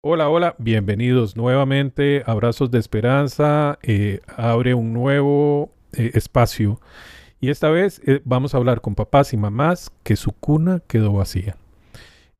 Hola, 0.00 0.28
hola, 0.28 0.54
bienvenidos 0.58 1.36
nuevamente. 1.36 2.22
Abrazos 2.24 2.70
de 2.70 2.78
esperanza. 2.78 3.80
eh, 3.82 4.20
abre 4.28 4.72
un 4.74 4.92
nuevo 4.92 5.72
eh, 5.92 6.12
espacio. 6.14 6.80
Y 7.40 7.50
esta 7.50 7.68
vez 7.68 8.00
eh, 8.06 8.22
vamos 8.24 8.54
a 8.54 8.58
hablar 8.58 8.80
con 8.80 8.94
papás 8.94 9.32
y 9.32 9.36
mamás 9.36 9.90
que 10.04 10.14
su 10.14 10.30
cuna 10.30 10.80
quedó 10.86 11.14
vacía. 11.14 11.56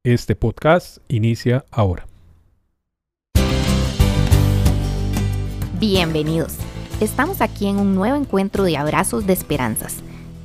Este 0.04 0.36
podcast 0.36 0.98
inicia 1.08 1.64
ahora. 1.72 2.06
Bienvenidos. 5.80 6.58
Estamos 7.00 7.40
aquí 7.40 7.66
en 7.66 7.78
un 7.78 7.96
nuevo 7.96 8.16
encuentro 8.16 8.62
de 8.62 8.76
Abrazos 8.76 9.26
de 9.26 9.32
Esperanzas, 9.32 9.96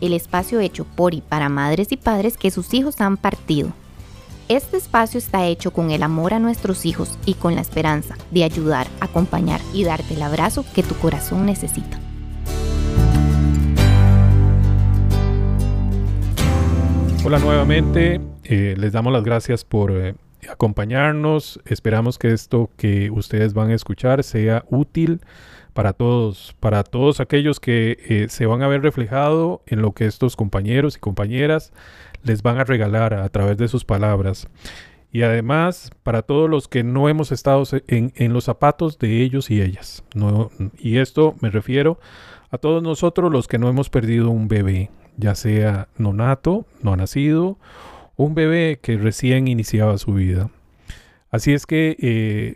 el 0.01 0.13
espacio 0.13 0.59
hecho 0.61 0.83
por 0.83 1.13
y 1.13 1.21
para 1.21 1.47
madres 1.47 1.91
y 1.91 1.97
padres 1.97 2.37
que 2.37 2.49
sus 2.49 2.73
hijos 2.73 3.01
han 3.01 3.17
partido. 3.17 3.71
Este 4.49 4.75
espacio 4.75 5.19
está 5.19 5.45
hecho 5.47 5.71
con 5.71 5.89
el 5.89 6.03
amor 6.03 6.33
a 6.33 6.39
nuestros 6.39 6.85
hijos 6.85 7.17
y 7.25 7.35
con 7.35 7.55
la 7.55 7.61
esperanza 7.61 8.17
de 8.29 8.43
ayudar, 8.43 8.87
acompañar 8.99 9.61
y 9.73 9.85
darte 9.85 10.15
el 10.15 10.21
abrazo 10.21 10.65
que 10.75 10.83
tu 10.83 10.95
corazón 10.95 11.45
necesita. 11.45 11.97
Hola 17.23 17.39
nuevamente, 17.39 18.19
eh, 18.43 18.75
les 18.77 18.91
damos 18.91 19.13
las 19.13 19.23
gracias 19.23 19.63
por 19.63 19.91
eh, 19.91 20.15
acompañarnos. 20.49 21.61
Esperamos 21.65 22.19
que 22.19 22.33
esto 22.33 22.69
que 22.75 23.09
ustedes 23.11 23.53
van 23.53 23.69
a 23.69 23.75
escuchar 23.75 24.25
sea 24.25 24.65
útil 24.69 25.21
para 25.73 25.93
todos, 25.93 26.53
para 26.59 26.83
todos 26.83 27.21
aquellos 27.21 27.61
que 27.61 27.97
eh, 28.09 28.27
se 28.27 28.45
van 28.45 28.61
a 28.61 28.67
ver 28.67 28.81
reflejado 28.81 29.61
en 29.67 29.81
lo 29.81 29.93
que 29.93 30.05
estos 30.05 30.35
compañeros 30.35 30.97
y 30.97 30.99
compañeras 30.99 31.71
les 32.23 32.41
van 32.41 32.57
a 32.57 32.63
regalar 32.63 33.13
a 33.13 33.29
través 33.29 33.57
de 33.57 33.67
sus 33.67 33.85
palabras. 33.85 34.47
Y 35.11 35.21
además, 35.21 35.91
para 36.01 36.23
todos 36.23 36.49
los 36.49 36.67
que 36.67 36.83
no 36.83 37.07
hemos 37.07 37.31
estado 37.31 37.63
en, 37.87 38.33
los 38.33 38.45
zapatos 38.45 38.97
de 38.97 39.21
ellos 39.21 39.51
y 39.51 39.61
ellas. 39.61 40.03
Y 40.79 40.97
esto 40.97 41.35
me 41.39 41.51
refiero 41.51 41.99
a 42.49 42.57
todos 42.57 42.81
nosotros 42.81 43.31
los 43.31 43.47
que 43.47 43.59
no 43.59 43.69
hemos 43.69 43.91
perdido 43.91 44.31
un 44.31 44.47
bebé, 44.47 44.89
ya 45.17 45.35
sea 45.35 45.87
no 45.97 46.13
nato, 46.13 46.65
no 46.81 46.95
nacido, 46.95 47.59
un 48.15 48.33
bebé 48.33 48.79
que 48.81 48.97
recién 48.97 49.47
iniciaba 49.47 49.99
su 49.99 50.13
vida. 50.13 50.49
Así 51.29 51.53
es 51.53 51.67
que 51.67 51.95
eh, 51.99 52.55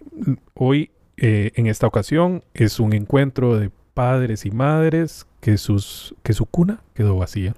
hoy, 0.55 0.91
eh, 1.17 1.51
en 1.55 1.67
esta 1.67 1.85
ocasión, 1.85 2.43
es 2.55 2.79
un 2.79 2.93
encuentro 2.93 3.55
de 3.57 3.69
padres 3.93 4.45
y 4.45 4.51
madres 4.51 5.27
que, 5.41 5.57
sus, 5.57 6.15
que 6.23 6.33
su 6.33 6.45
cuna 6.45 6.81
quedó 6.93 7.17
vacía. 7.17 7.53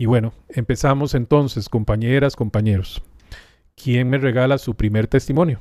Y 0.00 0.06
bueno, 0.06 0.32
empezamos 0.48 1.14
entonces, 1.14 1.68
compañeras, 1.68 2.36
compañeros. 2.36 3.02
¿Quién 3.74 4.08
me 4.08 4.18
regala 4.18 4.56
su 4.58 4.76
primer 4.76 5.08
testimonio? 5.08 5.58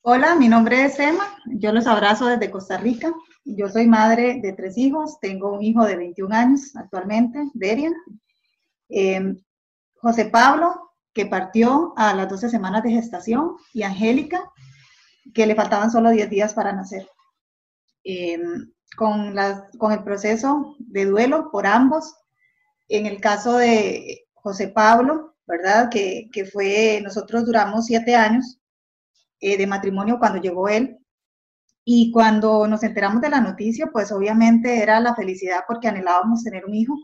Hola, 0.00 0.34
mi 0.36 0.48
nombre 0.48 0.82
es 0.82 0.98
Emma, 0.98 1.36
yo 1.46 1.72
los 1.72 1.86
abrazo 1.86 2.26
desde 2.26 2.50
Costa 2.50 2.78
Rica. 2.78 3.12
Yo 3.44 3.68
soy 3.68 3.86
madre 3.86 4.40
de 4.40 4.54
tres 4.54 4.78
hijos, 4.78 5.20
tengo 5.20 5.52
un 5.52 5.62
hijo 5.62 5.84
de 5.84 5.96
21 5.96 6.34
años 6.34 6.74
actualmente, 6.74 7.38
Derian. 7.52 7.92
Eh, 8.88 9.34
José 9.96 10.26
Pablo, 10.26 10.92
que 11.12 11.26
partió 11.26 11.92
a 11.98 12.14
las 12.14 12.30
12 12.30 12.48
semanas 12.48 12.82
de 12.82 12.92
gestación, 12.92 13.56
y 13.74 13.82
Angélica, 13.82 14.50
que 15.34 15.46
le 15.46 15.54
faltaban 15.54 15.90
solo 15.90 16.10
10 16.10 16.30
días 16.30 16.54
para 16.54 16.72
nacer. 16.72 17.06
Con, 18.96 19.34
las, 19.34 19.62
con 19.78 19.92
el 19.92 20.04
proceso 20.04 20.76
de 20.78 21.06
duelo 21.06 21.50
por 21.50 21.66
ambos, 21.66 22.14
en 22.88 23.06
el 23.06 23.20
caso 23.20 23.56
de 23.56 24.26
José 24.34 24.68
Pablo, 24.68 25.34
¿verdad? 25.46 25.88
Que, 25.90 26.28
que 26.32 26.44
fue, 26.44 27.00
nosotros 27.02 27.44
duramos 27.44 27.86
siete 27.86 28.14
años 28.14 28.58
eh, 29.40 29.58
de 29.58 29.66
matrimonio 29.66 30.18
cuando 30.18 30.40
llegó 30.40 30.68
él. 30.68 30.98
Y 31.84 32.10
cuando 32.12 32.66
nos 32.66 32.82
enteramos 32.82 33.20
de 33.20 33.28
la 33.28 33.40
noticia, 33.40 33.88
pues 33.92 34.10
obviamente 34.10 34.82
era 34.82 35.00
la 35.00 35.14
felicidad 35.14 35.64
porque 35.68 35.88
anhelábamos 35.88 36.42
tener 36.42 36.64
un 36.64 36.74
hijo. 36.74 36.94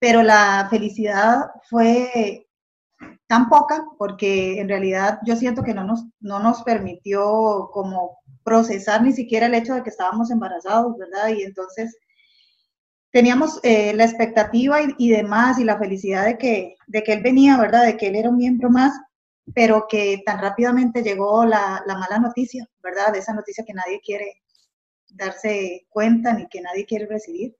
Pero 0.00 0.22
la 0.22 0.66
felicidad 0.70 1.50
fue 1.68 2.48
tan 3.28 3.48
poca 3.48 3.84
porque 3.96 4.60
en 4.60 4.68
realidad 4.68 5.20
yo 5.24 5.36
siento 5.36 5.62
que 5.62 5.74
no 5.74 5.84
nos, 5.84 6.04
no 6.18 6.40
nos 6.40 6.62
permitió 6.64 7.70
como 7.72 8.18
procesar 8.50 9.00
ni 9.04 9.12
siquiera 9.12 9.46
el 9.46 9.54
hecho 9.54 9.74
de 9.76 9.84
que 9.84 9.90
estábamos 9.90 10.28
embarazados, 10.32 10.98
¿verdad? 10.98 11.28
Y 11.28 11.44
entonces 11.44 11.96
teníamos 13.12 13.60
eh, 13.62 13.92
la 13.94 14.02
expectativa 14.02 14.78
y, 14.98 15.08
demás 15.08 15.60
y 15.60 15.64
la 15.64 15.78
felicidad 15.78 16.24
de 16.24 16.36
que, 16.36 16.74
de 16.88 17.04
que 17.04 17.12
él 17.12 17.22
venía, 17.22 17.56
¿verdad? 17.58 17.84
De 17.84 17.96
que 17.96 18.08
él 18.08 18.16
era 18.16 18.28
un 18.28 18.38
miembro 18.38 18.68
más, 18.68 18.92
pero 19.54 19.86
que 19.88 20.20
tan 20.26 20.40
rápidamente 20.40 21.04
llegó 21.04 21.44
la, 21.44 21.84
la, 21.86 21.96
mala 21.96 22.18
noticia, 22.18 22.66
¿verdad? 22.82 23.12
De 23.12 23.20
esa 23.20 23.34
noticia 23.34 23.64
que 23.64 23.72
nadie 23.72 24.00
quiere 24.04 24.42
darse 25.10 25.86
cuenta 25.88 26.32
ni 26.32 26.48
que 26.48 26.60
nadie 26.60 26.86
quiere 26.86 27.06
recibir. 27.06 27.56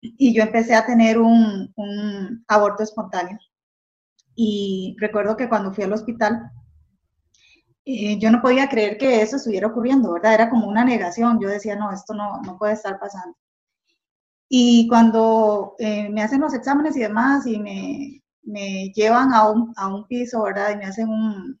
Y 0.00 0.32
yo 0.32 0.42
empecé 0.42 0.74
a 0.74 0.86
tener 0.86 1.18
un, 1.18 1.74
un 1.76 2.42
aborto 2.48 2.82
espontáneo. 2.82 3.38
Y 4.34 4.96
recuerdo 4.98 5.36
que 5.36 5.50
cuando 5.50 5.74
fui 5.74 5.84
al 5.84 5.92
hospital, 5.92 6.50
eh, 7.86 8.18
yo 8.18 8.32
no 8.32 8.42
podía 8.42 8.68
creer 8.68 8.98
que 8.98 9.22
eso 9.22 9.36
estuviera 9.36 9.68
ocurriendo, 9.68 10.12
¿verdad? 10.12 10.34
Era 10.34 10.50
como 10.50 10.66
una 10.66 10.84
negación. 10.84 11.40
Yo 11.40 11.48
decía, 11.48 11.76
no, 11.76 11.92
esto 11.92 12.14
no, 12.14 12.42
no 12.42 12.58
puede 12.58 12.72
estar 12.74 12.98
pasando. 12.98 13.36
Y 14.48 14.88
cuando 14.88 15.76
eh, 15.78 16.08
me 16.10 16.22
hacen 16.22 16.40
los 16.40 16.52
exámenes 16.54 16.96
y 16.96 17.00
demás 17.00 17.46
y 17.46 17.58
me, 17.58 18.22
me 18.42 18.90
llevan 18.94 19.32
a 19.32 19.48
un, 19.48 19.72
a 19.76 19.88
un, 19.88 20.06
piso, 20.06 20.42
¿verdad? 20.42 20.72
Y 20.72 20.76
me 20.76 20.86
hacen 20.86 21.08
un, 21.08 21.60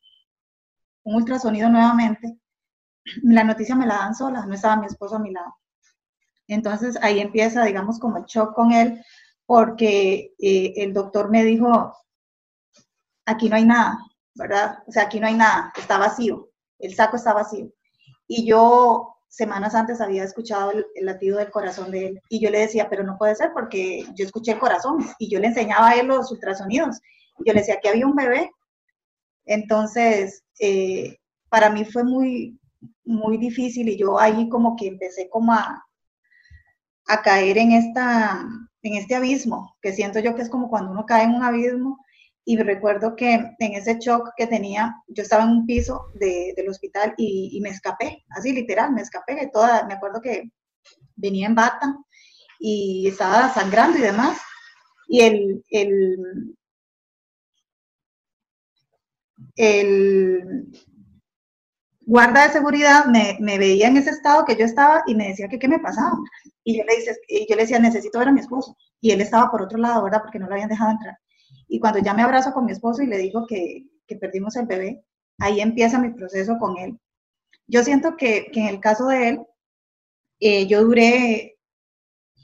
un, 1.04 1.14
ultrasonido 1.14 1.68
nuevamente. 1.68 2.38
La 3.22 3.44
noticia 3.44 3.76
me 3.76 3.86
la 3.86 3.98
dan 3.98 4.14
sola, 4.14 4.46
no 4.46 4.54
estaba 4.54 4.76
mi 4.76 4.86
esposo 4.86 5.16
a 5.16 5.20
mi 5.20 5.32
lado. 5.32 5.56
Entonces 6.48 6.98
ahí 7.02 7.20
empieza, 7.20 7.64
digamos, 7.64 8.00
como 8.00 8.18
el 8.18 8.24
shock 8.24 8.54
con 8.54 8.72
él, 8.72 9.02
porque 9.46 10.34
eh, 10.38 10.74
el 10.76 10.92
doctor 10.92 11.30
me 11.30 11.44
dijo, 11.44 11.94
aquí 13.26 13.48
no 13.48 13.56
hay 13.56 13.64
nada, 13.64 13.98
¿verdad? 14.36 14.78
O 14.86 14.92
sea, 14.92 15.04
aquí 15.04 15.20
no 15.20 15.26
hay 15.26 15.34
nada, 15.34 15.72
está 15.76 15.98
vacío, 15.98 16.50
el 16.78 16.94
saco 16.94 17.16
está 17.16 17.32
vacío. 17.32 17.70
Y 18.28 18.46
yo 18.46 19.16
semanas 19.28 19.74
antes 19.74 20.00
había 20.00 20.24
escuchado 20.24 20.70
el, 20.72 20.86
el, 20.94 21.06
latido 21.06 21.38
del 21.38 21.50
corazón 21.50 21.90
de 21.90 22.06
él 22.06 22.20
y 22.28 22.40
yo 22.40 22.50
le 22.50 22.60
decía, 22.60 22.88
pero 22.88 23.02
no 23.02 23.18
puede 23.18 23.34
ser 23.34 23.52
porque 23.52 24.04
yo 24.14 24.24
escuché 24.24 24.52
el 24.52 24.58
corazón 24.58 24.98
y 25.18 25.28
yo 25.28 25.40
le 25.40 25.48
enseñaba 25.48 25.88
a 25.88 25.94
él 25.94 26.06
los 26.06 26.30
ultrasonidos. 26.30 27.00
Y 27.38 27.48
yo 27.48 27.52
le 27.52 27.60
decía 27.60 27.80
que 27.80 27.88
había 27.88 28.06
un 28.06 28.16
bebé. 28.16 28.50
Entonces, 29.44 30.42
eh, 30.58 31.18
para 31.48 31.70
mí 31.70 31.84
fue 31.84 32.04
muy, 32.04 32.58
muy 33.04 33.36
difícil 33.38 33.88
y 33.88 33.96
yo 33.96 34.18
ahí 34.18 34.48
como 34.48 34.76
que 34.76 34.88
empecé 34.88 35.28
como 35.28 35.52
a, 35.52 35.84
a 37.06 37.22
caer 37.22 37.58
en, 37.58 37.72
esta, 37.72 38.44
en 38.82 38.94
este 38.94 39.14
abismo, 39.14 39.76
que 39.80 39.92
siento 39.92 40.18
yo 40.18 40.34
que 40.34 40.42
es 40.42 40.50
como 40.50 40.68
cuando 40.68 40.90
uno 40.90 41.06
cae 41.06 41.24
en 41.24 41.34
un 41.34 41.42
abismo 41.42 41.98
y 42.48 42.56
recuerdo 42.58 43.16
que 43.16 43.34
en 43.34 43.74
ese 43.74 43.98
shock 43.98 44.30
que 44.36 44.46
tenía, 44.46 45.02
yo 45.08 45.24
estaba 45.24 45.42
en 45.42 45.50
un 45.50 45.66
piso 45.66 46.12
de, 46.14 46.54
del 46.56 46.68
hospital 46.68 47.12
y, 47.16 47.50
y, 47.52 47.60
me 47.60 47.70
escapé, 47.70 48.24
así 48.30 48.52
literal, 48.52 48.92
me 48.92 49.02
escapé. 49.02 49.50
Toda, 49.52 49.84
me 49.88 49.94
acuerdo 49.94 50.20
que 50.20 50.52
venía 51.16 51.48
en 51.48 51.56
bata 51.56 51.98
y 52.60 53.08
estaba 53.08 53.52
sangrando 53.52 53.98
y 53.98 54.02
demás. 54.02 54.38
Y 55.08 55.22
el, 55.22 55.64
el, 55.70 56.56
el 59.56 60.68
guarda 62.02 62.46
de 62.46 62.52
seguridad 62.52 63.06
me, 63.06 63.38
me, 63.40 63.58
veía 63.58 63.88
en 63.88 63.96
ese 63.96 64.10
estado 64.10 64.44
que 64.44 64.54
yo 64.56 64.64
estaba 64.64 65.02
y 65.08 65.16
me 65.16 65.28
decía 65.28 65.48
que 65.48 65.58
qué 65.58 65.66
me 65.66 65.80
pasaba. 65.80 66.16
Y 66.62 66.78
yo, 66.78 66.84
le 66.84 66.94
dice, 66.94 67.16
y 67.26 67.48
yo 67.50 67.56
le 67.56 67.62
decía, 67.62 67.80
necesito 67.80 68.20
ver 68.20 68.28
a 68.28 68.32
mi 68.32 68.40
esposo. 68.40 68.76
Y 69.00 69.10
él 69.10 69.20
estaba 69.20 69.50
por 69.50 69.62
otro 69.62 69.78
lado, 69.78 70.04
¿verdad? 70.04 70.22
Porque 70.22 70.38
no 70.38 70.46
lo 70.46 70.52
habían 70.52 70.68
dejado 70.68 70.92
entrar. 70.92 71.18
Y 71.68 71.80
cuando 71.80 71.98
ya 71.98 72.14
me 72.14 72.22
abrazo 72.22 72.52
con 72.52 72.64
mi 72.64 72.72
esposo 72.72 73.02
y 73.02 73.06
le 73.06 73.18
digo 73.18 73.46
que, 73.46 73.86
que 74.06 74.16
perdimos 74.16 74.56
el 74.56 74.66
bebé, 74.66 75.04
ahí 75.38 75.60
empieza 75.60 75.98
mi 75.98 76.10
proceso 76.10 76.58
con 76.58 76.78
él. 76.78 76.98
Yo 77.66 77.82
siento 77.82 78.16
que, 78.16 78.50
que 78.52 78.60
en 78.60 78.66
el 78.68 78.80
caso 78.80 79.08
de 79.08 79.28
él, 79.28 79.46
eh, 80.40 80.66
yo 80.66 80.84
duré 80.84 81.58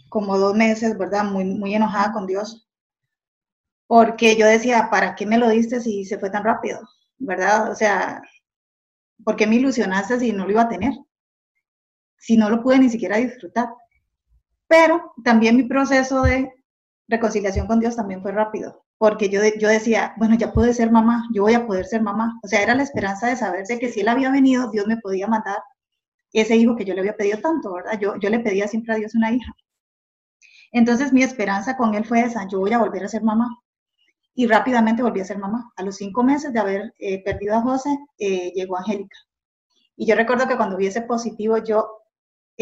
como 0.09 0.39
dos 0.39 0.55
meses, 0.55 0.99
¿verdad? 0.99 1.25
Muy, 1.25 1.45
muy 1.45 1.75
enojada 1.75 2.13
con 2.13 2.27
Dios. 2.27 2.69
Porque 3.87 4.37
yo 4.37 4.47
decía, 4.47 4.89
¿para 4.91 5.15
qué 5.15 5.27
me 5.27 5.39
lo 5.39 5.49
diste 5.49 5.81
si 5.81 6.05
se 6.05 6.19
fue 6.19 6.31
tan 6.31 6.45
rápido? 6.45 6.81
¿Verdad? 7.19 7.71
O 7.71 7.75
sea, 7.75 8.23
¿por 9.25 9.37
qué 9.37 9.47
me 9.47 9.57
ilusionaste 9.57 10.19
si 10.19 10.33
no 10.33 10.45
lo 10.45 10.51
iba 10.51 10.63
a 10.63 10.69
tener? 10.69 10.93
Si 12.17 12.37
no 12.37 12.51
lo 12.51 12.63
pude 12.63 12.79
ni 12.79 12.89
siquiera 12.91 13.19
disfrutar. 13.19 13.69
Pero 14.67 15.13
también 15.23 15.57
mi 15.57 15.65
proceso 15.65 16.23
de 16.23 16.51
reconciliación 17.09 17.67
con 17.67 17.81
Dios 17.81 17.95
también 17.97 18.23
fue 18.23 18.33
rápido 18.33 18.81
porque 19.03 19.29
yo, 19.29 19.41
yo 19.59 19.67
decía, 19.69 20.15
bueno, 20.17 20.37
ya 20.37 20.53
pude 20.53 20.73
ser 20.73 20.93
mamá, 20.93 21.29
yo 21.35 21.43
voy 21.43 21.55
a 21.55 21.67
poder 21.67 21.87
ser 21.87 22.03
mamá. 22.03 22.39
O 22.45 22.47
sea, 22.47 22.63
era 22.63 22.77
la 22.77 22.85
esperanza 22.85 23.27
de 23.27 23.35
saber 23.35 23.67
de 23.67 23.81
que 23.81 23.89
si 23.89 23.99
él 23.99 24.07
había 24.07 24.31
venido, 24.31 24.71
Dios 24.71 24.87
me 24.87 24.97
podía 24.97 25.27
mandar 25.27 25.59
ese 26.33 26.55
hijo 26.55 26.77
que 26.77 26.85
yo 26.85 26.95
le 26.95 27.01
había 27.01 27.17
pedido 27.17 27.41
tanto, 27.41 27.73
¿verdad? 27.73 27.99
Yo, 28.01 28.15
yo 28.21 28.31
le 28.31 28.39
pedía 28.39 28.69
siempre 28.69 28.95
a 28.95 28.97
Dios 28.99 29.17
una 29.17 29.33
hija. 29.33 29.53
Entonces 30.71 31.13
mi 31.13 31.25
esperanza 31.25 31.77
con 31.77 31.97
él 31.97 32.05
fue 32.05 32.21
esa, 32.21 32.47
yo 32.47 32.61
voy 32.61 32.73
a 32.75 32.79
volver 32.79 33.03
a 33.03 33.09
ser 33.09 33.25
mamá. 33.25 33.49
y 34.35 34.47
rápidamente 34.47 35.03
volví 35.03 35.19
a 35.21 35.25
ser 35.25 35.39
mamá. 35.39 35.73
A 35.75 35.83
los 35.83 35.97
cinco 35.97 36.23
meses 36.23 36.53
de 36.53 36.61
haber 36.61 36.95
eh, 37.01 37.25
perdido 37.25 37.57
a 37.57 37.63
José, 37.63 37.99
eh, 38.19 38.53
llegó 38.55 38.79
Angélica. 38.79 39.17
Y 39.97 40.07
yo 40.07 40.15
recuerdo 40.15 40.47
que 40.47 40.57
cuando 40.57 40.77
vi 40.77 40.87
ese 40.87 41.03
positivo, 41.03 41.59
yo 41.59 42.02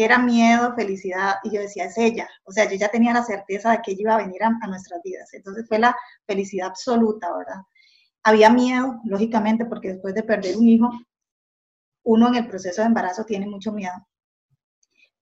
era 0.03 0.17
miedo, 0.19 0.73
felicidad, 0.75 1.35
y 1.43 1.51
yo 1.55 1.61
decía, 1.61 1.85
es 1.85 1.97
ella. 1.97 2.27
O 2.45 2.51
sea, 2.51 2.69
yo 2.69 2.75
ya 2.75 2.89
tenía 2.89 3.13
la 3.13 3.23
certeza 3.23 3.71
de 3.71 3.81
que 3.81 3.91
ella 3.91 4.01
iba 4.01 4.13
a 4.15 4.17
venir 4.17 4.43
a, 4.43 4.51
a 4.61 4.67
nuestras 4.67 5.01
vidas. 5.03 5.33
Entonces 5.33 5.67
fue 5.67 5.79
la 5.79 5.95
felicidad 6.25 6.67
absoluta, 6.67 7.27
¿verdad? 7.35 7.61
Había 8.23 8.49
miedo, 8.49 8.99
lógicamente, 9.05 9.65
porque 9.65 9.93
después 9.93 10.13
de 10.13 10.23
perder 10.23 10.57
un 10.57 10.67
hijo, 10.67 10.89
uno 12.03 12.27
en 12.29 12.35
el 12.35 12.47
proceso 12.47 12.81
de 12.81 12.87
embarazo 12.87 13.25
tiene 13.25 13.47
mucho 13.47 13.71
miedo. 13.71 13.93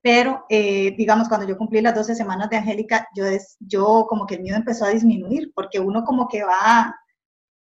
Pero, 0.02 0.46
eh, 0.50 0.96
digamos, 0.98 1.28
cuando 1.28 1.46
yo 1.46 1.58
cumplí 1.58 1.82
las 1.82 1.96
12 1.96 2.16
semanas 2.16 2.50
de 2.50 2.58
Angélica, 2.58 3.08
yo, 3.14 3.26
yo 3.60 4.06
como 4.08 4.26
que 4.26 4.36
el 4.36 4.42
miedo 4.42 4.56
empezó 4.58 4.86
a 4.86 4.90
disminuir, 4.90 5.52
porque 5.54 5.80
uno 5.80 6.04
como 6.06 6.28
que 6.28 6.44
va 6.44 6.96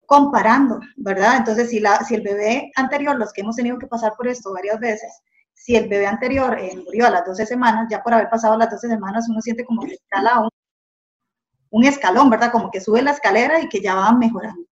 comparando, 0.06 0.80
¿verdad? 0.96 1.38
Entonces, 1.38 1.70
si, 1.70 1.80
la, 1.80 2.04
si 2.04 2.14
el 2.14 2.22
bebé 2.22 2.70
anterior, 2.76 3.16
los 3.16 3.32
que 3.32 3.40
hemos 3.42 3.56
tenido 3.56 3.78
que 3.78 3.86
pasar 3.88 4.14
por 4.16 4.28
esto 4.28 4.52
varias 4.52 4.78
veces, 4.78 5.10
si 5.62 5.76
el 5.76 5.88
bebé 5.88 6.06
anterior 6.06 6.58
eh, 6.58 6.74
murió 6.84 7.06
a 7.06 7.10
las 7.10 7.26
12 7.26 7.44
semanas, 7.44 7.86
ya 7.90 8.02
por 8.02 8.14
haber 8.14 8.30
pasado 8.30 8.56
las 8.56 8.70
12 8.70 8.88
semanas, 8.88 9.28
uno 9.28 9.40
siente 9.42 9.64
como 9.64 9.82
que 9.82 9.94
escala 9.94 10.40
un, 10.40 10.48
un 11.70 11.84
escalón, 11.84 12.30
¿verdad? 12.30 12.50
Como 12.50 12.70
que 12.70 12.80
sube 12.80 13.02
la 13.02 13.10
escalera 13.10 13.60
y 13.60 13.68
que 13.68 13.80
ya 13.80 13.94
va 13.94 14.12
mejorando. 14.12 14.64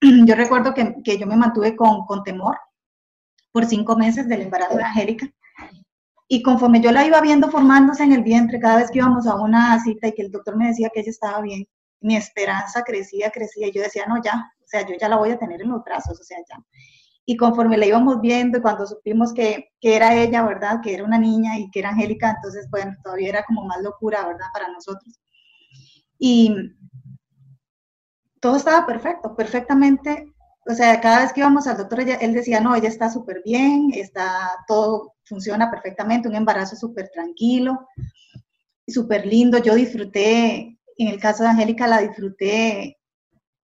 Yo 0.26 0.34
recuerdo 0.34 0.74
que, 0.74 0.96
que 1.02 1.18
yo 1.18 1.26
me 1.26 1.36
mantuve 1.36 1.74
con, 1.76 2.04
con 2.06 2.22
temor 2.22 2.58
por 3.52 3.66
cinco 3.66 3.96
meses 3.96 4.28
del 4.28 4.42
embarazo 4.42 4.76
de 4.76 4.84
Angélica 4.84 5.30
y 6.28 6.42
conforme 6.42 6.80
yo 6.80 6.92
la 6.92 7.04
iba 7.04 7.20
viendo 7.20 7.50
formándose 7.50 8.04
en 8.04 8.12
el 8.12 8.22
vientre, 8.22 8.60
cada 8.60 8.76
vez 8.76 8.90
que 8.90 8.98
íbamos 8.98 9.26
a 9.26 9.34
una 9.34 9.82
cita 9.82 10.06
y 10.06 10.12
que 10.12 10.22
el 10.22 10.30
doctor 10.30 10.56
me 10.56 10.68
decía 10.68 10.88
que 10.94 11.00
ella 11.00 11.10
estaba 11.10 11.40
bien, 11.40 11.66
mi 12.00 12.14
esperanza 12.14 12.82
crecía, 12.84 13.30
crecía. 13.30 13.66
Y 13.66 13.72
yo 13.72 13.82
decía, 13.82 14.06
no, 14.06 14.22
ya, 14.22 14.52
o 14.62 14.66
sea, 14.68 14.86
yo 14.86 14.94
ya 15.00 15.08
la 15.08 15.16
voy 15.16 15.30
a 15.30 15.38
tener 15.38 15.60
en 15.60 15.70
los 15.70 15.82
brazos, 15.82 16.20
o 16.20 16.22
sea, 16.22 16.38
ya. 16.48 16.56
Y 17.30 17.36
conforme 17.36 17.76
la 17.76 17.86
íbamos 17.86 18.20
viendo 18.20 18.60
cuando 18.60 18.86
supimos 18.86 19.32
que, 19.32 19.70
que 19.80 19.96
era 19.96 20.14
ella, 20.14 20.42
¿verdad? 20.42 20.80
Que 20.82 20.94
era 20.94 21.04
una 21.04 21.18
niña 21.18 21.58
y 21.58 21.70
que 21.70 21.80
era 21.80 21.90
Angélica, 21.90 22.30
entonces, 22.30 22.68
bueno, 22.70 22.96
todavía 23.04 23.28
era 23.28 23.44
como 23.44 23.64
más 23.64 23.80
locura, 23.82 24.26
¿verdad? 24.26 24.46
Para 24.52 24.68
nosotros. 24.72 25.20
Y 26.18 26.54
todo 28.40 28.56
estaba 28.56 28.86
perfecto, 28.86 29.36
perfectamente 29.36 30.34
o 30.66 30.74
sea, 30.74 31.00
cada 31.00 31.20
vez 31.22 31.32
que 31.32 31.40
íbamos 31.40 31.66
al 31.66 31.78
doctor, 31.78 32.00
él 32.00 32.32
decía, 32.32 32.60
no, 32.60 32.74
ella 32.74 32.88
está 32.88 33.10
súper 33.10 33.42
bien, 33.44 33.90
está, 33.94 34.50
todo 34.68 35.14
funciona 35.24 35.70
perfectamente, 35.70 36.28
un 36.28 36.36
embarazo 36.36 36.76
súper 36.76 37.10
tranquilo, 37.10 37.88
súper 38.86 39.26
lindo. 39.26 39.58
Yo 39.58 39.74
disfruté, 39.74 40.78
en 40.98 41.08
el 41.08 41.18
caso 41.18 41.42
de 41.42 41.50
Angélica, 41.50 41.86
la 41.86 42.00
disfruté 42.02 42.98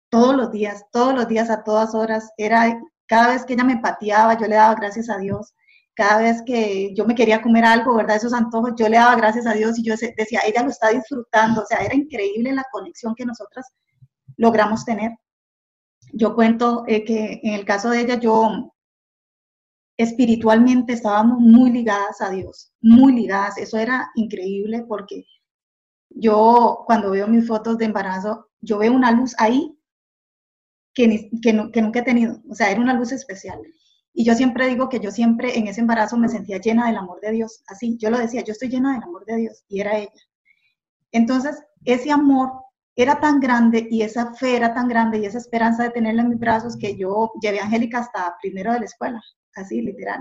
todos 0.09 0.35
los 0.35 0.51
días, 0.51 0.85
todos 0.91 1.15
los 1.15 1.29
días, 1.29 1.51
a 1.51 1.65
todas 1.65 1.95
horas. 1.95 2.31
Era, 2.39 2.81
cada 3.07 3.29
vez 3.29 3.45
que 3.45 3.55
ella 3.55 3.65
me 3.65 3.79
pateaba, 3.79 4.39
yo 4.39 4.47
le 4.47 4.57
daba 4.57 4.75
gracias 4.75 5.09
a 5.11 5.19
Dios. 5.19 5.55
Cada 5.95 6.19
vez 6.19 6.43
que 6.45 6.95
yo 6.95 7.07
me 7.07 7.15
quería 7.15 7.43
comer 7.43 7.65
algo, 7.65 7.95
¿verdad? 7.97 8.17
Esos 8.17 8.35
antojos, 8.35 8.73
yo 8.77 8.89
le 8.89 8.99
daba 8.99 9.17
gracias 9.17 9.47
a 9.47 9.55
Dios 9.55 9.79
y 9.79 9.83
yo 9.83 9.95
decía, 10.17 10.41
ella 10.47 10.63
lo 10.63 10.71
está 10.71 10.91
disfrutando. 10.91 11.63
O 11.63 11.67
sea, 11.67 11.79
era 11.79 11.95
increíble 11.95 12.53
la 12.53 12.65
conexión 12.71 13.15
que 13.15 13.25
nosotras 13.25 13.67
logramos 14.37 14.85
tener 14.85 15.13
yo 16.13 16.35
cuento 16.35 16.85
eh, 16.87 17.05
que 17.05 17.41
en 17.43 17.55
el 17.55 17.65
caso 17.65 17.91
de 17.91 18.01
ella, 18.01 18.19
yo 18.19 18.73
espiritualmente 19.99 20.93
estábamos 20.93 21.39
muy 21.41 21.71
ligadas 21.71 22.21
a 22.21 22.31
Dios, 22.31 22.73
muy 22.81 23.13
ligadas. 23.15 23.59
Eso 23.59 23.79
era 23.79 24.11
increíble 24.15 24.85
porque 24.89 25.25
yo 26.11 26.85
cuando 26.87 27.11
veo 27.11 27.29
mis 27.29 27.47
fotos 27.47 27.79
de 27.79 27.87
embarazo, 27.87 28.49
yo 28.61 28.79
veo 28.79 28.93
una 28.93 29.11
luz 29.13 29.35
ahí 29.39 29.76
que, 30.97 31.29
que, 31.43 31.53
nunca 31.53 32.01
he 32.01 32.03
tenido. 32.03 32.41
O 32.49 32.55
sea, 32.55 32.71
era 32.71 32.81
una 32.81 32.95
luz 32.95 33.13
especial. 33.13 33.61
Y 34.15 34.25
yo 34.25 34.35
siempre 34.35 34.67
digo 34.67 34.89
que 34.89 34.99
yo 34.99 35.11
siempre 35.11 35.59
en 35.59 35.69
ese 35.69 35.83
embarazo 35.83 36.17
me 36.17 36.31
sentía 36.31 36.59
llena 36.59 36.87
del 36.87 36.97
amor 36.97 37.21
de 37.21 37.33
Dios. 37.33 37.63
Así, 37.67 37.99
yo 37.99 38.09
lo 38.09 38.19
decía, 38.19 38.43
yo 38.43 38.53
estoy 38.53 38.71
llena 38.71 38.95
del 38.95 39.03
amor 39.03 39.27
de 39.27 39.37
Dios 39.37 39.63
y 39.69 39.81
era 39.81 39.99
ella. 39.99 40.11
Entonces, 41.13 41.63
ese 41.85 42.11
amor 42.11 42.51
era 42.97 43.21
tan 43.21 43.41
grande 43.41 43.87
y 43.91 44.01
esa 44.01 44.33
fe 44.33 44.57
era 44.57 44.73
tan 44.73 44.89
grande 44.89 45.19
y 45.19 45.27
esa 45.27 45.37
esperanza 45.37 45.83
de 45.83 45.91
tenerla 45.91 46.23
en 46.23 46.31
mis 46.31 46.39
brazos 46.39 46.79
que 46.79 46.97
yo 46.97 47.31
llevé 47.43 47.61
a 47.61 47.65
Angélica 47.65 47.99
hasta 47.99 48.35
primero 48.41 48.73
de 48.73 48.81
la 48.81 48.87
escuela, 48.87 49.23
así 49.55 49.83
literal. 49.83 50.21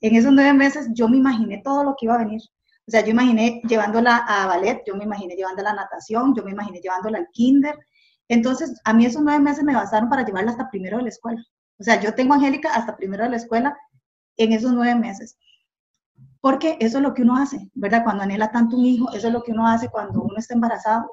En 0.00 0.16
esos 0.16 0.32
nueve 0.32 0.54
meses 0.54 0.88
yo 0.94 1.08
me 1.08 1.18
imaginé 1.18 1.60
todo 1.62 1.84
lo 1.84 1.94
que 1.98 2.06
iba 2.06 2.14
a 2.14 2.24
venir. 2.24 2.40
O 2.88 2.90
sea, 2.90 3.02
yo 3.02 3.10
imaginé 3.10 3.60
llevándola 3.68 4.24
a 4.26 4.46
ballet, 4.46 4.82
yo 4.86 4.96
me 4.96 5.04
imaginé 5.04 5.34
llevándola 5.34 5.70
a 5.70 5.74
natación, 5.74 6.34
yo 6.34 6.42
me 6.42 6.52
imaginé 6.52 6.80
llevándola 6.80 7.18
al 7.18 7.28
kinder. 7.32 7.76
Entonces, 8.28 8.80
a 8.84 8.92
mí 8.92 9.06
esos 9.06 9.22
nueve 9.22 9.40
meses 9.42 9.64
me 9.64 9.74
bastaron 9.74 10.08
para 10.08 10.24
llevarla 10.24 10.52
hasta 10.52 10.70
primero 10.70 10.96
de 10.98 11.04
la 11.04 11.08
escuela. 11.08 11.42
O 11.78 11.84
sea, 11.84 12.00
yo 12.00 12.14
tengo 12.14 12.34
a 12.34 12.36
Angélica 12.36 12.74
hasta 12.74 12.96
primero 12.96 13.24
de 13.24 13.30
la 13.30 13.36
escuela 13.36 13.76
en 14.36 14.52
esos 14.52 14.72
nueve 14.72 14.94
meses. 14.98 15.38
Porque 16.40 16.76
eso 16.80 16.98
es 16.98 17.02
lo 17.02 17.14
que 17.14 17.22
uno 17.22 17.36
hace, 17.36 17.70
¿verdad? 17.74 18.04
Cuando 18.04 18.22
anhela 18.22 18.50
tanto 18.50 18.76
un 18.76 18.84
hijo, 18.84 19.12
eso 19.12 19.28
es 19.28 19.32
lo 19.32 19.42
que 19.42 19.52
uno 19.52 19.66
hace 19.66 19.88
cuando 19.88 20.22
uno 20.22 20.36
está 20.38 20.54
embarazado 20.54 21.10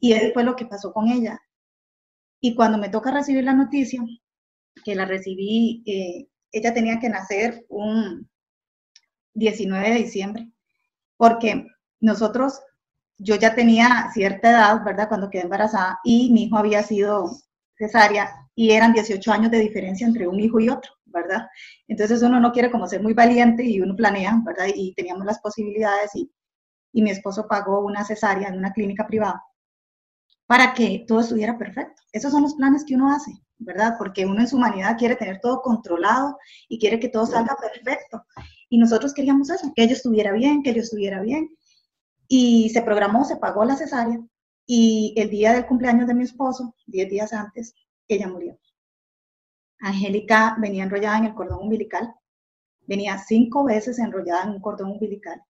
y 0.00 0.12
eso 0.12 0.32
fue 0.32 0.44
lo 0.44 0.56
que 0.56 0.66
pasó 0.66 0.92
con 0.92 1.08
ella. 1.08 1.40
Y 2.40 2.54
cuando 2.54 2.78
me 2.78 2.88
toca 2.88 3.10
recibir 3.10 3.44
la 3.44 3.54
noticia, 3.54 4.00
que 4.84 4.94
la 4.94 5.04
recibí, 5.04 5.82
eh, 5.86 6.28
ella 6.52 6.72
tenía 6.72 7.00
que 7.00 7.08
nacer 7.08 7.64
un 7.68 8.28
19 9.34 9.90
de 9.90 9.94
diciembre, 9.96 10.52
porque 11.16 11.66
nosotros, 12.00 12.60
yo 13.18 13.36
ya 13.36 13.54
tenía 13.54 14.10
cierta 14.12 14.50
edad, 14.50 14.84
¿verdad? 14.84 15.08
Cuando 15.08 15.30
quedé 15.30 15.42
embarazada 15.44 15.98
y 16.04 16.32
mi 16.32 16.44
hijo 16.44 16.58
había 16.58 16.82
sido 16.82 17.30
cesárea 17.76 18.30
y 18.54 18.72
eran 18.72 18.92
18 18.92 19.32
años 19.32 19.50
de 19.50 19.60
diferencia 19.60 20.06
entre 20.06 20.28
un 20.28 20.40
hijo 20.40 20.60
y 20.60 20.68
otro, 20.68 20.92
¿verdad? 21.06 21.48
Entonces 21.88 22.22
uno 22.22 22.40
no 22.40 22.52
quiere 22.52 22.70
como 22.70 22.86
ser 22.86 23.02
muy 23.02 23.14
valiente 23.14 23.64
y 23.64 23.80
uno 23.80 23.96
planea, 23.96 24.40
¿verdad? 24.44 24.66
Y 24.74 24.94
teníamos 24.94 25.26
las 25.26 25.40
posibilidades 25.40 26.14
y, 26.14 26.30
y 26.92 27.02
mi 27.02 27.10
esposo 27.10 27.46
pagó 27.48 27.80
una 27.84 28.04
cesárea 28.04 28.48
en 28.48 28.58
una 28.58 28.72
clínica 28.72 29.06
privada 29.06 29.42
para 30.46 30.74
que 30.74 31.04
todo 31.06 31.20
estuviera 31.20 31.58
perfecto. 31.58 32.02
Esos 32.12 32.32
son 32.32 32.42
los 32.42 32.54
planes 32.54 32.84
que 32.84 32.94
uno 32.94 33.12
hace, 33.12 33.32
¿verdad? 33.58 33.96
Porque 33.98 34.24
uno 34.26 34.40
en 34.40 34.48
su 34.48 34.56
humanidad 34.56 34.96
quiere 34.98 35.16
tener 35.16 35.40
todo 35.40 35.60
controlado 35.62 36.38
y 36.68 36.78
quiere 36.78 36.98
que 36.98 37.08
todo 37.08 37.26
salga 37.26 37.56
perfecto. 37.56 38.24
Y 38.70 38.78
nosotros 38.78 39.14
queríamos 39.14 39.50
eso, 39.50 39.72
que 39.74 39.84
ello 39.84 39.92
estuviera 39.94 40.32
bien, 40.32 40.62
que 40.62 40.70
ello 40.70 40.82
estuviera 40.82 41.20
bien. 41.22 41.50
Y 42.28 42.68
se 42.70 42.82
programó, 42.82 43.24
se 43.24 43.36
pagó 43.36 43.64
la 43.64 43.76
cesárea 43.76 44.20
y 44.66 45.14
el 45.16 45.30
día 45.30 45.54
del 45.54 45.66
cumpleaños 45.66 46.06
de 46.06 46.14
mi 46.14 46.24
esposo, 46.24 46.74
diez 46.86 47.08
días 47.08 47.32
antes, 47.32 47.74
ella 48.06 48.28
murió. 48.28 48.58
Angélica 49.80 50.56
venía 50.60 50.84
enrollada 50.84 51.18
en 51.18 51.24
el 51.24 51.34
cordón 51.34 51.62
umbilical, 51.62 52.14
venía 52.86 53.18
cinco 53.18 53.64
veces 53.64 53.98
enrollada 53.98 54.44
en 54.44 54.50
un 54.50 54.60
cordón 54.60 54.90
umbilical. 54.92 55.42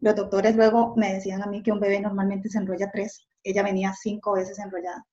Los 0.00 0.16
doctores 0.16 0.56
luego 0.56 0.94
me 0.96 1.12
decían 1.14 1.42
a 1.42 1.46
mí 1.46 1.62
que 1.62 1.72
un 1.72 1.80
bebé 1.80 2.00
normalmente 2.00 2.48
se 2.48 2.58
enrolla 2.58 2.90
tres 2.90 3.26
ella 3.44 3.62
venía 3.62 3.92
cinco 3.94 4.32
veces 4.32 4.58
enrollada. 4.58 5.04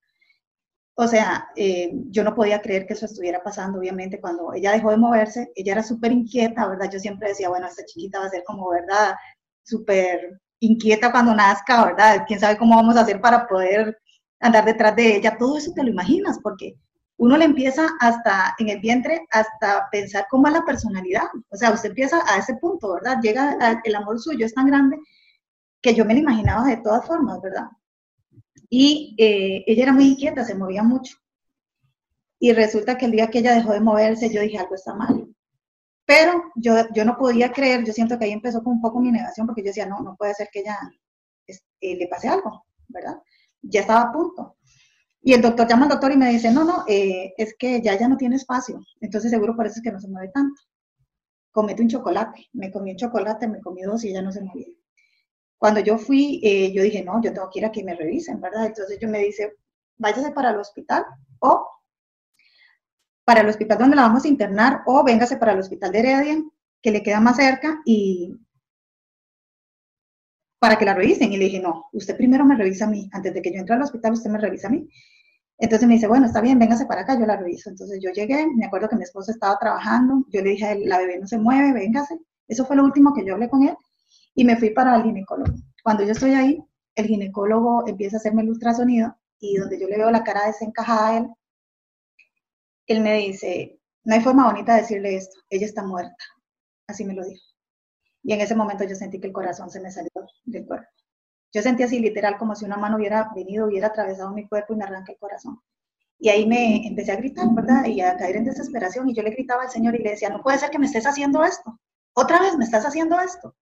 O 0.96 1.08
sea, 1.08 1.50
eh, 1.56 1.92
yo 2.10 2.24
no 2.24 2.36
podía 2.36 2.62
creer 2.62 2.86
que 2.86 2.94
eso 2.94 3.06
estuviera 3.06 3.42
pasando, 3.42 3.80
obviamente, 3.80 4.20
cuando 4.20 4.54
ella 4.54 4.74
dejó 4.74 4.92
de 4.92 4.98
moverse, 4.98 5.52
ella 5.56 5.74
era 5.74 5.84
súper 5.84 6.12
inquieta, 6.12 6.68
¿verdad? 6.68 6.90
Yo 6.92 7.00
siempre 7.00 7.30
decía, 7.30 7.50
bueno, 7.50 7.68
esta 7.68 7.86
chiquita 7.86 8.20
va 8.20 8.26
a 8.26 8.30
ser 8.30 8.44
como, 8.44 8.70
¿verdad? 8.70 9.16
Súper 9.64 10.42
inquieta 10.60 11.12
cuando 11.12 11.34
nazca, 11.36 11.86
¿verdad? 11.86 12.26
¿Quién 12.28 12.40
sabe 12.40 12.58
cómo 12.58 12.76
vamos 12.76 12.96
a 12.96 13.02
hacer 13.02 13.22
para 13.22 13.48
poder 13.48 13.98
andar 14.40 14.66
detrás 14.66 14.96
de 14.96 15.18
ella? 15.18 15.38
Todo 15.38 15.58
eso 15.58 15.72
te 15.74 15.84
lo 15.84 15.90
imaginas, 15.90 16.40
porque 16.42 16.76
uno 17.18 17.38
le 17.38 17.46
empieza 17.46 17.88
hasta 18.00 18.56
en 18.60 18.70
el 18.70 18.80
vientre, 18.80 19.28
hasta 19.32 19.90
pensar 19.92 20.26
cómo 20.30 20.48
es 20.48 20.54
la 20.54 20.66
personalidad. 20.66 21.24
O 21.50 21.58
sea, 21.58 21.72
usted 21.72 21.90
empieza 21.90 22.22
a 22.26 22.38
ese 22.38 22.56
punto, 22.56 22.94
¿verdad? 22.94 23.18
Llega 23.22 23.58
el 23.84 23.96
amor 23.96 24.20
suyo, 24.20 24.46
es 24.46 24.54
tan 24.54 24.68
grande 24.68 24.98
que 25.82 25.94
yo 25.94 26.06
me 26.06 26.14
lo 26.14 26.22
imaginaba 26.22 26.66
de 26.66 26.78
todas 26.78 27.06
formas, 27.06 27.42
¿verdad? 27.42 27.68
Y 28.70 29.16
eh, 29.18 29.64
ella 29.68 29.84
era 29.84 29.94
muy 29.94 30.08
inquieta, 30.08 30.46
se 30.46 30.56
movía 30.56 30.84
mucho. 30.84 31.18
Y 32.40 32.54
resulta 32.54 32.98
que 32.98 33.06
el 33.06 33.12
día 33.12 33.28
que 33.28 33.40
ella 33.40 33.54
dejó 33.54 33.74
de 33.74 33.82
moverse, 33.82 34.30
yo 34.30 34.42
dije, 34.42 34.58
algo 34.58 34.76
está 34.76 34.94
mal. 34.94 35.28
Pero 36.10 36.46
yo, 36.56 36.74
yo 36.96 37.06
no 37.06 37.16
podía 37.16 37.52
creer, 37.52 37.86
yo 37.86 37.94
siento 37.94 38.18
que 38.18 38.26
ahí 38.26 38.32
empezó 38.32 38.64
con 38.64 38.74
un 38.74 38.82
poco 38.82 39.00
mi 39.00 39.12
negación, 39.12 39.46
porque 39.46 39.62
yo 39.62 39.68
decía, 39.68 39.86
no, 39.86 40.00
no 40.00 40.16
puede 40.16 40.34
ser 40.34 40.50
que 40.52 40.62
ella 40.62 40.76
eh, 41.46 41.96
le 41.98 42.08
pase 42.08 42.28
algo, 42.28 42.66
¿verdad? 42.88 43.22
Ya 43.62 43.82
estaba 43.82 44.02
a 44.02 44.12
punto. 44.12 44.58
Y 45.22 45.34
el 45.34 45.42
doctor 45.44 45.68
llama 45.68 45.84
al 45.84 45.90
doctor 45.90 46.12
y 46.12 46.18
me 46.18 46.32
dice, 46.32 46.50
no, 46.50 46.64
no, 46.64 46.84
eh, 46.88 47.36
es 47.38 47.54
que 47.60 47.80
ya 47.84 47.96
ya 47.96 48.08
no 48.08 48.18
tiene 48.18 48.38
espacio, 48.38 48.82
entonces 49.02 49.30
seguro 49.30 49.56
por 49.56 49.68
eso 49.68 49.76
es 49.76 49.84
que 49.84 49.92
no 49.92 50.00
se 50.00 50.08
mueve 50.08 50.32
tanto. 50.34 50.60
Comete 51.52 51.84
un 51.84 51.90
chocolate, 51.90 52.48
me 52.54 52.72
comí 52.72 52.90
un 52.90 52.98
chocolate, 52.98 53.48
me 53.48 53.62
comí 53.62 53.84
dos 53.84 54.04
y 54.04 54.10
ella 54.10 54.24
no 54.24 54.32
se 54.32 54.42
movía. 54.42 54.66
Cuando 55.60 55.80
yo 55.80 56.00
fui, 56.00 56.42
eh, 56.44 56.74
yo 56.74 56.82
dije, 56.82 57.04
no, 57.04 57.22
yo 57.22 57.32
tengo 57.34 57.52
que 57.52 57.60
ir 57.60 57.66
a 57.66 57.72
que 57.72 57.84
me 57.84 57.94
revisen, 57.94 58.42
¿verdad? 58.42 58.66
Entonces 58.66 58.98
yo 59.00 59.08
me 59.08 59.20
dice, 59.20 59.58
váyase 59.98 60.32
para 60.32 60.50
el 60.50 60.58
hospital 60.58 61.06
o 61.38 61.68
para 63.30 63.42
el 63.42 63.48
hospital 63.48 63.78
donde 63.78 63.96
la 63.96 64.02
vamos 64.02 64.26
a 64.26 64.28
internar 64.28 64.82
o 64.88 65.04
véngase 65.04 65.38
para 65.38 65.52
el 65.52 65.60
hospital 65.60 65.92
de 65.92 66.00
Heredia, 66.00 66.44
que 66.82 66.90
le 66.90 67.04
queda 67.04 67.20
más 67.20 67.36
cerca 67.36 67.80
y 67.86 68.36
para 70.58 70.80
que 70.80 70.86
la 70.86 70.96
revisen. 70.96 71.32
Y 71.32 71.38
le 71.38 71.46
dije, 71.46 71.60
no, 71.60 71.86
usted 71.94 72.18
primero 72.18 72.44
me 72.44 72.56
revisa 72.56 72.86
a 72.86 72.90
mí. 72.90 73.08
Antes 73.14 73.36
de 73.36 73.44
que 73.44 73.54
yo 73.54 73.60
entre 73.60 73.76
al 73.76 73.84
hospital, 73.84 74.14
usted 74.14 74.32
me 74.32 74.40
revisa 74.40 74.68
a 74.68 74.72
mí. 74.72 74.90
Entonces 75.60 75.88
me 75.88 75.94
dice, 75.94 76.08
bueno, 76.08 76.26
está 76.26 76.42
bien, 76.42 76.58
véngase 76.58 76.88
para 76.88 77.02
acá, 77.02 77.20
yo 77.20 77.28
la 77.28 77.38
reviso. 77.38 77.70
Entonces 77.70 78.00
yo 78.02 78.10
llegué, 78.10 78.48
me 78.48 78.66
acuerdo 78.66 78.90
que 78.90 78.96
mi 78.96 79.04
esposo 79.04 79.32
estaba 79.32 79.60
trabajando, 79.60 80.26
yo 80.30 80.42
le 80.42 80.50
dije 80.50 80.80
la 80.88 80.98
bebé 80.98 81.20
no 81.20 81.28
se 81.28 81.38
mueve, 81.38 81.72
véngase. 81.72 82.18
Eso 82.48 82.66
fue 82.66 82.78
lo 82.78 82.84
último 82.84 83.14
que 83.14 83.24
yo 83.24 83.36
hablé 83.36 83.48
con 83.48 83.62
él 83.62 83.78
y 84.34 84.44
me 84.44 84.58
fui 84.58 84.72
para 84.72 84.96
el 84.96 85.04
ginecólogo. 85.04 85.54
Cuando 85.84 86.04
yo 86.04 86.14
estoy 86.14 86.34
ahí, 86.34 86.64
el 86.96 87.06
ginecólogo 87.06 87.88
empieza 87.88 88.16
a 88.16 88.22
hacerme 88.22 88.42
el 88.42 88.50
ultrasonido 88.50 89.16
y 89.40 89.58
donde 89.58 89.80
yo 89.80 89.88
le 89.88 90.00
veo 90.00 90.10
la 90.10 90.24
cara 90.24 90.48
desencajada 90.48 91.10
a 91.10 91.18
él, 91.20 91.30
él 92.90 93.02
me 93.02 93.14
dice, 93.20 93.80
no 94.04 94.16
hay 94.16 94.22
forma 94.22 94.46
bonita 94.46 94.74
de 94.74 94.82
decirle 94.82 95.16
esto, 95.16 95.40
ella 95.50 95.66
está 95.66 95.84
muerta. 95.84 96.26
Así 96.88 97.06
me 97.06 97.14
lo 97.14 97.24
dijo. 97.24 97.46
Y 98.24 98.34
en 98.34 98.42
ese 98.42 98.56
momento 98.56 98.84
yo 98.84 98.96
sentí 98.96 99.20
que 99.20 99.28
el 99.28 99.34
corazón 99.34 99.70
se 99.70 99.80
me 99.80 99.92
salió 99.92 100.12
del 100.46 100.66
cuerpo. 100.66 100.90
Yo 101.54 101.62
sentí 101.62 101.84
así 101.84 102.00
literal 102.00 102.38
como 102.38 102.56
si 102.56 102.66
una 102.66 102.78
mano 102.78 102.98
hubiera 102.98 103.32
venido, 103.36 103.68
hubiera 103.68 103.88
atravesado 103.88 104.34
mi 104.34 104.48
cuerpo 104.48 104.74
y 104.74 104.78
me 104.78 104.84
arranca 104.84 105.12
el 105.12 105.20
corazón. 105.20 105.62
Y 106.18 106.30
ahí 106.30 106.46
me 106.48 106.86
empecé 106.88 107.12
a 107.12 107.16
gritar, 107.16 107.48
¿verdad? 107.54 107.86
Y 107.86 108.02
a 108.02 108.18
caer 108.18 108.38
en 108.38 108.44
desesperación. 108.44 109.08
Y 109.08 109.14
yo 109.14 109.24
le 109.24 109.32
gritaba 109.32 109.64
al 109.64 109.70
Señor 109.70 109.96
y 109.96 110.00
le 110.00 110.12
decía, 110.12 110.30
no 110.30 110.42
puede 110.42 110.58
ser 110.58 110.70
que 110.70 110.80
me 110.80 110.88
estés 110.88 111.06
haciendo 111.06 111.44
esto. 111.44 111.80
Otra 112.14 112.42
vez 112.42 112.58
me 112.58 112.66
estás 112.66 112.86
haciendo 112.86 113.20
esto. 113.20 113.56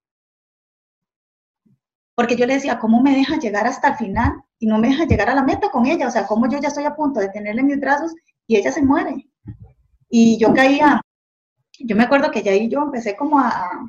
Porque 2.15 2.35
yo 2.35 2.47
le 2.47 2.55
decía, 2.55 2.79
¿cómo 2.79 3.01
me 3.01 3.15
deja 3.15 3.37
llegar 3.37 3.67
hasta 3.67 3.89
el 3.89 3.95
final 3.95 4.41
y 4.57 4.65
no 4.65 4.79
me 4.79 4.87
deja 4.87 5.05
llegar 5.05 5.29
a 5.29 5.35
la 5.35 5.43
meta 5.43 5.69
con 5.69 5.85
ella? 5.85 6.07
O 6.07 6.11
sea, 6.11 6.25
¿cómo 6.25 6.49
yo 6.49 6.59
ya 6.59 6.69
estoy 6.69 6.85
a 6.85 6.95
punto 6.95 7.19
de 7.19 7.29
tenerle 7.29 7.61
en 7.61 7.67
mis 7.67 7.79
brazos 7.79 8.15
y 8.47 8.55
ella 8.55 8.71
se 8.71 8.81
muere? 8.81 9.29
Y 10.09 10.37
yo 10.39 10.53
caía, 10.53 11.01
yo 11.79 11.95
me 11.95 12.03
acuerdo 12.03 12.31
que 12.31 12.41
ya 12.41 12.51
ahí 12.51 12.69
yo 12.69 12.81
empecé 12.81 13.15
como 13.15 13.39
a, 13.39 13.85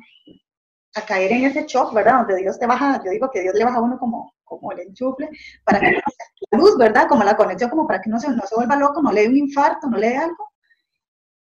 a 0.95 1.01
caer 1.05 1.31
en 1.31 1.45
ese 1.45 1.65
shock, 1.65 1.93
¿verdad? 1.93 2.19
Donde 2.19 2.37
Dios 2.37 2.59
te 2.59 2.67
baja, 2.67 3.01
yo 3.03 3.11
digo 3.11 3.29
que 3.31 3.41
Dios 3.41 3.55
le 3.55 3.63
baja 3.63 3.77
a 3.77 3.81
uno 3.81 3.97
como, 3.97 4.33
como 4.43 4.71
el 4.71 4.81
enchuple 4.81 5.29
para 5.63 5.79
que 5.79 5.91
la 5.91 6.59
luz, 6.59 6.77
¿verdad? 6.77 7.07
Como 7.07 7.23
la 7.23 7.37
conexión, 7.37 7.69
como 7.69 7.87
para 7.87 8.01
que 8.01 8.09
no 8.09 8.19
se, 8.19 8.29
no 8.29 8.45
se 8.45 8.55
vuelva 8.55 8.75
loco, 8.75 9.01
no 9.01 9.11
le 9.11 9.21
dé 9.21 9.29
un 9.29 9.37
infarto, 9.37 9.87
no 9.87 9.97
le 9.97 10.09
dé 10.09 10.17
algo. 10.17 10.49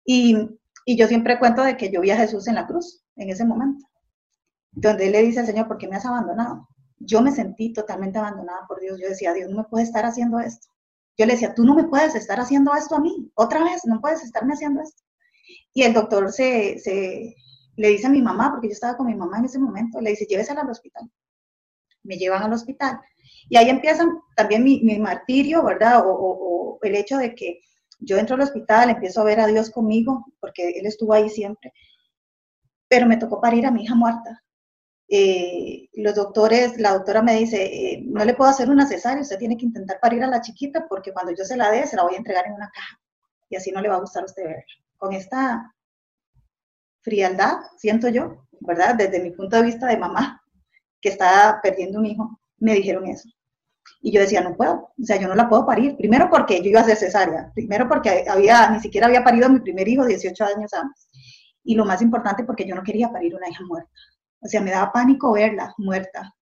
Y, 0.04 0.36
y 0.84 0.96
yo 0.96 1.06
siempre 1.06 1.38
cuento 1.38 1.62
de 1.62 1.76
que 1.76 1.90
yo 1.90 2.00
vi 2.00 2.10
a 2.10 2.16
Jesús 2.16 2.46
en 2.48 2.54
la 2.54 2.66
cruz, 2.66 3.04
en 3.16 3.30
ese 3.30 3.44
momento, 3.44 3.86
donde 4.72 5.06
él 5.06 5.12
le 5.12 5.22
dice 5.22 5.40
al 5.40 5.46
Señor, 5.46 5.66
¿por 5.66 5.78
qué 5.78 5.88
me 5.88 5.96
has 5.96 6.06
abandonado? 6.06 6.68
Yo 6.98 7.20
me 7.20 7.32
sentí 7.32 7.72
totalmente 7.72 8.18
abandonada 8.18 8.66
por 8.66 8.80
Dios. 8.80 8.98
Yo 9.00 9.08
decía, 9.08 9.32
Dios 9.32 9.50
no 9.50 9.58
me 9.58 9.64
puede 9.64 9.84
estar 9.84 10.04
haciendo 10.04 10.40
esto. 10.40 10.68
Yo 11.18 11.26
le 11.26 11.32
decía, 11.32 11.52
tú 11.52 11.64
no 11.64 11.74
me 11.74 11.84
puedes 11.84 12.14
estar 12.14 12.38
haciendo 12.38 12.72
esto 12.74 12.94
a 12.94 13.00
mí. 13.00 13.32
Otra 13.34 13.64
vez, 13.64 13.84
no 13.84 14.00
puedes 14.00 14.22
estarme 14.22 14.54
haciendo 14.54 14.80
esto. 14.80 15.02
Y 15.74 15.82
el 15.82 15.92
doctor 15.92 16.32
se, 16.32 16.76
le 17.76 17.88
dice 17.88 18.06
a 18.06 18.10
mi 18.10 18.22
mamá, 18.22 18.52
porque 18.52 18.68
yo 18.68 18.72
estaba 18.72 18.96
con 18.96 19.06
mi 19.06 19.16
mamá 19.16 19.38
en 19.38 19.46
ese 19.46 19.58
momento, 19.58 20.00
le 20.00 20.10
dice, 20.10 20.26
llévesela 20.26 20.60
al 20.60 20.70
hospital. 20.70 21.10
Me 22.04 22.16
llevan 22.16 22.44
al 22.44 22.52
hospital. 22.52 23.00
Y 23.48 23.56
ahí 23.56 23.68
empieza 23.68 24.06
también 24.36 24.62
mi, 24.62 24.80
martirio, 25.00 25.64
¿verdad? 25.64 26.04
O, 26.06 26.78
el 26.82 26.94
hecho 26.94 27.18
de 27.18 27.34
que 27.34 27.62
yo 27.98 28.16
entro 28.16 28.36
al 28.36 28.42
hospital, 28.42 28.90
empiezo 28.90 29.20
a 29.20 29.24
ver 29.24 29.40
a 29.40 29.48
Dios 29.48 29.70
conmigo, 29.70 30.24
porque 30.38 30.70
Él 30.76 30.86
estuvo 30.86 31.14
ahí 31.14 31.28
siempre. 31.28 31.72
Pero 32.86 33.06
me 33.06 33.16
tocó 33.16 33.40
parir 33.40 33.66
a 33.66 33.72
mi 33.72 33.82
hija 33.82 33.96
muerta. 33.96 34.44
Eh, 35.10 35.88
los 35.94 36.14
doctores, 36.14 36.78
la 36.78 36.92
doctora 36.92 37.22
me 37.22 37.34
dice, 37.34 37.64
eh, 37.64 38.02
no 38.04 38.24
le 38.24 38.34
puedo 38.34 38.50
hacer 38.50 38.68
una 38.68 38.86
cesárea, 38.86 39.22
usted 39.22 39.38
tiene 39.38 39.56
que 39.56 39.64
intentar 39.64 39.98
parir 40.00 40.22
a 40.22 40.26
la 40.26 40.42
chiquita 40.42 40.86
porque 40.86 41.12
cuando 41.12 41.32
yo 41.32 41.44
se 41.44 41.56
la 41.56 41.70
dé, 41.70 41.86
se 41.86 41.96
la 41.96 42.02
voy 42.02 42.14
a 42.14 42.18
entregar 42.18 42.46
en 42.46 42.52
una 42.52 42.70
caja. 42.70 43.00
Y 43.48 43.56
así 43.56 43.70
no 43.72 43.80
le 43.80 43.88
va 43.88 43.96
a 43.96 44.00
gustar 44.00 44.22
a 44.22 44.26
usted 44.26 44.44
verla. 44.44 44.64
Con 44.98 45.14
esta 45.14 45.74
frialdad, 47.00 47.56
siento 47.78 48.08
yo, 48.08 48.46
¿verdad? 48.60 48.94
Desde 48.96 49.20
mi 49.20 49.30
punto 49.30 49.56
de 49.56 49.62
vista 49.62 49.86
de 49.86 49.96
mamá, 49.96 50.42
que 51.00 51.08
está 51.08 51.60
perdiendo 51.62 51.98
un 51.98 52.06
hijo, 52.06 52.38
me 52.58 52.74
dijeron 52.74 53.06
eso. 53.06 53.28
Y 54.02 54.12
yo 54.12 54.20
decía, 54.20 54.42
no 54.42 54.56
puedo, 54.56 54.92
o 55.00 55.04
sea, 55.04 55.16
yo 55.16 55.26
no 55.28 55.34
la 55.34 55.48
puedo 55.48 55.64
parir. 55.64 55.96
Primero 55.96 56.28
porque 56.30 56.60
yo 56.62 56.68
iba 56.68 56.80
a 56.80 56.84
ser 56.84 56.96
cesárea, 56.96 57.50
primero 57.54 57.88
porque 57.88 58.26
había, 58.28 58.70
ni 58.70 58.80
siquiera 58.80 59.06
había 59.06 59.24
parido 59.24 59.46
a 59.46 59.48
mi 59.48 59.60
primer 59.60 59.88
hijo 59.88 60.04
18 60.04 60.44
años 60.44 60.72
antes. 60.74 61.08
Y 61.64 61.74
lo 61.74 61.84
más 61.84 62.02
importante 62.02 62.44
porque 62.44 62.66
yo 62.66 62.74
no 62.74 62.82
quería 62.82 63.10
parir 63.10 63.34
una 63.34 63.48
hija 63.48 63.64
muerta. 63.66 63.90
O 64.40 64.46
sea, 64.46 64.60
me 64.60 64.70
daba 64.70 64.92
pánico 64.92 65.32
verla 65.32 65.74
muerta. 65.78 66.34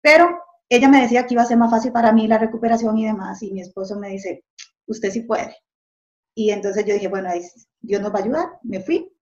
Pero 0.00 0.38
ella 0.68 0.88
me 0.88 1.02
decía 1.02 1.26
que 1.26 1.34
iba 1.34 1.42
a 1.42 1.46
ser 1.46 1.56
más 1.56 1.70
fácil 1.70 1.92
para 1.92 2.12
mí 2.12 2.26
la 2.26 2.38
recuperación 2.38 2.98
y 2.98 3.06
demás. 3.06 3.42
Y 3.42 3.52
mi 3.52 3.60
esposo 3.60 3.98
me 3.98 4.10
dice, 4.10 4.44
usted 4.86 5.10
sí 5.10 5.22
puede. 5.22 5.56
Y 6.34 6.50
entonces 6.50 6.84
yo 6.84 6.94
dije, 6.94 7.08
bueno, 7.08 7.30
Dios 7.80 8.00
nos 8.02 8.12
va 8.12 8.18
a 8.18 8.22
ayudar. 8.22 8.46
Me 8.62 8.80
fui, 8.80 9.12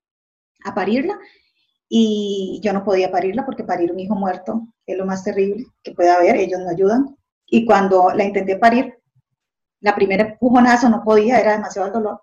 a 0.65 0.75
parirla 0.75 1.19
y 1.89 2.61
yo 2.63 2.73
no 2.73 2.85
podía 2.85 3.11
parirla 3.11 3.45
porque 3.45 3.65
parir 3.65 3.93
un 3.93 4.01
hijo 4.01 4.15
muerto 4.15 4.67
es 4.85 4.97
lo 4.97 5.07
más 5.07 5.23
terrible 5.23 5.67
que 5.83 5.93
puede 5.93 6.11
haber, 6.11 6.37
ellos 6.37 6.61
no 6.61 6.71
ayudan. 6.71 7.17
Y 7.47 7.65
cuando 7.65 8.11
la 8.13 8.25
intenté 8.25 8.57
parir, 8.57 8.95
la 9.81 9.95
primera 9.95 10.25
empujonazo 10.25 10.89
no 10.89 11.05
podía, 11.05 11.39
era 11.39 11.53
demasiado 11.53 11.87
el 11.87 11.95
dolor. 11.95 12.23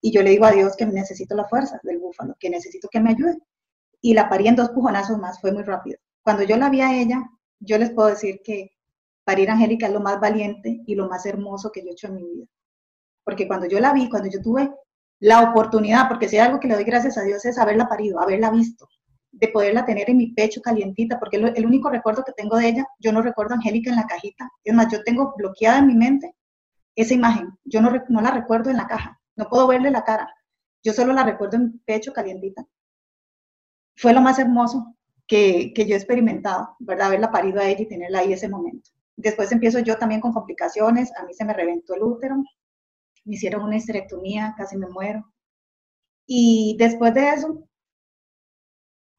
Y 0.00 0.12
yo 0.12 0.22
le 0.22 0.30
digo 0.30 0.44
a 0.44 0.50
Dios 0.50 0.76
que 0.76 0.86
necesito 0.86 1.34
la 1.36 1.46
fuerza 1.46 1.80
del 1.82 1.98
búfalo, 1.98 2.34
que 2.38 2.50
necesito 2.50 2.88
que 2.90 3.00
me 3.00 3.10
ayude. 3.10 3.38
Y 4.06 4.14
la 4.14 4.28
parí 4.28 4.46
en 4.46 4.54
dos 4.54 4.70
pujonazos 4.70 5.18
más, 5.18 5.40
fue 5.40 5.50
muy 5.50 5.64
rápido. 5.64 5.98
Cuando 6.22 6.44
yo 6.44 6.56
la 6.56 6.70
vi 6.70 6.80
a 6.80 6.96
ella, 6.96 7.28
yo 7.58 7.76
les 7.76 7.90
puedo 7.90 8.06
decir 8.06 8.40
que 8.44 8.70
parir 9.24 9.50
a 9.50 9.54
Angélica 9.54 9.88
es 9.88 9.92
lo 9.92 9.98
más 9.98 10.20
valiente 10.20 10.80
y 10.86 10.94
lo 10.94 11.08
más 11.08 11.26
hermoso 11.26 11.72
que 11.72 11.82
yo 11.82 11.88
he 11.88 11.92
hecho 11.94 12.06
en 12.06 12.14
mi 12.14 12.22
vida. 12.22 12.46
Porque 13.24 13.48
cuando 13.48 13.66
yo 13.66 13.80
la 13.80 13.92
vi, 13.92 14.08
cuando 14.08 14.30
yo 14.30 14.40
tuve 14.40 14.72
la 15.18 15.50
oportunidad, 15.50 16.06
porque 16.06 16.28
si 16.28 16.36
hay 16.36 16.46
algo 16.46 16.60
que 16.60 16.68
le 16.68 16.74
doy 16.74 16.84
gracias 16.84 17.18
a 17.18 17.22
Dios 17.22 17.44
es 17.46 17.58
haberla 17.58 17.88
parido, 17.88 18.20
haberla 18.20 18.52
visto, 18.52 18.86
de 19.32 19.48
poderla 19.48 19.84
tener 19.84 20.08
en 20.08 20.18
mi 20.18 20.28
pecho 20.28 20.60
calientita, 20.60 21.18
porque 21.18 21.38
el 21.38 21.66
único 21.66 21.90
recuerdo 21.90 22.22
que 22.22 22.30
tengo 22.30 22.58
de 22.58 22.68
ella, 22.68 22.86
yo 23.00 23.10
no 23.10 23.22
recuerdo 23.22 23.54
a 23.54 23.56
Angélica 23.56 23.90
en 23.90 23.96
la 23.96 24.06
cajita, 24.06 24.48
es 24.62 24.72
más, 24.72 24.86
yo 24.92 25.02
tengo 25.02 25.34
bloqueada 25.36 25.80
en 25.80 25.88
mi 25.88 25.96
mente 25.96 26.32
esa 26.94 27.12
imagen, 27.12 27.58
yo 27.64 27.80
no, 27.80 27.90
no 28.08 28.20
la 28.20 28.30
recuerdo 28.30 28.70
en 28.70 28.76
la 28.76 28.86
caja, 28.86 29.20
no 29.34 29.48
puedo 29.48 29.66
verle 29.66 29.90
la 29.90 30.04
cara, 30.04 30.32
yo 30.84 30.92
solo 30.92 31.12
la 31.12 31.24
recuerdo 31.24 31.56
en 31.56 31.64
mi 31.64 31.78
pecho 31.84 32.12
calientita. 32.12 32.64
Fue 33.96 34.12
lo 34.12 34.20
más 34.20 34.38
hermoso 34.38 34.94
que, 35.26 35.72
que 35.74 35.86
yo 35.86 35.94
he 35.94 35.98
experimentado, 35.98 36.76
¿verdad? 36.78 37.08
Haberla 37.08 37.30
parido 37.30 37.60
a 37.60 37.68
ella 37.68 37.82
y 37.82 37.88
tenerla 37.88 38.20
ahí 38.20 38.32
ese 38.32 38.48
momento. 38.48 38.90
Después 39.16 39.50
empiezo 39.50 39.78
yo 39.80 39.96
también 39.96 40.20
con 40.20 40.32
complicaciones, 40.32 41.10
a 41.16 41.24
mí 41.24 41.32
se 41.32 41.44
me 41.44 41.54
reventó 41.54 41.94
el 41.94 42.02
útero, 42.02 42.36
me 43.24 43.34
hicieron 43.34 43.62
una 43.62 43.76
histerectomía, 43.76 44.54
casi 44.56 44.76
me 44.76 44.88
muero. 44.88 45.32
Y 46.26 46.76
después 46.78 47.14
de 47.14 47.30
eso, 47.30 47.66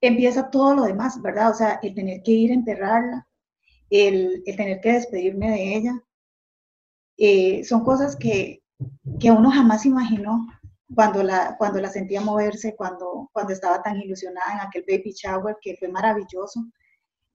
empieza 0.02 0.50
todo 0.50 0.76
lo 0.76 0.84
demás, 0.84 1.22
¿verdad? 1.22 1.52
O 1.52 1.54
sea, 1.54 1.80
el 1.82 1.96
tener 1.96 2.22
que 2.22 2.32
ir 2.32 2.52
a 2.52 2.56
enterrarla, 2.56 3.28
el, 3.90 4.44
tener 4.46 4.82
que 4.82 4.94
despedirme 4.94 5.52
de 5.52 5.76
ella, 5.76 6.04
eh, 7.18 7.64
son 7.64 7.84
cosas 7.84 8.16
que, 8.16 8.62
que 9.20 9.32
uno 9.32 9.50
jamás 9.50 9.86
imaginó 9.86 10.48
cuando 10.94 11.24
la, 11.24 11.56
cuando 11.58 11.80
la 11.80 11.90
sentía 11.90 12.22
moverse, 12.22 12.76
cuando, 12.76 13.30
cuando 13.34 13.54
estaba 13.54 13.82
tan 13.82 13.98
ilusionada 13.98 14.54
en 14.54 14.60
aquel 14.62 14.86
baby 14.88 15.12
shower 15.12 15.58
que 15.62 15.76
fue 15.78 15.90
maravilloso 15.90 16.66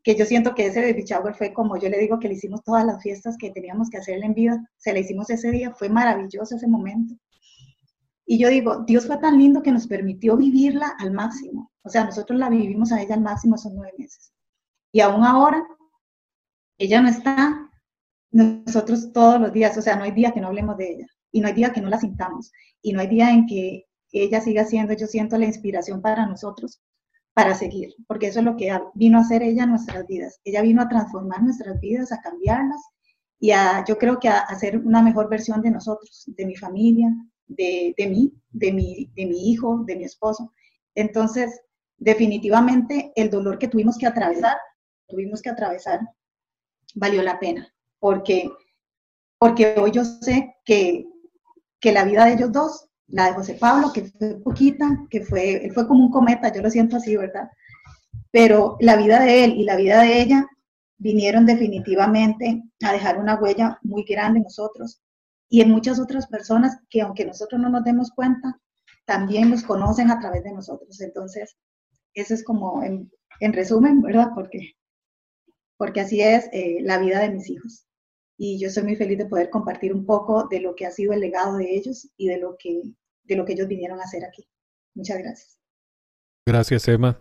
que 0.03 0.17
yo 0.17 0.25
siento 0.25 0.55
que 0.55 0.67
ese 0.67 0.81
baby 0.81 1.05
shower 1.05 1.35
fue 1.35 1.53
como 1.53 1.77
yo 1.77 1.89
le 1.89 1.99
digo 1.99 2.19
que 2.19 2.29
le 2.29 2.35
hicimos 2.35 2.63
todas 2.65 2.85
las 2.85 3.03
fiestas 3.03 3.37
que 3.39 3.51
teníamos 3.51 3.89
que 3.89 3.99
hacerle 3.99 4.27
en 4.27 4.35
vida, 4.35 4.71
se 4.77 4.93
la 4.93 4.99
hicimos 4.99 5.31
ese 5.31 5.51
día, 5.51 5.73
fue 5.73 5.89
maravilloso 5.89 6.57
ese 6.57 6.67
momento. 6.67 7.15
Y 8.27 8.39
yo 8.39 8.49
digo, 8.49 8.85
Dios 8.85 9.07
fue 9.07 9.19
tan 9.19 9.39
lindo 9.39 9.63
que 9.63 9.73
nos 9.73 9.87
permitió 9.87 10.37
vivirla 10.37 10.95
al 10.99 11.13
máximo. 11.13 11.71
O 11.83 11.89
sea, 11.89 12.05
nosotros 12.05 12.39
la 12.39 12.49
vivimos 12.49 12.91
a 12.93 13.01
ella 13.01 13.15
al 13.15 13.21
máximo 13.21 13.57
esos 13.57 13.73
nueve 13.73 13.93
meses. 13.99 14.33
Y 14.91 15.01
aún 15.01 15.25
ahora, 15.25 15.63
ella 16.79 17.01
no 17.01 17.09
está, 17.09 17.71
nosotros 18.31 19.13
todos 19.13 19.41
los 19.41 19.53
días, 19.53 19.77
o 19.77 19.83
sea, 19.83 19.97
no 19.97 20.05
hay 20.05 20.13
día 20.13 20.33
que 20.33 20.41
no 20.41 20.49
hablemos 20.49 20.77
de 20.77 20.93
ella. 20.93 21.07
Y 21.33 21.41
no 21.41 21.49
hay 21.49 21.55
día 21.55 21.73
que 21.73 21.81
no 21.81 21.89
la 21.89 21.99
sintamos. 21.99 22.53
Y 22.81 22.93
no 22.93 23.01
hay 23.01 23.09
día 23.09 23.31
en 23.31 23.47
que 23.47 23.87
ella 24.13 24.41
siga 24.41 24.65
siendo, 24.65 24.93
yo 24.93 25.07
siento 25.07 25.39
la 25.39 25.47
inspiración 25.47 26.01
para 26.03 26.27
nosotros 26.27 26.81
para 27.35 27.55
seguir, 27.55 27.95
porque 28.07 28.27
eso 28.27 28.41
es 28.41 28.45
lo 28.45 28.57
que 28.57 28.79
vino 28.95 29.19
a 29.19 29.23
hacer 29.23 29.43
ella 29.43 29.65
en 29.65 29.71
nuestras 29.71 30.07
vidas. 30.07 30.41
Ella 30.45 30.61
vino 30.61 30.83
a 30.83 30.89
transformar 30.89 31.43
nuestras 31.43 31.81
vidas, 31.81 32.13
a 32.13 32.21
cambiarlas 32.21 32.81
y 33.41 33.53
a, 33.53 33.85
yo 33.87 33.97
creo 33.97 34.21
que 34.21 34.29
a 34.29 34.41
hacer 34.41 34.79
una 34.79 35.03
mejor 35.03 35.31
versión 35.31 35.63
de 35.63 35.71
nosotros, 35.71 36.25
de 36.27 36.47
mi 36.47 36.57
familia, 36.57 37.09
de, 37.47 37.95
de 37.97 38.07
mí, 38.07 38.33
de 38.51 38.73
mi, 38.73 39.11
de 39.15 39.27
mi 39.27 39.51
hijo, 39.51 39.83
de 39.87 39.97
mi 39.97 40.05
esposo. 40.05 40.53
Entonces, 40.95 41.63
definitivamente 41.97 43.13
el 43.17 43.31
dolor 43.31 43.59
que 43.59 43.69
tuvimos 43.69 43.97
que 43.97 44.07
atravesar, 44.07 44.59
tuvimos 45.09 45.41
que 45.41 45.51
atravesar, 45.51 46.01
valió 46.95 47.23
la 47.23 47.41
pena, 47.41 47.73
porque, 47.99 48.51
porque 49.39 49.75
hoy 49.79 49.91
yo 49.93 50.05
sé 50.05 50.55
que, 50.65 51.07
que 51.83 51.93
la 51.93 52.05
vida 52.05 52.25
de 52.25 52.35
ellos 52.35 52.53
dos 52.53 52.89
la 53.09 53.27
de 53.27 53.35
José 53.35 53.55
Pablo, 53.55 53.93
que 53.93 54.05
fue 54.05 54.41
poquita, 54.41 54.87
que 55.11 55.21
fue, 55.21 55.67
él 55.67 55.73
fue 55.73 55.87
como 55.87 56.05
un 56.05 56.11
cometa, 56.11 56.51
yo 56.51 56.63
lo 56.63 56.71
siento 56.71 56.97
así, 56.97 57.15
¿verdad? 57.15 57.51
Pero 58.31 58.79
la 58.81 58.97
vida 58.97 59.21
de 59.21 59.45
él 59.45 59.53
y 59.59 59.65
la 59.65 59.77
vida 59.77 60.01
de 60.01 60.23
ella 60.23 60.47
vinieron 60.97 61.45
definitivamente 61.45 62.63
a 62.83 62.93
dejar 62.93 63.19
una 63.19 63.35
huella 63.35 63.79
muy 63.83 64.05
grande 64.05 64.39
en 64.39 64.45
nosotros 64.45 65.03
y 65.51 65.61
en 65.61 65.71
muchas 65.71 66.01
otras 66.01 66.27
personas 66.27 66.79
que 66.89 67.03
aunque 67.03 67.27
nosotros 67.27 67.61
no 67.61 67.69
nos 67.69 67.85
demos 67.85 68.11
cuenta, 68.13 68.59
también 69.05 69.51
nos 69.51 69.63
conocen 69.63 70.11
a 70.11 70.19
través 70.19 70.45
de 70.45 70.53
nosotros. 70.53 70.99
Entonces, 71.01 71.57
eso 72.15 72.33
es 72.33 72.43
como 72.43 72.83
en, 72.83 73.11
resumen, 73.53 74.01
¿verdad? 74.01 74.29
Porque, 74.35 74.73
porque 75.77 76.01
así 76.01 76.23
es 76.23 76.49
eh, 76.53 76.79
la 76.81 76.99
vida 76.99 77.21
de 77.21 77.31
mis 77.31 77.51
hijos. 77.51 77.85
Y 78.37 78.59
yo 78.59 78.71
soy 78.71 78.83
muy 78.85 78.97
feliz 78.97 79.19
de 79.19 79.27
poder 79.27 79.51
compartir 79.51 79.95
un 79.95 80.05
poco 80.05 80.49
de 80.49 80.61
lo 80.61 80.75
que 80.75 80.87
ha 80.87 80.91
sido 80.91 81.13
el 81.13 81.21
legado 81.21 81.59
de 81.59 81.75
ellos 81.75 82.09
y 82.17 82.29
de 82.29 82.39
lo 82.39 82.57
que, 82.59 82.83
de 83.25 83.37
lo 83.37 83.45
que 83.45 83.53
ellos 83.53 83.69
vinieron 83.69 84.01
a 84.01 84.05
hacer 84.05 84.25
aquí. 84.25 84.47
Muchas 84.95 85.19
gracias. 85.19 85.59
Gracias, 86.47 86.89
Emma. 86.89 87.19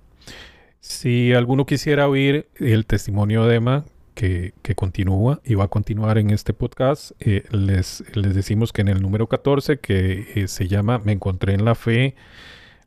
Si 0.79 1.31
alguno 1.33 1.65
quisiera 1.65 2.07
oír 2.07 2.49
el 2.55 2.85
testimonio 2.85 3.45
de 3.45 3.55
Emma, 3.55 3.85
que, 4.15 4.53
continúa 4.75 5.41
y 5.43 5.55
va 5.55 5.65
a 5.65 5.67
continuar 5.67 6.17
en 6.17 6.29
este 6.31 6.53
podcast, 6.53 7.11
eh, 7.19 7.43
les, 7.51 8.03
les, 8.15 8.35
decimos 8.35 8.71
que 8.73 8.81
en 8.81 8.87
el 8.87 9.01
número 9.01 9.27
14, 9.27 9.79
que 9.79 10.27
eh, 10.35 10.47
se 10.47 10.67
llama 10.67 10.99
Me 10.99 11.11
encontré 11.11 11.53
en 11.53 11.65
la 11.65 11.75
fe, 11.75 12.15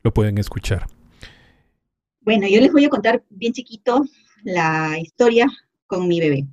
lo 0.03 0.13
pueden 0.13 0.37
escuchar. 0.37 0.87
Bueno, 2.21 2.47
yo 2.47 2.59
les 2.59 2.71
voy 2.71 2.85
a 2.85 2.89
contar 2.89 3.23
bien 3.29 3.53
chiquito 3.53 4.03
la 4.43 4.97
historia 4.99 5.47
con 5.87 6.07
mi 6.07 6.19
bebé. 6.19 6.47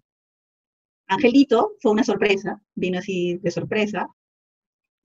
Angelito 1.15 1.73
fue 1.81 1.93
una 1.93 2.05
sorpresa, 2.05 2.61
vino 2.75 2.99
así 2.99 3.39
de 3.39 3.51
sorpresa. 3.51 4.09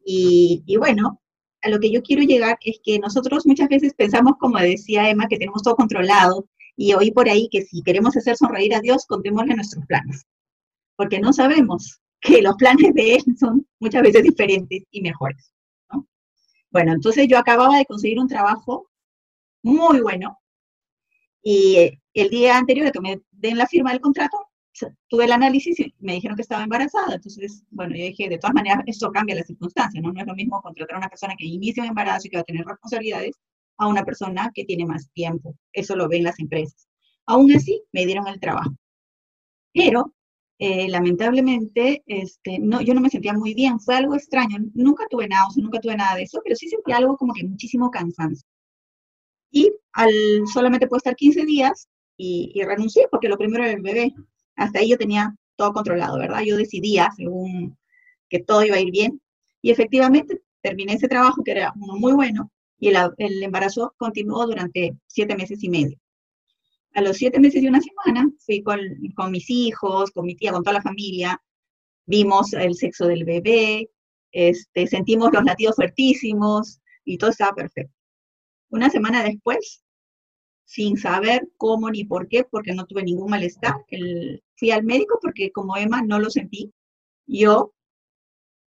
Y, 0.04 0.76
bueno, 0.78 1.22
a 1.62 1.70
lo 1.70 1.80
que 1.80 1.92
yo 1.92 2.02
quiero 2.02 2.24
llegar 2.24 2.58
es 2.62 2.80
que 2.84 2.98
nosotros 3.00 3.46
muchas 3.46 3.68
veces 3.68 3.94
pensamos, 3.94 4.34
como 4.40 4.58
decía 4.58 5.10
Emma, 5.10 5.28
que 5.28 5.38
tenemos 5.38 5.64
todo 5.64 5.76
controlado 5.76 6.48
y 6.76 6.94
oí 6.94 7.12
por 7.12 7.28
ahí 7.28 7.50
que 7.52 7.64
si 7.64 7.82
queremos 7.82 8.16
hacer 8.16 8.38
sonreír 8.38 8.74
a 8.76 8.80
Dios, 8.80 9.06
contémosle 9.06 9.56
nuestros 9.56 9.86
planes. 9.86 10.26
Porque 10.96 11.20
no 11.20 11.34
sabemos 11.34 12.00
que 12.22 12.42
los 12.42 12.56
planes 12.56 12.94
de 12.94 13.16
Él 13.16 13.24
son 13.38 13.68
muchas 13.80 14.02
veces 14.02 14.24
diferentes 14.24 14.84
y 14.92 15.02
mejores. 15.02 15.54
Bueno, 16.70 16.94
entonces 16.94 17.28
yo 17.28 17.38
acababa 17.38 17.78
de 17.78 17.86
conseguir 17.86 18.20
un 18.20 18.28
trabajo 18.28 18.90
muy 19.64 20.02
bueno 20.02 20.40
y 21.42 22.00
el 22.14 22.30
día 22.30 22.58
anterior 22.58 22.86
de 22.86 22.92
que 22.92 23.00
me 23.00 23.22
den 23.32 23.58
la 23.58 23.68
firma 23.68 23.92
del 23.92 24.02
contrato, 24.02 24.47
tuve 25.08 25.26
el 25.26 25.32
análisis 25.32 25.80
y 25.80 25.94
me 26.00 26.14
dijeron 26.14 26.36
que 26.36 26.42
estaba 26.42 26.64
embarazada. 26.64 27.16
Entonces, 27.16 27.64
bueno, 27.70 27.96
yo 27.96 28.04
dije, 28.04 28.30
de 28.30 28.38
todas 28.38 28.54
maneras, 28.54 28.84
esto 28.86 29.12
cambia 29.12 29.36
las 29.36 29.48
circunstancias, 29.48 30.04
¿no? 30.04 30.12
No 30.12 30.22
es 30.22 30.28
lo 30.28 30.36
mismo 30.36 30.62
contratar 30.62 30.96
a 30.96 31.00
una 31.00 31.10
persona 31.10 31.36
que 31.38 31.46
inicia 31.46 31.84
un 31.84 31.90
embarazo 31.90 32.28
y 32.28 32.30
que 32.30 32.38
va 32.38 32.42
a 32.42 32.46
tener 32.46 32.66
responsabilidades 32.66 33.36
a 33.78 33.88
una 33.88 34.04
persona 34.04 34.52
que 34.54 34.66
tiene 34.66 34.86
más 34.86 35.10
tiempo. 35.14 35.56
Eso 35.74 35.96
lo 35.96 36.08
ven 36.08 36.24
las 36.24 36.40
empresas. 36.40 36.88
Aún 37.26 37.52
así, 37.52 37.84
me 37.92 38.06
dieron 38.06 38.28
el 38.28 38.40
trabajo. 38.40 38.72
Pero, 39.74 40.14
eh, 40.60 40.90
lamentablemente, 40.90 42.04
este, 42.08 42.60
no, 42.60 42.82
yo 42.82 42.94
no 42.94 43.02
me 43.02 43.10
sentía 43.10 43.34
muy 43.34 43.54
bien. 43.54 43.80
Fue 43.80 43.96
algo 43.96 44.16
extraño. 44.16 44.58
Nunca 44.74 45.06
tuve 45.10 45.28
náuseas, 45.28 45.64
nunca 45.64 45.80
tuve 45.80 45.96
nada 45.96 46.16
de 46.16 46.24
eso, 46.24 46.42
pero 46.44 46.56
sí 46.56 46.68
sentí 46.70 46.92
algo 46.92 47.18
como 47.18 47.34
que 47.34 47.44
muchísimo 47.46 47.92
cansancio. 47.92 48.48
Y 49.52 49.72
al 49.94 50.12
solamente 50.54 50.88
puedo 50.88 50.98
estar 50.98 51.16
15 51.16 51.46
días 51.46 51.88
y, 52.18 52.52
y 52.54 52.64
renuncié 52.64 53.08
porque 53.12 53.30
lo 53.30 53.38
primero 53.38 53.64
era 53.64 53.74
el 53.74 53.82
bebé. 53.82 54.14
Hasta 54.58 54.80
ahí 54.80 54.90
yo 54.90 54.98
tenía 54.98 55.36
todo 55.56 55.72
controlado, 55.74 56.20
¿verdad? 56.20 56.42
Yo 56.42 56.58
decidía, 56.58 57.10
según 57.16 57.78
que 58.30 58.40
todo 58.40 58.66
iba 58.66 58.76
a 58.76 58.82
ir 58.82 58.92
bien. 58.92 59.22
Y 59.62 59.72
efectivamente 59.72 60.42
terminé 60.62 60.94
ese 60.94 61.08
trabajo, 61.08 61.44
que 61.44 61.52
era 61.52 61.74
uno 61.80 61.96
muy 61.96 62.14
bueno, 62.14 62.52
y 62.80 62.90
el, 62.90 63.44
embarazo 63.44 63.94
continuó 63.98 64.46
durante 64.46 64.96
siete 65.08 65.36
meses 65.36 65.64
y 65.64 65.70
medio. 65.70 65.98
A 66.94 67.02
los 67.02 67.18
siete 67.18 67.40
meses 67.40 67.64
y 67.64 67.68
una 67.68 67.82
semana 67.82 68.30
fui 68.40 68.62
con, 68.64 68.80
con 69.16 69.32
mis 69.32 69.50
hijos, 69.50 70.12
con 70.12 70.26
mi 70.26 70.36
tía, 70.36 70.52
con 70.52 70.64
toda 70.64 70.76
la 70.76 70.82
familia, 70.82 71.42
vimos 72.06 72.54
el 72.54 72.76
sexo 72.76 73.08
del 73.08 73.26
bebé, 73.26 73.90
este, 74.32 74.88
sentimos 74.88 75.32
los 75.32 75.44
latidos 75.44 75.76
fuertísimos 75.76 76.80
y 77.06 77.18
todo 77.18 77.30
estaba 77.30 77.56
perfecto. 77.56 77.94
Una 78.70 78.90
semana 78.90 79.24
después, 79.24 79.84
sin 80.66 80.98
saber 80.98 81.48
cómo 81.58 81.90
ni 81.90 82.04
por 82.04 82.28
qué, 82.28 82.44
porque 82.44 82.74
no 82.74 82.86
tuve 82.86 83.04
ningún 83.04 83.30
malestar, 83.30 83.76
el, 83.90 84.44
fui 84.58 84.72
al 84.72 84.84
médico 84.84 85.20
porque 85.22 85.52
como 85.52 85.78
Emma 85.78 86.02
no 86.02 86.20
lo 86.20 86.30
sentí. 86.30 86.74
Yo, 87.28 87.74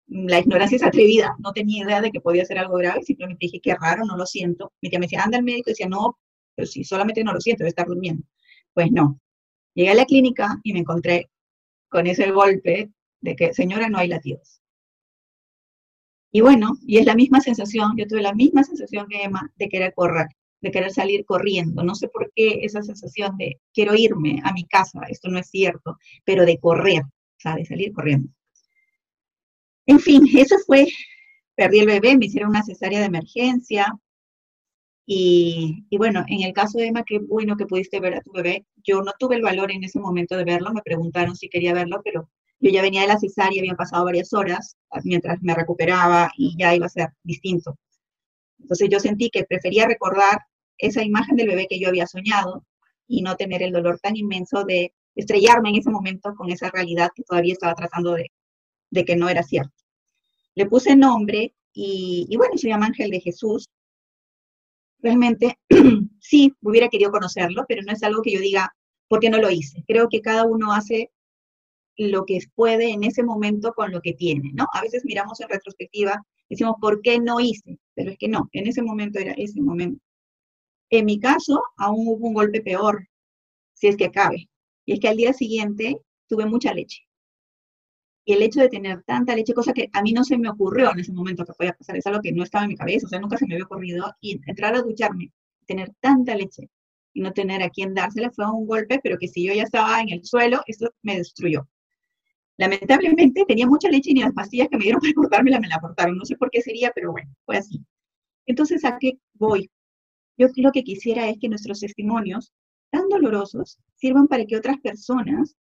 la 0.07 0.39
ignorancia 0.39 0.77
es 0.77 0.83
atrevida, 0.83 1.35
no 1.39 1.53
tenía 1.53 1.83
idea 1.83 2.01
de 2.01 2.11
que 2.11 2.21
podía 2.21 2.45
ser 2.45 2.59
algo 2.59 2.77
grave, 2.77 3.03
simplemente 3.03 3.45
dije, 3.45 3.61
qué 3.61 3.75
raro, 3.75 4.05
no 4.05 4.17
lo 4.17 4.25
siento. 4.25 4.73
Mi 4.81 4.89
tía 4.89 4.99
me 4.99 5.05
decía, 5.05 5.23
anda 5.23 5.37
al 5.37 5.43
médico, 5.43 5.69
y 5.69 5.73
decía, 5.73 5.87
no, 5.87 6.17
pero 6.55 6.67
si 6.67 6.83
solamente 6.83 7.23
no 7.23 7.33
lo 7.33 7.41
siento, 7.41 7.63
debe 7.63 7.69
estar 7.69 7.87
durmiendo. 7.87 8.23
Pues 8.73 8.91
no. 8.91 9.19
Llegué 9.73 9.91
a 9.91 9.95
la 9.95 10.05
clínica 10.05 10.59
y 10.63 10.73
me 10.73 10.79
encontré 10.79 11.29
con 11.89 12.07
ese 12.07 12.31
golpe 12.31 12.91
de 13.21 13.35
que, 13.35 13.53
señora, 13.53 13.89
no 13.89 13.99
hay 13.99 14.07
latidos. 14.07 14.61
Y 16.31 16.41
bueno, 16.41 16.73
y 16.85 16.97
es 16.97 17.05
la 17.05 17.15
misma 17.15 17.41
sensación, 17.41 17.93
yo 17.97 18.07
tuve 18.07 18.21
la 18.21 18.33
misma 18.33 18.63
sensación 18.63 19.07
que 19.07 19.23
Emma 19.23 19.51
de 19.55 19.69
querer 19.69 19.93
correr 19.93 20.27
de 20.61 20.71
querer 20.71 20.91
salir 20.91 21.25
corriendo. 21.25 21.83
No 21.83 21.95
sé 21.95 22.07
por 22.07 22.31
qué 22.35 22.59
esa 22.63 22.81
sensación 22.81 23.37
de 23.37 23.59
quiero 23.73 23.95
irme 23.95 24.41
a 24.43 24.53
mi 24.53 24.65
casa, 24.65 25.01
esto 25.09 25.29
no 25.29 25.39
es 25.39 25.49
cierto, 25.49 25.97
pero 26.25 26.45
de 26.45 26.57
correr, 26.59 27.03
o 27.03 27.55
de 27.55 27.65
salir 27.65 27.91
corriendo. 27.93 28.29
En 29.85 29.99
fin, 29.99 30.23
eso 30.37 30.55
fue, 30.65 30.87
perdí 31.55 31.79
el 31.79 31.87
bebé, 31.87 32.17
me 32.17 32.25
hicieron 32.25 32.49
una 32.49 32.63
cesárea 32.63 32.99
de 32.99 33.05
emergencia. 33.05 33.93
Y, 35.05 35.85
y, 35.89 35.97
bueno, 35.97 36.25
en 36.27 36.41
el 36.41 36.51
caso 36.51 36.77
de 36.77 36.87
Emma, 36.87 37.03
qué 37.05 37.19
bueno 37.19 37.55
que 37.55 37.65
pudiste 37.65 38.01
ver 38.01 38.15
a 38.15 38.21
tu 38.21 38.33
bebé. 38.33 38.65
Yo 38.83 39.01
no 39.01 39.13
tuve 39.17 39.37
el 39.37 39.41
valor 39.41 39.71
en 39.71 39.83
ese 39.83 39.99
momento 39.99 40.35
de 40.35 40.43
verlo, 40.43 40.73
me 40.73 40.81
preguntaron 40.81 41.35
si 41.35 41.47
quería 41.47 41.73
verlo, 41.73 42.01
pero 42.03 42.29
yo 42.59 42.71
ya 42.71 42.81
venía 42.81 43.01
de 43.01 43.07
la 43.07 43.19
cesárea, 43.19 43.61
habían 43.61 43.75
pasado 43.75 44.03
varias 44.03 44.33
horas 44.33 44.75
mientras 45.03 45.41
me 45.41 45.53
recuperaba 45.53 46.31
y 46.35 46.55
ya 46.57 46.75
iba 46.75 46.87
a 46.87 46.89
ser 46.89 47.09
distinto. 47.23 47.77
Entonces 48.59 48.89
yo 48.89 48.99
sentí 48.99 49.29
que 49.29 49.43
prefería 49.43 49.87
recordar 49.87 50.41
esa 50.77 51.03
imagen 51.03 51.35
del 51.35 51.47
bebé 51.47 51.67
que 51.67 51.79
yo 51.79 51.89
había 51.89 52.07
soñado 52.07 52.65
y 53.07 53.21
no 53.21 53.35
tener 53.35 53.63
el 53.63 53.71
dolor 53.71 53.99
tan 53.99 54.15
inmenso 54.15 54.63
de 54.63 54.93
estrellarme 55.15 55.69
en 55.69 55.77
ese 55.77 55.89
momento 55.89 56.35
con 56.35 56.51
esa 56.51 56.69
realidad 56.69 57.09
que 57.15 57.23
todavía 57.23 57.53
estaba 57.53 57.73
tratando 57.73 58.13
de, 58.13 58.31
de 58.91 59.05
que 59.05 59.15
no 59.15 59.29
era 59.29 59.43
cierto. 59.43 59.73
Le 60.55 60.65
puse 60.65 60.95
nombre 60.95 61.55
y, 61.73 62.27
y 62.29 62.37
bueno, 62.37 62.57
se 62.57 62.67
llama 62.67 62.87
Ángel 62.87 63.11
de 63.11 63.21
Jesús. 63.21 63.69
Realmente 64.99 65.57
sí, 66.19 66.53
hubiera 66.61 66.89
querido 66.89 67.11
conocerlo, 67.11 67.65
pero 67.67 67.81
no 67.83 67.93
es 67.93 68.03
algo 68.03 68.21
que 68.21 68.33
yo 68.33 68.39
diga, 68.39 68.75
¿por 69.07 69.19
qué 69.19 69.29
no 69.29 69.37
lo 69.37 69.49
hice? 69.49 69.83
Creo 69.87 70.09
que 70.09 70.21
cada 70.21 70.45
uno 70.45 70.73
hace 70.73 71.11
lo 71.97 72.25
que 72.25 72.39
puede 72.53 72.91
en 72.91 73.03
ese 73.03 73.23
momento 73.23 73.73
con 73.73 73.91
lo 73.91 74.01
que 74.01 74.13
tiene, 74.13 74.51
¿no? 74.53 74.67
A 74.73 74.81
veces 74.81 75.03
miramos 75.05 75.39
en 75.41 75.49
retrospectiva 75.49 76.23
decimos, 76.49 76.75
¿por 76.79 77.01
qué 77.01 77.19
no 77.19 77.39
hice? 77.39 77.79
Pero 77.97 78.11
es 78.11 78.17
que 78.19 78.27
no, 78.27 78.47
en 78.53 78.67
ese 78.67 78.83
momento 78.83 79.17
era 79.17 79.33
ese 79.33 79.59
momento. 79.59 79.99
En 80.91 81.05
mi 81.05 81.19
caso, 81.19 81.63
aún 81.77 82.07
hubo 82.07 82.27
un 82.27 82.35
golpe 82.35 82.61
peor, 82.61 83.07
si 83.73 83.87
es 83.87 83.97
que 83.97 84.11
cabe. 84.11 84.49
Y 84.85 84.93
es 84.93 84.99
que 84.99 85.07
al 85.07 85.17
día 85.17 85.33
siguiente 85.33 85.97
tuve 86.27 86.45
mucha 86.45 86.75
leche. 86.75 87.01
Y 88.23 88.33
el 88.33 88.43
hecho 88.43 88.59
de 88.61 88.69
tener 88.69 89.01
tanta 89.03 89.35
leche, 89.35 89.55
cosa 89.55 89.73
que 89.73 89.89
a 89.93 90.03
mí 90.03 90.13
no 90.13 90.23
se 90.23 90.37
me 90.37 90.47
ocurrió 90.47 90.91
en 90.91 90.99
ese 90.99 91.11
momento 91.11 91.43
que 91.43 91.53
podía 91.53 91.73
pasar, 91.73 91.97
es 91.97 92.05
algo 92.05 92.21
que 92.21 92.31
no 92.31 92.43
estaba 92.43 92.65
en 92.65 92.69
mi 92.69 92.75
cabeza, 92.75 93.07
o 93.07 93.09
sea, 93.09 93.19
nunca 93.19 93.37
se 93.37 93.47
me 93.47 93.55
había 93.55 93.65
ocurrido. 93.65 94.13
Y 94.21 94.39
entrar 94.45 94.75
a 94.75 94.83
ducharme, 94.83 95.31
tener 95.65 95.91
tanta 95.99 96.35
leche 96.35 96.69
y 97.13 97.21
no 97.21 97.33
tener 97.33 97.63
a 97.63 97.71
quién 97.71 97.95
dársela 97.95 98.29
fue 98.29 98.45
un 98.45 98.67
golpe, 98.67 98.99
pero 99.01 99.17
que 99.17 99.27
si 99.27 99.43
yo 99.43 99.53
ya 99.55 99.63
estaba 99.63 99.99
en 100.01 100.09
el 100.09 100.23
suelo, 100.23 100.61
eso 100.67 100.93
me 101.01 101.17
destruyó. 101.17 101.67
Lamentablemente 102.57 103.45
tenía 103.47 103.67
mucha 103.67 103.89
leche 103.89 104.11
y 104.11 104.15
ni 104.15 104.21
las 104.21 104.33
pastillas 104.33 104.67
que 104.69 104.77
me 104.77 104.83
dieron 104.83 104.99
para 105.01 105.13
cortármela 105.13 105.59
me 105.59 105.67
la 105.67 105.79
cortaron. 105.79 106.17
No 106.17 106.25
sé 106.25 106.35
por 106.35 106.49
qué 106.49 106.61
sería, 106.61 106.91
pero 106.93 107.11
bueno, 107.11 107.29
fue 107.45 107.57
así. 107.57 107.83
Entonces, 108.45 108.83
¿a 108.85 108.97
qué 108.99 109.19
voy? 109.35 109.69
Yo 110.37 110.47
lo 110.57 110.71
que 110.71 110.83
quisiera 110.83 111.29
es 111.29 111.37
que 111.39 111.49
nuestros 111.49 111.79
testimonios, 111.79 112.53
tan 112.91 113.09
dolorosos, 113.09 113.79
sirvan 113.95 114.27
para 114.27 114.45
que 114.45 114.57
otras 114.57 114.77
personas 114.79 115.55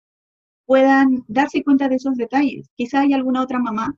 puedan 0.65 1.23
darse 1.27 1.63
cuenta 1.63 1.89
de 1.89 1.95
esos 1.95 2.15
detalles. 2.15 2.69
Quizá 2.75 3.01
hay 3.01 3.13
alguna 3.13 3.41
otra 3.43 3.59
mamá 3.59 3.95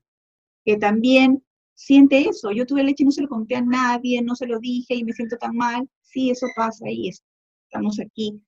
que 0.65 0.77
también 0.77 1.43
siente 1.75 2.27
eso. 2.27 2.51
Yo 2.51 2.65
tuve 2.65 2.83
leche 2.83 3.03
y 3.03 3.05
no 3.05 3.12
se 3.12 3.21
lo 3.21 3.29
conté 3.29 3.55
a 3.55 3.62
nadie, 3.62 4.21
no 4.21 4.36
se 4.36 4.47
lo 4.47 4.60
dije 4.60 4.95
y 4.95 5.03
me 5.03 5.13
siento 5.13 5.38
tan 5.38 5.55
mal. 5.55 5.89
Sí, 6.01 6.29
eso 6.29 6.47
pasa 6.55 6.89
y 6.89 7.10
estamos 7.10 7.99
aquí. 7.99 8.41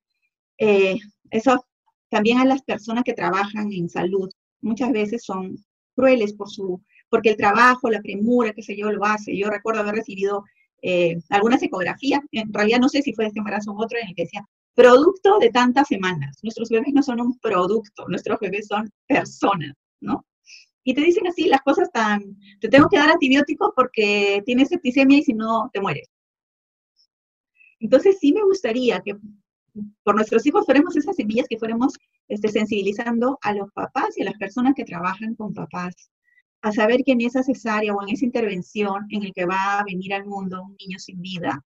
Eh, 0.57 0.97
eso 1.31 1.65
también 2.09 2.39
a 2.39 2.45
las 2.45 2.62
personas 2.63 3.03
que 3.03 3.13
trabajan 3.13 3.71
en 3.71 3.89
salud 3.89 4.29
muchas 4.62 4.91
veces 4.91 5.24
son 5.24 5.58
crueles 5.95 6.34
por 6.34 6.50
su, 6.50 6.82
porque 7.10 7.30
el 7.30 7.38
trabajo, 7.38 7.89
la 7.89 8.02
premura, 8.02 8.54
qué 8.54 8.63
sé 8.63 8.76
yo, 8.78 8.91
lo 8.91 9.06
hace. 9.06 9.38
Yo 9.38 9.50
recuerdo 9.50 9.82
haber 9.82 9.95
recibido 9.95 10.43
eh, 10.82 11.17
algunas 11.30 11.62
ecografías, 11.62 12.22
en 12.32 12.54
realidad 12.54 12.80
no 12.80 12.89
sé 12.89 13.02
si 13.02 13.13
fue 13.13 13.26
este 13.28 13.39
embarazo 13.39 13.74
u 13.74 13.82
otro, 13.82 13.98
en 14.00 14.10
el 14.10 14.15
que 14.15 14.24
decía, 14.24 14.45
producto 14.74 15.39
de 15.39 15.50
tantas 15.50 15.88
semanas. 15.88 16.39
Nuestros 16.41 16.69
bebés 16.69 16.93
no 16.93 17.04
son 17.04 17.19
un 17.19 17.38
producto, 17.39 18.08
nuestros 18.08 18.39
bebés 18.39 18.67
son 18.67 18.89
personas, 19.08 19.76
¿no? 20.00 20.26
Y 20.84 20.93
te 20.93 21.02
dicen 21.02 21.28
así 21.28 21.45
las 21.45 21.62
cosas 21.62 21.91
tan, 21.91 22.38
te 22.62 22.69
tengo 22.69 22.88
que 22.89 22.98
dar 22.98 23.10
antibióticos 23.10 23.72
porque 23.76 24.41
tienes 24.45 24.69
septicemia 24.69 25.17
y 25.17 25.24
si 25.24 25.34
no, 25.34 25.69
te 25.74 25.82
mueres. 25.82 26.10
Entonces 27.80 28.17
sí 28.19 28.34
me 28.34 28.43
gustaría 28.43 29.02
que 29.02 29.15
por 30.04 30.15
nuestros 30.15 30.46
hijos 30.46 30.65
fuéramos 30.65 30.96
esas 30.96 31.15
semillas 31.15 31.48
que 31.50 31.58
fuéramos 31.58 31.94
este, 32.28 32.50
sensibilizando 32.50 33.38
a 33.42 33.54
los 33.54 33.72
papás 33.72 34.18
y 34.18 34.22
a 34.22 34.26
las 34.26 34.38
personas 34.38 34.74
que 34.76 34.86
trabajan 34.86 35.36
con 35.36 35.54
papás, 35.54 36.12
a 36.62 36.72
saber 36.72 37.04
que 37.04 37.13
en 37.13 37.22
esa 37.22 37.44
cesárea 37.44 37.94
o 37.94 38.04
en 38.04 38.10
esa 38.10 38.26
intervención 38.26 39.06
en 39.10 39.24
el 39.24 39.34
que 39.34 39.46
va 39.46 39.80
a 39.80 39.84
venir 39.84 40.13
al 40.13 40.26
mundo 40.26 40.62
un 40.62 40.76
niño 40.80 41.00
sin 41.00 41.22
vida, 41.22 41.63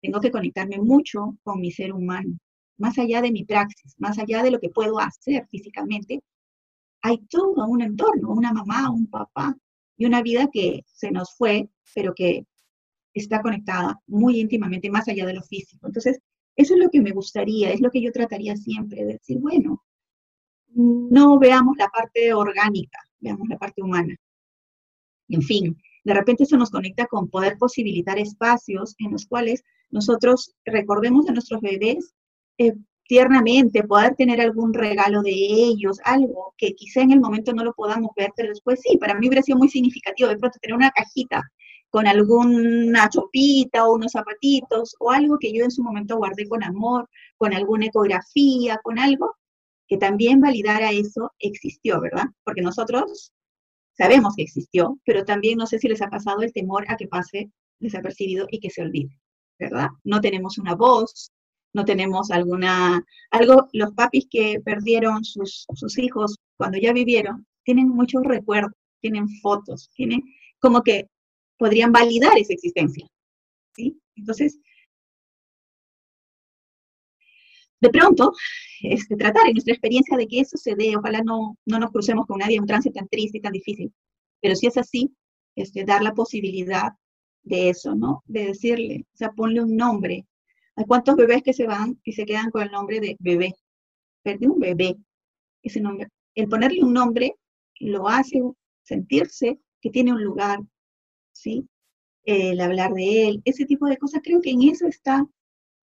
tengo 0.00 0.20
que 0.20 0.30
conectarme 0.30 0.78
mucho 0.78 1.36
con 1.42 1.60
mi 1.60 1.70
ser 1.72 1.92
humano, 1.92 2.38
más 2.76 2.98
allá 2.98 3.20
de 3.22 3.32
mi 3.32 3.44
praxis, 3.44 3.94
más 3.98 4.18
allá 4.18 4.42
de 4.42 4.50
lo 4.50 4.60
que 4.60 4.70
puedo 4.70 4.98
hacer 5.00 5.46
físicamente, 5.50 6.22
hay 7.02 7.18
todo 7.28 7.66
un 7.66 7.82
entorno, 7.82 8.30
una 8.30 8.52
mamá, 8.52 8.90
un 8.90 9.08
papá 9.08 9.56
y 9.96 10.06
una 10.06 10.22
vida 10.22 10.48
que 10.52 10.84
se 10.86 11.10
nos 11.10 11.34
fue, 11.36 11.68
pero 11.94 12.14
que 12.14 12.44
está 13.14 13.42
conectada 13.42 14.00
muy 14.06 14.40
íntimamente 14.40 14.90
más 14.90 15.08
allá 15.08 15.26
de 15.26 15.34
lo 15.34 15.42
físico. 15.42 15.86
Entonces, 15.86 16.20
eso 16.58 16.74
es 16.74 16.80
lo 16.80 16.90
que 16.90 17.00
me 17.00 17.12
gustaría, 17.12 17.70
es 17.70 17.80
lo 17.80 17.88
que 17.88 18.02
yo 18.02 18.10
trataría 18.10 18.56
siempre, 18.56 19.04
de 19.04 19.12
decir, 19.12 19.38
bueno, 19.38 19.84
no 20.74 21.38
veamos 21.38 21.76
la 21.78 21.86
parte 21.88 22.34
orgánica, 22.34 22.98
veamos 23.20 23.48
la 23.48 23.56
parte 23.56 23.80
humana. 23.80 24.16
En 25.28 25.42
fin, 25.42 25.80
de 26.02 26.14
repente 26.14 26.42
eso 26.42 26.56
nos 26.56 26.70
conecta 26.70 27.06
con 27.06 27.30
poder 27.30 27.58
posibilitar 27.58 28.18
espacios 28.18 28.96
en 28.98 29.12
los 29.12 29.26
cuales 29.26 29.62
nosotros 29.90 30.56
recordemos 30.64 31.28
a 31.28 31.32
nuestros 31.32 31.60
bebés 31.60 32.12
eh, 32.58 32.74
tiernamente, 33.04 33.84
poder 33.84 34.16
tener 34.16 34.40
algún 34.40 34.74
regalo 34.74 35.22
de 35.22 35.30
ellos, 35.30 36.00
algo 36.02 36.54
que 36.58 36.74
quizá 36.74 37.02
en 37.02 37.12
el 37.12 37.20
momento 37.20 37.52
no 37.52 37.62
lo 37.62 37.72
podamos 37.72 38.10
ver, 38.16 38.32
pero 38.34 38.48
después 38.48 38.80
sí, 38.82 38.98
para 38.98 39.14
mí 39.14 39.28
hubiera 39.28 39.42
sido 39.42 39.58
muy 39.58 39.68
significativo 39.68 40.28
de 40.28 40.38
pronto 40.38 40.58
tener 40.60 40.74
una 40.74 40.90
cajita 40.90 41.40
con 41.90 42.06
alguna 42.06 43.08
chopita 43.08 43.86
o 43.86 43.94
unos 43.94 44.12
zapatitos 44.12 44.94
o 44.98 45.10
algo 45.10 45.38
que 45.38 45.52
yo 45.52 45.64
en 45.64 45.70
su 45.70 45.82
momento 45.82 46.16
guardé 46.16 46.48
con 46.48 46.62
amor, 46.62 47.08
con 47.36 47.54
alguna 47.54 47.86
ecografía, 47.86 48.78
con 48.82 48.98
algo 48.98 49.36
que 49.86 49.96
también 49.96 50.40
validara 50.40 50.90
eso 50.92 51.32
existió, 51.38 52.00
¿verdad? 52.00 52.26
Porque 52.44 52.60
nosotros 52.60 53.32
sabemos 53.96 54.34
que 54.36 54.42
existió, 54.42 54.98
pero 55.04 55.24
también 55.24 55.58
no 55.58 55.66
sé 55.66 55.78
si 55.78 55.88
les 55.88 56.02
ha 56.02 56.10
pasado 56.10 56.42
el 56.42 56.52
temor 56.52 56.84
a 56.88 56.96
que 56.96 57.08
pase 57.08 57.50
desapercibido 57.80 58.46
y 58.50 58.60
que 58.60 58.70
se 58.70 58.82
olvide, 58.82 59.18
¿verdad? 59.58 59.88
No 60.04 60.20
tenemos 60.20 60.58
una 60.58 60.74
voz, 60.74 61.32
no 61.72 61.84
tenemos 61.84 62.30
alguna, 62.30 63.02
algo, 63.30 63.68
los 63.72 63.92
papis 63.94 64.26
que 64.30 64.60
perdieron 64.64 65.24
sus, 65.24 65.66
sus 65.74 65.98
hijos 65.98 66.36
cuando 66.56 66.78
ya 66.78 66.92
vivieron, 66.92 67.46
tienen 67.64 67.88
muchos 67.88 68.22
recuerdos, 68.24 68.72
tienen 69.00 69.28
fotos, 69.40 69.90
tienen 69.94 70.22
como 70.60 70.82
que 70.82 71.08
podrían 71.58 71.92
validar 71.92 72.38
esa 72.38 72.54
existencia. 72.54 73.06
¿sí? 73.74 74.00
Entonces, 74.16 74.58
de 77.80 77.90
pronto, 77.90 78.32
este, 78.82 79.16
tratar 79.16 79.46
en 79.46 79.52
nuestra 79.52 79.74
experiencia 79.74 80.16
de 80.16 80.26
que 80.26 80.40
eso 80.40 80.56
se 80.56 80.74
dé, 80.74 80.96
ojalá 80.96 81.22
no, 81.22 81.56
no 81.66 81.78
nos 81.78 81.90
crucemos 81.90 82.26
con 82.26 82.38
nadie 82.38 82.56
en 82.56 82.62
un 82.62 82.66
trance 82.66 82.90
tan 82.90 83.08
triste 83.08 83.38
y 83.38 83.40
tan 83.40 83.52
difícil, 83.52 83.92
pero 84.40 84.56
si 84.56 84.66
es 84.66 84.76
así, 84.76 85.14
este, 85.54 85.84
dar 85.84 86.02
la 86.02 86.14
posibilidad 86.14 86.92
de 87.42 87.70
eso, 87.70 87.94
¿no? 87.94 88.22
De 88.26 88.46
decirle, 88.46 89.06
o 89.14 89.16
sea, 89.16 89.32
ponle 89.32 89.62
un 89.62 89.76
nombre. 89.76 90.26
Hay 90.76 90.84
cuántos 90.84 91.16
bebés 91.16 91.42
que 91.42 91.52
se 91.52 91.66
van 91.66 92.00
y 92.04 92.12
se 92.12 92.24
quedan 92.24 92.50
con 92.50 92.62
el 92.62 92.70
nombre 92.70 93.00
de 93.00 93.16
bebé. 93.18 93.54
Perdí 94.22 94.46
un 94.46 94.60
bebé. 94.60 94.96
Ese 95.62 95.80
nombre. 95.80 96.08
El 96.34 96.48
ponerle 96.48 96.84
un 96.84 96.92
nombre 96.92 97.34
lo 97.80 98.08
hace 98.08 98.40
sentirse 98.82 99.58
que 99.80 99.90
tiene 99.90 100.12
un 100.12 100.22
lugar, 100.22 100.60
¿sí? 101.38 101.68
El 102.24 102.60
hablar 102.60 102.92
de 102.92 103.28
él, 103.28 103.42
ese 103.44 103.64
tipo 103.64 103.86
de 103.86 103.96
cosas, 103.96 104.20
creo 104.22 104.40
que 104.40 104.50
en 104.50 104.62
eso 104.62 104.86
está 104.86 105.26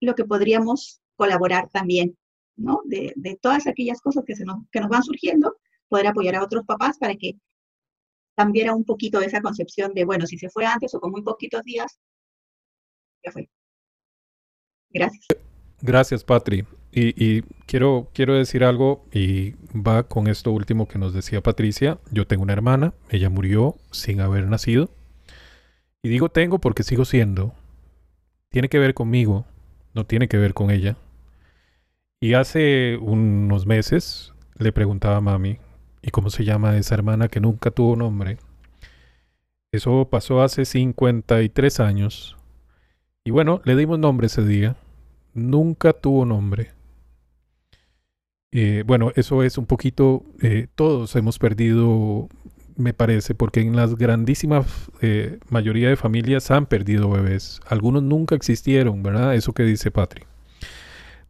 lo 0.02 0.16
que 0.16 0.26
podríamos 0.26 1.02
colaborar 1.16 1.70
también, 1.70 2.18
¿no? 2.56 2.82
De, 2.86 3.14
todas 3.42 3.68
aquellas 3.68 4.02
cosas 4.02 4.24
que, 4.26 4.36
se 4.36 4.46
nos, 4.46 4.58
que 4.72 4.80
nos 4.80 4.90
van 4.90 5.04
surgiendo, 5.04 5.58
poder 5.88 6.08
apoyar 6.08 6.36
a 6.36 6.44
otros 6.44 6.66
papás 6.66 6.98
para 6.98 7.16
que 7.16 7.38
cambiara 8.36 8.76
un 8.76 8.84
poquito 8.84 9.22
esa 9.22 9.42
concepción 9.42 9.94
de, 9.94 10.04
bueno, 10.04 10.28
si 10.28 10.38
se 10.38 10.50
fue 10.50 10.66
antes 10.66 10.94
o 10.94 11.00
con 11.00 11.12
muy 11.12 11.24
poquitos 11.24 11.64
días, 11.64 11.98
ya 13.24 13.32
fue. 13.32 13.50
Gracias. 14.90 15.26
Gracias, 15.82 16.24
Patri. 16.24 16.66
Y, 16.92 17.14
y, 17.24 17.42
quiero, 17.66 18.10
quiero 18.14 18.36
decir 18.36 18.64
algo 18.64 19.06
y 19.12 19.52
va 19.74 20.08
con 20.08 20.28
esto 20.28 20.52
último 20.52 20.88
que 20.88 21.00
nos 21.00 21.14
decía 21.14 21.42
Patricia. 21.42 22.00
Yo 22.12 22.28
tengo 22.28 22.44
una 22.44 22.54
hermana, 22.54 22.94
ella 23.10 23.30
murió 23.30 23.76
sin 23.92 24.22
haber 24.22 24.48
nacido. 24.48 24.95
Y 26.06 26.08
digo 26.08 26.30
tengo 26.30 26.60
porque 26.60 26.84
sigo 26.84 27.04
siendo. 27.04 27.56
Tiene 28.52 28.70
que 28.70 28.78
ver 28.78 28.94
conmigo, 28.94 29.48
no 29.96 30.06
tiene 30.06 30.28
que 30.28 30.38
ver 30.38 30.54
con 30.54 30.70
ella. 30.70 30.98
Y 32.20 32.36
hace 32.36 32.98
unos 33.02 33.66
meses 33.66 34.32
le 34.56 34.72
preguntaba 34.72 35.18
a 35.18 35.22
mami, 35.22 35.58
¿y 36.04 36.12
cómo 36.12 36.30
se 36.30 36.44
llama 36.44 36.78
esa 36.78 36.94
hermana 36.94 37.28
que 37.28 37.40
nunca 37.40 37.72
tuvo 37.72 37.96
nombre? 37.96 38.38
Eso 39.72 40.08
pasó 40.08 40.44
hace 40.44 40.66
53 40.66 41.80
años. 41.80 42.38
Y 43.24 43.32
bueno, 43.32 43.62
le 43.66 43.76
dimos 43.76 43.98
nombre 43.98 44.28
ese 44.28 44.46
día. 44.46 44.76
Nunca 45.34 45.92
tuvo 45.92 46.24
nombre. 46.24 46.74
Eh, 48.52 48.84
bueno, 48.86 49.12
eso 49.16 49.42
es 49.42 49.58
un 49.58 49.66
poquito, 49.66 50.24
eh, 50.40 50.68
todos 50.76 51.16
hemos 51.16 51.40
perdido 51.40 52.30
me 52.78 52.94
parece, 52.94 53.36
porque 53.36 53.62
en 53.62 53.76
las 53.76 53.96
grandísimas 53.96 54.90
eh, 55.02 55.40
mayoría 55.50 55.90
de 55.90 55.96
familias 55.96 56.52
han 56.52 56.66
perdido 56.66 57.10
bebés. 57.10 57.62
Algunos 57.68 58.04
nunca 58.04 58.36
existieron, 58.36 59.02
¿verdad? 59.04 59.36
Eso 59.36 59.54
que 59.54 59.64
dice 59.64 59.92
Patri. 59.92 60.24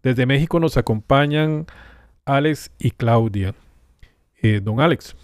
Desde 0.01 0.25
México 0.25 0.59
nos 0.59 0.77
acompañan 0.77 1.65
Alex 2.25 2.71
y 2.79 2.91
Claudia. 2.91 3.53
Eh, 4.41 4.59
don 4.61 4.79
Alex. 4.79 5.15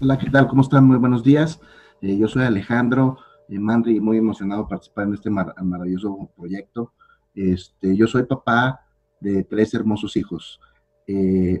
Hola, 0.00 0.18
¿qué 0.18 0.30
tal? 0.30 0.48
¿Cómo 0.48 0.62
están? 0.62 0.84
Muy 0.84 0.96
buenos 0.96 1.22
días. 1.22 1.60
Eh, 2.00 2.16
yo 2.16 2.28
soy 2.28 2.44
Alejandro 2.44 3.18
Mandri, 3.48 3.98
muy 4.00 4.18
emocionado 4.18 4.64
de 4.64 4.68
participar 4.68 5.06
en 5.06 5.14
este 5.14 5.30
maravilloso 5.30 6.30
proyecto. 6.36 6.92
Este, 7.34 7.96
yo 7.96 8.06
soy 8.06 8.24
papá 8.24 8.80
de 9.20 9.44
tres 9.44 9.72
hermosos 9.72 10.16
hijos. 10.16 10.60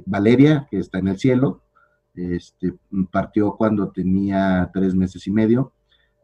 Valeria, 0.04 0.66
que 0.70 0.78
está 0.78 0.98
en 0.98 1.08
el 1.08 1.18
cielo, 1.18 1.62
este, 2.14 2.74
partió 3.10 3.52
cuando 3.56 3.90
tenía 3.90 4.70
tres 4.72 4.94
meses 4.94 5.26
y 5.26 5.30
medio. 5.30 5.72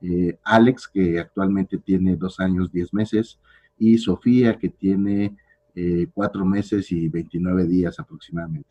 Eh, 0.00 0.38
Alex, 0.44 0.88
que 0.92 1.18
actualmente 1.18 1.78
tiene 1.78 2.16
dos 2.16 2.40
años, 2.40 2.70
diez 2.70 2.92
meses, 2.92 3.38
y 3.78 3.96
Sofía, 3.98 4.58
que 4.58 4.68
tiene 4.68 5.36
eh, 5.74 6.08
cuatro 6.12 6.44
meses 6.44 6.90
y 6.92 7.08
29 7.08 7.66
días 7.66 7.98
aproximadamente. 7.98 8.68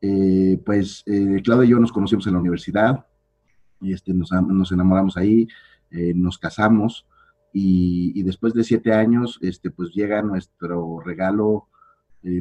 Eh, 0.00 0.60
pues 0.64 1.04
Claudia 1.44 1.64
y 1.64 1.70
yo 1.70 1.78
nos 1.78 1.92
conocimos 1.92 2.26
en 2.26 2.34
la 2.34 2.40
universidad, 2.40 3.06
y 3.80 3.92
este, 3.92 4.12
nos, 4.12 4.30
enamoramos 4.72 5.16
ahí, 5.16 5.48
nos 5.90 6.38
casamos, 6.38 7.06
y, 7.52 8.12
y, 8.18 8.22
después 8.22 8.54
de 8.54 8.64
siete 8.64 8.92
años, 8.92 9.38
este, 9.42 9.70
pues 9.70 9.90
llega 9.94 10.22
nuestro 10.22 11.00
regalo 11.00 11.68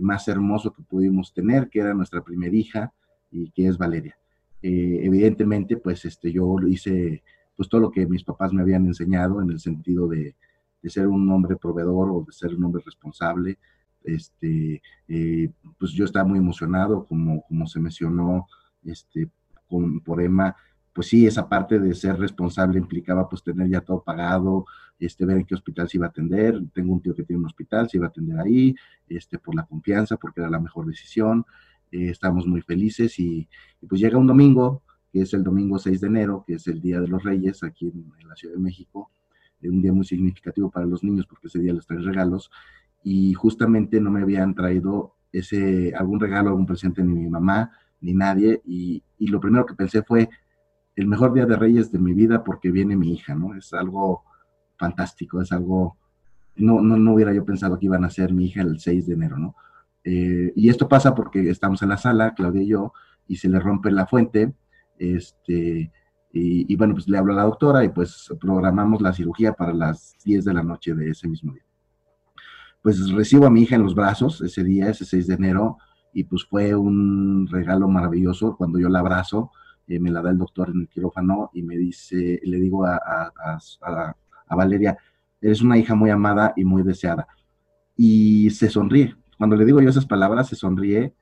más 0.02 0.28
hermoso 0.28 0.72
que 0.74 0.84
pudimos 0.84 1.34
tener, 1.34 1.70
que 1.70 1.80
era 1.80 1.94
nuestra 1.94 2.24
primera 2.24 2.56
hija, 2.56 2.94
y 3.32 3.52
que 3.52 3.68
es 3.68 3.78
Valeria. 3.78 4.18
Eh, 4.62 5.00
evidentemente, 5.04 5.78
pues 5.78 6.06
este, 6.06 6.32
yo 6.32 6.56
hice 6.68 7.24
pues 7.56 7.70
todo 7.70 7.82
lo 7.82 7.92
que 7.92 8.06
mis 8.06 8.24
papás 8.24 8.54
me 8.54 8.62
habían 8.62 8.86
enseñado 8.86 9.42
en 9.42 9.50
el 9.50 9.60
sentido 9.60 10.08
de, 10.08 10.36
de 10.82 10.90
ser 10.90 11.08
un 11.08 11.30
hombre 11.32 11.56
proveedor 11.56 12.10
o 12.12 12.24
de 12.26 12.32
ser 12.32 12.56
un 12.56 12.64
hombre 12.64 12.82
responsable. 12.86 13.58
Este, 14.04 14.82
eh, 15.08 15.52
pues 15.78 15.92
yo 15.92 16.06
estaba 16.06 16.26
muy 16.26 16.40
emocionado, 16.40 17.06
como, 17.06 17.44
como 17.44 17.68
se 17.68 17.80
mencionó 17.80 18.48
este, 18.84 19.30
con, 19.70 20.02
por 20.02 20.22
Emma, 20.22 20.56
pues 20.94 21.08
sí, 21.08 21.26
esa 21.26 21.48
parte 21.48 21.80
de 21.80 21.94
ser 21.96 22.18
responsable 22.18 22.78
implicaba 22.78 23.30
pues 23.30 23.44
tener 23.44 23.70
ya 23.70 23.82
todo 23.82 24.04
pagado, 24.04 24.66
este, 25.00 25.26
ver 25.26 25.38
en 25.38 25.46
qué 25.46 25.56
hospital 25.56 25.88
se 25.88 25.98
iba 25.98 26.08
a 26.08 26.10
atender. 26.10 26.62
Tengo 26.74 26.94
un 26.94 27.02
tío 27.02 27.16
que 27.16 27.24
tiene 27.24 27.40
un 27.40 27.46
hospital, 27.46 27.90
se 27.90 27.98
iba 27.98 28.08
a 28.08 28.10
atender 28.10 28.40
ahí, 28.40 28.76
este, 29.08 29.40
por 29.40 29.56
la 29.56 29.66
confianza, 29.66 30.18
porque 30.18 30.42
era 30.42 30.50
la 30.50 30.60
mejor 30.60 30.86
decisión. 30.88 31.46
Eh, 31.92 32.10
estamos 32.10 32.48
muy 32.48 32.62
felices 32.62 33.20
y, 33.20 33.48
pues 33.88 34.00
llega 34.00 34.18
un 34.18 34.28
domingo, 34.28 34.82
que 35.12 35.22
es 35.22 35.34
el 35.34 35.44
domingo 35.44 35.78
6 35.78 36.02
de 36.02 36.08
enero, 36.08 36.44
que 36.48 36.54
es 36.56 36.68
el 36.68 36.82
Día 36.82 37.02
de 37.02 37.08
los 37.08 37.24
Reyes 37.24 37.64
aquí 37.64 37.88
en, 37.90 38.12
la 38.28 38.36
Ciudad 38.36 38.56
de 38.56 38.62
México, 38.62 39.12
eh, 39.62 39.70
un 39.70 39.82
día 39.82 39.92
muy 39.92 40.06
significativo 40.06 40.72
para 40.72 40.86
los 40.86 41.04
niños 41.04 41.26
porque 41.28 41.48
ese 41.48 41.60
día 41.60 41.74
les 41.74 41.86
traen 41.86 42.04
regalos 42.04 42.50
y 43.04 43.34
justamente 43.34 44.00
no 44.00 44.12
me 44.12 44.22
habían 44.22 44.56
traído 44.56 45.16
ese 45.32 45.94
algún 45.96 46.20
regalo, 46.20 46.50
algún 46.50 46.66
presente 46.66 47.04
ni 47.04 47.14
mi 47.14 47.30
mamá 47.30 47.72
ni 48.00 48.14
nadie 48.14 48.62
y, 48.66 49.04
y 49.18 49.28
lo 49.28 49.40
primero 49.40 49.66
que 49.66 49.76
pensé 49.76 50.02
fue 50.04 50.30
el 50.96 51.08
mejor 51.08 51.34
día 51.34 51.46
de 51.46 51.56
Reyes 51.56 51.92
de 51.92 52.00
mi 52.00 52.14
vida 52.14 52.44
porque 52.44 52.72
viene 52.72 52.96
mi 52.96 53.14
hija, 53.14 53.36
¿no? 53.36 53.56
Es 53.56 53.74
algo 53.74 54.24
fantástico, 54.78 55.42
es 55.42 55.52
algo, 55.52 55.98
no, 56.56 56.82
no, 56.82 56.98
no 56.98 57.14
hubiera 57.14 57.34
yo 57.34 57.46
pensado 57.46 57.78
que 57.80 57.86
iban 57.86 58.04
a 58.04 58.10
ser 58.10 58.34
mi 58.34 58.46
hija 58.46 58.62
el 58.62 58.80
6 58.80 59.08
de 59.08 59.14
enero, 59.14 59.38
¿no? 59.38 59.56
Eh, 60.04 60.52
y 60.56 60.70
esto 60.70 60.88
pasa 60.88 61.14
porque 61.14 61.50
estamos 61.50 61.82
en 61.82 61.90
la 61.90 61.98
sala, 61.98 62.34
Claudia 62.34 62.64
y 62.64 62.68
yo, 62.68 62.94
y 63.28 63.38
se 63.38 63.50
le 63.50 63.60
rompe 63.60 63.92
la 63.92 64.08
fuente, 64.08 64.54
este, 64.98 65.92
y, 66.34 66.76
bueno, 66.76 66.94
pues 66.94 67.08
le 67.10 67.18
hablo 67.18 67.34
a 67.34 67.38
la 67.38 67.44
doctora 67.44 67.84
y 67.84 67.90
pues 67.90 68.30
programamos 68.40 69.02
la 69.02 69.12
cirugía 69.12 69.54
para 69.54 69.74
las 69.74 70.16
10 70.24 70.46
de 70.46 70.54
la 70.54 70.64
noche 70.64 70.94
de 70.94 71.10
ese 71.10 71.28
mismo 71.28 71.54
día. 71.54 71.66
Pues 72.82 73.12
recibo 73.12 73.46
a 73.46 73.50
mi 73.50 73.64
hija 73.64 73.76
en 73.76 73.84
los 73.84 73.96
brazos 73.96 74.42
ese 74.42 74.64
día, 74.64 74.90
ese 74.90 75.06
6 75.06 75.28
de 75.28 75.34
enero, 75.34 75.78
y 76.14 76.24
pues 76.24 76.46
fue 76.46 76.74
un 76.74 77.48
regalo 77.48 77.88
maravilloso 77.90 78.56
cuando 78.56 78.80
yo 78.80 78.88
la 78.90 79.00
abrazo, 79.00 79.52
eh, 79.88 80.00
me 80.00 80.10
la 80.10 80.22
da 80.22 80.30
el 80.30 80.38
doctor 80.38 80.70
en 80.70 80.82
el 80.82 80.88
quirófano 80.88 81.52
y 81.54 81.64
me 81.64 81.78
dice, 81.78 82.40
le 82.44 82.60
digo 82.60 82.86
a, 82.86 82.98
a 82.98 84.56
Valeria, 84.56 84.98
eres 85.42 85.62
una 85.62 85.78
hija 85.78 85.96
muy 85.96 86.10
amada 86.12 86.54
y 86.56 86.64
muy 86.64 86.84
deseada. 86.84 87.28
Y 87.98 88.50
se 88.52 88.70
sonríe, 88.70 89.16
cuando 89.42 89.56
le 89.56 89.66
digo 89.66 89.82
yo 89.82 89.90
esas 89.90 90.06
palabras, 90.06 90.50
se 90.50 90.56
sonríe 90.56 91.16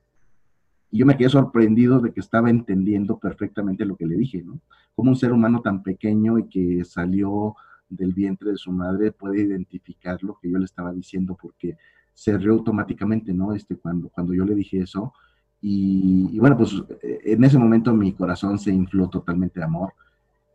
Y 0.90 0.98
yo 0.98 1.06
me 1.06 1.16
quedé 1.16 1.30
sorprendido 1.30 2.00
de 2.00 2.12
que 2.12 2.20
estaba 2.20 2.50
entendiendo 2.50 3.18
perfectamente 3.18 3.86
lo 3.86 3.96
que 3.96 4.04
le 4.04 4.14
dije, 4.14 4.42
¿no? 4.42 4.60
Como 4.94 5.12
un 5.12 5.16
ser 5.16 5.32
humano 5.32 5.62
tan 5.62 5.82
pequeño 5.82 6.38
y 6.38 6.46
que 6.46 6.84
salió 6.84 7.54
del 7.88 8.12
vientre 8.12 8.50
de 8.50 8.58
su 8.58 8.72
madre 8.72 9.10
puede 9.10 9.40
identificar 9.40 10.22
lo 10.22 10.38
que 10.38 10.50
yo 10.50 10.58
le 10.58 10.66
estaba 10.66 10.92
diciendo 10.92 11.34
porque 11.40 11.78
se 12.12 12.36
rió 12.36 12.52
automáticamente, 12.52 13.32
¿no? 13.32 13.54
Este, 13.54 13.76
cuando, 13.76 14.10
cuando 14.10 14.34
yo 14.34 14.44
le 14.44 14.54
dije 14.54 14.82
eso. 14.82 15.14
Y, 15.62 16.38
bueno, 16.38 16.58
pues 16.58 16.74
eh, 17.02 17.20
en 17.24 17.42
ese 17.42 17.56
momento 17.56 17.94
mi 17.94 18.12
corazón 18.12 18.58
se 18.58 18.70
infló 18.70 19.08
totalmente 19.08 19.60
de 19.60 19.64
amor 19.64 19.94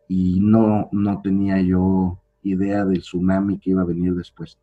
y 0.06 0.38
no, 0.38 0.88
no 0.92 1.20
tenía 1.20 1.60
yo 1.60 2.16
idea 2.44 2.84
del 2.84 3.00
tsunami 3.00 3.58
que 3.58 3.70
iba 3.70 3.82
a 3.82 3.86
venir 3.86 4.14
después. 4.14 4.56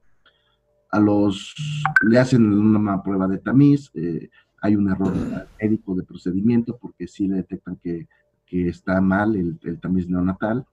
A 0.93 0.99
los, 0.99 1.56
le 2.01 2.19
hacen 2.19 2.45
una 2.45 3.01
prueba 3.01 3.27
de 3.27 3.39
tamiz, 3.39 3.89
eh, 3.95 4.29
hay 4.62 4.75
un 4.75 4.89
error 4.89 5.13
médico 5.62 5.95
de 5.95 6.03
procedimiento 6.03 6.77
porque 6.77 7.08
sí 7.08 7.27
le 7.27 7.38
detectan 7.38 7.77
que, 7.77 8.08
que 8.45 8.69
está 8.69 9.01
mal 9.01 9.36
el, 9.36 9.60
el 9.63 9.79
tamiz 9.79 10.08
neonatal 10.08 10.65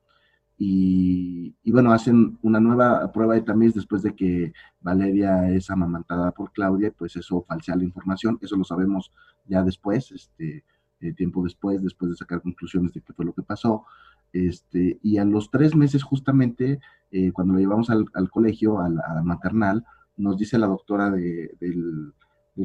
y, 0.63 1.55
bueno, 1.73 1.91
hacen 1.91 2.39
una 2.43 2.61
nueva 2.61 3.11
prueba 3.13 3.33
de 3.33 3.41
tamiz 3.41 3.73
después 3.73 4.03
de 4.03 4.15
que 4.15 4.53
Valeria 4.83 5.49
es 5.49 5.71
amamantada 5.71 6.33
por 6.33 6.53
Claudia, 6.53 6.93
pues 6.93 7.17
eso 7.17 7.43
falsea 7.49 7.77
la 7.77 7.85
información, 7.85 8.39
eso 8.43 8.57
lo 8.57 8.65
sabemos 8.65 9.11
ya 9.47 9.63
después, 9.63 10.13
este, 10.13 10.63
eh, 11.01 11.15
tiempo 11.15 11.43
después, 11.43 11.83
después 11.83 12.11
de 12.11 12.17
sacar 12.19 12.43
conclusiones 12.43 12.93
de 12.93 13.01
qué 13.01 13.15
fue 13.15 13.25
lo 13.25 13.33
que 13.33 13.41
pasó. 13.41 13.87
Este, 14.35 14.99
y 15.03 15.17
a 15.17 15.25
los 15.25 15.51
tres 15.51 15.75
meses 15.75 16.03
justamente, 16.03 16.79
eh, 17.11 17.33
cuando 17.33 17.55
lo 17.55 17.61
llevamos 17.61 17.89
al, 17.89 18.11
colegio, 18.29 18.81
a 18.81 18.91
la, 18.91 19.23
maternal, 19.25 19.87
nos 20.21 20.37
dice 20.37 20.59
la 20.59 20.67
doctora 20.67 21.11
del, 21.11 22.15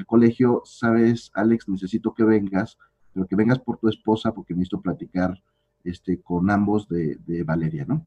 colegio, 0.06 0.62
sabes, 0.66 1.32
Alex, 1.34 1.70
necesito 1.70 2.14
que 2.14 2.26
vengas, 2.26 2.78
pero 3.14 3.26
que 3.26 3.36
vengas 3.36 3.60
por 3.60 3.78
tu 3.78 3.88
esposa 3.88 4.34
porque 4.34 4.54
necesito 4.54 4.82
platicar 4.82 5.42
este, 5.86 6.22
con 6.22 6.50
ambos 6.52 6.88
de, 6.90 7.44
Valeria, 7.46 7.86
¿no? 7.88 8.06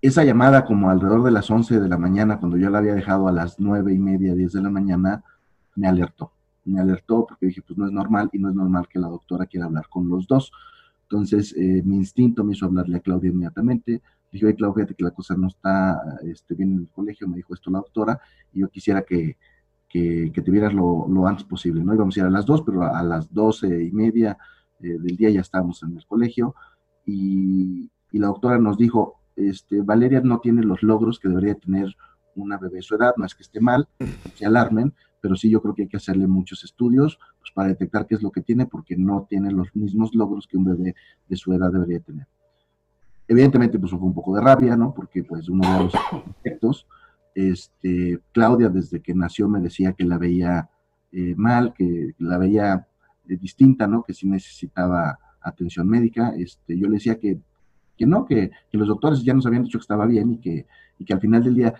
Esa 0.00 0.24
llamada 0.24 0.64
como 0.64 0.88
alrededor 0.88 1.24
de 1.24 1.30
las 1.30 1.50
11 1.50 1.80
de 1.80 1.88
la 1.88 1.98
mañana, 1.98 2.38
cuando 2.38 2.56
yo 2.56 2.70
la 2.70 2.78
había 2.78 2.94
dejado 2.94 3.28
a 3.28 3.32
las 3.32 3.58
9 3.58 3.92
y 3.92 3.98
media, 3.98 4.34
10 4.34 4.52
de 4.52 4.62
la 4.62 4.70
mañana, 4.70 5.24
me 5.74 5.88
alertó. 5.88 6.32
Me 6.64 6.80
alertó 6.80 7.26
porque 7.26 7.46
dije, 7.46 7.62
pues 7.62 7.78
no 7.78 7.86
es 7.86 7.92
normal 7.92 8.30
y 8.32 8.38
no 8.38 8.48
es 8.48 8.54
normal 8.54 8.88
que 8.88 8.98
la 8.98 9.08
doctora 9.08 9.46
quiera 9.46 9.66
hablar 9.66 9.88
con 9.88 10.08
los 10.08 10.26
dos. 10.26 10.52
Entonces, 11.02 11.54
eh, 11.56 11.82
mi 11.84 11.96
instinto 11.96 12.44
me 12.44 12.52
hizo 12.52 12.66
hablarle 12.66 12.96
a 12.96 13.00
Claudia 13.00 13.30
inmediatamente. 13.30 14.02
Dije, 14.32 14.46
oye, 14.46 14.54
Claudia, 14.56 14.84
fíjate 14.84 14.94
que 14.94 15.04
la 15.04 15.10
cosa 15.12 15.34
no 15.36 15.48
está 15.48 16.00
este, 16.24 16.54
bien 16.54 16.72
en 16.72 16.80
el 16.80 16.90
colegio, 16.90 17.28
me 17.28 17.36
dijo 17.36 17.54
esto 17.54 17.70
la 17.70 17.78
doctora, 17.78 18.20
y 18.52 18.60
yo 18.60 18.68
quisiera 18.68 19.02
que, 19.02 19.36
que, 19.88 20.30
te 20.34 20.50
vieras 20.50 20.74
lo, 20.74 21.06
lo, 21.08 21.26
antes 21.26 21.44
posible, 21.44 21.82
¿no? 21.82 21.94
Íbamos 21.94 22.16
a 22.16 22.20
ir 22.20 22.26
a 22.26 22.30
las 22.30 22.44
2, 22.44 22.62
pero 22.66 22.82
a, 22.82 22.98
a 22.98 23.02
las 23.02 23.32
12 23.32 23.84
y 23.84 23.92
media 23.92 24.36
eh, 24.80 24.98
del 24.98 25.16
día 25.16 25.30
ya 25.30 25.40
estábamos 25.40 25.82
en 25.82 25.96
el 25.96 26.06
colegio 26.06 26.54
y, 27.06 27.90
la 28.12 28.28
doctora 28.28 28.58
nos 28.58 28.78
dijo, 28.78 29.20
este, 29.36 29.82
Valeria 29.82 30.22
no 30.22 30.40
tiene 30.40 30.62
los 30.62 30.82
logros 30.82 31.18
que 31.18 31.28
debería 31.28 31.54
tener 31.54 31.94
una 32.34 32.56
bebé 32.56 32.76
de 32.76 32.82
su 32.82 32.94
edad, 32.94 33.12
no 33.18 33.26
es 33.26 33.34
que 33.34 33.42
esté 33.42 33.60
mal, 33.60 33.88
se 34.36 34.46
alarmen, 34.46 34.94
pero 35.20 35.36
sí 35.36 35.50
yo 35.50 35.60
creo 35.60 35.74
que 35.74 35.82
hay 35.82 35.88
que 35.88 35.98
hacerle 35.98 36.26
muchos 36.26 36.64
estudios 36.64 37.18
pues, 37.38 37.52
para 37.54 37.68
detectar 37.68 38.06
qué 38.06 38.14
es 38.14 38.22
lo 38.22 38.30
que 38.30 38.40
tiene, 38.40 38.64
porque 38.66 38.96
no 38.96 39.26
tiene 39.28 39.50
los 39.50 39.74
mismos 39.76 40.14
logros 40.14 40.46
que 40.46 40.56
un 40.56 40.64
bebé 40.64 40.94
de 41.28 41.36
su 41.36 41.52
edad 41.52 41.70
debería 41.70 42.00
tener. 42.00 42.26
Evidentemente, 43.28 43.78
pues 43.78 43.90
fue 43.90 44.00
un 44.00 44.14
poco 44.14 44.34
de 44.36 44.42
rabia, 44.42 44.76
¿no? 44.76 44.94
Porque 44.94 45.24
pues 45.24 45.48
uno 45.48 45.70
de 45.72 45.84
los 45.84 45.94
aspectos, 45.94 46.86
este, 47.34 48.20
Claudia 48.32 48.68
desde 48.68 49.00
que 49.00 49.14
nació 49.14 49.48
me 49.48 49.60
decía 49.60 49.92
que 49.92 50.04
la 50.04 50.18
veía 50.18 50.70
eh, 51.12 51.34
mal, 51.36 51.74
que 51.74 52.14
la 52.18 52.38
veía 52.38 52.86
distinta, 53.24 53.86
¿no? 53.86 54.02
Que 54.02 54.14
sí 54.14 54.28
necesitaba 54.28 55.18
atención 55.40 55.88
médica. 55.88 56.34
Este, 56.36 56.78
yo 56.78 56.86
le 56.86 56.94
decía 56.94 57.18
que, 57.18 57.38
que 57.96 58.06
no, 58.06 58.24
que, 58.26 58.50
los 58.72 58.88
doctores 58.88 59.22
ya 59.22 59.34
nos 59.34 59.46
habían 59.46 59.64
dicho 59.64 59.78
que 59.78 59.82
estaba 59.82 60.06
bien 60.06 60.32
y 60.32 60.38
que, 60.38 60.66
y 60.98 61.04
que 61.04 61.14
al 61.14 61.20
final 61.20 61.42
del 61.42 61.54
día, 61.54 61.74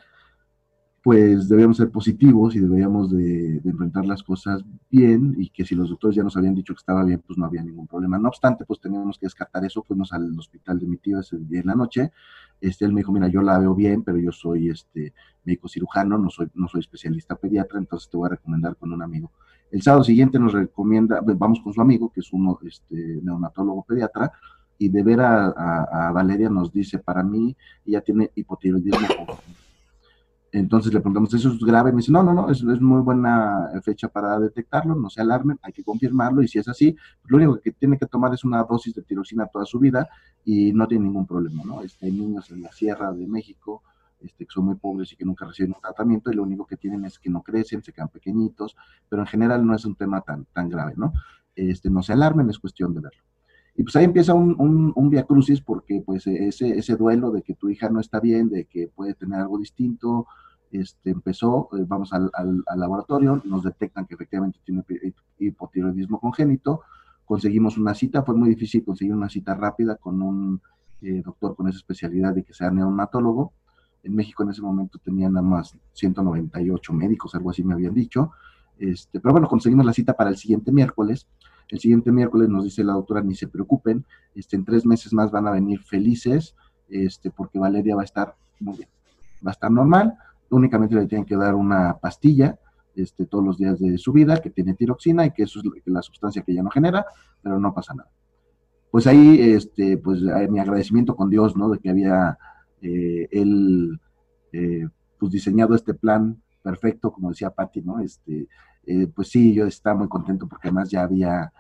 pues 1.07 1.49
debíamos 1.49 1.77
ser 1.77 1.89
positivos 1.89 2.57
y 2.57 2.59
debíamos 2.59 3.13
de, 3.13 3.61
enfrentar 3.65 4.05
las 4.05 4.25
cosas 4.25 4.65
bien 4.91 5.37
y 5.39 5.51
que 5.51 5.65
si 5.65 5.77
los 5.77 5.89
doctores 5.89 6.17
ya 6.17 6.25
nos 6.25 6.37
habían 6.37 6.57
dicho 6.57 6.75
que 6.75 6.81
estaba 6.81 7.05
bien, 7.05 7.23
pues 7.25 7.39
no 7.39 7.47
había 7.47 7.63
ningún 7.63 7.87
problema. 7.87 8.19
No 8.19 8.27
obstante, 8.27 8.65
pues 8.65 8.81
teníamos 8.81 9.17
que 9.17 9.27
descartar 9.27 9.65
eso, 9.65 9.85
fuimos 9.85 10.13
al 10.13 10.37
hospital 10.37 10.81
de 10.81 10.87
mi 10.87 10.97
tío 10.97 11.21
ese 11.21 11.39
día 11.39 11.61
en 11.61 11.69
la 11.69 11.77
noche. 11.77 12.11
Este, 12.61 12.87
él 12.87 12.93
me 12.93 13.03
dijo, 13.03 13.13
mira, 13.13 13.29
yo 13.29 13.41
la 13.41 13.57
veo 13.57 13.73
bien, 13.73 14.03
pero 14.03 14.19
yo 14.19 14.33
soy 14.33 14.69
este 14.69 15.15
médico 15.45 15.69
cirujano, 15.69 16.19
no 16.19 16.29
soy, 16.29 16.49
no 16.55 16.67
soy 16.67 16.81
especialista 16.81 17.37
pediatra, 17.37 17.79
entonces 17.79 18.11
te 18.11 18.17
voy 18.17 18.27
a 18.27 18.31
recomendar 18.31 18.75
con 18.75 18.93
un 18.93 19.01
amigo. 19.01 19.31
El 19.71 19.83
sábado 19.83 20.03
siguiente 20.03 20.41
nos 20.41 20.55
recomienda, 20.55 21.23
pues, 21.23 21.39
vamos 21.39 21.61
con 21.61 21.73
su 21.73 21.81
amigo, 21.81 22.11
que 22.13 22.19
es 22.19 22.33
un 22.33 22.59
este, 22.67 23.21
neonatólogo 23.23 23.85
pediatra, 23.85 24.33
y 24.77 24.89
de 24.89 25.05
ver 25.05 25.21
a, 25.21 26.11
Valeria 26.13 26.51
nos 26.51 26.73
dice, 26.73 26.99
para 26.99 27.23
mí, 27.23 27.57
ella 27.85 28.01
tiene 28.01 28.33
hipotiroidismo. 28.35 29.39
Entonces 30.59 30.91
le 30.91 31.01
preguntamos, 31.01 31.35
¿eso 31.35 31.51
es 31.53 31.59
grave? 31.59 31.93
Me 31.93 31.99
dice, 31.99 32.11
no, 32.11 32.23
no, 32.23 32.33
no, 32.33 32.51
es, 32.51 32.63
es, 32.63 32.81
muy 32.81 33.03
buena 33.03 33.69
fecha 33.83 34.09
para 34.09 34.41
detectarlo, 34.41 34.95
no 34.95 35.11
se 35.11 35.21
alarmen, 35.21 35.59
hay 35.63 35.71
que 35.71 35.85
confirmarlo, 35.85 36.43
y 36.43 36.49
si 36.49 36.59
es 36.59 36.67
así, 36.67 36.93
pues, 36.93 37.31
lo 37.31 37.37
único 37.37 37.61
que 37.61 37.73
tiene 37.73 37.99
que 37.99 38.07
tomar 38.07 38.33
es 38.33 38.43
una 38.43 38.65
dosis 38.65 38.95
de 38.95 39.03
tirosina 39.03 39.47
toda 39.49 39.67
su 39.67 39.79
vida 39.79 40.09
y 40.47 40.73
no 40.73 40.89
tiene 40.89 41.05
ningún 41.05 41.27
problema, 41.27 41.63
¿no? 41.63 41.83
Este, 41.83 42.07
hay 42.07 42.13
niños 42.13 42.51
en 42.51 42.63
la 42.63 42.73
Sierra 42.73 43.13
de 43.13 43.27
México 43.27 43.83
este, 44.19 44.47
que 44.47 44.51
son 44.51 44.65
muy 44.65 44.77
pobres 44.77 45.13
y 45.13 45.17
que 45.17 45.27
nunca 45.27 45.45
reciben 45.45 45.75
tratamiento 45.79 46.33
y 46.33 46.35
lo 46.35 46.45
único 46.45 46.65
que 46.65 46.79
tienen 46.79 47.05
es 47.05 47.19
que 47.19 47.29
no 47.29 47.43
crecen, 47.43 47.83
se 47.83 47.93
quedan 47.93 48.09
pequeñitos, 48.09 48.77
pero 49.11 49.21
en 49.21 49.29
general 49.29 49.67
no 49.67 49.75
es 49.75 49.85
un 49.85 49.95
tema 49.95 50.23
tan, 50.23 50.47
tan 50.55 50.71
grave, 50.71 50.95
¿no? 50.97 51.13
Este, 51.55 51.91
no 51.91 52.03
se 52.03 52.15
alarmen, 52.15 52.49
es 52.49 52.59
cuestión 52.59 52.95
de 52.95 53.01
verlo. 53.01 53.23
Y 53.77 53.83
pues 53.83 53.95
ahí 53.97 54.07
empieza 54.07 54.33
un, 54.33 54.57
un, 54.59 54.91
un 54.97 55.11
via 55.11 55.25
crucis 55.25 55.61
porque 55.61 56.03
pues 56.05 56.27
ese, 56.27 56.79
ese 56.79 56.97
duelo 56.97 57.31
de 57.31 57.43
que 57.43 57.53
tu 57.53 57.69
hija 57.69 57.91
no 57.91 58.01
está 58.01 58.21
bien, 58.21 58.49
de 58.49 58.65
que 58.65 58.89
puede 58.89 59.13
tener 59.13 59.41
algo 59.41 59.59
distinto, 59.59 60.27
este, 60.71 61.11
empezó, 61.11 61.69
eh, 61.73 61.85
vamos 61.87 62.13
al, 62.13 62.31
al, 62.35 62.81
laboratorio, 62.81 63.41
nos 63.45 63.63
detectan 63.63 64.07
que 64.07 64.15
efectivamente 64.15 64.59
tiene 64.65 64.85
hipotiroidismo 65.39 66.21
congénito, 66.21 66.83
conseguimos 67.25 67.77
una 67.79 67.95
cita, 67.95 68.23
fue 68.23 68.35
muy 68.35 68.49
difícil 68.49 68.85
conseguir 68.85 69.15
una 69.15 69.29
cita 69.29 69.55
rápida 69.55 69.97
con 69.97 70.23
un 70.23 70.61
eh, 71.03 71.23
doctor 71.25 71.55
con 71.55 71.69
esa 71.69 71.79
especialidad 71.79 72.35
y 72.37 72.43
que 72.43 72.55
sea 72.55 72.71
neonatólogo, 72.71 73.53
en 74.03 74.15
México 74.15 74.43
en 74.43 74.51
ese 74.51 74.63
momento 74.63 74.99
tenían 74.99 75.33
nada 75.33 75.47
más 75.47 75.77
198 75.93 76.93
médicos, 76.93 77.35
algo 77.35 77.51
así 77.51 77.65
me 77.65 77.75
habían 77.75 77.93
dicho. 77.93 78.31
Este, 78.79 79.21
pero 79.21 79.33
bueno, 79.33 79.49
conseguimos 79.49 79.85
la 79.85 79.93
cita 79.93 80.15
para 80.15 80.31
el 80.31 80.37
siguiente 80.37 80.71
miércoles. 80.71 81.27
El 81.69 81.81
siguiente 81.81 82.13
miércoles 82.13 82.49
nos 82.49 82.65
dice 82.65 82.85
la 82.85 82.93
doctora, 82.93 83.23
ni 83.23 83.35
se 83.35 83.49
preocupen, 83.49 84.05
este, 84.35 84.55
en 84.55 84.65
tres 84.65 84.87
meses 84.87 85.13
más 85.13 85.33
van 85.33 85.49
a 85.49 85.51
venir 85.51 85.81
felices, 85.83 86.55
este, 86.89 87.31
porque 87.31 87.59
Valeria 87.59 87.97
va 87.97 88.03
a 88.03 88.05
estar 88.05 88.37
muy 88.61 88.77
bien, 88.77 88.89
va 89.45 89.51
a 89.51 89.53
estar 89.53 89.71
normal, 89.71 90.17
únicamente 90.51 90.95
le 90.95 91.07
tienen 91.07 91.25
que 91.25 91.37
dar 91.37 91.55
una 91.55 91.99
pastilla 91.99 92.59
este, 92.95 93.27
todos 93.27 93.45
los 93.45 93.59
días 93.59 93.79
de 93.79 93.99
su 93.99 94.13
vida 94.13 94.39
que 94.39 94.51
tiene 94.51 94.75
tiroxina 94.75 95.27
y 95.27 95.31
que 95.31 95.43
eso 95.43 95.61
es 95.61 95.83
la 95.87 96.03
sustancia 96.03 96.43
que 96.43 96.53
ella 96.53 96.63
no 96.63 96.71
genera, 96.71 97.05
pero 97.43 97.61
no 97.61 97.75
pasa 97.75 97.95
nada. 97.95 98.11
Pues 98.91 99.07
ahí, 99.07 99.39
este, 99.53 99.99
pues 99.99 100.23
mi 100.23 100.59
agradecimiento 100.59 101.15
con 101.15 101.29
Dios, 101.29 101.57
¿no? 101.57 101.69
De 101.69 101.79
que 101.79 101.91
había 101.91 102.39
eh, 102.81 103.29
él 103.31 104.01
eh, 104.53 104.89
pues 105.19 105.33
diseñado 105.33 105.75
este 105.75 105.93
plan 105.93 106.43
perfecto, 106.63 107.13
como 107.13 107.31
decía 107.31 107.51
Patti, 107.51 107.83
¿no? 107.83 108.01
Este, 108.01 108.49
eh, 108.87 109.07
pues 109.09 109.29
sí, 109.29 109.53
yo 109.53 109.67
estaba 109.67 109.99
muy 109.99 110.09
contento 110.09 110.47
porque 110.49 110.69
además 110.69 110.91
ya 110.91 111.03
había 111.03 111.53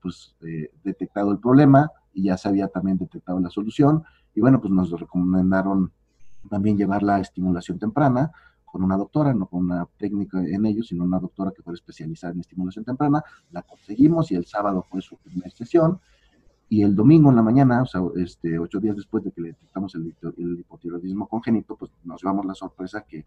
pues 0.00 0.34
detectado 0.82 1.30
el 1.30 1.38
problema 1.38 1.92
y 2.12 2.24
ya 2.24 2.36
se 2.36 2.48
había 2.48 2.66
también 2.66 2.98
detectado 2.98 3.38
la 3.38 3.50
solución 3.50 4.02
y 4.34 4.40
bueno, 4.40 4.60
pues 4.60 4.72
nos 4.72 4.90
recomendaron 4.90 5.92
también 6.48 6.76
llevar 6.76 7.02
la 7.02 7.20
estimulación 7.20 7.78
temprana 7.78 8.30
con 8.64 8.82
una 8.82 8.96
doctora, 8.96 9.34
no 9.34 9.46
con 9.46 9.64
una 9.64 9.86
técnica 9.98 10.40
en 10.40 10.64
ello, 10.64 10.82
sino 10.82 11.04
una 11.04 11.18
doctora 11.18 11.50
que 11.54 11.62
fuera 11.62 11.74
especializada 11.74 12.32
en 12.32 12.40
estimulación 12.40 12.84
temprana, 12.84 13.22
la 13.50 13.62
conseguimos 13.62 14.30
y 14.30 14.36
el 14.36 14.46
sábado 14.46 14.86
fue 14.88 15.00
su 15.00 15.16
primera 15.18 15.50
sesión 15.50 16.00
y 16.68 16.82
el 16.82 16.94
domingo 16.94 17.30
en 17.30 17.36
la 17.36 17.42
mañana, 17.42 17.82
o 17.82 17.86
sea, 17.86 18.00
este, 18.14 18.56
ocho 18.56 18.78
días 18.78 18.94
después 18.94 19.24
de 19.24 19.32
que 19.32 19.40
le 19.40 19.48
detectamos 19.48 19.92
el, 19.96 20.14
hipotiroidismo 20.60 21.26
congénito, 21.26 21.74
pues 21.76 21.90
nos 22.04 22.22
llevamos 22.22 22.46
la 22.46 22.54
sorpresa 22.54 23.04
que 23.08 23.26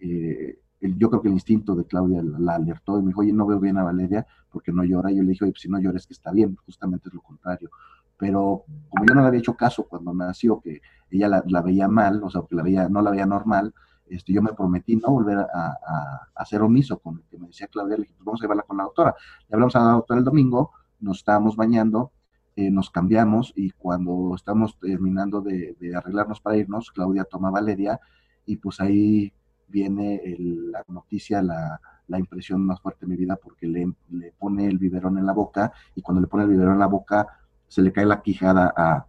eh, 0.00 0.58
yo 0.80 1.10
creo 1.10 1.20
que 1.20 1.28
el 1.28 1.34
instinto 1.34 1.74
de 1.74 1.84
Claudia 1.84 2.22
la, 2.22 2.54
alertó 2.54 2.98
y 2.98 3.02
me 3.02 3.08
dijo, 3.08 3.20
oye, 3.20 3.32
no 3.34 3.46
veo 3.46 3.60
bien 3.60 3.76
a 3.76 3.82
Valeria 3.82 4.26
porque 4.50 4.72
no 4.72 4.84
llora. 4.84 5.10
Y 5.10 5.16
yo 5.16 5.22
le 5.22 5.30
dije, 5.30 5.44
oye, 5.44 5.52
pues 5.52 5.62
si 5.62 5.68
no 5.68 5.78
llora 5.78 5.98
que 5.98 6.12
está 6.14 6.32
bien, 6.32 6.56
justamente 6.64 7.08
es 7.08 7.14
lo 7.14 7.20
contrario. 7.20 7.70
Pero 8.18 8.64
como 8.88 9.06
yo 9.06 9.14
no 9.14 9.22
le 9.22 9.28
había 9.28 9.40
hecho 9.40 9.54
caso 9.54 9.86
cuando 9.88 10.12
nació, 10.12 10.60
que 10.60 10.80
ella 11.10 11.42
la, 11.44 11.62
veía 11.62 11.88
mal, 11.88 12.22
o 12.22 12.30
sea, 12.30 12.42
que 12.48 12.56
la 12.56 12.62
veía, 12.62 12.88
no 12.88 13.00
la 13.00 13.10
veía 13.10 13.26
normal, 13.26 13.72
este, 14.06 14.32
yo 14.32 14.42
me 14.42 14.52
prometí 14.52 14.96
no 14.96 15.10
volver 15.10 15.38
a, 15.38 15.42
a, 15.42 15.68
a 15.84 16.28
hacer 16.34 16.62
omiso 16.62 16.98
con 16.98 17.16
lo 17.16 17.22
que 17.30 17.38
me 17.38 17.46
decía 17.46 17.68
Claudia. 17.68 17.96
Le 17.96 18.02
dije, 18.02 18.14
pues 18.16 18.24
vamos 18.24 18.40
a 18.40 18.44
llevarla 18.44 18.62
con 18.62 18.76
la 18.76 18.84
doctora. 18.84 19.14
Le 19.48 19.54
hablamos 19.54 19.76
a 19.76 19.80
la 19.80 19.92
doctora 19.92 20.18
el 20.18 20.24
domingo, 20.24 20.72
nos 21.00 21.18
estábamos 21.18 21.56
bañando 21.56 22.12
eh, 22.58 22.72
nos 22.72 22.90
cambiamos 22.90 23.52
y 23.54 23.70
cuando 23.70 24.32
estamos 24.34 24.76
terminando 24.80 25.40
de, 25.40 25.76
arreglarnos 25.94 26.40
para 26.40 26.56
irnos, 26.56 26.90
Claudia 26.90 27.22
toma 27.22 27.52
Valeria 27.52 28.00
y 28.46 28.56
pues 28.56 28.80
ahí 28.80 29.32
viene 29.68 30.20
la 30.40 30.84
noticia, 30.88 31.40
la, 31.40 31.78
impresión 32.18 32.66
más 32.66 32.80
fuerte 32.80 33.06
de 33.06 33.10
mi 33.10 33.16
vida 33.16 33.36
porque 33.36 33.68
le, 33.68 33.92
le, 34.10 34.32
pone 34.32 34.66
el 34.66 34.76
biberón 34.76 35.18
en 35.18 35.26
la 35.26 35.34
boca 35.34 35.72
y 35.94 36.02
cuando 36.02 36.20
le 36.20 36.26
pone 36.26 36.42
el 36.42 36.50
biberón 36.50 36.72
en 36.72 36.80
la 36.80 36.88
boca 36.88 37.28
se 37.68 37.82
le 37.82 37.92
cae 37.92 38.06
la 38.06 38.22
quijada 38.22 38.72
a, 38.76 39.06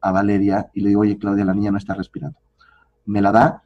a 0.00 0.12
Valeria 0.12 0.70
y 0.74 0.80
le 0.80 0.90
digo, 0.90 1.00
oye 1.02 1.18
Claudia, 1.18 1.44
la 1.44 1.54
niña 1.54 1.70
no 1.70 1.78
está 1.78 1.94
respirando. 1.94 2.38
Me 3.06 3.22
la 3.22 3.32
da, 3.32 3.64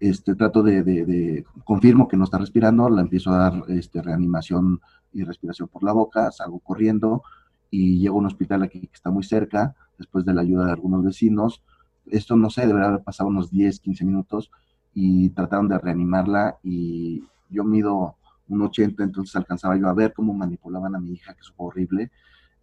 este, 0.00 0.34
trato 0.34 0.62
de, 0.62 1.44
confirmo 1.64 2.08
que 2.08 2.16
no 2.16 2.24
está 2.24 2.38
respirando, 2.38 2.88
la 2.88 3.00
empiezo 3.00 3.32
a 3.32 3.38
dar 3.38 3.64
este, 3.68 4.02
reanimación 4.02 4.80
y 5.12 5.24
respiración 5.24 5.68
por 5.68 5.82
la 5.82 5.92
boca, 5.92 6.30
salgo 6.30 6.58
corriendo 6.60 7.22
y 7.70 7.98
llego 7.98 8.16
a 8.16 8.20
un 8.20 8.26
hospital 8.26 8.62
aquí 8.62 8.80
que 8.80 8.94
está 8.94 9.10
muy 9.10 9.24
cerca, 9.24 9.74
después 9.98 10.24
de 10.24 10.34
la 10.34 10.42
ayuda 10.42 10.66
de 10.66 10.72
algunos 10.72 11.02
vecinos. 11.02 11.62
Esto 12.06 12.36
no 12.36 12.50
sé, 12.50 12.66
debería 12.66 12.88
haber 12.88 13.02
pasado 13.02 13.28
unos 13.28 13.50
10, 13.50 13.80
15 13.80 14.04
minutos 14.04 14.50
y 14.94 15.30
trataron 15.30 15.68
de 15.68 15.78
reanimarla 15.78 16.58
y 16.62 17.24
yo 17.50 17.64
mido 17.64 18.16
un 18.48 18.62
80, 18.62 19.02
entonces 19.02 19.34
alcanzaba 19.34 19.76
yo 19.76 19.88
a 19.88 19.94
ver 19.94 20.12
cómo 20.12 20.32
manipulaban 20.34 20.94
a 20.94 21.00
mi 21.00 21.12
hija, 21.12 21.34
que 21.34 21.40
es 21.40 21.52
horrible. 21.56 22.10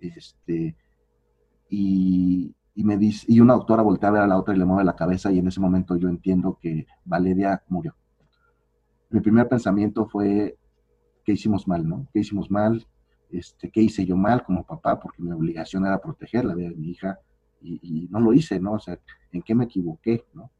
Este, 0.07 0.75
y, 1.69 2.55
me 2.75 2.97
dice, 2.97 3.25
y 3.29 3.39
una 3.39 3.53
doctora 3.53 3.81
voltea 3.81 4.09
a 4.09 4.11
ver 4.11 4.21
a 4.21 4.27
la 4.27 4.37
otra 4.37 4.53
y 4.53 4.57
le 4.57 4.65
mueve 4.65 4.83
la 4.83 4.95
cabeza 4.95 5.31
y 5.31 5.39
en 5.39 5.47
ese 5.47 5.59
momento 5.59 5.95
yo 5.95 6.09
entiendo 6.09 6.57
que 6.61 6.85
Valeria 7.05 7.63
murió. 7.69 7.95
Mi 9.09 9.21
primer 9.21 9.47
pensamiento 9.47 10.07
fue, 10.07 10.57
¿qué 11.23 11.33
hicimos 11.33 11.67
mal, 11.67 11.87
no? 11.87 12.07
¿Qué 12.13 12.19
hicimos 12.19 12.51
mal? 12.51 12.85
Este, 13.29 13.69
¿Qué 13.69 13.81
hice 13.81 14.05
yo 14.05 14.17
mal 14.17 14.43
como 14.43 14.65
papá? 14.65 14.99
Porque 14.99 15.21
mi 15.21 15.31
obligación 15.31 15.85
era 15.85 15.99
proteger 15.99 16.45
la 16.45 16.55
vida 16.55 16.69
de 16.69 16.75
mi 16.75 16.89
hija 16.89 17.19
y, 17.61 18.07
no 18.11 18.19
lo 18.19 18.33
hice, 18.33 18.59
¿no? 18.59 18.73
O 18.73 18.79
sea, 18.79 18.99
¿en 19.31 19.41
qué 19.41 19.55
me 19.55 19.65
equivoqué, 19.65 20.25
no? 20.33 20.51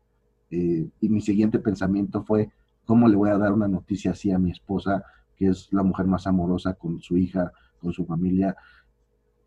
Eh, 0.50 0.88
y 1.02 1.10
mi 1.10 1.20
siguiente 1.20 1.60
pensamiento 1.60 2.24
fue, 2.24 2.50
¿cómo 2.86 3.08
le 3.08 3.16
voy 3.16 3.30
a 3.30 3.38
dar 3.38 3.52
una 3.52 3.68
noticia 3.68 4.12
así 4.12 4.32
a 4.32 4.40
mi 4.40 4.52
esposa, 4.52 5.04
que 5.36 5.48
es 5.48 5.68
la 5.72 5.84
mujer 5.84 6.06
más 6.06 6.28
amorosa 6.28 6.74
con 6.76 7.02
su 7.02 7.18
hija, 7.18 7.52
con 7.80 7.92
su 7.92 8.06
familia? 8.06 8.56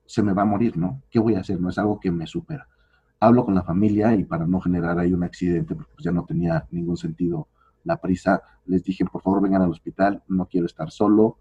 Se 0.06 0.22
me 0.22 0.32
va 0.32 0.42
a 0.42 0.46
morir, 0.46 0.76
¿no? 0.76 1.02
¿Qué 1.10 1.18
voy 1.18 1.34
a 1.34 1.40
hacer? 1.40 1.60
No 1.60 1.70
es 1.70 1.78
algo 1.78 2.00
que 2.00 2.10
me 2.10 2.26
supera. 2.26 2.68
Hablo 3.18 3.44
con 3.44 3.54
la 3.54 3.62
familia 3.62 4.14
y 4.14 4.24
para 4.24 4.46
no 4.46 4.60
generar 4.60 4.98
ahí 4.98 5.12
un 5.12 5.24
accidente, 5.24 5.74
pues 5.74 5.88
ya 5.98 6.12
no 6.12 6.24
tenía 6.24 6.66
ningún 6.70 6.96
sentido 6.96 7.48
la 7.84 7.96
prisa, 7.96 8.42
les 8.66 8.82
dije, 8.82 9.04
por 9.04 9.22
favor 9.22 9.40
vengan 9.40 9.62
al 9.62 9.70
hospital, 9.70 10.22
no 10.28 10.46
quiero 10.46 10.66
estar 10.66 10.90
solo, 10.90 11.38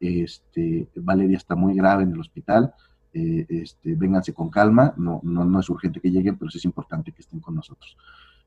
este, 0.00 0.88
Valeria 0.94 1.36
está 1.36 1.56
muy 1.56 1.74
grave 1.74 2.04
en 2.04 2.12
el 2.12 2.20
hospital, 2.20 2.72
eh, 3.12 3.44
este, 3.48 3.96
vénganse 3.96 4.32
con 4.32 4.48
calma, 4.48 4.94
no, 4.96 5.20
no, 5.24 5.44
no 5.44 5.60
es 5.60 5.68
urgente 5.68 6.00
que 6.00 6.10
lleguen, 6.10 6.38
pero 6.38 6.50
sí 6.50 6.58
es 6.58 6.64
importante 6.64 7.12
que 7.12 7.22
estén 7.22 7.40
con 7.40 7.56
nosotros. 7.56 7.96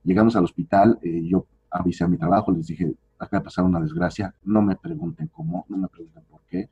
Llegamos 0.03 0.35
al 0.35 0.45
hospital, 0.45 0.97
eh, 1.01 1.23
yo 1.25 1.45
avisé 1.69 2.05
a 2.05 2.07
mi 2.07 2.17
trabajo, 2.17 2.51
les 2.51 2.67
dije, 2.67 2.93
acaba 3.19 3.41
de 3.41 3.45
pasar 3.45 3.65
una 3.65 3.81
desgracia, 3.81 4.33
no 4.43 4.61
me 4.61 4.77
pregunten 4.77 5.27
cómo, 5.27 5.65
no 5.67 5.77
me 5.77 5.87
pregunten 5.89 6.23
por 6.29 6.41
qué, 6.47 6.69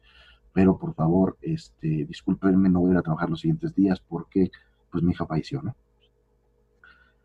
pero 0.60 0.78
por 0.78 0.94
favor, 0.94 1.38
este, 1.42 2.04
discúlpenme, 2.04 2.68
no 2.68 2.82
voy 2.82 2.90
a 2.90 2.94
ir 2.96 2.98
a 2.98 3.02
trabajar 3.02 3.30
los 3.30 3.40
siguientes 3.40 3.74
días 3.74 4.02
porque 4.02 4.52
pues 4.92 5.02
mi 5.02 5.14
hija 5.14 5.26
falleció, 5.26 5.62
¿no? 5.62 5.74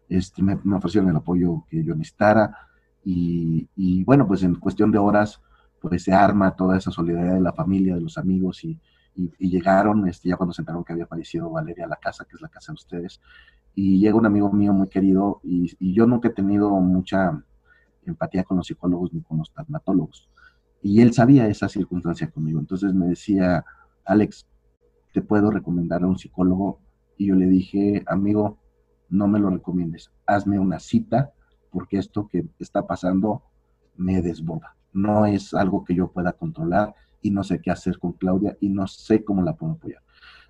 Este, 0.08 0.40
me, 0.40 0.56
ofrecieron 0.72 1.10
el 1.10 1.16
apoyo 1.16 1.64
que 1.68 1.82
yo 1.82 1.96
necesitara 1.96 2.56
y, 3.04 3.68
y, 3.74 4.04
bueno, 4.04 4.28
pues 4.28 4.44
en 4.44 4.54
cuestión 4.54 4.92
de 4.92 4.98
horas, 4.98 5.42
pues 5.80 6.04
se 6.04 6.12
arma 6.12 6.54
toda 6.54 6.76
esa 6.78 6.92
solidaridad 6.92 7.34
de 7.34 7.40
la 7.40 7.52
familia, 7.52 7.96
de 7.96 8.02
los 8.02 8.18
amigos 8.18 8.62
y, 8.62 8.80
y, 9.16 9.50
llegaron, 9.50 10.06
este, 10.06 10.28
ya 10.28 10.36
cuando 10.36 10.52
se 10.52 10.62
enteraron 10.62 10.84
que 10.84 10.92
había 10.92 11.08
fallecido 11.08 11.50
Valeria 11.50 11.86
a 11.86 11.88
la 11.88 11.96
casa, 11.96 12.24
que 12.24 12.36
es 12.36 12.40
la 12.40 12.48
casa 12.48 12.70
de 12.70 12.74
ustedes, 12.74 13.20
y 13.74 13.98
llega 13.98 14.14
un 14.14 14.26
amigo 14.26 14.52
mío 14.52 14.72
muy 14.72 14.86
querido 14.86 15.40
y, 15.42 15.74
y 15.80 15.92
yo 15.92 16.06
nunca 16.06 16.28
he 16.28 16.32
tenido 16.32 16.70
mucha 16.70 17.42
empatía 18.06 18.44
con 18.44 18.58
los 18.58 18.68
psicólogos 18.68 19.12
ni 19.12 19.22
con 19.22 19.38
los 19.38 19.52
traumatólogos 19.52 20.30
y 20.84 21.00
él 21.00 21.14
sabía 21.14 21.48
esa 21.48 21.66
circunstancia 21.66 22.30
conmigo. 22.30 22.60
Entonces 22.60 22.92
me 22.92 23.06
decía, 23.06 23.64
Alex, 24.04 24.46
¿te 25.14 25.22
puedo 25.22 25.50
recomendar 25.50 26.02
a 26.02 26.06
un 26.06 26.18
psicólogo? 26.18 26.78
Y 27.16 27.28
yo 27.28 27.36
le 27.36 27.46
dije, 27.46 28.04
amigo, 28.06 28.58
no 29.08 29.26
me 29.26 29.38
lo 29.38 29.48
recomiendes, 29.48 30.10
hazme 30.26 30.58
una 30.58 30.78
cita 30.78 31.32
porque 31.70 31.96
esto 31.96 32.28
que 32.28 32.46
está 32.58 32.86
pasando 32.86 33.42
me 33.96 34.20
desborda. 34.20 34.76
No 34.92 35.24
es 35.24 35.54
algo 35.54 35.84
que 35.84 35.94
yo 35.94 36.12
pueda 36.12 36.32
controlar 36.32 36.94
y 37.22 37.30
no 37.30 37.44
sé 37.44 37.60
qué 37.60 37.70
hacer 37.70 37.98
con 37.98 38.12
Claudia 38.12 38.54
y 38.60 38.68
no 38.68 38.86
sé 38.86 39.24
cómo 39.24 39.40
la 39.40 39.54
puedo 39.54 39.72
apoyar. 39.72 40.02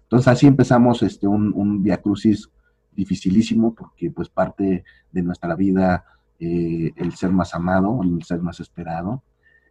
Entonces 0.03 0.27
así 0.27 0.49
empezamos 0.49 1.05
este, 1.05 1.29
un, 1.29 1.53
un 1.55 1.81
via 1.81 2.03
crucis 2.03 2.51
dificilísimo 2.91 3.73
porque 3.73 4.11
pues 4.11 4.29
parte 4.29 4.85
de 5.13 5.23
nuestra 5.23 5.55
vida 5.55 6.05
eh, 6.41 6.93
el 6.97 7.15
ser 7.15 7.31
más 7.31 7.55
amado, 7.55 8.03
el 8.03 8.21
ser 8.25 8.41
más 8.41 8.59
esperado, 8.59 9.23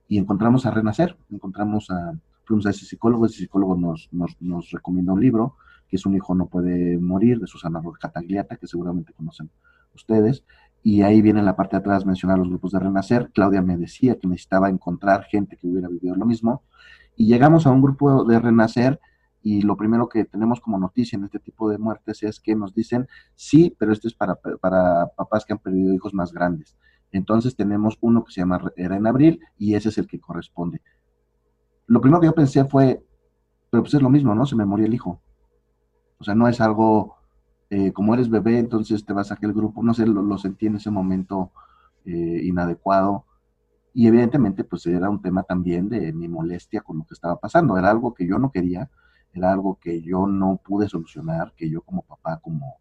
y 0.08 0.18
encontramos 0.18 0.66
a 0.66 0.72
Renacer, 0.72 1.18
encontramos 1.30 1.90
a, 1.90 2.14
fuimos 2.46 2.66
a 2.66 2.70
ese 2.72 2.86
psicólogo, 2.86 3.26
ese 3.26 3.40
psicólogo 3.40 3.76
nos, 3.76 4.10
nos, 4.12 4.36
nos 4.40 4.72
recomienda 4.72 5.14
un 5.14 5.22
libro, 5.22 5.56
que 5.88 5.98
es 5.98 6.06
Un 6.06 6.16
hijo 6.16 6.36
no 6.36 6.48
puede 6.48 6.98
morir, 6.98 7.40
de 7.40 7.48
Susana 7.48 7.82
Catagliata, 8.00 8.58
que 8.58 8.68
seguramente 8.68 9.14
conocen 9.14 9.50
ustedes, 9.94 10.44
y 10.82 11.02
ahí 11.02 11.22
viene 11.22 11.40
en 11.40 11.46
la 11.46 11.56
parte 11.56 11.78
de 11.78 11.82
atrás 11.82 12.06
mencionar 12.06 12.38
los 12.38 12.50
grupos 12.50 12.72
de 12.72 12.80
Renacer. 12.80 13.32
Claudia 13.34 13.62
me 13.62 13.78
decía 13.78 14.18
que 14.20 14.28
necesitaba 14.28 14.70
encontrar 14.70 15.24
gente 15.24 15.56
que 15.56 15.68
hubiera 15.68 15.88
vivido 15.88 16.16
lo 16.16 16.26
mismo, 16.26 16.64
y 17.16 17.28
llegamos 17.28 17.68
a 17.68 17.72
un 17.72 17.82
grupo 17.82 18.26
de 18.26 18.40
Renacer, 18.40 19.00
y 19.42 19.62
lo 19.62 19.76
primero 19.76 20.08
que 20.08 20.24
tenemos 20.26 20.62
como 20.62 20.80
noticia 20.80 21.18
en 21.18 21.26
este 21.26 21.40
tipo 21.40 21.70
de 21.70 21.78
muertes 21.78 22.24
es 22.24 22.40
que 22.40 22.56
nos 22.56 22.74
dicen, 22.74 23.08
sí, 23.36 23.76
pero 23.78 23.92
esto 23.92 24.08
es 24.08 24.14
para, 24.14 24.36
para 24.36 25.08
papás 25.18 25.46
que 25.46 25.52
han 25.54 25.60
perdido 25.60 25.94
hijos 25.94 26.14
más 26.14 26.32
grandes. 26.32 26.78
Entonces 27.14 27.56
tenemos 27.56 27.98
uno 28.02 28.26
que 28.26 28.34
se 28.34 28.42
llama 28.42 28.60
Era 28.76 28.98
en 28.98 29.08
Abril 29.08 29.40
y 29.58 29.76
ese 29.76 29.90
es 29.90 29.98
el 30.00 30.08
que 30.08 30.20
corresponde. 30.20 30.82
Lo 31.86 32.02
primero 32.02 32.20
que 32.20 32.26
yo 32.26 32.36
pensé 32.36 32.66
fue, 32.66 33.06
pero 33.70 33.84
pues 33.84 33.94
es 33.94 34.02
lo 34.02 34.10
mismo, 34.10 34.34
¿no? 34.34 34.46
Se 34.48 34.56
me 34.56 34.66
murió 34.66 34.88
el 34.88 34.94
hijo. 34.94 35.22
O 36.18 36.24
sea, 36.24 36.34
no 36.34 36.48
es 36.48 36.60
algo, 36.60 37.18
eh, 37.70 37.94
como 37.94 38.16
eres 38.16 38.30
bebé, 38.30 38.58
entonces 38.58 39.06
te 39.06 39.14
vas 39.14 39.30
a 39.32 39.36
aquel 39.36 39.54
grupo, 39.54 39.84
no 39.84 39.94
sé, 39.94 40.08
lo, 40.08 40.38
sentí 40.40 40.66
en 40.66 40.78
ese 40.78 40.90
momento 40.90 41.52
eh, 42.06 42.42
inadecuado. 42.44 43.26
Y 43.94 44.08
evidentemente, 44.08 44.64
pues 44.64 44.88
era 44.88 45.08
un 45.10 45.22
tema 45.22 45.44
también 45.44 45.90
de 45.90 46.12
mi 46.14 46.28
molestia 46.28 46.82
con 46.82 46.98
lo 46.98 47.06
que 47.06 47.14
estaba 47.14 47.40
pasando. 47.40 47.78
Era 47.78 47.92
algo 47.92 48.16
que 48.16 48.26
yo 48.26 48.40
no 48.40 48.52
quería, 48.52 48.90
era 49.34 49.52
algo 49.52 49.78
que 49.80 50.02
yo 50.02 50.26
no 50.26 50.60
pude 50.64 50.90
solucionar, 50.90 51.54
que 51.56 51.70
yo 51.70 51.82
como 51.82 52.02
papá, 52.02 52.40
como 52.42 52.78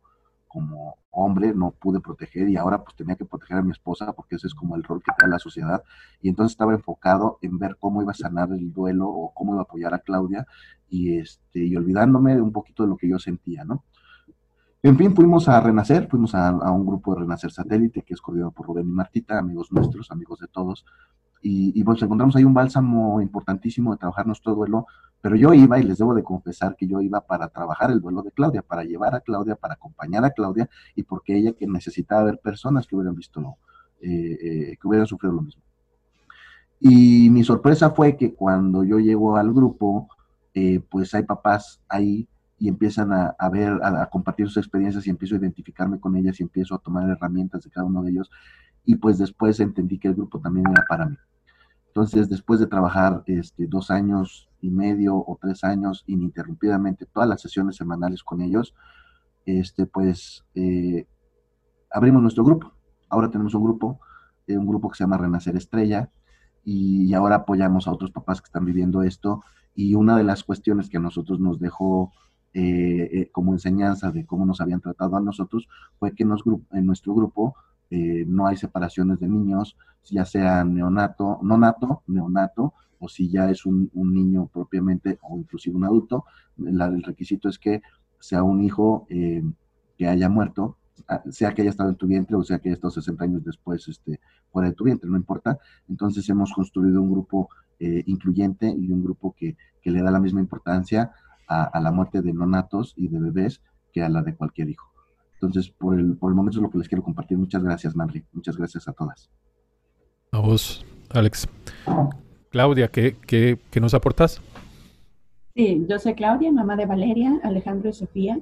como 0.53 0.99
hombre 1.11 1.55
no 1.55 1.71
pude 1.71 2.01
proteger 2.01 2.49
y 2.49 2.57
ahora 2.57 2.85
pues 2.85 2.95
tenía 2.95 3.17
que 3.17 3.25
proteger 3.25 3.57
a 3.57 3.63
mi 3.63 3.71
esposa 3.71 4.13
porque 4.13 4.37
ese 4.37 4.49
es 4.49 4.55
como 4.55 4.77
el 4.77 4.83
rol 4.83 5.03
que 5.03 5.13
da 5.19 5.27
la 5.27 5.39
sociedad 5.39 5.83
y 6.21 6.29
entonces 6.29 6.53
estaba 6.53 6.75
enfocado 6.75 7.39
en 7.41 7.59
ver 7.59 7.77
cómo 7.81 8.03
iba 8.03 8.13
a 8.13 8.15
sanar 8.15 8.51
el 8.53 8.73
duelo 8.73 9.09
o 9.09 9.33
cómo 9.33 9.53
iba 9.53 9.63
a 9.63 9.65
apoyar 9.65 9.95
a 9.95 10.01
Claudia 10.01 10.47
y 10.91 11.17
este 11.17 11.65
y 11.65 11.75
olvidándome 11.75 12.41
un 12.41 12.53
poquito 12.53 12.83
de 12.83 12.91
lo 12.91 12.97
que 12.99 13.09
yo 13.09 13.19
sentía, 13.19 13.65
¿no? 13.65 13.85
En 14.83 14.99
fin, 14.99 15.15
fuimos 15.15 15.49
a 15.49 15.61
Renacer, 15.61 16.09
fuimos 16.09 16.35
a, 16.35 16.49
a 16.49 16.71
un 16.73 16.85
grupo 16.85 17.15
de 17.15 17.21
Renacer 17.21 17.53
Satélite 17.53 18.03
que 18.03 18.15
es 18.15 18.21
coordinado 18.21 18.51
por 18.51 18.67
Rubén 18.67 18.89
y 18.89 18.93
Martita, 18.93 19.39
amigos 19.39 19.71
nuestros, 19.71 20.11
amigos 20.11 20.41
de 20.41 20.49
todos, 20.49 20.85
y, 21.43 21.79
y, 21.79 21.85
pues 21.85 22.01
encontramos 22.03 22.37
ahí 22.37 22.45
un 22.45 22.55
bálsamo 22.55 23.21
importantísimo 23.21 23.93
de 23.93 23.99
trabajar 23.99 24.27
nuestro 24.27 24.55
duelo, 24.55 24.87
pero 25.21 25.37
yo 25.37 25.55
iba 25.55 25.79
y 25.79 25.83
les 25.83 25.99
debo 25.99 26.15
de 26.15 26.23
confesar 26.23 26.77
que 26.77 26.87
yo 26.87 27.01
iba 27.01 27.21
para 27.21 27.49
trabajar 27.49 27.91
el 27.91 28.01
duelo 28.01 28.23
de 28.23 28.33
Claudia, 28.33 28.63
para 28.63 28.85
llevar 28.85 29.15
a 29.15 29.21
Claudia, 29.21 29.57
para 29.57 29.75
acompañar 29.75 30.25
a 30.25 30.31
Claudia 30.31 30.69
y 30.97 31.05
porque 31.05 31.37
ella 31.37 31.53
que 31.53 31.67
necesitaba 31.67 32.25
ver 32.25 32.39
personas 32.39 32.87
que 32.87 32.97
hubieran 32.97 33.15
visto, 33.15 33.57
eh, 34.01 34.39
eh, 34.41 34.77
que 34.81 34.89
hubieran 34.89 35.07
sufrido 35.07 35.35
lo 35.35 35.43
mismo. 35.43 35.63
Y 36.81 37.31
mi 37.31 37.45
sorpresa 37.45 37.91
fue 37.91 38.17
que 38.17 38.35
cuando 38.35 38.83
yo 38.83 38.99
llego 38.99 39.37
al 39.37 39.53
grupo, 39.53 40.09
eh, 40.55 40.81
pues 40.91 41.15
hay 41.15 41.23
papás 41.23 41.81
ahí 41.89 42.29
y 42.59 42.69
empiezan 42.69 43.13
a, 43.13 43.35
a 43.39 43.49
ver, 43.49 43.81
a, 43.83 44.03
a, 44.03 44.07
compartir 44.11 44.47
sus 44.47 44.57
experiencias 44.57 45.07
y 45.07 45.11
empiezo 45.11 45.37
a 45.37 45.39
identificarme 45.39 46.01
con 46.01 46.17
ellas 46.17 46.39
y 46.41 46.43
empiezo 46.43 46.75
a 46.75 46.79
tomar 46.79 47.09
herramientas 47.09 47.63
de 47.63 47.71
cada 47.71 47.87
uno 47.87 48.03
de 48.03 48.11
ellos. 48.11 48.31
Y 48.85 48.97
pues 48.97 49.19
después 49.19 49.61
entendí 49.61 49.99
que 49.99 50.09
el 50.09 50.15
grupo 50.15 50.41
también 50.41 50.67
era 50.69 50.85
para 50.89 51.07
mí. 51.07 51.17
Entonces, 51.93 52.31
después 52.31 52.59
de 52.59 52.67
trabajar 52.67 53.23
este, 53.27 53.67
dos 53.67 53.91
años 53.91 54.49
y 54.63 54.71
medio 54.71 55.15
o 55.15 55.39
tres 55.39 55.63
años 55.63 56.05
ininterrumpidamente, 56.07 57.05
todas 57.05 57.29
las 57.29 57.43
sesiones 57.43 57.77
semanales 57.77 58.23
con 58.23 58.41
ellos, 58.41 58.75
este, 59.45 59.85
pues 59.85 60.43
eh, 60.55 61.07
abrimos 61.91 62.23
nuestro 62.23 62.45
grupo. 62.45 62.73
Ahora 63.11 63.31
tenemos 63.31 63.55
un 63.55 63.65
grupo, 63.65 64.01
eh, 64.47 64.57
un 64.57 64.67
grupo 64.67 64.89
que 64.89 64.97
se 64.97 65.05
llama 65.05 65.19
Renacer 65.19 65.55
Estrella, 65.55 66.11
y 66.65 67.13
ahora 67.13 67.37
apoyamos 67.37 67.87
a 67.87 67.93
otros 67.93 68.11
papás 68.11 68.41
que 68.41 68.47
están 68.47 68.65
viviendo 68.65 69.03
esto. 69.03 69.45
Y 69.75 69.95
una 69.95 70.17
de 70.17 70.25
las 70.25 70.45
cuestiones 70.45 70.89
que 70.89 70.97
a 70.97 71.01
nosotros 71.01 71.41
nos 71.41 71.61
dejó 71.61 72.11
eh, 72.55 73.29
como 73.33 73.53
enseñanza 73.53 74.13
de 74.13 74.25
cómo 74.25 74.47
nos 74.47 74.63
habían 74.63 74.81
tratado 74.81 75.17
a 75.17 75.21
nosotros 75.21 75.69
fue 75.99 76.15
que 76.15 76.23
en 76.23 76.87
nuestro 76.87 77.15
grupo 77.15 77.55
eh, 77.93 78.25
no 78.27 78.47
hay 78.47 78.57
separaciones 78.57 79.21
de 79.21 79.29
niños, 79.29 79.77
ya 80.05 80.25
sea 80.25 80.65
neonato, 80.65 81.39
no 81.43 81.59
nato, 81.59 82.03
neonato, 82.07 82.73
o 82.99 83.09
si 83.09 83.29
ya 83.29 83.51
es 83.51 83.67
un, 83.67 83.91
niño 83.93 84.49
propiamente 84.53 85.19
o 85.23 85.37
inclusive 85.37 85.77
un 85.77 85.85
adulto, 85.85 86.25
el 86.59 87.03
requisito 87.03 87.51
es 87.51 87.59
que 87.59 87.83
sea 88.19 88.43
un 88.43 88.63
hijo 88.63 89.07
eh, 89.11 89.43
que 89.99 90.09
haya 90.09 90.29
muerto 90.29 90.79
sea 91.31 91.53
que 91.53 91.63
haya 91.63 91.71
estado 91.71 91.91
en 91.91 91.97
tu 91.97 92.07
vientre 92.07 92.37
o 92.37 92.45
sea 92.45 92.59
que 92.59 92.69
haya 92.69 92.75
estado 92.75 92.93
60 92.93 93.25
años 93.25 93.45
después 93.45 93.87
este, 93.89 94.21
fuera 94.51 94.69
de 94.69 94.75
tu 94.75 94.85
vientre, 94.85 95.11
no 95.11 95.17
importa. 95.17 95.59
Entonces 95.89 96.29
hemos 96.29 96.53
construido 96.53 97.03
un 97.03 97.11
grupo 97.11 97.49
eh, 97.79 98.03
incluyente 98.07 98.69
y 98.69 98.91
un 98.91 99.03
grupo 99.03 99.35
que, 99.37 99.57
que, 99.83 99.91
le 99.91 100.03
da 100.03 100.11
la 100.11 100.21
misma 100.21 100.41
importancia 100.41 101.13
a, 101.49 101.65
a, 101.65 101.81
la 101.81 101.91
muerte 101.91 102.23
de 102.23 102.33
nonatos 102.33 102.95
y 102.97 103.09
de 103.09 103.19
bebés 103.19 103.61
que 103.93 104.03
a 104.03 104.09
la 104.09 104.23
de 104.23 104.35
cualquier 104.35 104.71
hijo. 104.71 104.92
Entonces, 105.43 105.73
por 105.73 105.99
el, 105.99 106.17
por 106.17 106.31
el 106.31 106.37
momento 106.37 106.59
es 106.59 106.63
lo 106.63 106.71
que 106.71 106.79
les 106.79 106.89
quiero 106.89 107.03
compartir. 107.03 107.37
Muchas 107.37 107.65
gracias, 107.65 107.97
Manri. 107.97 108.25
Muchas 108.33 108.57
gracias 108.57 108.87
a 108.87 108.93
todas. 108.93 109.29
A 110.31 110.39
vos, 110.39 110.87
Alex. 111.11 111.49
Claudia, 112.51 112.89
¿qué, 112.89 113.17
qué, 113.27 113.59
qué 113.71 113.81
nos 113.81 113.93
aportas? 113.93 114.41
Sí, 115.55 115.85
yo 115.89 115.99
soy 115.99 116.15
Claudia, 116.15 116.53
mamá 116.53 116.77
de 116.77 116.87
Valeria, 116.87 117.41
Alejandro 117.43 117.91
y 117.91 117.93
Sofía. 117.93 118.39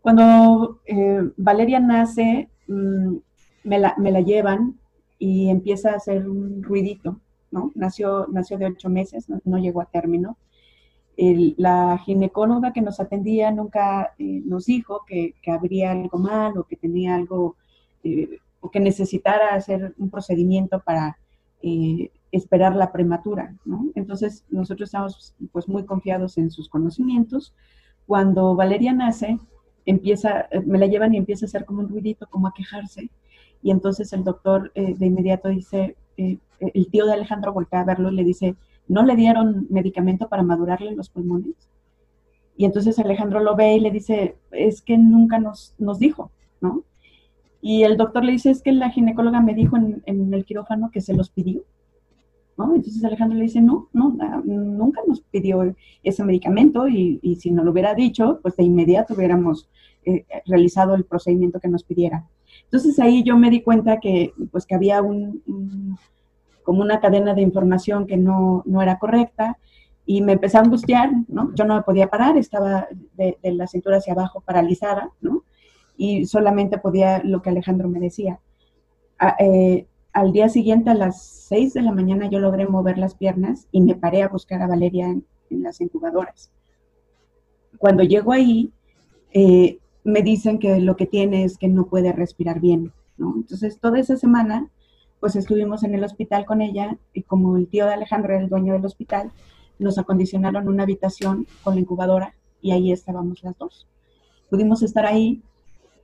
Cuando 0.00 0.80
eh, 0.86 1.28
Valeria 1.36 1.80
nace, 1.80 2.48
mmm, 2.68 3.16
me, 3.64 3.78
la, 3.78 3.94
me, 3.98 4.12
la, 4.12 4.20
llevan 4.20 4.78
y 5.18 5.48
empieza 5.48 5.90
a 5.90 5.96
hacer 5.96 6.28
un 6.28 6.62
ruidito, 6.62 7.20
¿no? 7.50 7.72
Nació, 7.74 8.28
nació 8.28 8.58
de 8.58 8.66
ocho 8.66 8.88
meses, 8.88 9.28
no, 9.28 9.40
no 9.44 9.58
llegó 9.58 9.80
a 9.80 9.90
término. 9.90 10.38
El, 11.16 11.54
la 11.56 11.98
ginecóloga 12.04 12.72
que 12.72 12.82
nos 12.82 13.00
atendía 13.00 13.50
nunca 13.50 14.14
eh, 14.18 14.42
nos 14.44 14.66
dijo 14.66 15.02
que, 15.06 15.34
que, 15.42 15.50
habría 15.50 15.92
algo 15.92 16.18
mal 16.18 16.58
o 16.58 16.64
que 16.64 16.76
tenía 16.76 17.14
algo, 17.14 17.56
eh, 18.04 18.38
o 18.60 18.70
que 18.70 18.80
necesitara 18.80 19.54
hacer 19.54 19.94
un 19.98 20.10
procedimiento 20.10 20.80
para 20.80 21.16
eh, 21.62 22.10
esperar 22.32 22.76
la 22.76 22.92
prematura, 22.92 23.54
¿no? 23.64 23.86
Entonces 23.94 24.44
nosotros 24.50 24.88
estamos 24.88 25.34
pues 25.52 25.68
muy 25.68 25.84
confiados 25.84 26.36
en 26.38 26.50
sus 26.50 26.68
conocimientos. 26.68 27.54
Cuando 28.06 28.54
Valeria 28.54 28.92
nace, 28.92 29.38
empieza, 29.86 30.48
eh, 30.50 30.60
me 30.60 30.78
la 30.78 30.86
llevan 30.86 31.14
y 31.14 31.18
empieza 31.18 31.46
a 31.46 31.48
hacer 31.48 31.64
como 31.64 31.80
un 31.80 31.88
ruidito, 31.88 32.26
como 32.28 32.48
a 32.48 32.54
quejarse. 32.54 33.10
Y 33.62 33.70
entonces 33.70 34.12
el 34.12 34.24
doctor 34.24 34.70
eh, 34.74 34.94
de 34.96 35.06
inmediato 35.06 35.48
dice, 35.48 35.96
eh, 36.16 36.38
el 36.60 36.90
tío 36.90 37.06
de 37.06 37.14
Alejandro 37.14 37.52
voltea 37.52 37.80
a 37.80 37.84
verlo 37.84 38.10
y 38.10 38.16
le 38.16 38.24
dice, 38.24 38.56
¿no 38.88 39.02
le 39.02 39.16
dieron 39.16 39.66
medicamento 39.70 40.28
para 40.28 40.42
madurarle 40.42 40.94
los 40.94 41.10
pulmones? 41.10 41.54
Y 42.56 42.64
entonces 42.64 42.98
Alejandro 42.98 43.40
lo 43.40 43.54
ve 43.54 43.76
y 43.76 43.80
le 43.80 43.90
dice, 43.90 44.36
es 44.50 44.82
que 44.82 44.96
nunca 44.96 45.38
nos, 45.38 45.74
nos 45.78 45.98
dijo, 45.98 46.30
¿no? 46.60 46.84
Y 47.60 47.82
el 47.82 47.96
doctor 47.96 48.24
le 48.24 48.32
dice, 48.32 48.50
es 48.50 48.62
que 48.62 48.72
la 48.72 48.90
ginecóloga 48.90 49.40
me 49.40 49.54
dijo 49.54 49.76
en, 49.76 50.02
en 50.06 50.32
el 50.32 50.44
quirófano 50.44 50.90
que 50.90 51.00
se 51.00 51.14
los 51.14 51.30
pidió. 51.30 51.64
¿no? 52.56 52.74
Entonces 52.74 53.04
Alejandro 53.04 53.36
le 53.36 53.44
dice, 53.44 53.60
no, 53.60 53.88
no, 53.92 54.16
nunca 54.44 55.00
nos 55.06 55.20
pidió 55.20 55.74
ese 56.02 56.24
medicamento 56.24 56.88
y, 56.88 57.18
y, 57.22 57.36
si 57.36 57.50
nos 57.50 57.64
lo 57.64 57.72
hubiera 57.72 57.94
dicho, 57.94 58.38
pues 58.42 58.56
de 58.56 58.64
inmediato 58.64 59.14
hubiéramos 59.14 59.68
eh, 60.04 60.24
realizado 60.46 60.94
el 60.94 61.04
procedimiento 61.04 61.60
que 61.60 61.68
nos 61.68 61.84
pidiera. 61.84 62.26
Entonces 62.64 62.98
ahí 62.98 63.22
yo 63.22 63.36
me 63.36 63.50
di 63.50 63.62
cuenta 63.62 64.00
que, 64.00 64.32
pues, 64.50 64.64
que 64.64 64.74
había 64.74 65.02
un 65.02 65.98
como 66.66 66.82
una 66.82 67.00
cadena 67.00 67.32
de 67.32 67.42
información 67.42 68.06
que 68.06 68.16
no, 68.16 68.62
no, 68.66 68.82
era 68.82 68.98
correcta 68.98 69.56
y 70.04 70.20
me 70.20 70.32
empecé 70.32 70.58
a 70.58 70.62
angustiar, 70.62 71.10
¿no? 71.28 71.54
Yo 71.54 71.64
no 71.64 71.76
me 71.76 71.82
podía 71.82 72.08
parar, 72.08 72.36
estaba 72.36 72.88
de, 73.14 73.38
la 73.42 73.68
cintura 73.68 73.98
hacia 73.98 74.12
abajo 74.12 74.40
paralizada, 74.40 75.10
¿no? 75.20 75.44
Y 75.96 76.26
solamente 76.26 76.76
podía 76.76 77.22
lo 77.24 77.40
que 77.40 77.50
Alejandro 77.50 77.88
me 77.88 78.00
decía. 78.00 78.40
A, 79.18 79.36
eh, 79.38 79.86
al 80.12 80.32
día 80.32 80.48
siguiente 80.48 80.90
a 80.90 80.94
las 80.94 81.22
6 81.48 81.74
de 81.74 81.82
la 81.82 81.92
mañana 81.92 82.28
yo 82.28 82.40
logré 82.40 82.66
mover 82.66 82.98
las 82.98 83.14
piernas 83.14 83.68
y 83.70 83.80
me 83.80 83.94
paré 83.94 84.22
a 84.22 84.28
buscar 84.28 84.60
a 84.60 84.66
Valeria 84.66 85.06
en, 85.06 85.24
en 85.50 85.62
las 85.62 85.80
incubadoras. 85.80 86.50
Cuando 87.78 88.02
llego 88.02 88.32
ahí, 88.32 88.72
eh, 89.32 89.78
me 90.02 90.22
dicen 90.22 90.58
que 90.58 90.80
lo 90.80 90.96
que 90.96 91.06
tiene 91.06 91.44
es 91.44 91.58
que 91.58 91.68
no 91.68 91.86
puede 91.86 92.12
respirar 92.12 92.60
bien, 92.60 92.92
¿no? 93.16 93.34
Entonces, 93.36 93.78
toda 93.78 93.98
esa 93.98 94.16
semana, 94.16 94.68
pues 95.20 95.36
estuvimos 95.36 95.82
en 95.84 95.94
el 95.94 96.04
hospital 96.04 96.44
con 96.44 96.60
ella 96.60 96.96
y 97.12 97.22
como 97.22 97.56
el 97.56 97.68
tío 97.68 97.86
de 97.86 97.94
Alejandro 97.94 98.34
era 98.34 98.42
el 98.42 98.48
dueño 98.48 98.74
del 98.74 98.84
hospital, 98.84 99.32
nos 99.78 99.98
acondicionaron 99.98 100.68
una 100.68 100.84
habitación 100.84 101.46
con 101.62 101.74
la 101.74 101.80
incubadora 101.80 102.34
y 102.60 102.72
ahí 102.72 102.92
estábamos 102.92 103.42
las 103.42 103.56
dos. 103.58 103.86
Pudimos 104.50 104.82
estar 104.82 105.06
ahí, 105.06 105.42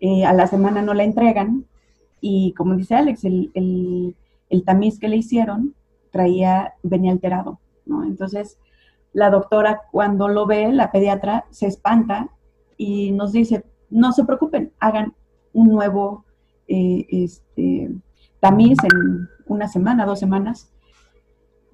eh, 0.00 0.24
a 0.24 0.32
la 0.32 0.46
semana 0.46 0.82
no 0.82 0.94
la 0.94 1.04
entregan, 1.04 1.66
y 2.20 2.52
como 2.54 2.76
dice 2.76 2.94
Alex, 2.94 3.24
el, 3.24 3.50
el, 3.54 4.14
el, 4.48 4.64
tamiz 4.64 4.98
que 4.98 5.08
le 5.08 5.16
hicieron 5.16 5.74
traía, 6.10 6.74
venía 6.82 7.10
alterado. 7.10 7.58
Entonces, 7.86 8.58
la 9.12 9.28
doctora 9.30 9.82
cuando 9.90 10.28
lo 10.28 10.46
ve, 10.46 10.72
la 10.72 10.92
pediatra, 10.92 11.46
se 11.50 11.66
espanta 11.66 12.30
y 12.76 13.10
nos 13.10 13.32
dice, 13.32 13.64
no 13.90 14.12
se 14.12 14.24
preocupen, 14.24 14.72
hagan 14.78 15.14
un 15.52 15.68
nuevo 15.68 16.24
eh, 16.68 17.06
este, 17.10 17.90
tamiz 18.42 18.76
en 18.82 19.28
una 19.46 19.68
semana, 19.68 20.04
dos 20.04 20.18
semanas. 20.18 20.72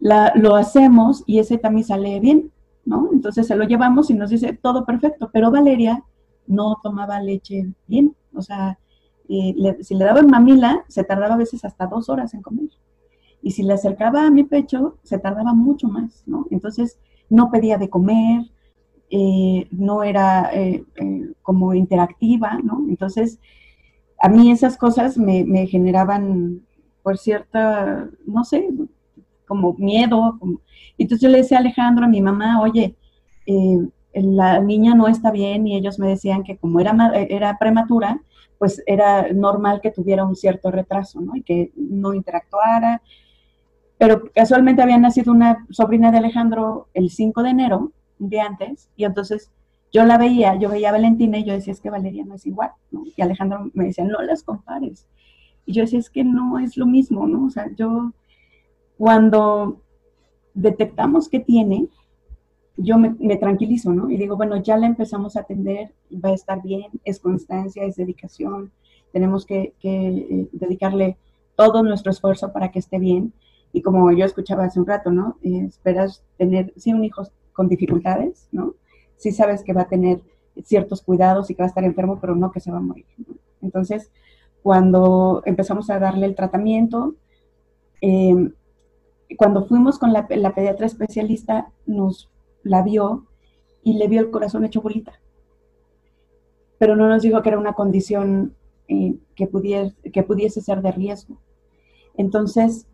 La, 0.00 0.32
lo 0.34 0.54
hacemos 0.54 1.24
y 1.26 1.38
ese 1.38 1.56
tamiz 1.56 1.86
sale 1.86 2.20
bien, 2.20 2.52
¿no? 2.84 3.08
Entonces 3.10 3.46
se 3.46 3.56
lo 3.56 3.64
llevamos 3.64 4.10
y 4.10 4.14
nos 4.14 4.28
dice, 4.28 4.52
todo 4.52 4.84
perfecto, 4.84 5.30
pero 5.32 5.50
Valeria 5.50 6.04
no 6.46 6.76
tomaba 6.82 7.22
leche 7.22 7.72
bien, 7.86 8.14
o 8.34 8.42
sea, 8.42 8.78
le, 9.28 9.82
si 9.82 9.94
le 9.94 10.04
daban 10.04 10.26
mamila, 10.26 10.84
se 10.88 11.04
tardaba 11.04 11.34
a 11.34 11.38
veces 11.38 11.64
hasta 11.64 11.86
dos 11.86 12.10
horas 12.10 12.34
en 12.34 12.42
comer. 12.42 12.68
Y 13.40 13.52
si 13.52 13.62
le 13.62 13.72
acercaba 13.72 14.26
a 14.26 14.30
mi 14.30 14.44
pecho, 14.44 14.98
se 15.02 15.18
tardaba 15.18 15.54
mucho 15.54 15.88
más, 15.88 16.22
¿no? 16.26 16.46
Entonces, 16.50 16.98
no 17.30 17.50
pedía 17.50 17.78
de 17.78 17.88
comer, 17.88 18.42
eh, 19.10 19.68
no 19.70 20.02
era 20.02 20.50
eh, 20.52 20.84
eh, 20.96 21.32
como 21.40 21.72
interactiva, 21.72 22.58
¿no? 22.62 22.84
Entonces, 22.90 23.38
a 24.20 24.28
mí 24.28 24.50
esas 24.50 24.76
cosas 24.76 25.16
me, 25.16 25.66
generaban, 25.66 26.62
por 27.02 27.18
cierta, 27.18 28.08
no 28.26 28.44
sé, 28.44 28.68
como 29.46 29.74
miedo. 29.74 30.38
Entonces 30.98 31.22
yo 31.22 31.28
le 31.28 31.38
decía 31.38 31.58
a 31.58 31.60
Alejandro, 31.60 32.04
a 32.04 32.08
mi 32.08 32.20
mamá, 32.20 32.60
oye, 32.60 32.96
eh, 33.46 33.88
la 34.14 34.60
niña 34.60 34.94
no 34.94 35.06
está 35.06 35.30
bien 35.30 35.66
y 35.66 35.76
ellos 35.76 35.98
me 35.98 36.08
decían 36.08 36.42
que 36.42 36.56
como 36.56 36.80
era, 36.80 36.94
era 37.28 37.56
prematura, 37.58 38.20
pues 38.58 38.82
era 38.86 39.32
normal 39.32 39.80
que 39.80 39.92
tuviera 39.92 40.24
un 40.24 40.34
cierto 40.34 40.70
retraso, 40.70 41.20
¿no? 41.20 41.36
Y 41.36 41.42
que 41.42 41.72
no 41.76 42.12
interactuara. 42.12 43.02
Pero 43.98 44.30
casualmente 44.32 44.82
había 44.82 44.98
nacido 44.98 45.32
una 45.32 45.64
sobrina 45.70 46.10
de 46.10 46.18
Alejandro 46.18 46.88
el 46.94 47.10
5 47.10 47.42
de 47.42 47.50
enero, 47.50 47.92
un 48.18 48.30
día 48.30 48.46
antes, 48.46 48.90
y 48.96 49.04
entonces 49.04 49.52
yo 49.92 50.04
la 50.04 50.18
veía, 50.18 50.56
yo 50.56 50.68
veía 50.68 50.90
a 50.90 50.92
Valentina 50.92 51.38
y 51.38 51.44
yo 51.44 51.54
decía, 51.54 51.72
es 51.72 51.80
que 51.80 51.90
Valeria 51.90 52.24
no 52.24 52.34
es 52.34 52.46
igual. 52.46 52.72
Y 53.16 53.22
Alejandro 53.22 53.70
me 53.74 53.86
decía, 53.86 54.04
no 54.04 54.20
las 54.22 54.42
compares. 54.42 55.06
Y 55.64 55.72
yo 55.72 55.82
decía, 55.82 55.98
es 55.98 56.10
que 56.10 56.24
no 56.24 56.58
es 56.58 56.76
lo 56.76 56.86
mismo, 56.86 57.26
¿no? 57.26 57.46
O 57.46 57.50
sea, 57.50 57.70
yo, 57.74 58.12
cuando 58.96 59.80
detectamos 60.54 61.28
que 61.28 61.40
tiene, 61.40 61.88
yo 62.76 62.98
me, 62.98 63.36
tranquilizo, 63.36 63.92
¿no? 63.92 64.10
Y 64.10 64.16
digo, 64.16 64.36
bueno, 64.36 64.56
ya 64.62 64.76
la 64.76 64.86
empezamos 64.86 65.36
a 65.36 65.40
atender, 65.40 65.94
va 66.12 66.30
a 66.30 66.34
estar 66.34 66.62
bien, 66.62 66.86
es 67.04 67.18
constancia, 67.18 67.84
es 67.84 67.96
dedicación, 67.96 68.72
tenemos 69.12 69.46
que, 69.46 69.74
que 69.80 70.08
eh, 70.08 70.48
dedicarle 70.52 71.16
todo 71.56 71.82
nuestro 71.82 72.12
esfuerzo 72.12 72.52
para 72.52 72.70
que 72.70 72.78
esté 72.78 72.98
bien. 72.98 73.32
Y 73.72 73.82
como 73.82 74.10
yo 74.12 74.24
escuchaba 74.24 74.64
hace 74.64 74.78
un 74.78 74.86
rato, 74.86 75.10
¿no? 75.10 75.38
Eh, 75.42 75.64
esperas 75.66 76.22
tener, 76.36 76.72
sí, 76.76 76.92
un 76.92 77.04
hijo 77.04 77.24
con 77.52 77.68
dificultades, 77.68 78.48
¿no? 78.52 78.74
Sí 79.18 79.32
sabes 79.32 79.62
que 79.62 79.74
va 79.74 79.82
a 79.82 79.88
tener 79.88 80.22
ciertos 80.64 81.02
cuidados 81.02 81.50
y 81.50 81.54
que 81.54 81.62
va 81.62 81.66
a 81.66 81.68
estar 81.68 81.84
enfermo, 81.84 82.18
pero 82.20 82.34
no 82.34 82.50
que 82.50 82.60
se 82.60 82.70
va 82.70 82.78
a 82.78 82.82
morir. 82.82 83.06
Entonces, 83.60 84.10
cuando 84.62 85.42
empezamos 85.44 85.90
a 85.90 85.98
darle 85.98 86.26
el 86.26 86.34
tratamiento, 86.34 87.14
eh, 88.00 88.50
cuando 89.36 89.66
fuimos 89.66 89.98
con 89.98 90.12
la, 90.12 90.26
pediatra 90.26 90.86
especialista, 90.86 91.70
nos 91.86 92.30
la 92.62 92.82
vio 92.82 93.26
y 93.82 93.94
le 93.94 94.08
vio 94.08 94.20
el 94.20 94.30
corazón 94.30 94.64
hecho 94.64 94.80
bolita. 94.80 95.20
Pero 96.78 96.96
no 96.96 97.08
nos 97.08 97.22
dijo 97.22 97.42
que 97.42 97.48
era 97.50 97.58
una 97.58 97.74
condición 97.74 98.54
eh, 98.88 99.16
que, 99.34 99.46
pudiese, 99.46 99.94
que 100.12 100.22
pudiese 100.22 100.60
ser 100.60 100.80
de 100.80 100.92
riesgo. 100.92 101.38
Entonces, 102.16 102.86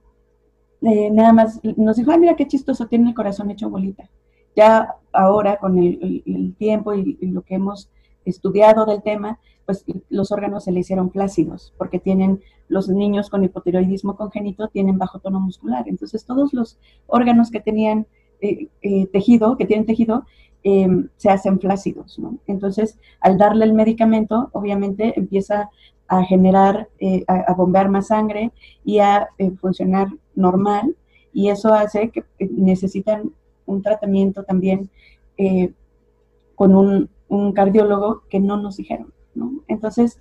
eh, 0.83 1.11
nada 1.11 1.33
más 1.33 1.61
nos 1.77 1.97
dijo, 1.97 2.11
ah, 2.11 2.19
mira 2.19 2.37
qué 2.37 2.47
chistoso, 2.47 2.87
tiene 2.87 3.09
el 3.09 3.15
corazón 3.15 3.51
hecho 3.51 3.71
bolita. 3.71 4.11
Ya 4.57 4.97
ahora, 5.15 5.59
con 5.59 5.79
el, 5.79 6.23
el, 6.27 6.55
tiempo 6.57 6.95
y, 6.95 7.17
lo 7.23 7.43
que 7.43 7.55
hemos 7.55 7.91
estudiado 8.25 8.87
del 8.87 9.03
tema, 9.03 9.39
pues 9.67 9.85
los 10.11 10.33
órganos 10.33 10.65
se 10.65 10.73
le 10.73 10.81
hicieron 10.81 11.11
plácidos, 11.11 11.73
porque 11.79 11.99
tienen 11.99 12.41
los 12.69 12.89
niños 12.89 13.31
con 13.31 13.45
hipotiroidismo 13.45 14.17
congénito, 14.17 14.69
tienen 14.69 14.99
bajo 14.99 15.19
tono 15.19 15.41
muscular. 15.41 15.85
Entonces, 15.89 16.25
todos 16.25 16.53
los 16.53 16.79
órganos 17.07 17.51
que 17.51 17.61
tenían 17.61 18.07
eh, 18.41 18.69
eh, 18.83 19.07
tejido, 19.07 19.57
que 19.57 19.67
tienen 19.67 19.87
tejido, 19.87 20.25
eh, 20.67 20.89
se 21.17 21.29
hacen 21.29 21.61
flácidos. 21.61 22.19
Entonces, 22.47 22.99
al 23.21 23.37
darle 23.37 23.67
el 23.67 23.75
medicamento, 23.75 24.49
obviamente 24.53 25.13
empieza 25.15 25.71
a 26.09 26.25
generar, 26.25 26.89
eh, 27.01 27.23
a, 27.29 27.41
a, 27.51 27.55
bombear 27.55 27.91
más 27.91 28.07
sangre 28.07 28.51
y 28.83 28.99
a 28.99 29.29
eh, 29.37 29.51
funcionar 29.61 30.09
normal, 30.35 30.97
y 31.35 31.51
eso 31.51 31.75
hace 31.75 32.11
que 32.11 32.25
necesitan 32.39 33.33
un 33.67 33.83
tratamiento 33.83 34.45
también 34.45 34.91
con 36.55 36.75
un, 36.75 37.11
un, 37.29 37.53
cardiólogo 37.53 38.23
que 38.29 38.41
no 38.41 38.57
nos 38.57 38.77
dijeron, 38.77 39.13
¿no? 39.35 39.65
Entonces, 39.69 40.21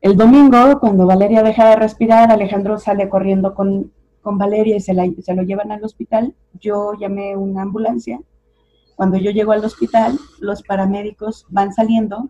El 0.00 0.16
domingo, 0.18 0.78
cuando 0.80 1.06
Valeria 1.06 1.42
deja 1.42 1.70
de 1.70 1.76
respirar, 1.76 2.30
Alejandro 2.30 2.78
sale 2.78 3.08
corriendo 3.08 3.54
con, 3.54 3.90
con 4.20 4.36
Valeria 4.36 4.76
y 4.76 4.80
se, 4.80 4.92
la, 4.92 5.06
se 5.22 5.34
lo 5.34 5.42
llevan 5.42 5.72
al 5.72 5.82
hospital. 5.82 6.34
Yo 6.60 6.92
llamé 7.00 7.36
una 7.36 7.62
ambulancia. 7.62 8.20
Cuando 8.96 9.16
yo 9.16 9.30
llego 9.30 9.52
al 9.52 9.64
hospital, 9.64 10.18
los 10.40 10.62
paramédicos 10.62 11.46
van 11.48 11.72
saliendo 11.72 12.28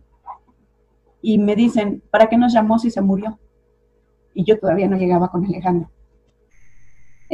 y 1.20 1.38
me 1.38 1.56
dicen, 1.56 2.00
¿para 2.10 2.28
qué 2.28 2.36
nos 2.36 2.52
llamó 2.52 2.78
si 2.78 2.90
se 2.90 3.00
murió? 3.00 3.38
Y 4.34 4.44
yo 4.44 4.58
todavía 4.58 4.86
no 4.88 4.96
llegaba 4.96 5.28
con 5.28 5.44
Alejandro. 5.44 5.90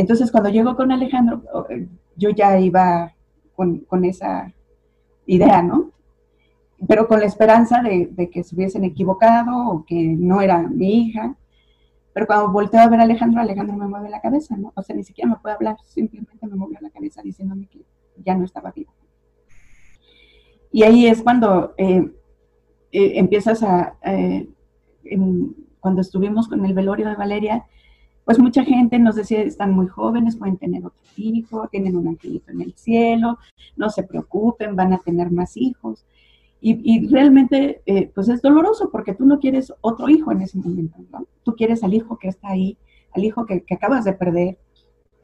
Entonces, 0.01 0.31
cuando 0.33 0.49
llego 0.49 0.77
con 0.77 0.91
Alejandro, 0.91 1.43
yo 2.17 2.31
ya 2.31 2.59
iba 2.59 3.15
con, 3.55 4.05
esa 4.07 4.51
idea, 5.27 5.63
¿no? 5.63 5.91
Pero 6.89 7.07
con 7.07 7.21
la 7.21 7.27
esperanza 7.27 7.83
de, 7.83 8.31
que 8.33 8.43
se 8.43 8.57
hubiesen 8.57 8.85
equivocado 8.85 9.69
o 9.69 9.85
que 9.85 10.17
no 10.19 10.41
era 10.41 10.63
mi 10.63 11.03
hija. 11.03 11.37
Pero 12.15 12.27
cuando 12.27 12.51
volteo 12.51 12.81
a 12.81 12.89
ver 12.89 13.01
a 13.01 13.03
Alejandro, 13.03 13.43
Alejandro 13.43 13.77
me 13.77 13.87
mueve 13.87 14.09
la 14.09 14.23
cabeza, 14.23 14.57
¿no? 14.57 14.73
O 14.75 14.83
sea, 14.83 14.97
ni 14.97 15.05
siquiera 15.05 15.29
me 15.29 15.37
puede 15.37 15.55
hablar, 15.57 15.77
simplemente 15.85 16.47
me 16.47 16.57
movió 16.57 16.79
la 16.81 16.89
cabeza 16.89 17.21
diciéndome 17.21 17.69
que 17.69 17.85
ya 18.25 18.35
no 18.35 18.47
estaba 18.47 18.73
vivo. 18.73 18.95
Y 20.73 20.83
ahí 20.85 21.07
es 21.07 21.23
cuando 21.23 21.75
eh, 21.77 22.11
eh, 22.91 23.13
empiezas 23.17 23.63
a, 23.63 23.99
eh, 24.03 24.49
cuando 25.79 26.01
estuvimos 26.01 26.49
con 26.49 26.65
el 26.65 26.73
velorio 26.73 27.07
de 27.07 27.17
Valeria, 27.17 27.67
pues 28.31 28.39
mucha 28.39 28.63
gente 28.63 28.97
nos 29.01 29.17
decía, 29.17 29.43
están 29.43 29.73
muy 29.73 29.89
jóvenes, 29.89 30.37
pueden 30.37 30.57
tener 30.57 30.87
otro 30.87 31.03
hijo, 31.17 31.67
tienen 31.67 31.97
un 31.97 32.07
angelito 32.07 32.53
en 32.53 32.61
el 32.61 32.73
cielo, 32.75 33.39
no 33.75 33.91
se 33.91 34.05
preocupen, 34.05 34.77
van 34.77 34.93
a 34.93 34.99
tener 34.99 35.33
más 35.33 35.57
hijos. 35.57 36.07
Y, 36.61 37.09
realmente, 37.09 37.83
eh, 37.87 38.09
pues 38.15 38.29
es 38.29 38.41
doloroso 38.41 38.89
porque 38.93 39.15
tú 39.15 39.27
no 39.27 39.41
quieres 39.41 39.73
otro 39.81 40.09
hijo 40.09 40.31
en 40.31 40.43
ese 40.43 40.59
momento, 40.59 40.99
¿no? 41.11 41.27
Tú 41.43 41.57
quieres 41.57 41.83
al 41.83 41.93
hijo 41.93 42.21
que 42.21 42.29
está 42.29 42.51
ahí, 42.51 42.79
al 43.15 43.25
hijo 43.25 43.47
que, 43.47 43.65
acabas 43.69 44.05
de 44.05 44.13
perder, 44.13 44.59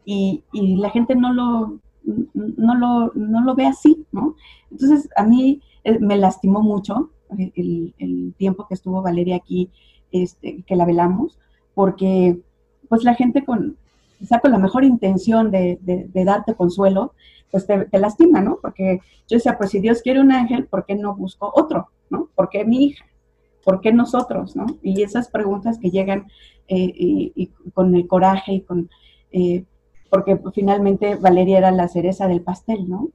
y, 0.04 0.42
la 0.52 0.90
gente 0.90 1.14
no 1.14 1.32
lo, 1.32 1.78
no, 2.34 2.74
lo, 2.74 3.12
no 3.14 3.40
lo 3.40 3.54
ve 3.54 3.66
así, 3.66 4.04
¿no? 4.10 4.34
Entonces, 4.72 5.08
a 5.14 5.22
mí 5.22 5.62
eh, 5.84 6.00
me 6.00 6.16
lastimó 6.16 6.60
mucho 6.60 7.12
el, 7.38 7.94
el, 7.98 8.34
tiempo 8.36 8.66
que 8.66 8.74
estuvo 8.74 9.00
Valeria 9.00 9.36
aquí, 9.36 9.70
este, 10.10 10.64
que 10.66 10.74
la 10.74 10.84
velamos, 10.86 11.38
porque 11.72 12.42
pues 12.88 13.04
la 13.04 13.14
gente 13.14 13.44
con, 13.44 13.76
quizá 14.18 14.40
con 14.40 14.50
la 14.50 14.58
mejor 14.58 14.84
intención 14.84 15.50
de, 15.50 15.78
de, 15.82 16.24
darte 16.24 16.54
consuelo, 16.54 17.14
pues 17.50 17.66
te, 17.66 17.86
lastima, 17.98 18.40
¿no? 18.40 18.58
Porque 18.60 19.00
yo 19.28 19.36
decía, 19.36 19.56
pues 19.56 19.70
si 19.70 19.80
Dios 19.80 20.02
quiere 20.02 20.20
un 20.20 20.32
ángel, 20.32 20.66
¿por 20.66 20.84
qué 20.84 20.94
no 20.94 21.14
busco 21.14 21.50
otro? 21.54 21.90
¿No? 22.10 22.28
¿Por 22.34 22.48
qué 22.48 22.64
mi 22.64 22.86
hija? 22.86 23.04
¿Por 23.64 23.80
qué 23.80 23.92
nosotros? 23.92 24.56
¿no? 24.56 24.66
Y 24.82 25.02
esas 25.02 25.28
preguntas 25.28 25.78
que 25.78 25.90
llegan 25.90 26.26
eh, 26.68 26.92
y, 26.94 27.50
con 27.74 27.94
el 27.94 28.06
coraje 28.06 28.54
y 28.54 28.60
con... 28.62 28.90
Eh, 29.32 29.64
porque 30.08 30.38
finalmente 30.54 31.16
Valeria 31.16 31.58
era 31.58 31.70
la 31.72 31.88
cereza 31.88 32.28
del 32.28 32.40
pastel, 32.40 32.88
¿no? 32.88 33.10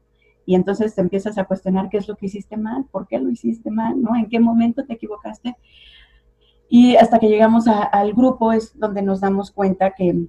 Y 0.45 0.55
entonces 0.55 0.93
te 0.93 1.01
empiezas 1.01 1.37
a 1.37 1.45
cuestionar 1.45 1.89
qué 1.89 1.97
es 1.97 2.07
lo 2.07 2.15
que 2.15 2.25
hiciste 2.25 2.57
mal, 2.57 2.85
por 2.91 3.07
qué 3.07 3.19
lo 3.19 3.29
hiciste 3.29 3.71
mal, 3.71 4.01
¿no? 4.01 4.15
¿En 4.15 4.27
qué 4.27 4.39
momento 4.39 4.83
te 4.85 4.93
equivocaste? 4.93 5.55
Y 6.73 6.95
hasta 6.95 7.19
que 7.19 7.27
llegamos 7.27 7.67
a, 7.67 7.83
al 7.83 8.13
grupo 8.13 8.53
es 8.53 8.79
donde 8.79 9.01
nos 9.01 9.19
damos 9.19 9.51
cuenta 9.51 9.91
que 9.91 10.27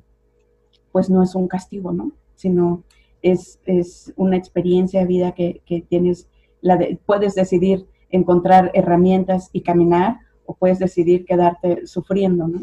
pues 0.91 1.09
no 1.09 1.23
es 1.23 1.37
un 1.37 1.47
castigo, 1.47 1.93
¿no? 1.93 2.11
Sino 2.35 2.83
es, 3.23 3.61
es 3.65 4.13
una 4.17 4.37
experiencia 4.39 4.99
de 4.99 5.07
vida 5.07 5.33
que, 5.37 5.63
que 5.65 5.83
tienes, 5.83 6.27
la 6.61 6.77
de, 6.77 6.99
puedes 7.07 7.37
decidir 7.37 7.87
encontrar 8.11 8.73
herramientas 8.75 9.51
y 9.53 9.61
caminar 9.61 10.19
o 10.45 10.55
puedes 10.55 10.81
decidir 10.81 11.25
quedarte 11.27 11.87
sufriendo, 11.87 12.49
¿no? 12.49 12.63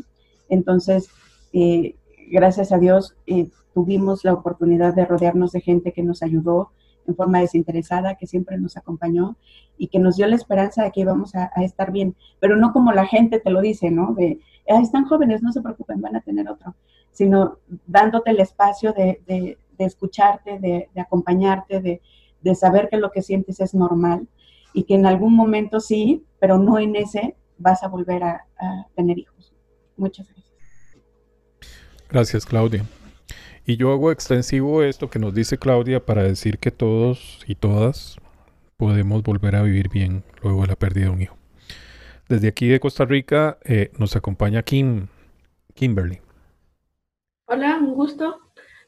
Entonces, 0.50 1.08
eh, 1.54 1.96
gracias 2.30 2.74
a 2.74 2.80
Dios, 2.80 3.16
eh, 3.28 3.48
tuvimos 3.74 4.26
la 4.26 4.34
oportunidad 4.34 4.94
de 4.94 5.06
rodearnos 5.06 5.54
de 5.54 5.62
gente 5.62 5.94
que 5.94 6.04
nos 6.04 6.22
ayudó, 6.22 6.72
en 7.08 7.16
forma 7.16 7.40
desinteresada, 7.40 8.16
que 8.16 8.28
siempre 8.28 8.58
nos 8.58 8.78
acompañó 8.78 9.38
y 9.78 9.88
que 9.88 10.00
nos 10.00 10.18
dio 10.18 10.28
la 10.28 10.36
esperanza 10.36 10.84
de 10.84 10.92
que 10.92 11.02
íbamos 11.02 11.36
a, 11.36 11.52
a 11.56 11.64
estar 11.64 11.92
bien, 11.92 12.16
pero 12.40 12.56
no 12.56 12.72
como 12.72 12.92
la 12.92 13.06
gente 13.06 13.40
te 13.40 13.50
lo 13.50 13.62
dice, 13.62 13.90
¿no? 13.90 14.14
De, 14.14 14.40
ah, 14.70 14.82
están 14.82 15.06
jóvenes, 15.06 15.42
no 15.42 15.52
se 15.52 15.62
preocupen, 15.62 16.02
van 16.02 16.16
a 16.16 16.22
tener 16.22 16.50
otro, 16.50 16.76
sino 17.12 17.58
dándote 17.88 18.32
el 18.32 18.40
espacio 18.40 18.94
de, 18.94 19.22
de, 19.28 19.58
de 19.78 19.86
escucharte, 19.86 20.60
de, 20.60 20.90
de 20.94 21.02
acompañarte, 21.02 21.82
de, 21.82 22.02
saber 22.56 22.90
que 22.90 22.98
lo 22.98 23.12
que 23.12 23.22
sientes 23.22 23.60
es 23.60 23.74
normal 23.74 24.28
y 24.74 24.84
que 24.84 24.96
en 24.96 25.06
algún 25.06 25.36
momento 25.36 25.80
sí, 25.80 26.26
pero 26.40 26.58
no 26.58 26.80
en 26.80 26.96
ese 26.96 27.36
vas 27.58 27.84
a 27.84 27.88
volver 27.88 28.24
a, 28.24 28.46
a 28.58 28.88
tener 28.96 29.20
hijos. 29.20 29.54
Muchas 29.98 30.28
gracias. 30.28 30.50
Gracias, 32.10 32.46
Claudia. 32.46 32.86
Y 33.70 33.78
yo 33.78 33.92
hago 33.92 34.12
extensivo 34.12 34.82
esto 34.82 35.12
que 35.12 35.20
nos 35.20 35.36
dice 35.36 35.60
Claudia 35.60 36.04
para 36.04 36.24
decir 36.24 36.58
que 36.58 36.72
todos 36.72 37.44
y 37.46 37.54
todas 37.54 38.18
podemos 38.78 39.22
volver 39.22 39.56
a 39.56 39.62
vivir 39.62 39.90
bien 39.90 40.24
luego 40.42 40.64
de 40.64 40.70
la 40.70 40.76
pérdida 40.76 41.06
de 41.06 41.12
un 41.12 41.22
hijo. 41.22 41.38
Desde 42.28 42.48
aquí 42.48 42.68
de 42.68 42.80
Costa 42.80 43.06
Rica 43.06 43.60
eh, 43.64 43.92
nos 44.00 44.16
acompaña 44.16 44.64
Kim, 44.64 45.06
Kimberly. 45.76 46.20
Hola, 47.46 47.78
un 47.78 47.94
gusto. 47.94 48.40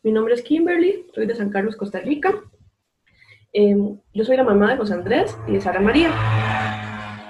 Mi 0.02 0.12
nombre 0.12 0.34
es 0.34 0.42
Kimberly, 0.42 1.06
soy 1.14 1.28
de 1.28 1.36
San 1.36 1.52
Carlos, 1.52 1.76
Costa 1.76 2.00
Rica. 2.00 2.42
Eh, 3.54 3.76
yo 4.16 4.26
soy 4.26 4.36
la 4.36 4.44
mamá 4.44 4.72
de 4.72 4.78
José 4.78 4.96
Andrés 4.96 5.38
y 5.48 5.52
de 5.52 5.62
Sara 5.62 5.80
María. 5.80 6.10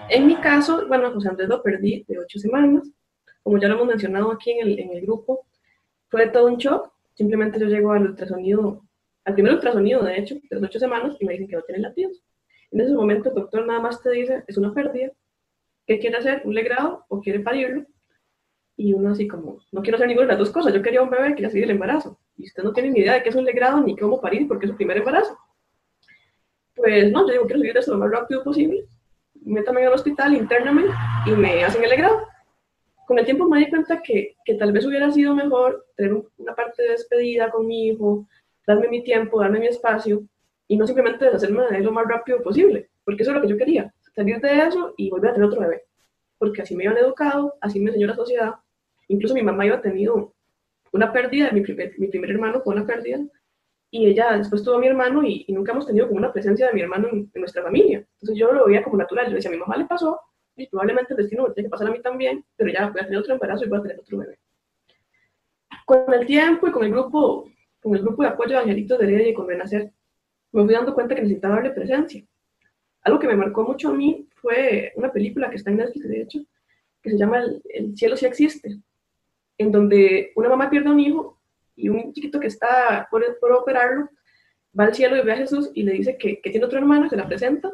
En 0.09 0.25
mi 0.25 0.37
caso, 0.37 0.87
bueno, 0.87 1.11
José 1.11 1.27
Andrés 1.27 1.49
lo 1.49 1.61
perdí 1.61 2.05
de 2.07 2.17
ocho 2.17 2.39
semanas. 2.39 2.89
Como 3.43 3.57
ya 3.57 3.67
lo 3.67 3.73
hemos 3.73 3.87
mencionado 3.87 4.31
aquí 4.31 4.51
en 4.51 4.69
el, 4.69 4.79
en 4.79 4.91
el 4.91 5.01
grupo, 5.01 5.47
fue 6.07 6.29
todo 6.29 6.45
un 6.45 6.55
shock 6.55 6.93
Simplemente 7.21 7.59
yo 7.59 7.67
llego 7.67 7.91
al 7.91 8.07
ultrasonido, 8.07 8.81
al 9.25 9.35
primer 9.35 9.53
ultrasonido, 9.53 10.01
de 10.01 10.17
hecho, 10.17 10.33
de 10.33 10.55
las 10.55 10.63
ocho 10.63 10.79
semanas, 10.79 11.15
y 11.19 11.25
me 11.25 11.33
dicen 11.33 11.47
que 11.47 11.55
no 11.55 11.61
tiene 11.61 11.83
latidos. 11.83 12.23
En 12.71 12.81
ese 12.81 12.95
momento 12.95 13.29
el 13.29 13.35
doctor 13.35 13.63
nada 13.67 13.79
más 13.79 14.01
te 14.01 14.09
dice, 14.09 14.43
es 14.47 14.57
una 14.57 14.73
pérdida, 14.73 15.11
¿qué 15.85 15.99
quiere 15.99 16.17
hacer? 16.17 16.41
¿Un 16.45 16.55
legrado 16.55 17.05
o 17.09 17.21
quiere 17.21 17.39
parirlo? 17.41 17.85
Y 18.75 18.93
uno 18.93 19.11
así 19.11 19.27
como, 19.27 19.59
no 19.71 19.83
quiero 19.83 19.97
hacer 19.97 20.07
ninguna 20.07 20.25
de 20.25 20.31
las 20.31 20.39
dos 20.39 20.49
cosas, 20.49 20.73
yo 20.73 20.81
quería 20.81 21.03
un 21.03 21.11
bebé, 21.11 21.35
quería 21.35 21.51
seguir 21.51 21.65
el 21.65 21.71
embarazo. 21.75 22.19
Y 22.37 22.47
usted 22.47 22.63
no 22.63 22.73
tiene 22.73 22.89
ni 22.89 23.01
idea 23.01 23.13
de 23.13 23.21
qué 23.21 23.29
es 23.29 23.35
un 23.35 23.45
legrado 23.45 23.79
ni 23.81 23.95
cómo 23.95 24.19
parir 24.19 24.47
porque 24.47 24.65
es 24.65 24.71
su 24.71 24.75
primer 24.75 24.97
embarazo. 24.97 25.37
Pues 26.73 27.11
no, 27.11 27.27
yo 27.27 27.33
digo, 27.33 27.45
quiero 27.45 27.59
seguir 27.59 27.77
esto 27.77 27.91
lo 27.91 27.99
más 27.99 28.09
rápido 28.09 28.43
posible. 28.43 28.87
Métame 29.45 29.83
el 29.83 29.93
hospital, 29.93 30.33
intername 30.33 30.85
y 31.27 31.31
me 31.33 31.63
hacen 31.63 31.83
el 31.83 31.89
legrado 31.91 32.30
con 33.11 33.19
el 33.19 33.25
tiempo 33.25 33.45
me 33.45 33.59
di 33.59 33.69
cuenta 33.69 34.01
que, 34.01 34.37
que 34.45 34.53
tal 34.53 34.71
vez 34.71 34.85
hubiera 34.85 35.11
sido 35.11 35.35
mejor 35.35 35.85
tener 35.97 36.13
una 36.37 36.55
parte 36.55 36.81
de 36.81 36.91
despedida 36.91 37.51
con 37.51 37.67
mi 37.67 37.87
hijo, 37.87 38.25
darme 38.65 38.87
mi 38.87 39.03
tiempo, 39.03 39.41
darme 39.41 39.59
mi 39.59 39.67
espacio 39.67 40.23
y 40.65 40.77
no 40.77 40.87
simplemente 40.87 41.25
deshacerme 41.25 41.63
de 41.69 41.79
él 41.79 41.83
lo 41.83 41.91
más 41.91 42.07
rápido 42.07 42.41
posible, 42.41 42.89
porque 43.03 43.23
eso 43.23 43.31
es 43.31 43.35
lo 43.35 43.41
que 43.41 43.49
yo 43.49 43.57
quería, 43.57 43.93
salir 44.15 44.39
de 44.39 44.59
eso 44.65 44.93
y 44.95 45.09
volver 45.09 45.31
a 45.31 45.33
tener 45.33 45.49
otro 45.49 45.59
bebé, 45.59 45.83
porque 46.37 46.61
así 46.61 46.73
me 46.73 46.87
habían 46.87 47.03
educado, 47.03 47.55
así 47.59 47.81
me 47.81 47.89
enseñó 47.89 48.07
la 48.07 48.15
sociedad, 48.15 48.53
incluso 49.09 49.33
mi 49.33 49.43
mamá 49.43 49.65
iba 49.65 49.81
tenido 49.81 50.33
una 50.93 51.11
pérdida, 51.11 51.51
mi 51.51 51.59
primer, 51.59 51.93
mi 51.99 52.07
primer 52.07 52.31
hermano 52.31 52.61
fue 52.61 52.73
una 52.73 52.87
pérdida, 52.87 53.19
y 53.89 54.07
ella 54.07 54.37
después 54.37 54.63
tuvo 54.63 54.75
a 54.75 54.79
mi 54.79 54.87
hermano 54.87 55.21
y, 55.21 55.43
y, 55.49 55.51
nunca 55.51 55.73
hemos 55.73 55.85
tenido 55.85 56.07
como 56.07 56.19
una 56.19 56.31
presencia 56.31 56.67
de 56.67 56.73
mi 56.73 56.79
hermano 56.79 57.09
en, 57.09 57.29
en, 57.33 57.41
nuestra 57.41 57.61
familia. 57.61 57.97
Entonces 58.13 58.37
yo 58.37 58.53
lo 58.53 58.67
veía 58.67 58.83
como 58.83 58.95
natural, 58.95 59.27
yo 59.27 59.35
decía, 59.35 59.49
a 59.49 59.53
mi 59.53 59.59
mamá 59.59 59.75
le 59.75 59.83
pasó, 59.83 60.17
y 60.55 60.67
probablemente 60.67 61.13
el 61.13 61.17
destino 61.17 61.47
me 61.47 61.53
tiene 61.53 61.67
que 61.67 61.71
pasar 61.71 61.87
a 61.87 61.91
mí 61.91 62.01
también, 62.01 62.43
pero 62.55 62.71
ya 62.71 62.89
voy 62.89 63.01
a 63.01 63.05
tener 63.05 63.19
otro 63.19 63.33
embarazo 63.33 63.65
y 63.65 63.69
voy 63.69 63.79
a 63.79 63.81
tener 63.81 63.99
otro 63.99 64.17
bebé. 64.17 64.39
Con 65.85 66.13
el 66.13 66.25
tiempo 66.25 66.67
y 66.67 66.71
con 66.71 66.83
el 66.83 66.91
grupo, 66.91 67.49
con 67.81 67.95
el 67.95 68.01
grupo 68.01 68.23
de 68.23 68.29
apoyo 68.29 68.51
de 68.51 68.57
Angelitos 68.57 68.99
de 68.99 69.05
Heredia 69.05 69.29
y 69.29 69.33
con 69.33 69.47
Renacer, 69.47 69.91
me 70.51 70.65
fui 70.65 70.73
dando 70.73 70.93
cuenta 70.93 71.15
que 71.15 71.21
necesitaba 71.21 71.55
darle 71.55 71.71
presencia. 71.71 72.23
Algo 73.03 73.19
que 73.19 73.27
me 73.27 73.35
marcó 73.35 73.63
mucho 73.63 73.89
a 73.89 73.93
mí 73.93 74.27
fue 74.35 74.91
una 74.95 75.11
película 75.11 75.49
que 75.49 75.55
está 75.55 75.71
en 75.71 75.77
Netflix, 75.77 76.07
de 76.07 76.21
hecho, 76.21 76.39
que 77.01 77.11
se 77.11 77.17
llama 77.17 77.39
El, 77.39 77.61
el 77.69 77.97
cielo 77.97 78.15
sí 78.15 78.25
existe, 78.25 78.77
en 79.57 79.71
donde 79.71 80.31
una 80.35 80.49
mamá 80.49 80.69
pierde 80.69 80.89
a 80.89 80.91
un 80.91 80.99
hijo 80.99 81.41
y 81.75 81.89
un 81.89 82.13
chiquito 82.13 82.39
que 82.39 82.47
está 82.47 83.07
por, 83.09 83.39
por 83.39 83.51
operarlo 83.53 84.09
va 84.77 84.85
al 84.85 84.95
cielo 84.95 85.17
y 85.17 85.21
ve 85.21 85.33
a 85.33 85.37
Jesús 85.37 85.71
y 85.73 85.83
le 85.83 85.93
dice 85.93 86.17
que, 86.17 86.39
que 86.41 86.49
tiene 86.49 86.65
otra 86.65 86.79
hermana, 86.79 87.09
se 87.09 87.17
la 87.17 87.27
presenta, 87.27 87.71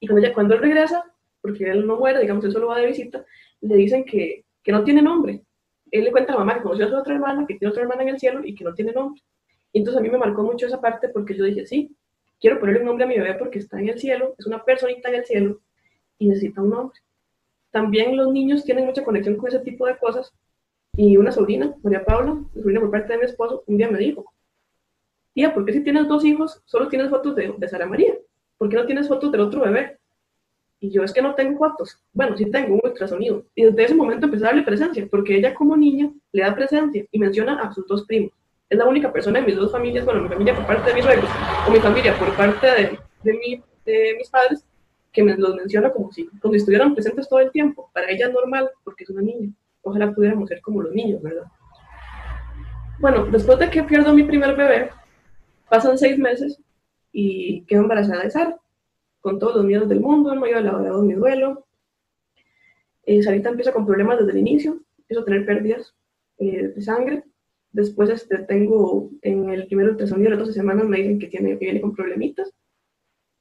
y 0.00 0.06
cuando, 0.06 0.24
ella, 0.24 0.34
cuando 0.34 0.54
él 0.54 0.60
regresa, 0.60 1.04
porque 1.40 1.70
él 1.70 1.86
no 1.86 1.96
muere, 1.96 2.20
digamos, 2.20 2.44
él 2.44 2.52
solo 2.52 2.68
va 2.68 2.78
de 2.78 2.86
visita, 2.86 3.24
le 3.60 3.76
dicen 3.76 4.04
que, 4.04 4.44
que 4.62 4.72
no 4.72 4.84
tiene 4.84 5.02
nombre. 5.02 5.42
Él 5.90 6.04
le 6.04 6.12
cuenta 6.12 6.32
a 6.32 6.36
la 6.36 6.40
mamá 6.40 6.54
que 6.54 6.62
conoció 6.62 6.86
a 6.86 6.90
su 6.90 6.96
otra 6.96 7.14
hermana, 7.14 7.46
que 7.46 7.54
tiene 7.54 7.70
otra 7.70 7.82
hermana 7.82 8.02
en 8.02 8.10
el 8.10 8.18
cielo 8.18 8.40
y 8.44 8.54
que 8.54 8.64
no 8.64 8.74
tiene 8.74 8.92
nombre. 8.92 9.22
Y 9.72 9.78
entonces 9.78 9.98
a 9.98 10.02
mí 10.02 10.10
me 10.10 10.18
marcó 10.18 10.42
mucho 10.42 10.66
esa 10.66 10.80
parte 10.80 11.08
porque 11.08 11.34
yo 11.34 11.44
dije, 11.44 11.66
sí, 11.66 11.96
quiero 12.40 12.58
ponerle 12.58 12.80
un 12.80 12.86
nombre 12.86 13.04
a 13.04 13.08
mi 13.08 13.18
bebé 13.18 13.34
porque 13.34 13.58
está 13.58 13.78
en 13.78 13.88
el 13.88 13.98
cielo, 13.98 14.34
es 14.38 14.46
una 14.46 14.64
personita 14.64 15.08
en 15.08 15.14
el 15.16 15.24
cielo 15.24 15.60
y 16.18 16.28
necesita 16.28 16.62
un 16.62 16.70
nombre. 16.70 16.98
También 17.70 18.16
los 18.16 18.32
niños 18.32 18.64
tienen 18.64 18.86
mucha 18.86 19.04
conexión 19.04 19.36
con 19.36 19.48
ese 19.48 19.60
tipo 19.60 19.86
de 19.86 19.96
cosas. 19.98 20.32
Y 20.96 21.16
una 21.16 21.30
sobrina, 21.30 21.74
María 21.82 22.04
Paula, 22.04 22.42
sobrina 22.54 22.80
por 22.80 22.90
parte 22.90 23.12
de 23.12 23.18
mi 23.18 23.24
esposo, 23.24 23.62
un 23.66 23.76
día 23.76 23.90
me 23.90 23.98
dijo, 23.98 24.24
tía, 25.32 25.54
¿por 25.54 25.64
qué 25.64 25.72
si 25.72 25.84
tienes 25.84 26.08
dos 26.08 26.24
hijos 26.24 26.62
solo 26.64 26.88
tienes 26.88 27.10
fotos 27.10 27.36
de, 27.36 27.54
de 27.56 27.68
Sara 27.68 27.86
María? 27.86 28.14
¿Por 28.56 28.68
qué 28.68 28.76
no 28.76 28.86
tienes 28.86 29.06
fotos 29.06 29.30
del 29.30 29.42
otro 29.42 29.60
bebé? 29.60 29.97
Y 30.80 30.90
yo 30.90 31.02
es 31.02 31.12
que 31.12 31.22
no 31.22 31.34
tengo 31.34 31.58
fotos. 31.58 31.98
Bueno, 32.12 32.36
sí 32.36 32.50
tengo 32.50 32.74
un 32.74 32.80
ultrasonido. 32.82 33.44
Y 33.54 33.64
desde 33.64 33.84
ese 33.84 33.94
momento 33.94 34.26
empecé 34.26 34.44
a 34.44 34.48
darle 34.48 34.62
presencia, 34.62 35.06
porque 35.10 35.36
ella 35.36 35.54
como 35.54 35.76
niña 35.76 36.10
le 36.32 36.42
da 36.42 36.54
presencia 36.54 37.04
y 37.10 37.18
menciona 37.18 37.60
a 37.60 37.72
sus 37.72 37.86
dos 37.86 38.04
primos. 38.06 38.32
Es 38.70 38.78
la 38.78 38.86
única 38.86 39.12
persona 39.12 39.38
en 39.38 39.46
mis 39.46 39.56
dos 39.56 39.72
familias, 39.72 40.04
bueno, 40.04 40.22
mi 40.22 40.28
familia 40.28 40.54
por 40.54 40.66
parte 40.66 40.90
de 40.90 40.94
mis 40.94 41.04
suegros, 41.04 41.30
o 41.66 41.70
mi 41.70 41.78
familia 41.78 42.16
por 42.18 42.36
parte 42.36 42.66
de, 42.66 42.98
de, 43.22 43.32
mi, 43.32 43.62
de 43.84 44.14
mis 44.18 44.28
padres, 44.28 44.64
que 45.12 45.22
me 45.22 45.36
los 45.36 45.56
menciona 45.56 45.90
como 45.90 46.12
si, 46.12 46.26
como 46.40 46.54
estuvieran 46.54 46.94
presentes 46.94 47.28
todo 47.28 47.40
el 47.40 47.50
tiempo. 47.50 47.90
Para 47.92 48.10
ella 48.10 48.26
es 48.26 48.32
normal, 48.32 48.70
porque 48.84 49.04
es 49.04 49.10
una 49.10 49.22
niña. 49.22 49.50
Ojalá 49.82 50.12
pudiéramos 50.12 50.48
ser 50.48 50.60
como 50.60 50.82
los 50.82 50.92
niños, 50.92 51.22
¿verdad? 51.22 51.44
Bueno, 53.00 53.26
después 53.26 53.58
de 53.58 53.70
que 53.70 53.82
pierdo 53.82 54.12
mi 54.12 54.24
primer 54.24 54.54
bebé, 54.54 54.90
pasan 55.68 55.96
seis 55.98 56.18
meses 56.18 56.60
y 57.12 57.62
quedo 57.62 57.82
embarazada 57.82 58.22
de 58.22 58.30
Sara, 58.30 58.58
con 59.20 59.38
todos 59.38 59.56
los 59.56 59.64
miedos 59.64 59.88
del 59.88 60.00
mundo, 60.00 60.34
no 60.34 60.42
había 60.42 60.58
elaborado 60.58 61.02
mi 61.02 61.14
duelo. 61.14 61.66
Eh, 63.04 63.22
Sarita 63.22 63.50
empieza 63.50 63.72
con 63.72 63.86
problemas 63.86 64.18
desde 64.18 64.32
el 64.32 64.38
inicio, 64.38 64.80
empiezo 64.98 65.22
a 65.22 65.24
tener 65.24 65.46
pérdidas 65.46 65.94
eh, 66.38 66.68
de 66.68 66.82
sangre. 66.82 67.24
Después 67.72 68.10
este, 68.10 68.38
tengo 68.38 69.10
en 69.22 69.50
el 69.50 69.66
primer 69.66 69.90
ultrasonido 69.90 70.30
de 70.30 70.36
las 70.36 70.46
12 70.46 70.52
semanas 70.52 70.86
me 70.86 70.98
dicen 70.98 71.18
que, 71.18 71.26
tiene, 71.26 71.58
que 71.58 71.64
viene 71.64 71.80
con 71.80 71.94
problemitas. 71.94 72.52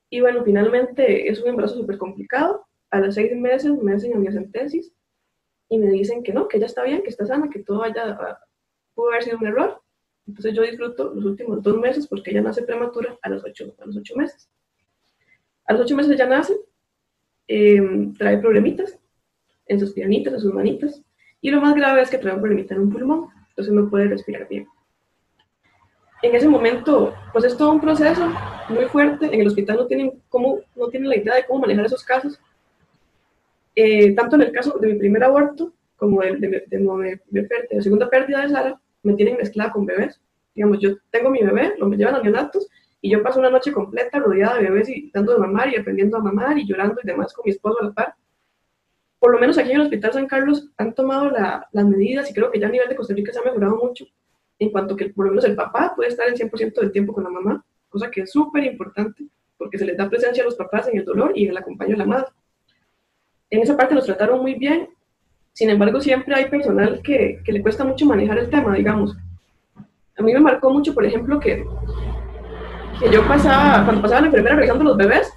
Y 0.10 0.22
bueno, 0.22 0.44
finalmente 0.44 1.30
es 1.30 1.42
un 1.42 1.50
embarazo 1.50 1.76
súper 1.76 1.98
complicado. 1.98 2.66
A 2.90 3.00
los 3.02 3.16
seis 3.16 3.36
meses 3.36 3.72
me 3.82 3.94
hacen 3.94 4.14
amniocentesis 4.14 4.94
y 5.70 5.78
me 5.78 5.90
dicen 5.90 6.24
que 6.24 6.34
no, 6.34 6.48
que 6.48 6.60
ya 6.60 6.66
está 6.66 6.84
bien, 6.84 7.04
que 7.04 7.10
está 7.10 7.26
sana, 7.26 7.50
que 7.50 7.60
todo 7.60 7.84
haya, 7.84 8.18
pudo 8.94 9.10
haber 9.10 9.24
sido 9.24 9.38
un 9.38 9.48
error. 9.48 9.82
Entonces 10.26 10.54
yo 10.54 10.62
disfruto 10.62 11.14
los 11.14 11.26
últimos 11.26 11.62
dos 11.62 11.78
meses 11.78 12.08
porque 12.08 12.32
ella 12.32 12.42
nace 12.42 12.64
prematura 12.64 13.18
a 13.22 13.30
los 13.30 13.44
ocho, 13.44 13.76
a 13.80 13.86
los 13.86 13.98
ocho 13.98 14.16
meses. 14.16 14.50
A 15.68 15.74
los 15.74 15.82
ocho 15.84 15.96
meses 15.96 16.14
ella 16.14 16.26
nace, 16.26 16.56
eh, 17.48 17.82
trae 18.18 18.38
problemitas 18.38 18.98
en 19.68 19.80
sus 19.80 19.94
piernitas, 19.94 20.34
en 20.34 20.40
sus 20.40 20.54
manitas, 20.54 21.02
y 21.42 21.52
lo 21.52 21.62
más 21.62 21.76
grave 21.76 22.02
es 22.02 22.10
que 22.10 22.18
trae 22.18 22.34
un 22.34 22.42
problemita 22.42 22.74
en 22.74 22.82
un 22.82 22.92
pulmón, 22.92 23.28
entonces 23.50 23.74
no 23.74 23.90
puede 23.90 24.08
respirar 24.08 24.48
bien. 24.48 24.68
En 26.24 26.36
ese 26.36 26.48
momento, 26.48 27.14
pues 27.32 27.46
es 27.46 27.56
todo 27.56 27.72
un 27.72 27.82
proceso 27.82 28.32
muy 28.70 28.86
fuerte. 28.86 29.28
En 29.28 29.42
el 29.42 29.48
hospital 29.48 29.78
no 29.78 29.86
tienen, 29.86 30.20
cómo, 30.30 30.62
no 30.76 30.88
tienen 30.88 31.10
la 31.10 31.18
idea 31.18 31.36
de 31.36 31.46
cómo 31.46 31.60
manejar 31.60 31.86
esos 31.86 32.04
casos. 32.04 32.40
Eh, 33.76 34.16
tanto 34.16 34.36
en 34.36 34.42
el 34.42 34.52
caso 34.52 34.80
de 34.80 34.88
mi 34.88 34.96
primer 34.96 35.24
aborto 35.24 35.74
como 35.96 36.24
el 36.24 36.42
de, 36.42 36.48
de, 36.48 36.66
de, 36.70 37.20
de, 37.28 37.50
la 37.72 37.82
segunda 37.82 38.10
pérdida 38.10 38.42
de 38.42 38.50
Sara, 38.50 38.82
me 39.04 39.14
tienen 39.14 39.38
mezclada 39.38 39.72
con 39.72 39.86
bebés. 39.86 40.20
Digamos, 40.56 40.80
yo 40.80 40.98
tengo 41.12 41.30
mi 41.30 41.44
bebé, 41.44 41.76
lo 41.78 41.88
me 41.88 41.98
llevan 41.98 42.16
a 42.16 42.22
neonatos 42.22 42.68
y 43.08 43.10
yo 43.10 43.24
paso 43.24 43.40
una 43.40 43.50
noche 43.50 43.72
completa 43.72 44.20
rodeada 44.20 44.58
de 44.58 44.64
bebés 44.64 44.90
y 44.90 45.10
dando 45.14 45.32
de 45.32 45.40
mamar 45.40 45.74
y 45.74 45.78
aprendiendo 45.78 46.18
a 46.18 46.20
mamar 46.20 46.58
y 46.58 46.68
llorando 46.68 47.00
y 47.02 47.08
demás 47.08 47.34
con 47.34 47.44
mi 47.46 47.52
esposo 47.52 47.80
a 47.80 47.86
la 47.86 47.94
par. 47.94 48.16
Por 49.18 49.32
lo 49.32 49.40
menos 49.40 49.58
aquí 49.58 49.70
en 49.70 49.78
el 49.78 49.84
Hospital 49.84 50.12
San 50.12 50.28
Carlos 50.28 50.70
han 50.78 50.94
tomado 50.94 51.32
la, 51.32 51.66
las 51.72 51.86
medidas 51.86 52.30
y 52.30 52.34
creo 52.34 52.52
que 52.52 52.60
ya 52.60 52.68
a 52.68 52.70
nivel 52.70 52.90
de 52.90 52.98
Costa 52.98 53.14
Rica 53.14 53.32
se 53.32 53.40
ha 53.40 53.44
mejorado 53.44 53.78
mucho 53.78 54.06
en 54.60 54.72
cuanto 54.72 54.98
que 54.98 55.08
por 55.08 55.24
lo 55.24 55.32
menos 55.32 55.46
el 55.46 55.56
papá 55.56 55.94
puede 55.96 56.10
estar 56.10 56.28
el 56.28 56.36
100% 56.36 56.82
del 56.82 56.92
tiempo 56.92 57.14
con 57.14 57.24
la 57.24 57.30
mamá, 57.30 57.66
cosa 57.88 58.12
que 58.12 58.22
es 58.22 58.32
súper 58.32 58.66
importante 58.66 59.26
porque 59.58 59.78
se 59.78 59.86
les 59.86 59.96
da 59.96 60.10
presencia 60.10 60.44
a 60.44 60.46
los 60.46 60.56
papás 60.56 60.90
en 60.90 60.98
el 60.98 61.06
dolor 61.06 61.32
y 61.34 61.48
el 61.48 61.56
acompaño 61.56 61.92
de 61.92 61.98
la 61.98 62.06
madre. 62.06 62.28
En 63.50 63.62
esa 63.62 63.78
parte 63.78 63.96
nos 63.96 64.06
trataron 64.06 64.42
muy 64.42 64.56
bien, 64.56 64.90
sin 65.54 65.70
embargo 65.70 66.02
siempre 66.02 66.36
hay 66.36 66.50
personal 66.50 67.02
que, 67.02 67.40
que 67.46 67.54
le 67.54 67.62
cuesta 67.62 67.86
mucho 67.86 68.06
manejar 68.06 68.38
el 68.38 68.50
tema, 68.50 68.76
digamos. 68.76 69.16
A 70.18 70.24
mí 70.24 70.34
me 70.34 70.42
marcó 70.42 70.70
mucho, 70.72 70.94
por 70.94 71.06
ejemplo, 71.06 71.40
que, 71.40 71.64
que 73.00 73.12
yo 73.12 73.28
pasaba, 73.28 73.84
cuando 73.84 74.02
pasaba 74.02 74.22
la 74.22 74.28
enfermera 74.28 74.56
revisando 74.56 74.84
los 74.84 74.98
bebés, 74.98 75.32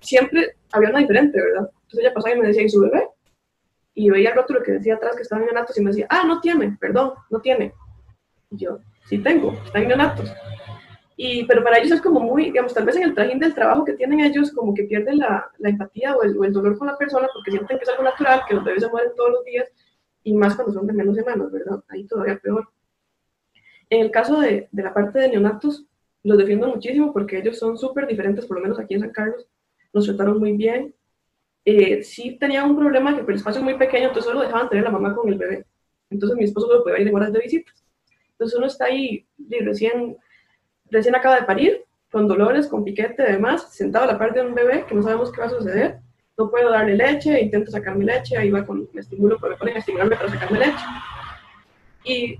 siempre 0.00 0.56
había 0.72 0.90
una 0.90 0.98
diferente, 1.00 1.40
¿verdad? 1.40 1.70
Entonces 1.72 2.00
ella 2.00 2.14
pasaba 2.14 2.34
y 2.34 2.38
me 2.40 2.48
decía, 2.48 2.62
¿y 2.62 2.68
su 2.68 2.80
bebé? 2.80 3.08
Y 3.94 4.10
veía 4.10 4.30
el 4.30 4.36
rótulo 4.36 4.62
que 4.62 4.72
decía 4.72 4.94
atrás 4.94 5.16
que 5.16 5.22
estaba 5.22 5.40
en 5.40 5.46
neonatos 5.46 5.76
y 5.78 5.80
me 5.80 5.90
decía, 5.90 6.06
ah, 6.10 6.24
no 6.26 6.40
tiene, 6.40 6.76
perdón, 6.78 7.14
no 7.30 7.40
tiene. 7.40 7.72
Y 8.50 8.58
yo, 8.58 8.78
sí 9.06 9.18
tengo, 9.18 9.52
está 9.64 9.78
en 9.78 9.88
neonatos. 9.88 10.30
Y, 11.16 11.44
pero 11.46 11.64
para 11.64 11.78
ellos 11.78 11.92
es 11.92 12.00
como 12.00 12.20
muy, 12.20 12.44
digamos, 12.44 12.72
tal 12.74 12.84
vez 12.84 12.96
en 12.96 13.04
el 13.04 13.14
trajín 13.14 13.40
del 13.40 13.54
trabajo 13.54 13.84
que 13.84 13.94
tienen 13.94 14.20
ellos, 14.20 14.52
como 14.52 14.72
que 14.74 14.84
pierden 14.84 15.18
la, 15.18 15.50
la 15.58 15.70
empatía 15.70 16.14
o 16.14 16.22
el, 16.22 16.36
o 16.38 16.44
el, 16.44 16.52
dolor 16.52 16.78
con 16.78 16.86
la 16.86 16.96
persona 16.96 17.26
porque 17.32 17.50
sienten 17.50 17.78
que 17.78 17.84
es 17.84 17.90
algo 17.90 18.04
natural, 18.04 18.42
que 18.46 18.54
los 18.54 18.64
bebés 18.64 18.84
se 18.84 18.90
mueren 18.90 19.12
todos 19.16 19.32
los 19.32 19.44
días, 19.44 19.68
y 20.22 20.34
más 20.34 20.54
cuando 20.54 20.74
son 20.74 20.86
de 20.86 20.92
menos 20.92 21.16
semanas, 21.16 21.50
¿verdad? 21.50 21.82
Ahí 21.88 22.06
todavía 22.06 22.38
peor. 22.38 22.68
En 23.90 24.02
el 24.02 24.10
caso 24.10 24.40
de, 24.40 24.68
de 24.70 24.82
la 24.82 24.92
parte 24.92 25.18
de 25.18 25.30
neonatos, 25.30 25.87
los 26.28 26.38
defiendo 26.38 26.68
muchísimo 26.68 27.12
porque 27.12 27.38
ellos 27.38 27.58
son 27.58 27.76
súper 27.78 28.06
diferentes, 28.06 28.46
por 28.46 28.58
lo 28.58 28.62
menos 28.62 28.78
aquí 28.78 28.94
en 28.94 29.00
San 29.00 29.10
Carlos, 29.10 29.48
nos 29.92 30.06
trataron 30.06 30.38
muy 30.38 30.52
bien. 30.52 30.94
Eh, 31.64 32.02
sí 32.02 32.36
tenía 32.38 32.64
un 32.64 32.76
problema 32.76 33.14
que 33.14 33.30
el 33.30 33.36
espacio 33.36 33.60
es 33.60 33.64
muy 33.64 33.74
pequeño, 33.74 34.08
entonces 34.08 34.30
solo 34.30 34.40
dejaban 34.40 34.68
tener 34.68 34.84
la 34.84 34.90
mamá 34.90 35.14
con 35.14 35.28
el 35.28 35.38
bebé. 35.38 35.64
Entonces 36.10 36.36
mi 36.36 36.44
esposo 36.44 36.66
solo 36.66 36.84
podía 36.84 37.00
ir 37.00 37.08
de 37.08 37.14
horas 37.14 37.32
de 37.32 37.40
visitas. 37.40 37.84
Entonces 38.32 38.56
uno 38.56 38.66
está 38.66 38.86
ahí 38.86 39.26
recién, 39.60 40.16
recién 40.90 41.14
acaba 41.14 41.36
de 41.36 41.46
parir, 41.46 41.84
con 42.10 42.28
dolores, 42.28 42.68
con 42.68 42.84
piquete, 42.84 43.22
además, 43.22 43.74
sentado 43.74 44.04
a 44.04 44.12
la 44.12 44.18
parte 44.18 44.40
de 44.40 44.46
un 44.46 44.54
bebé 44.54 44.84
que 44.86 44.94
no 44.94 45.02
sabemos 45.02 45.32
qué 45.32 45.40
va 45.40 45.46
a 45.46 45.50
suceder. 45.50 45.98
No 46.36 46.50
puedo 46.50 46.70
darle 46.70 46.94
leche, 46.94 47.40
intento 47.40 47.70
sacarme 47.70 48.04
leche, 48.04 48.36
ahí 48.36 48.50
va 48.50 48.64
con, 48.64 48.88
me 48.92 49.00
estimulo, 49.00 49.38
me 49.40 49.56
ponen 49.56 49.76
a 49.76 49.78
estimularme 49.78 50.16
para 50.16 50.30
sacarme 50.30 50.58
leche. 50.60 50.84
Y 52.04 52.38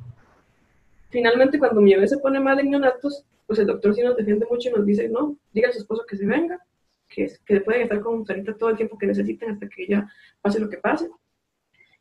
finalmente 1.11 1.59
cuando 1.59 1.81
mi 1.81 1.95
bebé 1.95 2.07
se 2.07 2.19
pone 2.19 2.39
mal 2.39 2.59
en 2.61 2.71
neonatos, 2.71 3.25
pues 3.49 3.59
el 3.59 3.67
doctor 3.67 3.95
sí 3.95 4.03
nos 4.03 4.15
defiende 4.15 4.47
mucho 4.49 4.69
y 4.69 4.73
nos 4.73 4.85
dice, 4.85 5.09
no, 5.09 5.39
diga 5.53 5.71
a 5.71 5.73
su 5.73 5.79
esposo 5.79 6.05
que 6.07 6.19
se 6.19 6.27
venga, 6.27 6.63
que, 7.09 7.33
que 7.47 7.61
pueden 7.63 7.83
estar 7.83 7.99
con 8.01 8.25
Sarita 8.27 8.55
todo 8.55 8.69
el 8.69 8.77
tiempo 8.77 8.99
que 8.99 9.07
necesiten 9.07 9.53
hasta 9.53 9.67
que 9.67 9.85
ella 9.85 10.07
pase 10.43 10.61
lo 10.61 10.69
que 10.69 10.77
pase. 10.77 11.09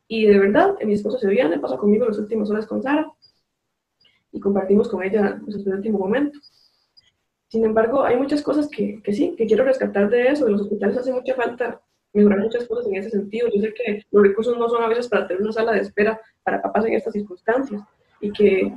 Y 0.06 0.26
de 0.26 0.38
verdad, 0.38 0.76
mi 0.84 0.92
esposo 0.92 1.18
se 1.18 1.26
viene, 1.28 1.58
pasa 1.58 1.78
conmigo 1.78 2.04
las 2.04 2.18
últimas 2.18 2.50
horas 2.50 2.66
con 2.66 2.82
Sara 2.82 3.10
y 4.30 4.40
compartimos 4.40 4.88
con 4.88 5.02
ella 5.02 5.40
pues, 5.42 5.56
el 5.56 5.72
último 5.72 5.98
momento. 5.98 6.38
Sin 7.48 7.64
embargo, 7.64 8.04
hay 8.04 8.16
muchas 8.16 8.42
cosas 8.42 8.68
que, 8.68 9.00
que, 9.02 9.14
sí, 9.14 9.34
que 9.34 9.46
quiero 9.46 9.64
rescatar 9.64 10.10
de 10.10 10.28
eso. 10.28 10.46
En 10.46 10.52
los 10.52 10.60
hospitales 10.60 10.98
hace 10.98 11.14
mucha 11.14 11.34
falta 11.34 11.80
mejorar 12.12 12.40
muchas 12.40 12.68
cosas 12.68 12.86
en 12.88 12.96
ese 12.96 13.08
sentido. 13.08 13.48
Yo 13.54 13.62
sé 13.62 13.72
que 13.72 14.04
los 14.10 14.22
recursos 14.22 14.58
no 14.58 14.68
son 14.68 14.82
a 14.82 14.88
veces 14.88 15.08
para 15.08 15.26
tener 15.26 15.42
una 15.42 15.52
sala 15.52 15.72
de 15.72 15.80
espera 15.80 16.20
para 16.42 16.60
papás 16.60 16.84
en 16.84 16.92
estas 16.92 17.14
circunstancias 17.14 17.80
y 18.20 18.30
que 18.32 18.70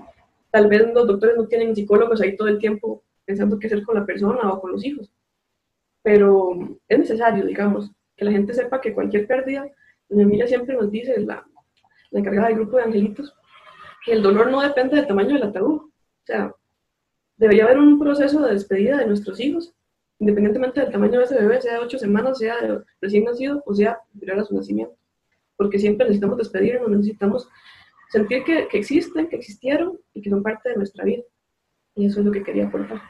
tal 0.51 0.67
vez 0.67 0.93
los 0.93 1.07
doctores 1.07 1.37
no 1.37 1.47
tienen 1.47 1.75
psicólogos 1.75 2.21
ahí 2.21 2.35
todo 2.35 2.49
el 2.49 2.59
tiempo 2.59 3.03
pensando 3.25 3.57
qué 3.57 3.67
hacer 3.67 3.83
con 3.83 3.95
la 3.95 4.05
persona 4.05 4.51
o 4.51 4.61
con 4.61 4.71
los 4.71 4.85
hijos. 4.85 5.11
Pero 6.03 6.77
es 6.87 6.99
necesario, 6.99 7.45
digamos, 7.45 7.91
que 8.15 8.25
la 8.25 8.31
gente 8.31 8.53
sepa 8.53 8.81
que 8.81 8.93
cualquier 8.93 9.27
pérdida, 9.27 9.69
mi 10.09 10.23
Emilia 10.23 10.47
siempre 10.47 10.75
nos 10.75 10.91
dice, 10.91 11.19
la, 11.21 11.45
la 12.11 12.19
encargada 12.19 12.47
del 12.47 12.57
grupo 12.57 12.77
de 12.77 12.83
angelitos, 12.83 13.33
que 14.05 14.13
el 14.13 14.21
dolor 14.21 14.51
no 14.51 14.61
depende 14.61 14.97
del 14.97 15.07
tamaño 15.07 15.35
del 15.35 15.43
ataúd. 15.43 15.81
O 15.81 15.91
sea, 16.25 16.53
debería 17.37 17.65
haber 17.65 17.77
un 17.77 17.99
proceso 17.99 18.41
de 18.41 18.53
despedida 18.53 18.97
de 18.97 19.07
nuestros 19.07 19.39
hijos, 19.39 19.73
independientemente 20.19 20.81
del 20.81 20.91
tamaño 20.91 21.19
de 21.19 21.25
ese 21.25 21.35
bebé, 21.35 21.61
sea 21.61 21.73
de 21.73 21.79
ocho 21.79 21.97
semanas, 21.97 22.37
sea 22.37 22.59
de 22.61 22.81
recién 22.99 23.23
nacido 23.23 23.63
o 23.65 23.73
sea 23.73 23.99
anterior 24.13 24.39
a 24.39 24.43
su 24.45 24.55
nacimiento. 24.55 24.95
Porque 25.55 25.79
siempre 25.79 26.05
necesitamos 26.05 26.37
despedirnos, 26.37 26.89
necesitamos 26.89 27.47
sentir 28.11 28.43
que, 28.43 28.67
que, 28.67 28.77
existen, 28.77 29.27
que 29.29 29.37
existieron 29.37 29.97
y 30.13 30.21
que 30.21 30.29
son 30.29 30.43
parte 30.43 30.69
de 30.69 30.75
nuestra 30.75 31.05
vida. 31.05 31.23
Y 31.95 32.05
eso 32.05 32.19
es 32.19 32.25
lo 32.25 32.31
que 32.31 32.43
quería 32.43 32.67
aportar. 32.67 33.01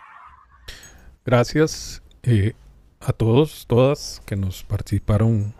Gracias 1.25 2.01
eh, 2.23 2.53
a 2.99 3.13
todos, 3.13 3.65
todas 3.67 4.21
que 4.25 4.35
nos 4.35 4.63
participaron 4.63 5.53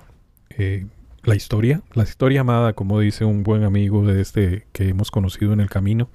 eh, 0.50 0.86
la 1.24 1.36
historia, 1.36 1.82
la 1.94 2.04
historia 2.04 2.42
amada, 2.42 2.74
como 2.74 3.00
dice 3.00 3.26
un 3.26 3.44
buen 3.44 3.64
amigo 3.64 4.06
de 4.06 4.22
este 4.22 4.66
que 4.72 4.89
hemos 4.89 5.12
conocido 5.12 5.54
en 5.54 5.60
el 5.60 5.70
camino. 5.70 6.10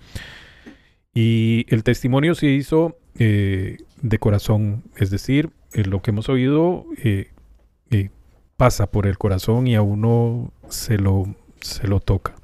Y 1.15 1.65
el 1.69 1.85
testimonio 1.85 2.35
se 2.35 2.49
hizo 2.49 2.99
eh, 3.19 3.79
de 4.03 4.19
corazón, 4.19 4.85
es 4.97 5.11
decir, 5.11 5.51
eh, 5.73 5.85
lo 5.85 6.03
que 6.03 6.11
hemos 6.11 6.29
oído 6.29 6.87
eh, 7.03 7.31
eh, 7.91 8.11
pasa 8.57 8.91
por 8.91 9.07
el 9.07 9.19
corazón 9.19 9.67
y 9.67 9.75
a 9.75 9.83
uno 9.83 10.53
se 10.69 10.99
lo, 10.99 11.35
se 11.61 11.87
lo 11.87 12.01
toca. 12.01 12.35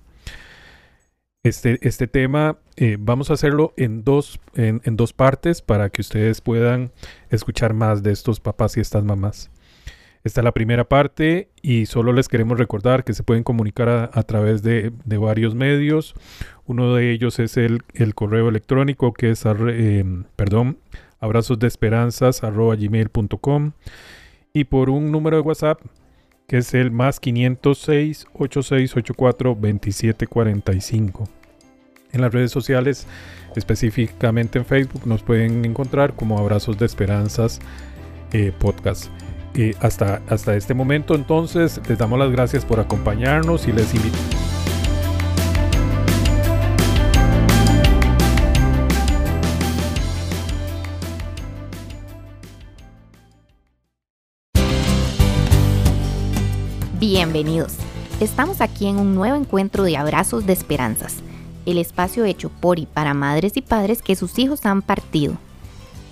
Este, 1.45 1.81
este 1.83 2.07
tema 2.07 2.59
eh, 2.77 2.97
vamos 3.01 3.31
a 3.31 3.33
hacerlo 3.33 3.75
en 3.77 4.05
dos, 4.05 4.39
en, 4.55 4.81
dos 4.97 5.13
partes 5.13 5.61
para 5.61 5.91
que 5.91 6.01
ustedes 6.01 6.41
puedan 6.41 6.93
escuchar 7.31 7.75
más 7.75 8.05
de 8.05 8.13
estos 8.13 8.39
papás 8.39 8.77
y 8.77 8.81
estas 8.81 9.03
mamás. 9.03 9.51
Esta 10.23 10.41
es 10.41 10.45
la 10.45 10.53
primera 10.53 10.89
parte 10.89 11.49
y 11.61 11.87
solo 11.87 12.13
les 12.13 12.29
queremos 12.29 12.61
recordar 12.61 13.03
que 13.03 13.13
se 13.13 13.25
pueden 13.25 13.43
comunicar 13.43 13.89
a, 14.13 14.23
través 14.23 14.63
de, 14.63 14.93
de, 15.05 15.19
varios 15.19 15.57
medios. 15.57 16.15
Uno 16.65 16.95
de 16.95 17.11
ellos 17.11 17.41
es 17.41 17.57
el, 17.57 17.83
el 17.95 18.15
correo 18.15 18.49
electrónico 18.49 19.13
que 19.13 19.33
es, 19.33 19.45
eh, 19.45 20.05
y 24.55 24.65
por 24.65 24.91
un 24.91 25.11
número 25.11 25.39
de 25.39 25.43
WhatsApp 25.43 25.81
que 26.53 26.59
es 26.59 26.75
el 26.75 26.91
más 26.91 27.19
506 27.19 28.27
8684 28.35 29.57
2745. 29.59 31.27
En 32.13 32.21
las 32.21 32.31
redes 32.31 32.51
sociales, 32.51 33.07
específicamente 33.57 34.59
en 34.59 34.67
Facebook, 34.67 35.07
nos 35.07 35.23
pueden 35.23 35.65
encontrar 35.65 36.13
como 36.13 36.39
Abrazos 36.39 36.77
de 36.77 36.85
Esperanzas 36.85 37.59
eh, 38.35 38.53
Podcast. 38.59 39.07
eh, 39.55 39.75
hasta, 39.81 40.21
hasta 40.29 40.55
este 40.55 40.75
momento 40.75 41.15
entonces 41.15 41.81
les 41.89 41.97
damos 41.97 42.19
las 42.19 42.31
gracias 42.31 42.67
por 42.67 42.81
acompañarnos 42.81 43.67
y 43.67 43.73
les 43.73 43.95
invito. 43.95 44.19
Bienvenidos. 57.03 57.75
Estamos 58.21 58.61
aquí 58.61 58.87
en 58.87 58.97
un 58.97 59.17
nuevo 59.17 59.35
encuentro 59.35 59.83
de 59.83 59.97
Abrazos 59.97 60.47
de 60.47 60.53
Esperanzas, 60.53 61.17
el 61.67 61.79
espacio 61.79 62.25
hecho 62.25 62.49
por 62.49 62.79
y 62.79 62.87
para 62.87 63.13
madres 63.13 63.57
y 63.57 63.61
padres 63.61 64.03
que 64.03 64.15
sus 64.15 64.39
hijos 64.39 64.65
han 64.67 64.83
partido. 64.83 65.35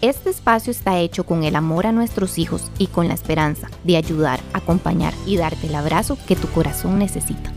Este 0.00 0.30
espacio 0.30 0.72
está 0.72 0.98
hecho 0.98 1.24
con 1.24 1.44
el 1.44 1.54
amor 1.54 1.86
a 1.86 1.92
nuestros 1.92 2.38
hijos 2.38 2.72
y 2.76 2.88
con 2.88 3.06
la 3.06 3.14
esperanza 3.14 3.70
de 3.84 3.98
ayudar, 3.98 4.40
acompañar 4.52 5.14
y 5.26 5.36
darte 5.36 5.68
el 5.68 5.76
abrazo 5.76 6.18
que 6.26 6.34
tu 6.34 6.48
corazón 6.48 6.98
necesita. 6.98 7.52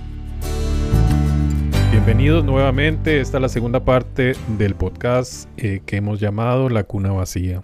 Bienvenidos 1.90 2.46
nuevamente. 2.46 3.20
Esta 3.20 3.38
es 3.38 3.42
la 3.42 3.50
segunda 3.50 3.84
parte 3.84 4.34
del 4.60 4.76
podcast 4.76 5.50
eh, 5.58 5.82
que 5.88 5.96
hemos 5.96 6.20
llamado 6.20 6.70
La 6.70 6.84
Cuna 6.84 7.12
Vacía. 7.14 7.64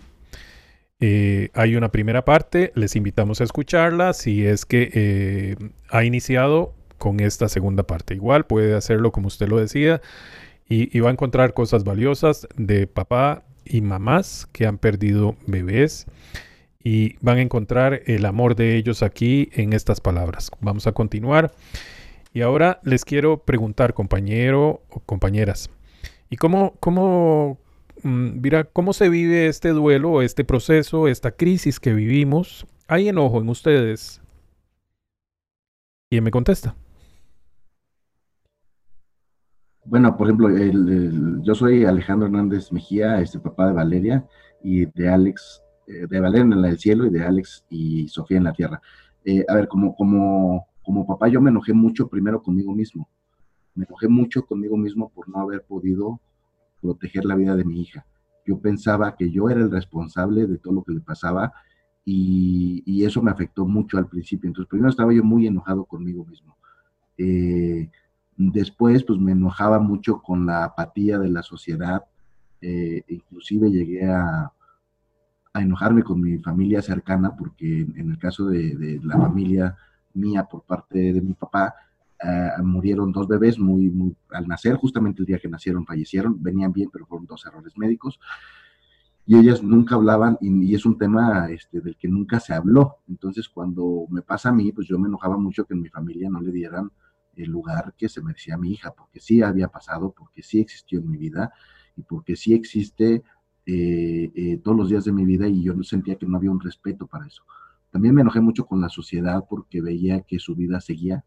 Eh, 1.02 1.50
hay 1.54 1.76
una 1.76 1.91
primera 1.91 2.26
parte, 2.26 2.72
les 2.76 2.95
invitamos 2.95 3.39
a 3.39 3.45
escucharla 3.45 4.14
si 4.14 4.45
es 4.45 4.66
que 4.66 4.89
eh, 4.93 5.56
ha 5.89 6.04
iniciado 6.04 6.74
con 6.97 7.20
esta 7.22 7.47
segunda 7.47 7.84
parte. 7.84 8.16
Igual 8.16 8.45
puede 8.45 8.76
hacerlo 8.76 9.12
como 9.12 9.28
usted 9.28 9.47
lo 9.47 9.58
decía 9.58 10.02
y, 10.68 10.95
y, 10.95 11.00
va 11.00 11.10
a 11.10 11.14
encontrar 11.14 11.54
cosas 11.54 11.84
valiosas 11.84 12.47
de 12.56 12.86
papá 12.86 13.43
y 13.66 13.82
mamás 13.82 14.47
que 14.52 14.68
han 14.68 14.78
perdido 14.78 15.36
bebés 15.47 16.06
y 16.84 17.16
van 17.22 17.38
a 17.38 17.41
encontrar 17.41 18.02
el 18.06 18.26
amor 18.26 18.56
de 18.56 18.76
ellos 18.76 19.04
aquí 19.04 19.50
en 19.54 19.74
estas 19.74 20.02
palabras. 20.02 20.52
Vamos 20.60 20.88
a 20.88 20.91
continuar. 20.91 21.54
Y 22.34 22.41
ahora 22.41 22.80
les 22.84 23.06
quiero 23.06 23.39
preguntar, 23.43 23.93
compañero 23.93 24.84
o 24.89 25.00
compañeras, 25.00 25.70
¿y 26.30 26.38
cómo, 26.38 26.76
cómo, 26.80 27.58
mira, 28.04 28.64
¿cómo 28.66 28.93
se 28.93 29.10
vive 29.10 29.47
este 29.47 29.70
duelo, 29.70 30.22
este 30.22 30.43
proceso, 30.43 31.08
esta 31.08 31.32
crisis 31.32 31.80
que 31.80 31.93
vivimos? 31.93 32.66
¿Hay 32.88 33.10
enojo 33.10 33.41
en 33.41 33.50
ustedes? 33.50 34.22
¿Quién 36.10 36.24
me 36.24 36.32
contesta? 36.32 36.76
Bueno, 39.86 40.16
por 40.18 40.28
ejemplo, 40.28 40.50
yo 41.41 41.56
soy 41.56 41.86
Alejandro 41.86 42.28
Hernández 42.28 42.72
Mejía, 42.72 43.22
este 43.22 43.39
papá 43.39 43.68
de 43.68 43.74
Valeria 43.74 44.26
y 44.64 44.86
de 44.86 45.10
Alex, 45.10 45.64
eh, 45.88 46.06
de 46.08 46.20
Valeria 46.20 46.43
en 46.43 46.66
el 46.66 46.78
cielo 46.78 47.06
y 47.06 47.10
de 47.10 47.24
Alex 47.24 47.66
y 47.70 48.08
Sofía 48.08 48.38
en 48.38 48.43
la 48.43 48.54
tierra. 48.54 48.82
Eh, 49.26 49.43
a 49.47 49.56
ver, 49.56 49.68
como, 49.68 49.95
como, 49.95 50.68
como 50.84 51.08
papá 51.08 51.28
yo 51.28 51.41
me 51.41 51.50
enojé 51.50 51.74
mucho 51.74 52.08
primero 52.08 52.41
conmigo 52.41 52.74
mismo. 52.74 53.10
Me 53.74 53.86
enojé 53.86 54.08
mucho 54.08 54.45
conmigo 54.45 54.78
mismo 54.78 55.10
por 55.10 55.28
no 55.30 55.39
haber 55.39 55.64
podido 55.64 56.20
proteger 56.82 57.26
la 57.26 57.36
vida 57.36 57.56
de 57.56 57.66
mi 57.66 57.82
hija. 57.82 58.06
Yo 58.46 58.60
pensaba 58.60 59.16
que 59.16 59.30
yo 59.30 59.50
era 59.50 59.62
el 59.62 59.72
responsable 59.72 60.48
de 60.48 60.58
todo 60.58 60.74
lo 60.74 60.84
que 60.84 60.94
le 60.94 61.02
pasaba 61.02 61.54
y, 62.06 63.04
eso 63.06 63.22
me 63.22 63.32
afectó 63.32 63.66
mucho 63.66 63.98
al 63.98 64.08
principio. 64.08 64.48
Entonces, 64.48 64.70
primero 64.70 64.90
estaba 64.90 65.14
yo 65.14 65.24
muy 65.24 65.48
enojado 65.48 65.86
conmigo 65.86 66.26
mismo. 66.26 66.58
Eh, 67.18 67.90
después, 68.36 69.04
pues 69.04 69.20
me 69.20 69.32
enojaba 69.32 69.80
mucho 69.80 70.22
con 70.22 70.46
la 70.46 70.66
apatía 70.66 71.18
de 71.18 71.30
la 71.30 71.44
sociedad. 71.44 72.04
Eh, 72.62 73.04
inclusive 73.08 73.70
llegué 73.72 74.06
a, 74.06 74.52
a, 75.54 75.62
enojarme 75.62 76.04
con 76.04 76.22
mi 76.22 76.38
familia 76.40 76.82
cercana 76.82 77.36
porque 77.36 77.82
en 77.82 78.12
el 78.12 78.18
caso 78.18 78.48
de, 78.48 78.76
de 78.76 79.00
la 79.04 79.18
familia 79.18 79.78
mía 80.14 80.44
por 80.44 80.64
parte 80.64 81.14
de 81.14 81.22
mi 81.22 81.34
papá, 81.34 81.74
Ah, 82.22 82.61
murieron 82.61 83.13
dos 83.13 83.28
bebés 83.30 83.57
muy, 83.57 83.89
muy, 83.89 84.13
al 84.32 84.45
nacer, 84.45 84.76
justamente 84.76 85.22
el 85.22 85.26
día 85.26 85.39
que 85.39 85.47
nacieron 85.47 85.86
fallecieron, 85.86 86.41
venían 86.43 86.74
bien, 86.74 86.89
pero 86.91 87.05
fueron 87.05 87.26
dos 87.26 87.45
errores 87.45 87.78
médicos. 87.78 88.20
Y 89.26 89.38
ellas 89.38 89.63
nunca 89.63 89.95
hablaban, 89.95 90.38
y, 90.41 90.74
es 90.76 90.86
un 90.86 90.97
tema 90.97 91.49
este, 91.49 91.82
del 91.82 91.95
que 91.95 92.07
nunca 92.07 92.39
se 92.39 92.53
habló. 92.53 92.97
Entonces, 93.07 93.47
cuando 93.47 94.05
me 94.09 94.22
pasa 94.22 94.49
a 94.49 94.51
mí, 94.51 94.72
pues 94.72 94.88
yo 94.88 94.99
me 94.99 95.07
enojaba 95.07 95.38
mucho 95.38 95.65
que 95.65 95.76
en 95.76 95.82
mi 95.82 95.89
familia 95.89 96.30
no 96.30 96.41
le 96.41 96.51
dieran 96.51 96.91
el 97.36 97.49
lugar 97.49 97.93
que 97.97 98.09
se 98.09 98.22
merecía 98.22 98.55
a 98.55 98.57
mi 98.57 98.72
hija, 98.72 98.91
porque 98.91 99.20
sí 99.22 99.41
había 99.41 99.70
pasado, 99.70 100.13
porque 100.17 100.43
sí 100.43 100.59
existió 100.59 100.99
en 100.99 101.09
mi 101.09 101.17
vida, 101.17 101.53
y 101.95 102.01
porque 102.03 102.36
sí 102.36 102.53
existe 102.53 103.24
eh, 103.65 104.32
eh, 104.36 104.57
todos 104.63 104.76
los 104.76 104.89
días 104.89 105.05
de 105.05 105.13
mi 105.13 105.26
vida, 105.26 105.47
y 105.47 105.63
yo 105.63 105.82
sentía 105.84 106.15
que 106.15 106.26
no 106.26 106.38
había 106.38 106.51
un 106.51 106.59
respeto 106.59 107.07
para 107.07 107.28
eso. 107.28 107.43
También 107.91 108.13
me 108.13 108.22
enojé 108.22 108.41
mucho 108.41 108.65
con 108.65 108.82
la 108.82 108.89
sociedad 108.89 109.45
porque 109.49 109.82
veía 109.82 110.22
que 110.22 110.39
su 110.39 110.55
vida 110.55 110.82
seguía, 110.82 111.24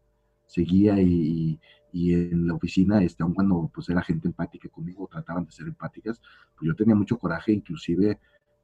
seguía 0.53 1.01
y, 1.01 1.59
en 1.93 2.47
la 2.47 2.55
oficina, 2.55 3.03
este, 3.03 3.23
aun 3.23 3.33
cuando 3.33 3.69
pues 3.73 3.89
era 3.89 4.01
gente 4.01 4.27
empática 4.27 4.67
conmigo, 4.69 5.07
trataban 5.11 5.45
de 5.45 5.51
ser 5.51 5.67
empáticas, 5.67 6.19
pues 6.55 6.67
yo 6.67 6.75
tenía 6.75 6.95
mucho 6.95 7.17
coraje, 7.19 7.51
inclusive 7.51 8.19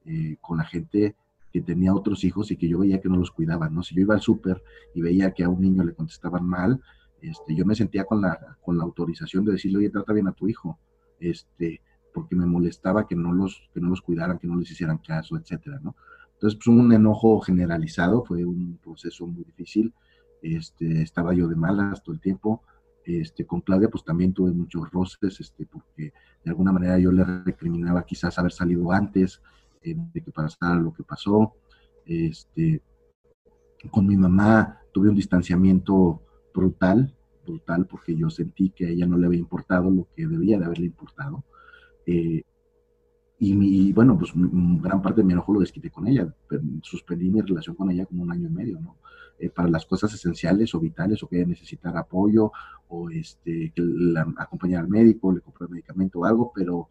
eh, 0.05 0.37
con 0.41 0.57
la 0.57 0.65
gente 0.65 1.15
que 1.51 1.61
tenía 1.61 1.93
otros 1.93 2.23
hijos 2.23 2.51
y 2.51 2.57
que 2.57 2.67
yo 2.67 2.79
veía 2.79 3.01
que 3.01 3.09
no 3.09 3.17
los 3.17 3.31
cuidaban, 3.31 3.73
¿no? 3.73 3.83
Si 3.83 3.95
yo 3.95 4.01
iba 4.01 4.15
al 4.15 4.21
súper 4.21 4.63
y 4.95 5.01
veía 5.01 5.31
que 5.31 5.43
a 5.43 5.49
un 5.49 5.61
niño 5.61 5.83
le 5.83 5.93
contestaban 5.93 6.45
mal, 6.45 6.81
este, 7.21 7.55
yo 7.55 7.65
me 7.65 7.75
sentía 7.75 8.05
con 8.05 8.21
la, 8.21 8.57
con 8.61 8.77
la 8.77 8.83
autorización 8.83 9.45
de 9.45 9.53
decirle, 9.53 9.79
oye, 9.79 9.89
trata 9.89 10.13
bien 10.13 10.27
a 10.27 10.31
tu 10.31 10.47
hijo, 10.47 10.79
este, 11.19 11.81
porque 12.13 12.35
me 12.35 12.45
molestaba 12.45 13.07
que 13.07 13.15
no 13.15 13.31
los, 13.31 13.69
que 13.73 13.79
no 13.79 13.89
los 13.89 14.01
cuidaran, 14.01 14.39
que 14.39 14.47
no 14.47 14.57
les 14.57 14.71
hicieran 14.71 14.99
caso, 14.99 15.37
etcétera, 15.37 15.79
¿no? 15.83 15.95
Entonces, 16.33 16.57
pues 16.63 16.67
un 16.67 16.93
enojo 16.93 17.39
generalizado, 17.41 18.23
fue 18.23 18.45
un 18.45 18.77
proceso 18.77 19.27
muy 19.27 19.43
difícil, 19.43 19.93
este, 20.41 21.01
estaba 21.01 21.33
yo 21.33 21.47
de 21.47 21.55
malas 21.55 22.03
todo 22.03 22.13
el 22.13 22.21
tiempo. 22.21 22.63
Este, 23.05 23.45
con 23.45 23.61
Claudia 23.61 23.89
pues 23.89 24.03
también 24.03 24.33
tuve 24.33 24.51
muchos 24.51 24.89
roces, 24.91 25.39
este, 25.39 25.65
porque 25.65 26.13
de 26.43 26.49
alguna 26.49 26.71
manera 26.71 26.99
yo 26.99 27.11
le 27.11 27.23
recriminaba 27.23 28.05
quizás 28.05 28.37
haber 28.37 28.51
salido 28.51 28.91
antes 28.91 29.41
eh, 29.81 29.95
de 29.95 30.21
que 30.21 30.31
pasara 30.31 30.75
lo 30.75 30.93
que 30.93 31.03
pasó. 31.03 31.55
Este, 32.05 32.81
con 33.91 34.05
mi 34.05 34.17
mamá 34.17 34.79
tuve 34.91 35.09
un 35.09 35.15
distanciamiento 35.15 36.21
brutal, 36.53 37.15
brutal, 37.45 37.87
porque 37.87 38.15
yo 38.15 38.29
sentí 38.29 38.69
que 38.71 38.85
a 38.85 38.89
ella 38.89 39.05
no 39.05 39.17
le 39.17 39.27
había 39.27 39.39
importado 39.39 39.89
lo 39.89 40.07
que 40.15 40.27
debía 40.27 40.59
de 40.59 40.65
haberle 40.65 40.87
importado. 40.87 41.45
Eh, 42.05 42.43
y, 43.41 43.93
bueno, 43.93 44.17
pues 44.17 44.33
gran 44.35 45.01
parte 45.01 45.21
de 45.21 45.27
mi 45.27 45.31
enojo 45.31 45.53
lo 45.53 45.61
desquité 45.61 45.89
con 45.89 46.05
ella, 46.07 46.27
suspendí 46.81 47.29
mi 47.29 47.39
relación 47.39 47.73
con 47.73 47.89
ella 47.89 48.05
como 48.05 48.23
un 48.23 48.31
año 48.31 48.49
y 48.49 48.51
medio, 48.51 48.79
¿no? 48.81 48.97
Eh, 49.39 49.49
para 49.49 49.69
las 49.69 49.85
cosas 49.85 50.13
esenciales 50.13 50.75
o 50.75 50.79
vitales 50.81 51.23
o 51.23 51.29
que 51.29 51.37
ella 51.37 51.47
necesitara 51.47 52.01
apoyo 52.01 52.51
o 52.89 53.09
este, 53.09 53.71
que 53.73 53.81
la 53.81 54.27
acompañara 54.37 54.83
al 54.83 54.89
médico, 54.89 55.31
le 55.31 55.39
comprara 55.39 55.71
medicamento 55.71 56.19
o 56.19 56.25
algo, 56.25 56.51
pero, 56.53 56.89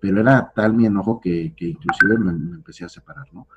pero 0.00 0.20
era 0.20 0.52
tal 0.54 0.74
mi 0.74 0.86
enojo 0.86 1.20
que, 1.20 1.52
que 1.56 1.66
inclusive 1.70 2.18
me, 2.18 2.30
empecé 2.30 2.84
a 2.84 2.88
separar, 2.88 3.26
¿no? 3.32 3.48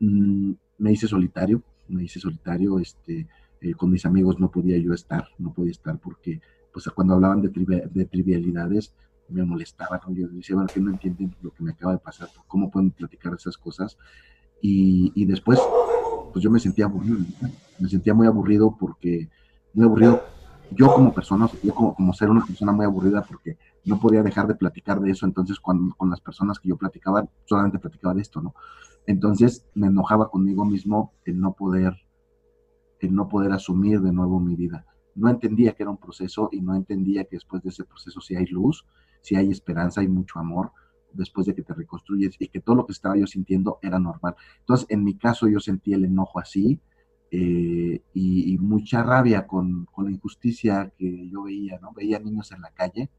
Mm, 0.00 0.54
me 0.78 0.92
hice 0.92 1.06
solitario, 1.06 1.62
me 1.86 2.02
hice 2.02 2.18
solitario, 2.18 2.80
este, 2.80 3.28
eh, 3.60 3.74
con 3.74 3.88
mis 3.88 4.04
amigos 4.04 4.40
no 4.40 4.50
podía 4.50 4.78
yo 4.78 4.92
estar, 4.92 5.28
no 5.38 5.52
podía 5.52 5.70
estar 5.70 5.96
porque 6.00 6.40
pues 6.72 6.88
cuando 6.88 7.14
hablaban 7.14 7.40
de, 7.40 7.50
de 7.88 8.04
trivialidades 8.06 8.92
me 9.32 9.44
molestaba, 9.44 10.00
¿no? 10.06 10.14
yo 10.14 10.28
decía, 10.28 10.56
bueno, 10.56 10.70
que 10.72 10.80
no 10.80 10.90
entienden 10.90 11.34
lo 11.42 11.50
que 11.50 11.62
me 11.62 11.72
acaba 11.72 11.92
de 11.92 11.98
pasar, 11.98 12.28
cómo 12.46 12.70
pueden 12.70 12.90
platicar 12.90 13.34
esas 13.34 13.56
cosas, 13.56 13.96
y, 14.60 15.12
y 15.14 15.24
después 15.26 15.58
pues 16.32 16.42
yo 16.42 16.50
me 16.50 16.58
sentía 16.58 16.88
me 16.88 17.88
sentía 17.88 18.14
muy 18.14 18.26
aburrido 18.26 18.76
porque, 18.78 19.28
muy 19.74 19.84
aburrido, 19.84 20.22
yo 20.70 20.92
como 20.92 21.12
persona, 21.12 21.48
yo 21.62 21.74
como, 21.74 21.94
como 21.94 22.12
ser 22.14 22.30
una 22.30 22.44
persona 22.44 22.72
muy 22.72 22.86
aburrida 22.86 23.22
porque 23.22 23.58
no 23.84 24.00
podía 24.00 24.22
dejar 24.22 24.46
de 24.46 24.54
platicar 24.54 25.00
de 25.00 25.10
eso, 25.10 25.26
entonces 25.26 25.60
cuando, 25.60 25.94
con 25.94 26.08
las 26.10 26.20
personas 26.20 26.58
que 26.58 26.68
yo 26.68 26.76
platicaba, 26.76 27.28
solamente 27.44 27.78
platicaba 27.78 28.14
de 28.14 28.22
esto, 28.22 28.40
¿no? 28.40 28.54
Entonces 29.06 29.66
me 29.74 29.88
enojaba 29.88 30.30
conmigo 30.30 30.64
mismo 30.64 31.12
el 31.24 31.40
no 31.40 31.52
poder, 31.54 31.94
el 33.00 33.14
no 33.14 33.28
poder 33.28 33.52
asumir 33.52 34.00
de 34.00 34.12
nuevo 34.12 34.40
mi 34.40 34.54
vida. 34.54 34.86
No 35.14 35.28
entendía 35.28 35.72
que 35.74 35.82
era 35.82 35.90
un 35.90 35.98
proceso 35.98 36.48
y 36.52 36.60
no 36.60 36.74
entendía 36.74 37.24
que 37.24 37.36
después 37.36 37.62
de 37.62 37.70
ese 37.70 37.84
proceso 37.84 38.20
si 38.20 38.36
hay 38.36 38.46
luz, 38.46 38.86
si 39.22 39.36
hay 39.36 39.50
esperanza, 39.50 40.02
hay 40.02 40.08
mucho 40.08 40.38
amor, 40.38 40.72
después 41.12 41.46
de 41.46 41.54
que 41.54 41.62
te 41.62 41.74
reconstruyes 41.74 42.36
y 42.38 42.48
que 42.48 42.60
todo 42.60 42.76
lo 42.76 42.86
que 42.86 42.92
estaba 42.92 43.16
yo 43.16 43.26
sintiendo 43.26 43.78
era 43.82 43.98
normal. 43.98 44.34
Entonces, 44.60 44.86
en 44.90 45.04
mi 45.04 45.16
caso 45.16 45.48
yo 45.48 45.60
sentí 45.60 45.92
el 45.92 46.04
enojo 46.04 46.38
así 46.38 46.80
eh, 47.30 48.02
y, 48.12 48.58
mucha 48.58 49.02
rabia 49.02 49.46
con, 49.46 49.86
con, 49.86 50.04
la 50.06 50.10
injusticia 50.10 50.92
que 50.98 51.30
yo 51.30 51.44
veía, 51.44 51.78
¿no? 51.80 51.92
Veía 51.92 52.18
niños 52.18 52.52
en 52.52 52.60
la 52.60 52.70
calle 52.72 53.10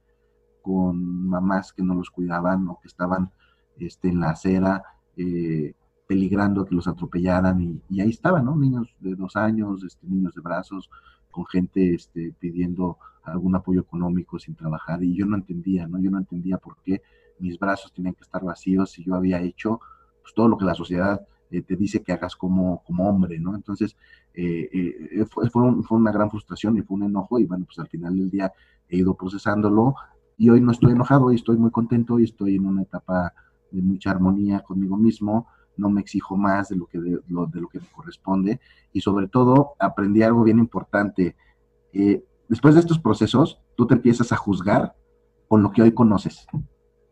con 0.61 1.27
mamás 1.27 1.73
que 1.73 1.83
no 1.83 1.95
los 1.95 2.11
cuidaban 2.11 2.67
o 2.67 2.79
que 2.79 2.87
estaban 2.87 3.31
este, 3.77 4.09
en 4.09 4.19
la 4.19 4.29
acera 4.29 4.83
eh, 5.17 5.73
peligrando 6.07 6.65
que 6.65 6.75
los 6.75 6.87
atropellaran 6.87 7.59
y, 7.61 7.81
y, 7.89 8.01
ahí 8.01 8.09
estaban, 8.09 8.45
¿no? 8.45 8.55
Niños 8.55 8.95
de 8.99 9.15
dos 9.15 9.35
años, 9.35 9.83
este, 9.83 10.05
niños 10.05 10.35
de 10.35 10.41
brazos, 10.41 10.89
con 11.33 11.45
gente 11.45 11.95
este, 11.95 12.33
pidiendo 12.39 12.97
algún 13.23 13.55
apoyo 13.55 13.81
económico 13.81 14.39
sin 14.39 14.55
trabajar 14.55 15.03
y 15.03 15.15
yo 15.15 15.25
no 15.25 15.35
entendía, 15.35 15.87
¿no? 15.87 15.99
Yo 15.99 16.11
no 16.11 16.19
entendía 16.19 16.57
por 16.57 16.77
qué 16.83 17.01
mis 17.39 17.57
brazos 17.59 17.91
tenían 17.91 18.13
que 18.13 18.21
estar 18.21 18.43
vacíos 18.43 18.97
y 18.99 19.03
yo 19.03 19.15
había 19.15 19.41
hecho 19.41 19.81
pues, 20.21 20.33
todo 20.33 20.47
lo 20.47 20.57
que 20.57 20.65
la 20.65 20.75
sociedad 20.75 21.25
eh, 21.49 21.61
te 21.61 21.75
dice 21.75 22.03
que 22.03 22.13
hagas 22.13 22.35
como, 22.35 22.83
como 22.83 23.09
hombre, 23.09 23.39
¿no? 23.39 23.55
Entonces, 23.55 23.97
eh, 24.33 24.69
eh, 24.71 25.25
fue, 25.29 25.49
fue, 25.49 25.97
una 25.97 26.11
gran 26.11 26.29
frustración 26.29 26.77
y 26.77 26.81
fue 26.81 26.95
un 26.95 27.03
enojo 27.03 27.39
y 27.39 27.45
bueno, 27.45 27.65
pues 27.65 27.79
al 27.79 27.87
final 27.87 28.17
del 28.17 28.29
día 28.29 28.51
he 28.87 28.97
ido 28.97 29.15
procesándolo 29.15 29.95
y 30.37 30.49
hoy 30.49 30.61
no 30.61 30.71
estoy 30.71 30.91
enojado, 30.91 31.25
hoy 31.25 31.35
estoy 31.35 31.57
muy 31.57 31.71
contento 31.71 32.19
y 32.19 32.25
estoy 32.25 32.55
en 32.55 32.65
una 32.65 32.83
etapa 32.83 33.33
de 33.71 33.81
mucha 33.81 34.11
armonía 34.11 34.61
conmigo 34.61 34.97
mismo, 34.97 35.47
no 35.77 35.89
me 35.89 36.01
exijo 36.01 36.37
más 36.37 36.69
de 36.69 36.75
lo 36.75 36.85
que, 36.85 36.99
de, 36.99 37.19
lo, 37.27 37.45
de 37.47 37.61
lo 37.61 37.67
que 37.67 37.79
me 37.79 37.87
corresponde 37.87 38.59
y 38.91 39.01
sobre 39.01 39.27
todo 39.27 39.73
aprendí 39.79 40.23
algo 40.23 40.43
bien 40.43 40.59
importante. 40.59 41.35
después 42.47 42.75
de 42.75 42.81
estos 42.81 42.99
procesos, 42.99 43.61
tú 43.75 43.87
te 43.87 43.95
empiezas 43.95 44.31
a 44.31 44.37
juzgar 44.37 44.95
con 45.47 45.63
lo 45.63 45.71
que 45.71 45.81
hoy 45.81 45.91
conoces, 45.93 46.47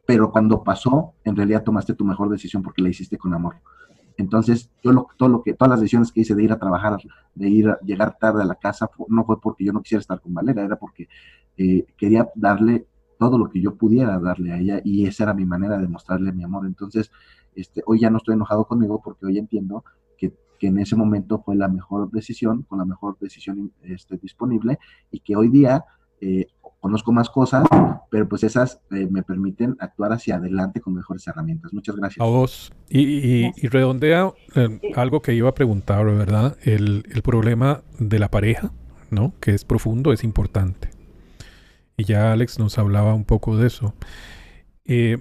pero 0.05 0.32
cuando 0.32 0.64
pasó, 0.64 1.14
en 1.24 1.36
realidad 1.36 1.64
tomaste 1.64 1.93
tu 1.93 2.05
mejor 2.05 2.30
decisión 2.30 2.64
porque 2.64 2.82
la 2.82 2.89
hiciste 2.89 3.18
con 3.18 3.34
amor. 3.34 3.55
Entonces, 4.18 4.70
yo 4.84 4.91
lo, 4.91 5.07
todo 5.18 5.30
lo 5.30 5.41
que, 5.41 5.53
todas 5.53 5.72
las 5.72 5.80
decisiones 5.80 6.12
que 6.12 6.22
hice 6.22 6.36
de 6.36 6.43
ir 6.43 6.51
a 6.51 6.59
trabajar, 6.59 6.97
de 7.34 7.49
ir 7.49 7.70
a 7.70 7.80
llegar 7.82 8.18
tarde 8.20 8.41
a 8.41 8.45
la 8.45 8.55
casa, 8.55 8.89
no 9.07 9.26
fue 9.26 9.39
porque 9.39 9.64
yo 9.66 9.74
no 9.74 9.82
quisiera 9.82 10.01
estar 10.01 10.22
con 10.22 10.34
Valera, 10.34 10.64
era 10.64 10.76
porque 10.76 11.07
eh, 11.57 11.86
quería 11.97 12.30
darle 12.36 12.88
todo 13.18 13.38
lo 13.38 13.49
que 13.49 13.62
yo 13.62 13.76
pudiera 13.76 14.20
darle 14.20 14.51
a 14.51 14.57
ella 14.57 14.82
y 14.84 15.05
esa 15.05 15.24
era 15.24 15.34
mi 15.34 15.45
manera 15.45 15.78
de 15.78 15.88
mostrarle 15.88 16.32
mi 16.32 16.43
amor. 16.43 16.66
Entonces, 16.66 17.12
este, 17.56 17.82
hoy 17.86 17.99
ya 17.99 18.10
no 18.10 18.18
estoy 18.18 18.36
enojado 18.36 18.66
conmigo 18.66 19.02
porque 19.04 19.26
hoy 19.26 19.38
entiendo 19.38 19.84
que, 20.18 20.34
que 20.60 20.68
en 20.68 20.80
ese 20.80 20.95
momento 20.95 21.41
fue 21.43 21.56
la 21.56 21.68
mejor 21.68 22.10
decisión, 22.12 22.64
con 22.64 22.80
la 22.80 22.86
mejor 22.86 23.18
decisión 23.20 23.72
este, 23.82 24.18
disponible 24.18 24.80
y 25.12 25.20
que 25.20 25.36
hoy 25.36 25.49
día 25.49 25.86
eh, 26.22 26.47
conozco 26.82 27.12
más 27.12 27.30
cosas, 27.30 27.66
pero 28.10 28.28
pues 28.28 28.43
esas 28.43 28.82
eh, 28.91 29.08
me 29.10 29.24
permiten 29.24 29.78
actuar 29.80 30.12
hacia 30.12 30.36
adelante 30.36 30.82
con 30.82 30.95
mejores 30.95 31.26
herramientas. 31.28 31.72
Muchas 31.74 31.95
gracias. 31.95 32.20
A 32.20 32.28
vos. 32.28 32.74
Y, 32.89 33.52
redondea 33.68 34.32
eh, 34.56 34.93
algo 34.95 35.22
que 35.22 35.34
iba 35.34 35.47
a 35.47 35.54
preguntar, 35.54 36.04
¿verdad? 36.06 36.58
El, 36.64 37.04
problema 37.24 37.84
de 37.99 38.20
la 38.20 38.30
pareja, 38.30 38.72
¿no? 39.12 39.34
Que 39.39 39.52
es 39.52 39.64
profundo, 39.64 40.12
es 40.12 40.24
importante. 40.24 40.89
Y 41.95 42.04
ya 42.04 42.32
Alex 42.34 42.58
nos 42.58 42.80
hablaba 42.80 43.14
un 43.14 43.26
poco 43.26 43.58
de 43.58 43.68
eso. 43.68 43.93
Eh, 44.86 45.20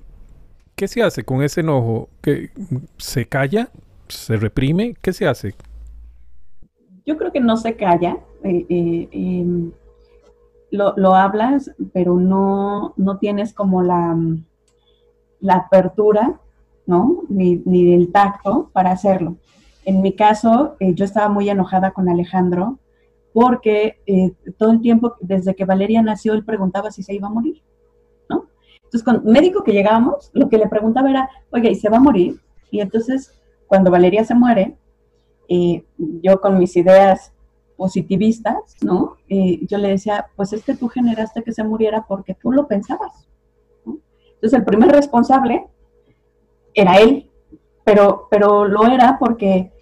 ¿Qué 0.81 0.89
se 0.89 1.03
hace 1.03 1.24
con 1.24 1.43
ese 1.43 1.61
enojo? 1.61 2.09
¿Que 2.22 2.49
¿Se 2.97 3.26
calla? 3.26 3.68
¿Se 4.09 4.39
reprime? 4.39 4.95
¿Qué 5.03 5.12
se 5.12 5.28
hace? 5.28 5.55
Yo 7.05 7.18
creo 7.18 7.31
que 7.31 7.41
no 7.41 7.59
se 7.59 7.76
calla. 7.76 8.16
Em, 8.43 9.72
lo, 10.70 11.14
hablas, 11.14 11.70
pero 11.93 12.14
no, 12.14 12.95
no 12.97 13.18
tienes 13.18 13.53
como 13.53 13.83
la, 13.83 14.16
la 15.41 15.55
apertura, 15.57 16.41
¿no? 16.87 17.24
Ni, 17.28 17.57
ni, 17.66 17.93
el 17.93 18.11
tacto 18.11 18.70
para 18.72 18.91
hacerlo. 18.91 19.37
En 19.85 20.01
mi 20.01 20.14
caso, 20.14 20.76
eh, 20.81 20.95
yo 20.95 21.05
estaba 21.05 21.28
muy 21.28 21.51
enojada 21.51 21.91
con 21.91 22.09
Alejandro 22.09 22.78
porque 23.35 24.01
eh, 24.07 24.33
todo 24.57 24.70
el 24.70 24.81
tiempo, 24.81 25.14
desde 25.20 25.55
que 25.55 25.66
Valeria 25.66 26.01
nació, 26.01 26.33
él 26.33 26.43
preguntaba 26.43 26.91
si 26.91 27.03
se 27.03 27.12
iba 27.12 27.28
a 27.28 27.31
morir. 27.31 27.62
Entonces, 28.93 29.05
con 29.05 29.24
médico 29.24 29.62
que 29.62 29.72
llegábamos, 29.72 30.30
lo 30.32 30.49
que 30.49 30.59
le 30.59 30.66
preguntaba 30.66 31.09
era, 31.09 31.30
oye, 31.51 31.70
¿y 31.70 31.76
se 31.76 31.88
va 31.88 31.99
a 31.99 32.01
morir? 32.01 32.41
Y 32.72 32.80
entonces, 32.80 33.41
cuando 33.68 33.88
Valeria 33.88 34.24
se 34.24 34.34
muere, 34.34 34.76
eh, 35.49 35.84
yo 35.97 36.41
con 36.41 36.59
mis 36.59 36.76
ideas 36.76 37.32
positivistas, 37.76 38.76
¿no? 38.82 39.16
Eh, 39.28 39.64
yo 39.66 39.78
le 39.78 39.88
decía, 39.88 40.26
pues 40.34 40.53
es 40.53 40.64
que 40.64 40.74
tú 40.74 40.88
generaste 40.88 41.45
que 41.45 41.53
se 41.53 41.62
muriera 41.62 42.05
porque 42.07 42.34
tú 42.34 42.51
lo 42.51 42.66
pensabas. 42.66 43.28
Entonces 43.86 44.59
el 44.59 44.64
primer 44.64 44.91
responsable 44.91 45.66
era 46.74 46.97
él, 46.97 47.30
pero, 47.84 48.26
pero 48.28 48.66
lo 48.66 48.86
era 48.86 49.18
porque 49.20 49.72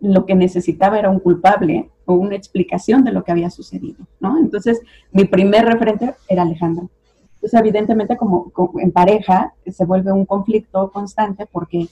lo 0.00 0.24
que 0.24 0.34
necesitaba 0.34 0.98
era 0.98 1.10
un 1.10 1.20
culpable 1.20 1.90
o 2.06 2.14
una 2.14 2.34
explicación 2.34 3.04
de 3.04 3.12
lo 3.12 3.24
que 3.24 3.32
había 3.32 3.50
sucedido, 3.50 4.06
¿no? 4.20 4.38
Entonces 4.38 4.80
mi 5.12 5.24
primer 5.24 5.64
referente 5.66 6.14
era 6.28 6.42
Alejandro. 6.42 6.88
Entonces 7.44 7.60
evidentemente 7.60 8.16
como, 8.16 8.50
en 8.80 8.90
pareja 8.90 9.52
se 9.66 9.84
vuelve 9.84 10.10
un 10.10 10.24
conflicto 10.24 10.90
constante 10.90 11.44
porque 11.44 11.88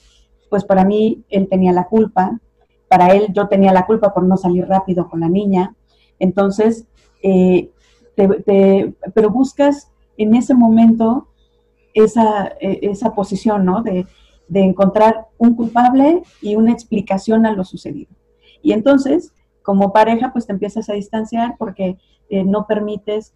pues 0.48 0.64
para 0.64 0.82
mí 0.82 1.24
él 1.28 1.46
tenía 1.46 1.72
la 1.72 1.84
culpa, 1.84 2.40
para 2.88 3.08
él 3.08 3.26
yo 3.34 3.48
tenía 3.48 3.70
la 3.70 3.84
culpa 3.84 4.14
por 4.14 4.22
no 4.22 4.38
salir 4.38 4.66
rápido 4.66 5.10
con 5.10 5.20
la 5.20 5.28
niña. 5.28 5.74
Entonces, 6.18 6.86
eh, 7.22 7.70
pero 8.16 9.28
buscas 9.28 9.90
en 10.16 10.34
ese 10.34 10.54
momento 10.54 11.28
esa, 11.92 12.54
e, 12.58 12.78
esa 12.90 13.14
posición, 13.14 13.66
¿no? 13.66 13.82
De, 13.82 14.06
encontrar 14.54 15.26
un 15.36 15.54
culpable 15.54 16.22
y 16.40 16.56
una 16.56 16.72
explicación 16.72 17.44
a 17.44 17.52
lo 17.52 17.64
sucedido. 17.64 18.14
Y 18.62 18.72
entonces, 18.72 19.34
como 19.62 19.92
pareja, 19.92 20.32
pues 20.32 20.46
te 20.46 20.52
empiezas 20.54 20.88
a 20.88 20.94
distanciar 20.94 21.56
porque 21.58 21.98
eh, 22.30 22.42
no 22.44 22.66
permites 22.66 23.34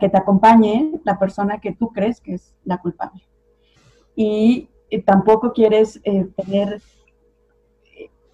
que 0.00 0.08
te 0.08 0.16
acompañe 0.16 0.92
la 1.04 1.18
persona 1.18 1.60
que 1.60 1.72
tú 1.72 1.92
crees 1.92 2.20
que 2.20 2.34
es 2.34 2.54
la 2.64 2.78
culpable. 2.78 3.22
Y 4.14 4.68
eh, 4.90 5.02
tampoco 5.02 5.52
quieres 5.52 6.00
tener 6.02 6.80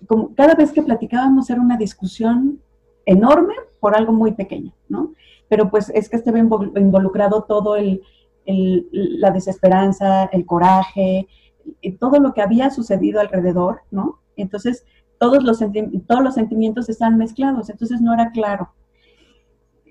como 0.06 0.34
cada 0.34 0.54
vez 0.54 0.72
que 0.72 0.82
platicábamos 0.82 1.48
era 1.50 1.60
una 1.60 1.76
discusión 1.76 2.60
enorme 3.06 3.54
por 3.80 3.96
algo 3.96 4.12
muy 4.12 4.32
pequeño, 4.32 4.72
¿no? 4.88 5.12
Pero 5.48 5.70
pues 5.70 5.90
es 5.90 6.08
que 6.08 6.16
estaba 6.16 6.38
involucrado 6.38 7.44
todo 7.44 7.76
el, 7.76 8.02
la 8.46 9.30
desesperanza, 9.30 10.24
el 10.26 10.46
coraje, 10.46 11.26
todo 11.98 12.18
lo 12.18 12.32
que 12.32 12.42
había 12.42 12.70
sucedido 12.70 13.20
alrededor, 13.20 13.82
¿no? 13.90 14.20
Entonces, 14.36 14.84
todos 15.18 15.42
los, 15.44 15.58
todos 16.06 16.22
los 16.22 16.34
sentimientos 16.34 16.88
están 16.88 17.16
mezclados, 17.18 17.70
entonces 17.70 18.00
no 18.00 18.14
era 18.14 18.30
claro. 18.32 18.70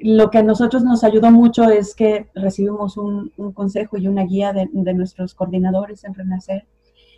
Lo 0.04 0.32
que 0.32 0.40
a 0.40 0.44
nosotros 0.44 0.84
nos 0.84 1.04
ayudó 1.04 1.30
mucho 1.30 1.70
es 1.70 1.94
que 1.94 2.28
recibimos 2.34 2.98
un, 2.98 3.32
consejo 3.54 3.98
y 3.98 4.08
una 4.08 4.24
guía 4.24 4.52
de, 4.52 4.68
nuestros 4.94 5.36
coordinadores 5.36 6.04
en 6.04 6.16
Renacer, 6.16 6.66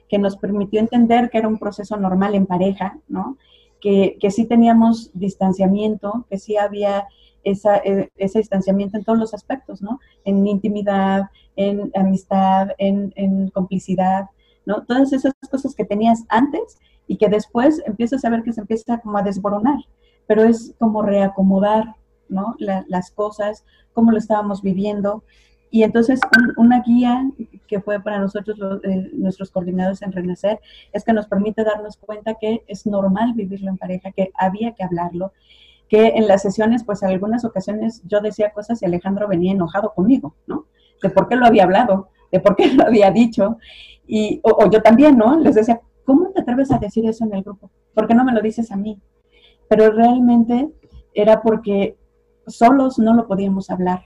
que 0.09 0.19
nos 0.19 0.36
permitió 0.36 0.81
entender 0.81 1.29
que 1.29 1.38
era 1.38 1.47
un 1.47 1.59
proceso 1.59 1.95
normal 1.95 2.36
en 2.36 2.45
pareja, 2.45 2.99
¿no? 3.07 3.38
Que, 3.79 4.17
que 4.19 4.31
sí 4.31 4.45
teníamos 4.45 5.11
distanciamiento, 5.13 6.25
que 6.29 6.38
sí 6.38 6.57
había 6.57 7.07
esa, 7.43 7.77
e, 7.77 8.11
ese 8.17 8.39
distanciamiento 8.39 8.97
en 8.97 9.05
todos 9.05 9.19
los 9.19 9.34
aspectos, 9.34 9.81
¿no? 9.81 9.99
En 10.25 10.45
intimidad, 10.45 11.29
en 11.55 11.89
amistad, 11.95 12.69
en, 12.77 13.13
en, 13.15 13.49
complicidad, 13.49 14.29
¿no? 14.65 14.84
Todas 14.84 15.13
esas 15.13 15.34
cosas 15.49 15.73
que 15.73 15.86
tenías 15.86 16.25
antes 16.27 16.77
y 17.07 17.15
que 17.15 17.29
después 17.29 17.81
empiezas 17.86 18.25
a 18.25 18.29
ver 18.29 18.43
que 18.43 18.53
se 18.53 18.61
empieza 18.61 18.99
como 18.99 19.17
a 19.17 19.23
desboronar, 19.23 19.79
pero 20.27 20.43
es 20.43 20.73
como 20.79 21.01
reacomodar, 21.01 21.95
¿no? 22.30 22.55
las 22.59 23.11
cosas, 23.11 23.65
cómo 23.93 24.11
lo 24.11 24.17
estábamos 24.17 24.61
viviendo, 24.61 25.24
y 25.74 25.82
entonces 25.82 26.19
una 26.55 26.82
guía 26.82 27.28
que 27.67 27.82
fue 27.82 27.99
para 27.99 28.19
nosotros 28.19 28.59
eh, 28.84 29.09
nuestros 29.13 29.49
coordinadores 29.49 30.03
en 30.03 30.11
Renacer 30.11 30.59
es 30.91 31.03
que 31.03 31.13
nos 31.13 31.26
permite 31.26 31.63
darnos 31.63 31.97
cuenta 31.97 32.36
que 32.36 32.63
es 32.67 32.86
normal 32.86 33.34
vivirlo 33.34 33.71
en 33.71 33.80
pareja, 33.80 34.11
que 34.11 34.32
había 34.36 34.74
que 34.74 34.84
hablarlo, 34.84 35.34
que 35.89 36.09
en 36.09 36.28
las 36.28 36.43
sesiones, 36.43 36.84
pues 36.84 37.01
en 37.01 37.09
algunas 37.09 37.43
ocasiones 37.43 38.03
yo 38.05 38.21
decía 38.21 38.51
cosas 38.51 38.84
y 38.84 38.86
Alejandro 38.86 39.28
venía 39.28 39.51
enojado 39.51 39.95
conmigo, 39.95 40.36
¿no? 40.45 40.67
De 41.01 41.09
por 41.09 41.28
qué 41.28 41.36
lo 41.36 41.47
había 41.47 41.63
hablado, 41.63 42.09
de 42.32 42.39
por 42.39 42.55
qué 42.55 42.67
lo 42.76 42.86
había 42.86 43.09
dicho. 43.09 43.57
Y, 44.05 44.41
o, 44.43 44.51
o 44.51 44.69
yo 44.69 44.80
también, 44.84 45.17
¿no? 45.17 45.39
Les 45.39 45.55
decía, 45.55 45.82
¿cómo 46.05 46.30
te 46.30 46.41
atreves 46.41 46.71
a 46.71 46.78
decir 46.78 47.09
eso 47.09 47.26
en 47.26 47.34
el 47.34 47.41
grupo? 47.41 47.71
¿Por 47.95 48.07
qué 48.07 48.13
no 48.13 48.24
me 48.24 48.34
lo 48.34 48.41
dices 48.41 48.71
a 48.71 48.76
mí? 48.76 48.99
Pero 49.67 49.89
realmente 49.89 50.69
era 51.15 51.41
porque 51.41 51.97
solos 52.47 52.99
no 52.99 53.13
lo 53.13 53.27
podíamos 53.27 53.69
hablar 53.69 54.03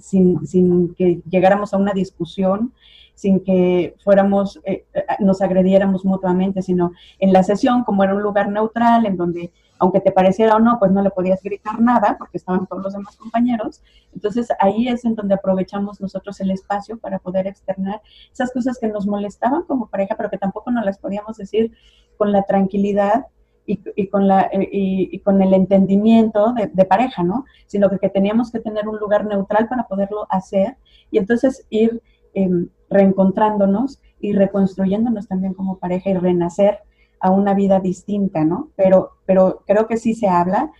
sin, 0.00 0.46
sin, 0.46 0.94
que 0.94 1.20
llegáramos 1.28 1.72
a 1.72 1.76
una 1.76 1.92
discusión, 1.92 2.72
sin 3.14 3.42
que 3.42 3.94
fuéramos, 4.02 4.60
eh, 4.64 4.84
eh, 4.94 5.04
nos 5.20 5.40
agrediéramos 5.40 6.04
mutuamente, 6.04 6.62
sino 6.62 6.92
en 7.18 7.32
la 7.32 7.42
sesión, 7.42 7.84
como 7.84 8.04
era 8.04 8.14
un 8.14 8.22
lugar 8.22 8.48
neutral, 8.48 9.06
en 9.06 9.16
donde, 9.16 9.52
aunque 9.78 10.00
te 10.00 10.12
pareciera 10.12 10.56
o 10.56 10.60
no, 10.60 10.78
pues 10.78 10.92
no 10.92 11.02
le 11.02 11.10
podías 11.10 11.42
gritar 11.42 11.80
nada, 11.80 12.16
porque 12.18 12.38
estaban 12.38 12.66
todos 12.66 12.82
los 12.82 12.92
demás 12.92 13.16
compañeros. 13.16 13.82
Entonces 14.14 14.48
ahí 14.60 14.88
es 14.88 15.04
en 15.04 15.14
donde 15.14 15.34
aprovechamos 15.34 16.00
nosotros 16.00 16.40
el 16.40 16.50
espacio 16.50 16.98
para 16.98 17.18
poder 17.18 17.46
externar 17.46 18.00
esas 18.32 18.52
cosas 18.52 18.78
que 18.78 18.88
nos 18.88 19.06
molestaban 19.06 19.62
como 19.62 19.88
pareja, 19.88 20.14
pero 20.16 20.30
que 20.30 20.38
tampoco 20.38 20.70
nos 20.70 20.84
las 20.84 20.98
podíamos 20.98 21.36
decir 21.36 21.72
con 22.16 22.32
la 22.32 22.42
tranquilidad 22.42 23.26
y, 23.68 24.08
con, 24.08 24.26
la, 24.26 24.48
eh, 24.50 24.68
y, 24.72 25.18
con 25.20 25.42
el 25.42 25.52
entendimiento 25.52 26.54
de, 26.54 26.84
pareja, 26.86 27.22
¿no? 27.22 27.44
Sino 27.66 27.90
que, 27.90 28.08
teníamos 28.08 28.50
que 28.50 28.60
tener 28.60 28.88
un 28.88 28.98
lugar 28.98 29.26
neutral 29.26 29.68
para 29.68 29.86
poderlo 29.86 30.26
hacer 30.30 30.78
y 31.10 31.18
entonces 31.18 31.66
ir 31.68 32.02
em, 32.32 32.68
reencontrándonos 32.88 34.00
y 34.20 34.32
reconstruyéndonos 34.32 35.28
también 35.28 35.52
como 35.52 35.78
pareja 35.78 36.08
y 36.10 36.14
renacer 36.14 36.78
a 37.20 37.30
una 37.30 37.52
vida 37.52 37.78
distinta, 37.80 38.44
¿no? 38.44 38.70
Pero, 38.74 39.12
pero 39.26 39.62
creo 39.66 39.86
que 39.86 39.98
sí 39.98 40.14
se 40.14 40.28
habla. 40.28 40.72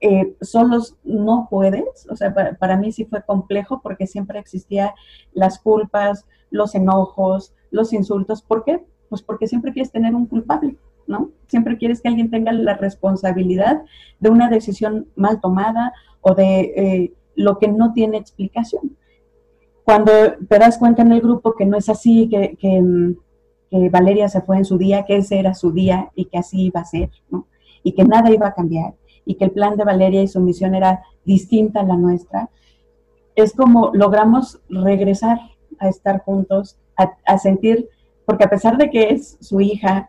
Eh, 0.00 0.36
solos 0.40 0.96
no 1.04 1.46
puedes, 1.48 2.08
o 2.10 2.16
sea, 2.16 2.34
para, 2.34 2.54
para, 2.54 2.76
mí 2.76 2.92
sí 2.92 3.04
fue 3.04 3.22
complejo 3.22 3.80
porque 3.82 4.06
siempre 4.06 4.38
existía 4.38 4.94
las 5.32 5.58
culpas, 5.60 6.26
los 6.50 6.74
enojos, 6.74 7.54
los 7.70 7.92
insultos. 7.92 8.42
¿Por 8.42 8.64
qué? 8.64 8.84
Pues 9.08 9.22
porque 9.22 9.46
siempre 9.46 9.72
quieres 9.72 9.92
tener 9.92 10.14
un 10.14 10.26
culpable, 10.26 10.76
¿no? 11.06 11.30
Siempre 11.46 11.78
quieres 11.78 12.00
que 12.00 12.08
alguien 12.08 12.30
tenga 12.30 12.52
la 12.52 12.74
responsabilidad 12.74 13.82
de 14.20 14.30
una 14.30 14.48
decisión 14.48 15.06
mal 15.16 15.40
tomada 15.40 15.92
o 16.20 16.34
de 16.34 16.60
eh, 16.76 17.12
lo 17.34 17.58
que 17.58 17.68
no 17.68 17.92
tiene 17.92 18.16
explicación. 18.16 18.96
Cuando 19.84 20.12
te 20.48 20.58
das 20.58 20.78
cuenta 20.78 21.02
en 21.02 21.12
el 21.12 21.20
grupo 21.20 21.54
que 21.54 21.66
no 21.66 21.76
es 21.76 21.88
así, 21.88 22.28
que, 22.28 22.56
que, 22.58 22.82
Valeria 23.90 24.28
se 24.28 24.40
fue 24.40 24.56
en 24.56 24.64
su 24.64 24.78
día, 24.78 25.04
que 25.04 25.16
ese 25.16 25.38
era 25.38 25.52
su 25.52 25.70
día 25.70 26.10
y 26.14 26.26
que 26.26 26.38
así 26.38 26.62
iba 26.62 26.80
a 26.80 26.84
ser. 26.84 27.10
Y 27.82 27.92
que 27.92 28.04
nada 28.04 28.30
iba 28.30 28.46
a 28.46 28.54
cambiar 28.54 28.94
y 29.26 29.34
que 29.34 29.44
el 29.44 29.50
plan 29.50 29.76
de 29.76 29.84
Valeria 29.84 30.22
y 30.22 30.28
su 30.28 30.40
misión 30.40 30.74
era 30.74 31.02
distinta 31.24 31.80
a 31.80 31.84
la 31.84 31.96
nuestra, 31.96 32.48
es 33.34 33.52
como 33.52 33.90
logramos 33.92 34.60
regresar 34.70 35.38
a 35.78 35.88
estar 35.88 36.22
juntos, 36.22 36.78
a, 36.96 37.36
sentir, 37.36 37.90
porque 38.24 38.44
a 38.44 38.48
pesar 38.48 38.78
de 38.78 38.88
que 38.88 39.10
es 39.10 39.36
su 39.40 39.60
hija 39.60 40.08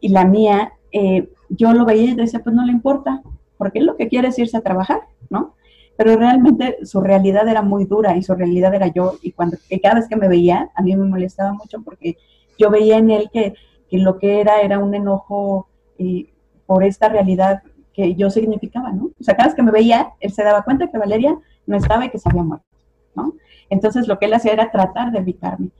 y 0.00 0.08
la 0.08 0.24
mía, 0.24 0.72
eh, 0.92 1.28
yo 1.48 1.72
lo 1.72 1.84
veía 1.84 2.12
y 2.12 2.14
decía, 2.14 2.40
pues 2.40 2.54
no 2.54 2.64
le 2.64 2.72
importa, 2.72 3.22
porque 3.56 3.80
él 3.80 3.86
lo 3.86 3.96
que 3.96 4.08
quiere 4.08 4.28
es 4.28 4.38
irse 4.38 4.56
a 4.56 4.62
trabajar, 4.62 5.00
¿no? 5.30 5.54
Pero 5.96 6.16
realmente 6.16 6.78
su 6.84 7.00
realidad 7.00 7.48
era 7.48 7.62
muy 7.62 7.84
dura 7.84 8.16
y 8.16 8.22
su 8.22 8.34
realidad 8.34 8.74
era 8.74 8.86
yo, 8.88 9.14
y 9.22 9.32
cuando 9.32 9.56
cada 9.82 9.96
vez 9.96 10.08
que 10.08 10.16
me 10.16 10.28
veía, 10.28 10.70
a 10.74 10.82
mí 10.82 10.94
me 10.94 11.04
molestaba 11.04 11.52
mucho 11.52 11.82
porque 11.82 12.16
yo 12.58 12.70
veía 12.70 12.98
en 12.98 13.10
él 13.10 13.30
que, 13.32 13.54
lo 13.90 14.18
que 14.18 14.40
era 14.40 14.60
era 14.60 14.78
un 14.78 14.94
enojo 14.94 15.68
eh, 15.98 16.30
por 16.66 16.84
esta 16.84 17.08
realidad 17.08 17.62
que 17.94 18.14
yo 18.14 18.30
significaba, 18.30 18.92
¿no? 18.92 19.06
O 19.18 19.24
sea, 19.24 19.34
cada 19.34 19.48
vez 19.48 19.56
que 19.56 19.62
me 19.62 19.72
veía, 19.72 20.12
él 20.20 20.32
se 20.32 20.44
daba 20.44 20.62
cuenta 20.62 20.88
que 20.88 20.98
Valeria 20.98 21.36
no 21.66 21.76
estaba 21.76 22.04
y 22.04 22.10
que 22.10 22.18
se 22.18 22.28
había 22.28 22.42
muerto, 22.42 22.66
¿no? 23.16 23.32
Entonces 23.70 24.06
lo 24.06 24.18
que 24.18 24.26
él 24.26 24.34
hacía 24.34 24.52
era 24.52 24.70
tratar 24.70 25.10
de 25.10 25.18
evitarme. 25.18 25.70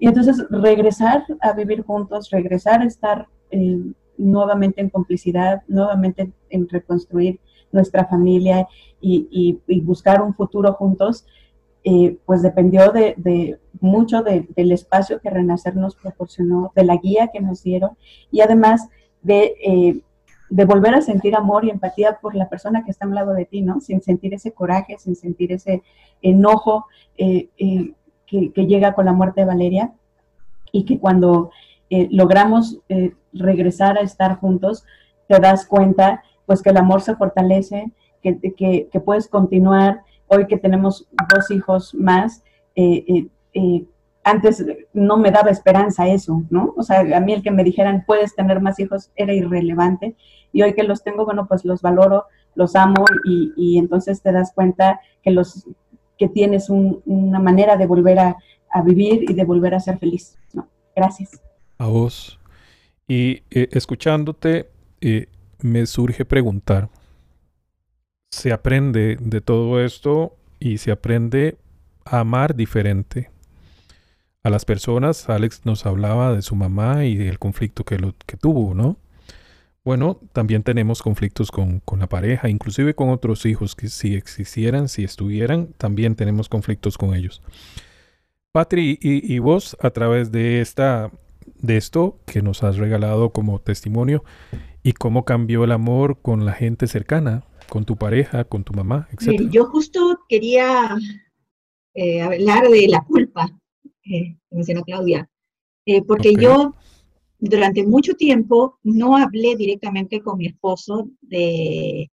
Y 0.00 0.08
entonces 0.08 0.44
regresar 0.50 1.24
a 1.40 1.52
vivir 1.52 1.82
juntos, 1.82 2.30
regresar 2.30 2.80
a 2.80 2.86
estar 2.86 3.28
eh, 3.50 3.78
nuevamente 4.16 4.80
en 4.80 4.88
complicidad, 4.88 5.62
nuevamente 5.68 6.32
en 6.48 6.68
reconstruir 6.68 7.38
nuestra 7.70 8.06
familia 8.06 8.66
y, 9.00 9.60
buscar 9.82 10.22
un 10.22 10.34
futuro 10.34 10.72
juntos, 10.72 11.26
eh, 11.84 12.18
pues 12.24 12.42
dependió 12.42 12.90
de, 12.92 13.58
mucho 13.80 14.22
del 14.22 14.72
espacio 14.72 15.20
que 15.20 15.30
Renacer 15.30 15.76
nos 15.76 15.94
proporcionó, 15.94 16.72
de 16.74 16.84
la 16.84 16.96
guía 16.96 17.28
que 17.32 17.40
nos 17.40 17.62
dieron 17.62 17.90
y 18.32 18.40
además 18.40 18.88
de 19.22 19.54
eh, 19.62 20.00
de 20.50 20.64
volver 20.64 20.94
a 20.94 21.00
sentir 21.00 21.36
amor 21.36 21.64
y 21.64 21.70
empatía 21.70 22.18
por 22.20 22.34
la 22.34 22.48
persona 22.48 22.84
que 22.84 22.90
está 22.90 23.04
a 23.06 23.08
un 23.08 23.14
lado 23.14 23.32
de 23.32 23.44
ti, 23.44 23.62
¿no? 23.62 23.80
Sin 23.80 24.02
sentir 24.02 24.34
ese 24.34 24.50
coraje, 24.52 24.98
sin 24.98 25.14
sentir 25.14 25.52
ese 25.52 25.82
enojo 26.22 26.86
eh, 27.16 27.48
eh, 28.32 28.52
que, 28.52 28.66
llega 28.66 28.94
con 28.94 29.06
la 29.06 29.12
muerte 29.12 29.40
de 29.40 29.46
Valeria 29.46 29.92
y 30.72 30.84
que 30.84 30.98
cuando 30.98 31.50
eh, 31.88 32.08
logramos 32.10 32.78
regresar 33.32 33.98
a 33.98 34.02
estar 34.02 34.38
juntos, 34.38 34.84
te 35.26 35.38
das 35.40 35.66
cuenta 35.66 36.22
pues 36.46 36.62
que 36.62 36.70
el 36.70 36.76
amor 36.76 37.00
se 37.00 37.16
fortalece, 37.16 37.92
que, 38.22 38.38
que, 38.38 39.00
puedes 39.00 39.28
continuar, 39.28 40.02
hoy 40.26 40.46
que 40.46 40.58
tenemos 40.58 41.08
dos 41.32 41.50
hijos 41.50 41.94
más, 41.94 42.42
antes 44.22 44.64
no 44.92 45.16
me 45.16 45.30
daba 45.30 45.50
esperanza 45.50 46.08
eso, 46.08 46.44
¿no? 46.50 46.74
O 46.76 46.82
sea, 46.82 47.00
a 47.00 47.20
mí 47.20 47.32
el 47.32 47.42
que 47.42 47.50
me 47.50 47.64
dijeran 47.64 48.04
puedes 48.06 48.34
tener 48.34 48.60
más 48.60 48.78
hijos 48.78 49.10
era 49.16 49.32
irrelevante 49.32 50.16
y 50.52 50.62
hoy 50.62 50.74
que 50.74 50.82
los 50.82 51.02
tengo, 51.02 51.24
bueno, 51.24 51.46
pues 51.46 51.64
los 51.64 51.80
valoro, 51.80 52.26
los 52.54 52.76
amo 52.76 53.04
y, 53.24 53.78
entonces 53.78 54.22
te 54.22 54.32
das 54.32 54.52
cuenta 54.52 55.00
que 55.22 55.30
los 55.30 55.66
que 56.20 56.28
tienes 56.28 56.68
una 56.68 57.40
manera 57.40 57.78
de 57.78 57.86
volver 57.86 58.18
a, 58.18 58.36
vivir 58.84 59.28
y 59.28 59.32
de 59.32 59.44
volver 59.44 59.74
a 59.74 59.80
ser 59.80 59.98
feliz. 59.98 60.38
Gracias. 60.94 61.40
A 61.78 61.86
vos. 61.86 62.38
Y 63.08 63.42
eh, 63.50 63.68
escuchándote, 63.72 64.68
eh, 65.00 65.26
me 65.60 65.86
surge 65.86 66.26
preguntar, 66.26 66.90
¿se 68.30 68.52
aprende 68.52 69.16
de 69.18 69.40
todo 69.40 69.82
esto 69.82 70.36
y 70.60 70.76
se 70.76 70.92
aprende 70.92 71.56
a 72.04 72.20
amar 72.20 72.54
diferente? 72.54 73.30
a 74.42 74.48
las 74.48 74.64
personas. 74.64 75.28
Alex 75.28 75.66
nos 75.66 75.84
hablaba 75.84 76.32
de 76.32 76.40
su 76.40 76.54
mamá 76.56 77.04
y 77.04 77.14
del 77.14 77.38
conflicto 77.38 77.84
que 77.84 77.98
tuvo, 78.38 78.72
¿no? 78.72 78.96
Bueno, 79.90 80.20
también 80.32 80.62
tenemos 80.62 81.02
conflictos 81.02 81.50
con, 81.50 81.82
la 81.98 82.06
pareja, 82.06 82.48
inclusive 82.48 82.94
con 82.94 83.08
otros 83.08 83.44
hijos 83.44 83.74
que 83.74 83.88
si 83.88 84.14
existieran, 84.14 84.88
si 84.88 85.02
estuvieran, 85.02 85.72
también 85.78 86.14
tenemos 86.14 86.48
conflictos 86.48 86.96
con 86.96 87.12
ellos. 87.12 87.42
Patri, 88.52 89.00
y, 89.02 89.36
vos 89.40 89.76
a 89.80 89.90
través 89.90 90.30
de 90.30 90.60
esta 90.60 91.10
de 91.56 91.76
esto 91.76 92.20
que 92.24 92.40
nos 92.40 92.62
has 92.62 92.76
regalado 92.76 93.30
como 93.30 93.58
testimonio 93.58 94.22
y 94.84 94.92
cómo 94.92 95.24
cambió 95.24 95.64
el 95.64 95.72
amor 95.72 96.20
con 96.22 96.44
la 96.44 96.52
gente 96.52 96.86
cercana, 96.86 97.42
con 97.68 97.84
tu 97.84 97.96
pareja, 97.96 98.44
con 98.44 98.62
tu 98.62 98.72
mamá, 98.72 99.08
etc. 99.10 99.50
yo 99.50 99.64
justo 99.64 100.20
quería 100.28 100.96
eh, 101.94 102.22
hablar 102.22 102.68
de 102.68 102.86
la 102.86 103.00
culpa 103.00 103.48
eh, 104.04 104.36
mencionó 104.52 104.84
Claudia, 104.84 105.28
eh, 105.84 106.00
porque 106.02 106.36
yo 106.36 106.76
durante 107.40 107.86
mucho 107.86 108.14
tiempo 108.14 108.78
no 108.82 109.16
hablé 109.16 109.56
directamente 109.56 110.20
con 110.20 110.38
mi 110.38 110.46
esposo 110.46 111.08
de, 111.22 112.10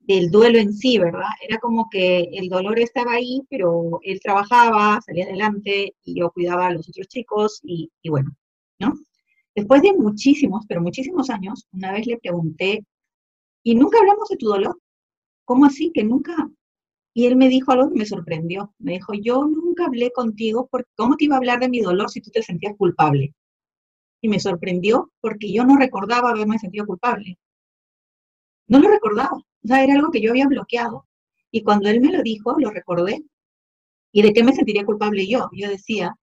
del 0.00 0.30
duelo 0.30 0.58
en 0.58 0.72
sí, 0.72 0.98
¿verdad? 0.98 1.30
Era 1.46 1.58
como 1.58 1.88
que 1.90 2.28
el 2.32 2.48
dolor 2.48 2.78
estaba 2.78 3.12
ahí, 3.12 3.42
pero 3.50 4.00
él 4.02 4.20
trabajaba, 4.20 5.00
salía 5.04 5.24
adelante 5.24 5.94
y 6.04 6.20
yo 6.20 6.30
cuidaba 6.30 6.66
a 6.68 6.72
los 6.72 6.88
otros 6.88 7.08
chicos 7.08 7.60
y, 7.64 7.90
y 8.02 8.10
bueno, 8.10 8.30
¿no? 8.78 8.94
Después 9.54 9.82
de 9.82 9.92
muchísimos, 9.94 10.64
pero 10.68 10.80
muchísimos 10.82 11.30
años, 11.30 11.66
una 11.72 11.92
vez 11.92 12.06
le 12.06 12.18
pregunté, 12.18 12.84
¿y 13.64 13.74
nunca 13.74 13.98
hablamos 13.98 14.28
de 14.28 14.36
tu 14.36 14.46
dolor? 14.46 14.78
¿Cómo 15.44 15.66
así 15.66 15.90
que 15.92 16.04
nunca 16.04 16.50
y 17.18 17.26
él 17.26 17.34
me 17.34 17.48
dijo 17.48 17.72
algo 17.72 17.90
que 17.90 17.98
me 17.98 18.06
sorprendió. 18.06 18.72
Me 18.78 18.92
dijo, 18.92 19.12
yo 19.12 19.44
nunca 19.44 19.86
hablé 19.86 20.12
contigo 20.12 20.68
porque 20.70 20.88
¿cómo 20.96 21.16
te 21.16 21.24
iba 21.24 21.34
a 21.34 21.38
hablar 21.38 21.58
de 21.58 21.68
mi 21.68 21.80
dolor 21.80 22.08
si 22.10 22.20
tú 22.20 22.30
te 22.30 22.44
sentías 22.44 22.76
culpable? 22.76 23.34
Y 24.20 24.28
me 24.28 24.40
sorprendió 24.40 25.12
porque 25.20 25.52
yo 25.52 25.64
no 25.64 25.76
recordaba 25.76 26.30
haberme 26.30 26.58
sentido 26.58 26.86
culpable. 26.86 27.38
No 28.66 28.78
lo 28.78 28.88
recordaba. 28.88 29.36
O 29.36 29.66
sea, 29.66 29.82
era 29.82 29.94
algo 29.94 30.10
que 30.10 30.20
yo 30.20 30.30
había 30.30 30.46
bloqueado. 30.46 31.06
Y 31.50 31.62
cuando 31.62 31.88
él 31.88 32.00
me 32.00 32.12
lo 32.12 32.22
dijo, 32.22 32.56
lo 32.58 32.70
recordé. 32.70 33.24
¿Y 34.12 34.22
de 34.22 34.32
qué 34.32 34.42
me 34.42 34.52
sentiría 34.52 34.84
culpable 34.84 35.26
yo? 35.26 35.48
Yo 35.52 35.68
decía 35.68 36.16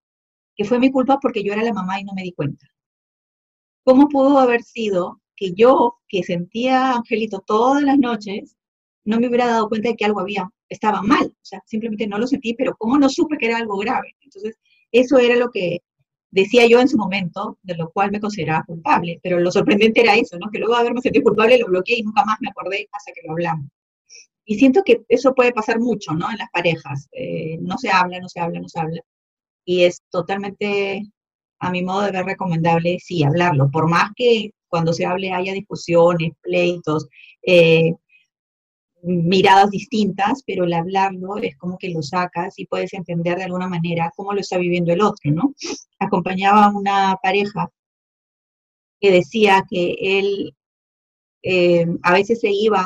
que 0.56 0.66
fue 0.66 0.80
mi 0.80 0.92
culpa 0.92 1.20
porque 1.20 1.44
yo 1.44 1.54
era 1.54 1.64
la 1.64 1.74
mamá 1.74 2.00
y 2.00 2.04
no 2.04 2.14
me 2.14 2.24
di 2.24 2.34
cuenta. 2.34 2.68
¿Cómo 3.84 4.10
pudo 4.10 4.40
haber 4.40 4.64
sido 4.64 5.22
que 5.36 5.54
yo, 5.54 5.98
que 6.08 6.24
sentía 6.24 6.92
a 6.92 6.96
Angelito 6.98 7.44
todas 7.46 7.84
las 7.84 7.98
noches, 7.98 8.56
no 9.04 9.20
me 9.20 9.28
hubiera 9.28 9.48
dado 9.48 9.70
cuenta 9.70 9.90
de 9.90 9.96
que 9.96 10.06
algo 10.06 10.22
había 10.22 10.50
estaba 10.70 11.02
mal, 11.02 11.28
o 11.28 11.46
sea, 11.46 11.62
simplemente 11.66 12.08
no 12.08 12.18
lo 12.18 12.28
sentí, 12.28 12.54
pero 12.54 12.76
¿cómo 12.78 12.98
no 12.98 13.10
supe 13.10 13.38
que 13.38 13.48
era 13.48 13.58
algo 13.58 13.78
grave? 13.78 14.16
Entonces, 14.22 14.58
eso 14.92 15.18
era 15.18 15.36
lo 15.36 15.50
que 15.52 15.80
decía 16.36 16.68
yo 16.68 16.82
en 16.82 16.90
su 16.90 16.98
momento, 16.98 17.58
de 17.64 17.76
lo 17.76 17.90
cual 17.92 18.12
me 18.12 18.20
consideraba 18.20 18.66
culpable, 18.66 19.20
pero 19.24 19.40
lo 19.40 19.52
sorprendente 19.52 20.02
era 20.02 20.16
eso, 20.16 20.38
¿no? 20.38 20.52
Que 20.52 20.60
luego 20.60 20.74
de 20.74 20.82
haberme 20.82 21.02
sentido 21.02 21.24
culpable 21.24 21.58
lo 21.58 21.68
bloqueé 21.68 22.00
y 22.00 22.04
nunca 22.04 22.26
más 22.26 22.38
me 22.42 22.50
acordé 22.50 22.88
hasta 22.92 23.14
que 23.14 23.22
lo 23.26 23.32
hablamos. 23.32 23.68
Y 24.44 24.56
siento 24.60 24.84
que 24.84 25.04
eso 25.08 25.34
puede 25.34 25.54
pasar 25.54 25.80
mucho, 25.80 26.12
¿no? 26.12 26.30
En 26.30 26.38
las 26.38 26.50
parejas, 26.52 27.08
eh, 27.14 27.58
no 27.62 27.78
se 27.78 27.90
habla, 27.90 28.20
no 28.20 28.28
se 28.28 28.42
habla, 28.42 28.60
no 28.60 28.68
se 28.68 28.80
habla, 28.80 29.02
y 29.64 29.84
es 29.86 30.02
totalmente, 30.12 31.04
a 31.60 31.72
mi 31.72 31.82
modo 31.82 32.02
de 32.04 32.12
ver, 32.12 32.26
recomendable, 32.26 33.00
sí, 33.00 33.24
hablarlo, 33.24 33.72
por 33.72 33.90
más 33.90 34.12
que 34.16 34.52
cuando 34.68 34.92
se 34.92 35.06
hable 35.06 35.32
haya 35.32 35.54
discusiones, 35.54 36.34
pleitos, 36.42 37.08
eh, 37.44 37.94
miradas 39.06 39.70
distintas, 39.70 40.44
pero 40.46 40.66
el 40.66 40.74
hablarlo 40.74 41.38
es 41.38 41.56
como 41.58 41.78
que 41.78 41.90
lo 41.90 42.02
sacas 42.02 42.58
y 42.58 42.66
puedes 42.66 42.94
entender 42.94 43.38
de 43.38 43.44
alguna 43.46 43.68
manera 43.68 44.12
cómo 44.16 44.34
lo 44.34 44.40
está 44.42 44.58
viviendo 44.58 44.92
el 44.94 45.02
otro, 45.02 45.32
¿no? 45.32 45.54
Acompañaba 46.00 46.66
a 46.66 46.72
una 46.72 47.18
pareja 47.22 47.70
que 49.00 49.12
decía 49.12 49.64
que 49.70 49.96
él 50.00 50.56
eh, 51.44 51.86
a 52.04 52.14
veces 52.14 52.40
se 52.40 52.50
iba, 52.52 52.84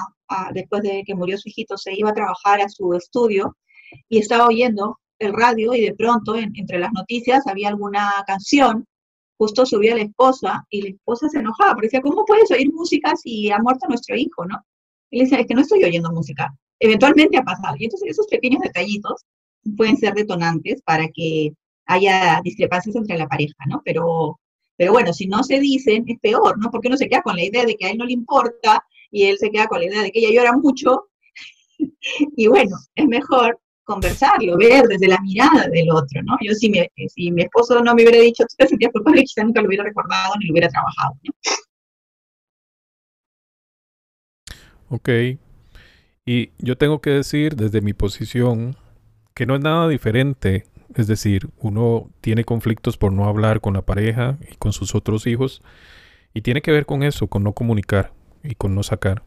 después 0.53 0.83
de 0.83 1.03
que 1.05 1.15
murió 1.15 1.37
su 1.37 1.49
hijito, 1.49 1.77
se 1.77 1.93
iba 1.97 2.09
a 2.09 2.13
trabajar 2.13 2.61
a 2.61 2.69
su 2.69 2.93
estudio 2.93 3.55
y 4.09 4.19
estaba 4.19 4.47
oyendo 4.47 4.99
el 5.19 5.33
radio 5.33 5.73
y 5.73 5.81
de 5.81 5.95
pronto 5.95 6.35
entre 6.35 6.79
las 6.79 6.91
noticias 6.93 7.47
había 7.47 7.69
alguna 7.69 8.11
canción, 8.27 8.85
justo 9.37 9.65
subía 9.65 9.95
la 9.95 10.03
esposa 10.03 10.65
y 10.69 10.81
la 10.81 10.89
esposa 10.89 11.29
se 11.29 11.39
enojaba, 11.39 11.73
porque 11.73 11.87
decía, 11.87 12.01
¿cómo 12.01 12.25
puedes 12.25 12.51
oír 12.51 12.71
música 12.73 13.15
si 13.15 13.49
ha 13.51 13.59
muerto 13.59 13.87
nuestro 13.87 14.15
hijo, 14.15 14.45
no? 14.45 14.57
Y 15.11 15.19
le 15.19 15.23
es 15.23 15.47
que 15.47 15.55
no 15.55 15.61
estoy 15.61 15.83
oyendo 15.83 16.11
música. 16.11 16.53
Eventualmente 16.79 17.37
ha 17.37 17.43
pasado. 17.43 17.75
Y 17.77 17.85
entonces 17.85 18.11
esos 18.11 18.27
pequeños 18.27 18.61
detallitos 18.61 19.25
pueden 19.75 19.97
ser 19.97 20.13
detonantes 20.13 20.81
para 20.83 21.07
que 21.09 21.53
haya 21.85 22.41
discrepancias 22.43 22.95
entre 22.95 23.17
la 23.17 23.27
pareja, 23.27 23.55
¿no? 23.67 23.81
Pero, 23.83 24.39
pero 24.77 24.91
bueno, 24.91 25.11
si 25.11 25.27
no 25.27 25.43
se 25.43 25.59
dicen, 25.59 26.05
es 26.07 26.19
peor, 26.19 26.57
¿no? 26.59 26.69
Porque 26.69 26.87
uno 26.87 26.97
se 26.97 27.09
queda 27.09 27.21
con 27.21 27.35
la 27.35 27.43
idea 27.43 27.65
de 27.65 27.75
que 27.75 27.87
a 27.87 27.89
él 27.91 27.97
no 27.97 28.05
le 28.05 28.13
importa 28.13 28.83
y 29.11 29.23
él 29.23 29.37
se 29.37 29.49
queda 29.49 29.67
con 29.67 29.79
la 29.79 29.87
idea 29.87 30.03
de 30.03 30.11
que 30.11 30.19
ella 30.19 30.31
llora 30.31 30.53
mucho. 30.53 31.07
y 32.37 32.47
bueno, 32.47 32.77
es 32.95 33.07
mejor 33.07 33.59
conversarlo, 33.83 34.55
ver 34.55 34.85
desde 34.87 35.07
la 35.07 35.19
mirada 35.21 35.67
del 35.67 35.89
otro, 35.89 36.21
¿no? 36.23 36.37
Yo 36.41 36.53
si 36.53 36.69
mi, 36.69 36.79
si 37.07 37.31
mi 37.31 37.41
esposo 37.41 37.81
no 37.83 37.95
me 37.95 38.03
hubiera 38.03 38.19
dicho, 38.19 38.43
tú 38.43 38.55
te 38.55 38.67
sentías 38.67 38.91
culpable, 38.91 39.23
quizás 39.23 39.45
nunca 39.45 39.61
lo 39.61 39.67
hubiera 39.67 39.83
recordado 39.83 40.35
ni 40.39 40.45
lo 40.45 40.53
hubiera 40.53 40.69
trabajado, 40.69 41.15
¿no? 41.23 41.33
Ok. 44.89 45.09
Y 46.25 46.51
yo 46.59 46.77
tengo 46.77 47.01
que 47.01 47.11
decir 47.11 47.55
desde 47.55 47.81
mi 47.81 47.93
posición 47.93 48.75
que 49.33 49.45
no 49.45 49.55
es 49.55 49.61
nada 49.61 49.87
diferente. 49.87 50.65
Es 50.95 51.07
decir, 51.07 51.49
uno 51.59 52.09
tiene 52.21 52.43
conflictos 52.43 52.97
por 52.97 53.13
no 53.13 53.25
hablar 53.25 53.61
con 53.61 53.73
la 53.73 53.83
pareja 53.83 54.37
y 54.51 54.55
con 54.55 54.73
sus 54.73 54.95
otros 54.95 55.27
hijos. 55.27 55.61
Y 56.33 56.41
tiene 56.41 56.61
que 56.61 56.71
ver 56.71 56.85
con 56.85 57.03
eso, 57.03 57.27
con 57.27 57.43
no 57.43 57.53
comunicar 57.53 58.13
y 58.43 58.55
con 58.55 58.75
no 58.75 58.83
sacar. 58.83 59.23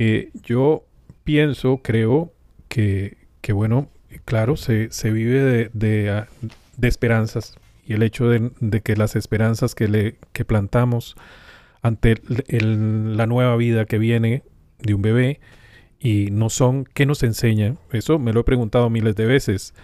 Eh, 0.00 0.30
yo 0.42 0.84
pienso, 1.24 1.80
creo 1.82 2.32
que, 2.68 3.18
que 3.40 3.52
bueno, 3.52 3.88
claro, 4.24 4.56
se, 4.56 4.90
se 4.90 5.10
vive 5.10 5.70
de, 5.72 6.10
ah, 6.10 6.28
de, 6.76 6.88
esperanzas. 6.88 7.54
Y 7.86 7.94
el 7.94 8.02
hecho 8.02 8.28
de, 8.28 8.50
de, 8.60 8.80
que 8.80 8.96
las 8.96 9.16
esperanzas 9.16 9.74
que, 9.74 9.88
le, 9.88 10.16
que 10.32 10.44
plantamos 10.44 11.16
ante 11.82 12.14
la 12.28 13.26
nueva 13.26 13.56
vida 13.56 13.84
que 13.84 13.98
viene 13.98 14.42
de 14.78 14.94
un 14.94 15.02
bebé 15.02 15.40
y 15.98 16.30
no 16.30 16.48
son, 16.48 16.84
¿qué 16.84 17.06
nos 17.06 17.22
enseña? 17.22 17.76
Eso 17.92 18.18
me 18.18 18.32
lo 18.32 18.40
he 18.40 18.44
preguntado 18.44 18.88
miles 18.90 19.16
de 19.16 19.26
veces. 19.26 19.74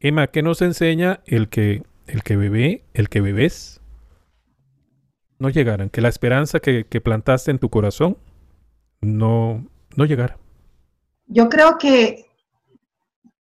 Emma, 0.00 0.26
¿qué 0.28 0.42
nos 0.42 0.62
enseña 0.62 1.20
el 1.26 1.48
que, 1.48 1.82
el 2.06 2.22
que 2.22 2.36
bebé, 2.36 2.84
el 2.94 3.08
que 3.08 3.20
bebés 3.20 3.80
no 5.38 5.48
llegaran? 5.48 5.90
Que 5.90 6.00
la 6.00 6.08
esperanza 6.08 6.60
que, 6.60 6.84
que 6.84 7.00
plantaste 7.00 7.50
en 7.50 7.58
tu 7.58 7.70
corazón 7.70 8.16
no, 9.00 9.64
no 9.96 10.04
llegara. 10.04 10.38
Yo 11.26 11.48
creo 11.48 11.78
que, 11.78 12.26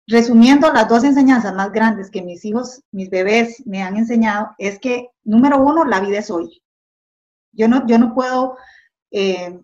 resumiendo 0.06 0.70
las 0.72 0.88
dos 0.88 1.04
enseñanzas 1.04 1.54
más 1.54 1.72
grandes 1.72 2.11
que 2.11 2.22
mis 2.22 2.44
hijos, 2.44 2.82
mis 2.92 3.09
bebés 3.09 3.62
me 3.66 3.82
han 3.82 3.96
enseñado, 3.96 4.50
es 4.59 4.78
que, 4.78 5.09
número 5.24 5.59
uno, 5.59 5.84
la 5.84 6.00
vida 6.00 6.18
es 6.18 6.30
hoy. 6.30 6.62
Yo 7.59 7.68
no, 7.68 7.86
yo 7.86 7.98
no 7.98 8.14
puedo 8.14 8.56
eh, 9.11 9.59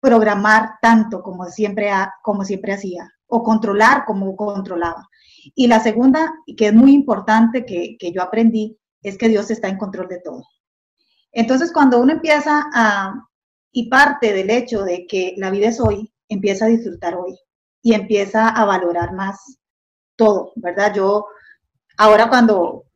programar 0.00 0.74
tanto 0.82 1.22
como 1.22 1.44
siempre, 1.46 1.90
como 2.22 2.44
siempre 2.44 2.74
hacía, 2.74 3.10
o 3.28 3.42
controlar 3.42 4.04
como 4.04 4.36
controlaba. 4.36 5.08
Y 5.54 5.68
la 5.68 5.80
segunda, 5.80 6.34
que 6.56 6.66
es 6.66 6.74
muy 6.74 6.92
importante 6.92 7.64
que, 7.64 7.96
que 7.98 8.12
yo 8.12 8.22
aprendí, 8.22 8.78
es 9.02 9.16
que 9.16 9.28
Dios 9.28 9.50
está 9.50 9.68
en 9.68 9.78
control 9.78 10.08
de 10.08 10.20
todo. 10.20 10.42
Entonces, 11.32 11.72
cuando 11.72 12.00
uno 12.00 12.12
empieza 12.12 12.66
a, 12.74 13.14
y 13.72 13.88
parte 13.88 14.32
del 14.32 14.50
hecho 14.50 14.82
de 14.82 15.06
que 15.06 15.34
la 15.36 15.50
vida 15.50 15.68
es 15.68 15.80
hoy, 15.80 16.12
empieza 16.28 16.64
a 16.64 16.68
disfrutar 16.68 17.14
hoy 17.14 17.38
y 17.82 17.94
empieza 17.94 18.48
a 18.48 18.64
valorar 18.64 19.12
más 19.14 19.58
todo, 20.16 20.52
¿verdad? 20.56 20.92
Yo, 20.94 21.26
ahora 21.96 22.28
cuando, 22.28 22.86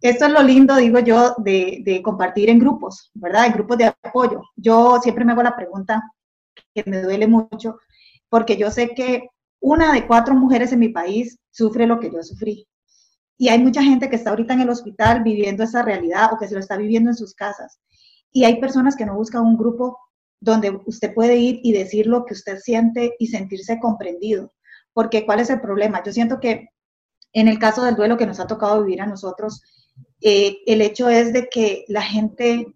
esto 0.00 0.26
es 0.26 0.32
lo 0.32 0.42
lindo, 0.42 0.76
digo 0.76 1.00
yo, 1.00 1.34
de, 1.38 2.00
compartir 2.04 2.50
en 2.50 2.58
grupos, 2.58 3.10
¿verdad? 3.14 3.46
En 3.46 3.52
grupos 3.52 3.78
de 3.78 3.86
apoyo. 3.86 4.42
Yo 4.56 4.98
siempre 5.02 5.24
me 5.24 5.32
hago 5.32 5.42
la 5.42 5.56
pregunta 5.56 6.02
que 6.74 6.84
me 6.86 7.02
duele 7.02 7.26
mucho, 7.26 7.78
porque 8.28 8.56
yo 8.56 8.70
sé 8.70 8.94
que 8.94 9.28
una 9.60 9.92
de 9.92 10.06
cuatro 10.06 10.34
mujeres 10.34 10.72
en 10.72 10.78
mi 10.78 10.90
país 10.90 11.38
sufre 11.50 11.86
lo 11.86 11.98
que 11.98 12.10
yo 12.10 12.22
sufrí. 12.22 12.66
Y 13.36 13.48
hay 13.48 13.58
mucha 13.60 13.82
gente 13.82 14.08
que 14.08 14.16
está 14.16 14.30
ahorita 14.30 14.54
en 14.54 14.60
el 14.60 14.70
hospital 14.70 15.22
viviendo 15.22 15.64
esa 15.64 15.82
realidad 15.82 16.32
o 16.32 16.38
que 16.38 16.48
se 16.48 16.54
lo 16.54 16.60
está 16.60 16.76
viviendo 16.76 17.10
en 17.10 17.16
sus 17.16 17.34
casas. 17.34 17.80
Y 18.32 18.44
hay 18.44 18.60
personas 18.60 18.96
que 18.96 19.06
no 19.06 19.14
buscan 19.14 19.42
un 19.42 19.56
grupo 19.56 19.98
donde 20.40 20.80
usted 20.86 21.14
puede 21.14 21.36
ir 21.36 21.60
y 21.62 21.72
decir 21.72 22.06
lo 22.06 22.24
que 22.24 22.34
usted 22.34 22.58
siente 22.58 23.14
y 23.18 23.28
sentirse 23.28 23.80
comprendido. 23.80 24.52
Porque 24.92 25.26
¿cuál 25.26 25.40
es 25.40 25.50
el 25.50 25.60
problema? 25.60 26.02
Yo 26.04 26.12
siento 26.12 26.38
que 26.40 26.68
en 27.32 27.48
el 27.48 27.58
caso 27.58 27.84
del 27.84 27.96
duelo 27.96 28.16
que 28.16 28.26
nos 28.26 28.40
ha 28.40 28.46
tocado 28.46 28.82
vivir 28.82 29.00
a 29.00 29.06
nosotros, 29.06 29.62
eh, 30.20 30.58
el 30.66 30.82
hecho 30.82 31.08
es 31.08 31.32
de 31.32 31.48
que 31.48 31.84
la 31.88 32.02
gente 32.02 32.66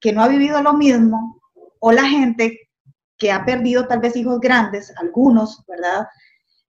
que 0.00 0.12
no 0.12 0.22
ha 0.22 0.28
vivido 0.28 0.62
lo 0.62 0.74
mismo 0.74 1.40
o 1.80 1.92
la 1.92 2.04
gente 2.04 2.68
que 3.16 3.32
ha 3.32 3.44
perdido 3.44 3.86
tal 3.86 4.00
vez 4.00 4.16
hijos 4.16 4.38
grandes, 4.40 4.92
algunos, 4.96 5.64
¿verdad? 5.66 6.06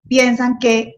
Piensan 0.07 0.57
que 0.57 0.95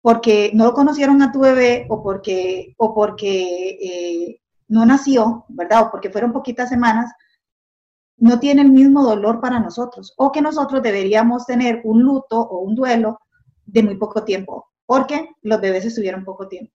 porque 0.00 0.50
no 0.52 0.72
conocieron 0.72 1.22
a 1.22 1.30
tu 1.30 1.40
bebé 1.40 1.86
o 1.88 2.02
porque, 2.02 2.74
o 2.76 2.92
porque 2.92 3.78
eh, 3.80 4.40
no 4.68 4.84
nació, 4.84 5.44
¿verdad? 5.48 5.86
O 5.86 5.90
porque 5.92 6.10
fueron 6.10 6.32
poquitas 6.32 6.68
semanas, 6.68 7.12
no 8.16 8.40
tiene 8.40 8.62
el 8.62 8.70
mismo 8.70 9.02
dolor 9.04 9.40
para 9.40 9.60
nosotros 9.60 10.12
o 10.16 10.32
que 10.32 10.42
nosotros 10.42 10.82
deberíamos 10.82 11.46
tener 11.46 11.80
un 11.84 12.02
luto 12.02 12.40
o 12.40 12.58
un 12.58 12.74
duelo 12.74 13.20
de 13.64 13.82
muy 13.82 13.96
poco 13.96 14.24
tiempo, 14.24 14.70
porque 14.86 15.30
los 15.42 15.60
bebés 15.60 15.84
estuvieron 15.84 16.24
poco 16.24 16.48
tiempo. 16.48 16.72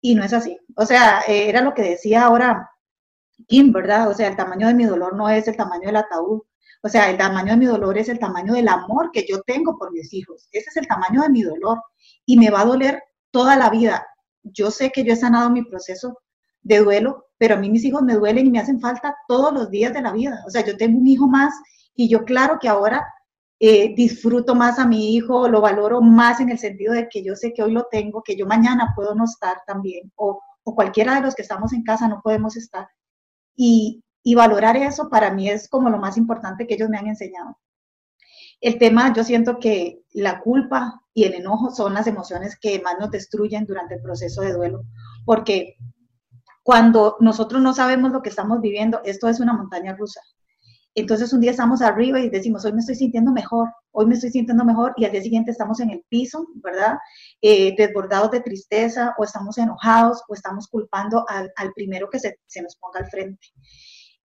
Y 0.00 0.14
no 0.14 0.24
es 0.24 0.32
así. 0.32 0.58
O 0.76 0.86
sea, 0.86 1.22
eh, 1.26 1.48
era 1.48 1.60
lo 1.60 1.74
que 1.74 1.82
decía 1.82 2.24
ahora 2.24 2.70
Kim, 3.46 3.72
¿verdad? 3.72 4.08
O 4.08 4.14
sea, 4.14 4.28
el 4.28 4.36
tamaño 4.36 4.66
de 4.68 4.74
mi 4.74 4.84
dolor 4.84 5.16
no 5.16 5.28
es 5.28 5.48
el 5.48 5.56
tamaño 5.56 5.86
del 5.86 5.96
ataúd. 5.96 6.42
O 6.82 6.88
sea, 6.88 7.10
el 7.10 7.18
tamaño 7.18 7.52
de 7.52 7.58
mi 7.58 7.66
dolor 7.66 7.98
es 7.98 8.08
el 8.08 8.18
tamaño 8.18 8.54
del 8.54 8.68
amor 8.68 9.10
que 9.12 9.26
yo 9.28 9.42
tengo 9.42 9.76
por 9.78 9.92
mis 9.92 10.12
hijos. 10.12 10.48
Ese 10.52 10.70
es 10.70 10.76
el 10.76 10.86
tamaño 10.86 11.22
de 11.22 11.28
mi 11.28 11.42
dolor. 11.42 11.82
Y 12.24 12.38
me 12.38 12.50
va 12.50 12.62
a 12.62 12.64
doler 12.64 13.02
toda 13.30 13.56
la 13.56 13.70
vida. 13.70 14.06
Yo 14.42 14.70
sé 14.70 14.90
que 14.90 15.04
yo 15.04 15.12
he 15.12 15.16
sanado 15.16 15.50
mi 15.50 15.62
proceso 15.62 16.18
de 16.62 16.78
duelo, 16.78 17.26
pero 17.38 17.54
a 17.54 17.58
mí 17.58 17.70
mis 17.70 17.84
hijos 17.84 18.02
me 18.02 18.14
duelen 18.14 18.46
y 18.46 18.50
me 18.50 18.60
hacen 18.60 18.80
falta 18.80 19.14
todos 19.28 19.52
los 19.52 19.70
días 19.70 19.92
de 19.92 20.02
la 20.02 20.12
vida. 20.12 20.42
O 20.46 20.50
sea, 20.50 20.64
yo 20.64 20.76
tengo 20.76 20.98
un 20.98 21.06
hijo 21.06 21.26
más 21.26 21.52
y 21.94 22.08
yo 22.08 22.24
claro 22.24 22.58
que 22.60 22.68
ahora 22.68 23.06
eh, 23.62 23.94
disfruto 23.94 24.54
más 24.54 24.78
a 24.78 24.86
mi 24.86 25.14
hijo, 25.14 25.46
lo 25.46 25.60
valoro 25.60 26.00
más 26.00 26.40
en 26.40 26.48
el 26.48 26.58
sentido 26.58 26.94
de 26.94 27.08
que 27.10 27.22
yo 27.22 27.36
sé 27.36 27.52
que 27.52 27.62
hoy 27.62 27.72
lo 27.72 27.86
tengo, 27.90 28.22
que 28.22 28.34
yo 28.34 28.46
mañana 28.46 28.94
puedo 28.96 29.14
no 29.14 29.24
estar 29.24 29.58
también, 29.66 30.10
o, 30.16 30.40
o 30.64 30.74
cualquiera 30.74 31.14
de 31.14 31.20
los 31.20 31.34
que 31.34 31.42
estamos 31.42 31.74
en 31.74 31.84
casa 31.84 32.08
no 32.08 32.22
podemos 32.22 32.56
estar. 32.56 32.88
Y, 33.54 34.02
y 34.22 34.34
valorar 34.34 34.78
eso 34.78 35.10
para 35.10 35.30
mí 35.30 35.50
es 35.50 35.68
como 35.68 35.90
lo 35.90 35.98
más 35.98 36.16
importante 36.16 36.66
que 36.66 36.74
ellos 36.74 36.88
me 36.88 36.96
han 36.96 37.08
enseñado. 37.08 37.58
El 38.62 38.78
tema, 38.78 39.12
yo 39.12 39.24
siento 39.24 39.58
que 39.58 40.04
la 40.12 40.40
culpa 40.40 41.02
y 41.12 41.24
el 41.24 41.34
enojo 41.34 41.70
son 41.70 41.92
las 41.92 42.06
emociones 42.06 42.58
que 42.58 42.80
más 42.80 42.98
nos 42.98 43.10
destruyen 43.10 43.66
durante 43.66 43.96
el 43.96 44.02
proceso 44.02 44.40
de 44.40 44.54
duelo, 44.54 44.84
porque 45.26 45.76
cuando 46.62 47.16
nosotros 47.20 47.60
no 47.60 47.74
sabemos 47.74 48.10
lo 48.10 48.22
que 48.22 48.30
estamos 48.30 48.62
viviendo, 48.62 49.02
esto 49.04 49.28
es 49.28 49.38
una 49.38 49.52
montaña 49.52 49.94
rusa. 49.96 50.20
Entonces 50.94 51.32
un 51.32 51.40
día 51.40 51.52
estamos 51.52 51.82
arriba 51.82 52.20
y 52.20 52.28
decimos, 52.28 52.64
hoy 52.64 52.72
me 52.72 52.80
estoy 52.80 52.96
sintiendo 52.96 53.30
mejor, 53.30 53.72
hoy 53.92 54.06
me 54.06 54.14
estoy 54.14 54.30
sintiendo 54.30 54.64
mejor 54.64 54.92
y 54.96 55.04
al 55.04 55.12
día 55.12 55.22
siguiente 55.22 55.52
estamos 55.52 55.78
en 55.80 55.90
el 55.90 56.04
piso, 56.08 56.48
¿verdad? 56.56 56.98
Eh, 57.40 57.74
desbordados 57.76 58.30
de 58.32 58.40
tristeza 58.40 59.14
o 59.18 59.24
estamos 59.24 59.56
enojados 59.58 60.22
o 60.28 60.34
estamos 60.34 60.66
culpando 60.68 61.24
al, 61.28 61.52
al 61.56 61.72
primero 61.72 62.10
que 62.10 62.18
se, 62.18 62.38
se, 62.46 62.62
nos 62.62 62.76
ponga 62.76 63.00
al 63.00 63.06
frente. 63.06 63.46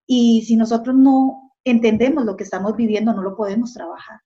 Y 0.07 0.43
si 0.45 0.55
nosotros 0.55 0.95
no 0.95 1.53
entendemos 1.63 2.25
lo 2.25 2.35
que 2.35 2.43
estamos 2.43 2.75
viviendo, 2.75 3.13
no 3.13 3.21
lo 3.21 3.35
podemos 3.35 3.73
trabajar. 3.73 4.19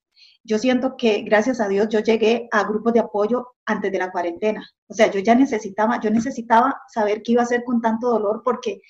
Yo 0.43 0.57
siento 0.57 0.95
que 0.97 1.21
gracias 1.21 1.59
a 1.59 1.67
Dios 1.67 1.89
yo 1.89 1.99
llegué 1.99 2.47
a 2.51 2.63
grupos 2.63 2.93
de 2.93 3.01
apoyo 3.01 3.47
antes 3.65 3.91
de 3.91 3.97
la 3.97 4.11
cuarentena. 4.11 4.67
O 4.87 4.93
sea, 4.93 5.11
yo 5.11 5.19
ya 5.19 5.35
necesitaba, 5.35 5.99
yo 5.99 6.09
necesitaba 6.09 6.81
saber 6.87 7.21
qué 7.21 7.33
iba 7.33 7.41
a 7.41 7.45
hacer 7.45 7.63
con 7.63 7.81
tanto 7.81 8.09
dolor 8.09 8.41
porque 8.43 8.81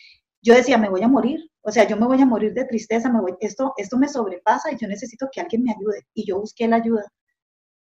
yo 0.41 0.53
decía, 0.53 0.77
me 0.77 0.89
voy 0.89 1.03
a 1.03 1.07
morir. 1.07 1.39
O 1.69 1.71
sea, 1.71 1.87
yo 1.87 1.95
me 1.97 2.07
voy 2.07 2.19
a 2.19 2.25
morir 2.25 2.51
de 2.55 2.65
tristeza, 2.65 3.11
me 3.11 3.21
voy, 3.21 3.35
esto, 3.41 3.73
esto 3.77 3.95
me 3.95 4.07
sobrepasa 4.07 4.71
y 4.71 4.77
yo 4.77 4.87
necesito 4.87 5.29
que 5.31 5.39
alguien 5.39 5.61
me 5.61 5.71
ayude. 5.71 6.07
Y 6.15 6.25
yo 6.25 6.39
busqué 6.39 6.67
la 6.67 6.77
ayuda. 6.77 7.05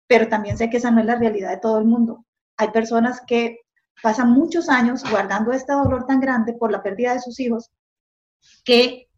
Pero 0.06 0.28
también 0.28 0.58
sé 0.58 0.68
que 0.68 0.76
esa 0.76 0.90
no 0.90 1.00
es 1.00 1.06
la 1.06 1.16
realidad 1.16 1.48
de 1.48 1.56
todo 1.56 1.78
el 1.78 1.86
mundo. 1.86 2.26
Hay 2.58 2.72
personas 2.72 3.22
que 3.26 3.60
pasan 4.02 4.32
muchos 4.32 4.68
años 4.68 5.02
guardando 5.10 5.52
este 5.52 5.72
dolor 5.72 6.04
tan 6.04 6.20
grande 6.20 6.52
por 6.52 6.70
la 6.70 6.82
pérdida 6.82 7.14
de 7.14 7.20
sus 7.20 7.40
hijos 7.40 7.70
que 8.66 9.08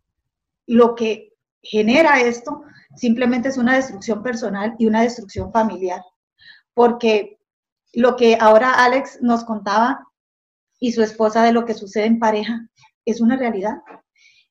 lo 0.69 0.95
que 0.95 1.33
genera 1.61 2.21
esto 2.21 2.63
simplemente 2.95 3.49
es 3.49 3.59
una 3.59 3.75
destrucción 3.75 4.23
personal 4.23 4.77
y 4.79 4.87
una 4.87 5.03
destrucción 5.03 5.51
familiar. 5.51 6.03
Porque 6.73 7.41
lo 7.95 8.15
que 8.15 8.39
ahora 8.41 8.75
Alex 8.75 9.19
nos 9.23 9.43
contaba 9.43 10.07
y 10.79 10.93
su 10.93 11.03
esposa 11.03 11.43
de 11.43 11.53
lo 11.53 11.65
que 11.65 11.75
sucede 11.75 12.05
en 12.05 12.21
pareja 12.21 12.69
es 13.05 13.21
una 13.21 13.37
realidad. 13.37 13.83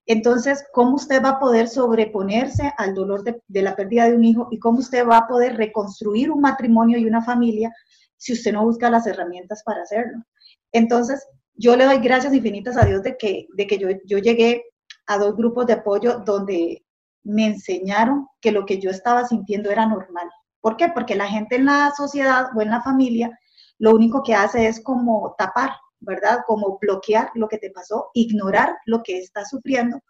Entonces, 0.06 0.66
¿cómo 0.74 0.96
usted 0.96 1.24
va 1.24 1.30
a 1.30 1.40
poder 1.40 1.68
sobreponerse 1.68 2.74
al 2.78 2.94
dolor 2.94 3.24
de, 3.24 3.62
la 3.62 3.76
pérdida 3.76 4.06
de 4.06 4.16
un 4.16 4.24
hijo 4.24 4.48
y 4.52 4.60
cómo 4.60 4.80
usted 4.80 5.08
va 5.08 5.18
a 5.18 5.28
poder 5.28 5.56
reconstruir 5.58 6.32
un 6.32 6.42
matrimonio 6.42 6.98
y 6.98 7.06
una 7.06 7.22
familia 7.22 7.72
si 8.18 8.34
usted 8.34 8.54
no 8.54 8.64
busca 8.64 8.90
las 8.90 9.08
herramientas 9.08 9.64
para 9.64 9.84
hacerlo? 9.84 10.24
Entonces, 10.72 11.26
yo 11.54 11.76
le 11.76 11.86
doy 11.86 12.00
gracias 12.00 12.34
infinitas 12.34 12.78
a 12.78 12.86
Dios 12.86 13.04
de 13.04 13.18
que, 13.18 13.48
de 13.54 13.68
que 13.68 13.78
yo, 13.78 13.90
yo 14.06 14.18
llegué 14.18 14.64
a 15.06 15.18
dos 15.18 15.36
grupos 15.36 15.68
de 15.68 15.74
apoyo 15.74 16.20
donde 16.20 16.84
me 17.24 17.46
enseñaron 17.46 18.28
que 18.42 18.52
lo 18.52 18.66
que 18.66 18.80
yo 18.80 18.90
estaba 18.90 19.28
sintiendo 19.28 19.70
era 19.70 19.86
normal. 19.86 20.30
¿Por 20.62 20.78
qué? 20.78 20.90
Porque 20.90 21.16
la 21.16 21.28
gente 21.28 21.56
en 21.56 21.66
la 21.66 21.92
sociedad 21.96 22.48
o 22.56 22.62
en 22.62 22.70
la 22.70 22.82
familia 22.82 23.38
lo 23.82 23.96
único 23.96 24.22
que 24.22 24.36
hace 24.36 24.68
es 24.68 24.80
como 24.80 25.34
tapar, 25.40 25.72
¿verdad? 26.02 26.40
Como 26.46 26.78
bloquear 26.80 27.32
lo 27.36 27.48
que 27.48 27.58
te 27.58 27.72
pasó, 27.72 28.10
ignorar 28.14 28.78
lo 28.86 29.02
que 29.02 29.18
estás 29.20 29.50
sufriendo. 29.50 30.02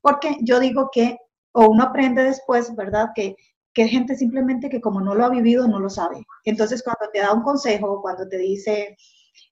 Porque 0.00 0.36
yo 0.40 0.58
digo 0.58 0.90
que, 0.92 1.18
o 1.52 1.68
uno 1.68 1.84
aprende 1.84 2.24
después, 2.24 2.74
¿verdad? 2.74 3.10
Que 3.14 3.36
que 3.72 3.88
gente 3.88 4.16
simplemente 4.16 4.68
que 4.68 4.80
como 4.80 5.00
no 5.00 5.14
lo 5.14 5.24
ha 5.24 5.28
vivido, 5.28 5.68
no 5.68 5.78
lo 5.78 5.90
sabe. 5.90 6.26
Entonces, 6.44 6.82
cuando 6.82 7.10
te 7.12 7.20
da 7.20 7.32
un 7.32 7.42
consejo, 7.42 8.02
cuando 8.02 8.28
te 8.28 8.38
dice, 8.38 8.96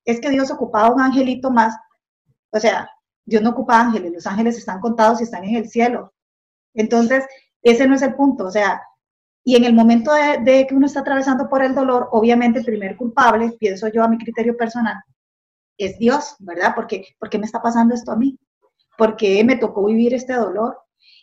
es 0.05 0.20
que 0.20 0.31
Dios 0.31 0.51
ocupaba 0.51 0.93
un 0.93 1.01
angelito 1.01 1.51
más, 1.51 1.77
o 2.51 2.59
sea, 2.59 2.91
Dios 3.25 3.43
no 3.43 3.51
ocupa 3.51 3.81
ángeles, 3.81 4.12
los 4.12 4.27
ángeles 4.27 4.57
están 4.57 4.81
contados 4.81 5.20
y 5.20 5.25
están 5.25 5.45
en 5.45 5.57
el 5.57 5.69
cielo. 5.69 6.12
Entonces, 6.75 7.25
ese 7.62 7.87
no 7.87 7.95
es 7.95 8.03
el 8.03 8.15
punto, 8.15 8.47
o 8.47 8.51
sea, 8.51 8.83
y 9.45 9.57
en 9.57 9.65
el 9.65 9.75
momento 9.75 10.12
de, 10.12 10.66
que 10.66 10.75
uno 10.75 10.87
está 10.87 11.01
atravesando 11.01 11.49
por 11.49 11.62
el 11.62 11.75
dolor, 11.75 12.09
obviamente 12.12 12.59
el 12.59 12.65
primer 12.65 12.97
culpable, 12.97 13.53
pienso 13.59 13.89
yo 13.89 14.03
a 14.03 14.09
mi 14.09 14.19
criterio 14.19 14.57
personal, 14.57 14.97
es 15.79 15.99
Dios, 15.99 16.37
¿verdad? 16.41 16.73
Porque, 16.75 17.07
¿Por 17.19 17.31
qué 17.31 17.39
me 17.39 17.47
está 17.47 17.63
pasando 17.63 17.95
esto 17.95 18.13
a 18.13 18.17
mí? 18.17 18.39
¿Por 18.97 19.17
qué 19.17 19.43
me 19.45 19.57
tocó 19.57 19.85
vivir 19.87 20.13
este 20.13 20.35
dolor? 20.35 20.79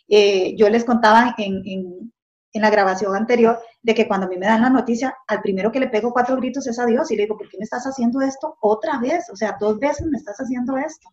Eh, 0.08 0.56
yo 0.56 0.68
les 0.68 0.84
contaba 0.84 1.34
en, 1.36 1.62
en, 1.66 2.12
en, 2.52 2.62
la 2.62 2.70
grabación 2.70 3.14
anterior 3.14 3.58
de 3.82 3.94
que 3.94 4.08
cuando 4.08 4.26
a 4.26 4.30
mí 4.30 4.36
me 4.38 4.46
dan 4.46 4.62
la 4.62 4.70
noticia, 4.70 5.14
al 5.28 5.42
primero 5.42 5.70
que 5.70 5.80
le 5.80 5.88
pego 5.88 6.12
cuatro 6.12 6.36
gritos 6.36 6.66
es 6.66 6.78
a 6.78 6.86
Dios 6.86 7.10
y 7.10 7.16
le 7.16 7.24
digo, 7.24 7.36
¿por 7.36 7.48
qué 7.48 7.58
me 7.58 7.64
estás 7.64 7.84
haciendo 7.84 8.20
esto 8.22 8.56
otra 8.60 8.98
vez? 8.98 9.28
O 9.30 9.36
sea, 9.36 9.56
dos 9.60 9.78
veces 9.78 10.06
me 10.06 10.16
estás 10.16 10.38
haciendo 10.38 10.76
esto. 10.78 11.08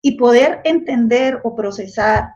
Y 0.00 0.16
poder 0.16 0.62
entender 0.64 1.40
o 1.44 1.54
procesar 1.54 2.30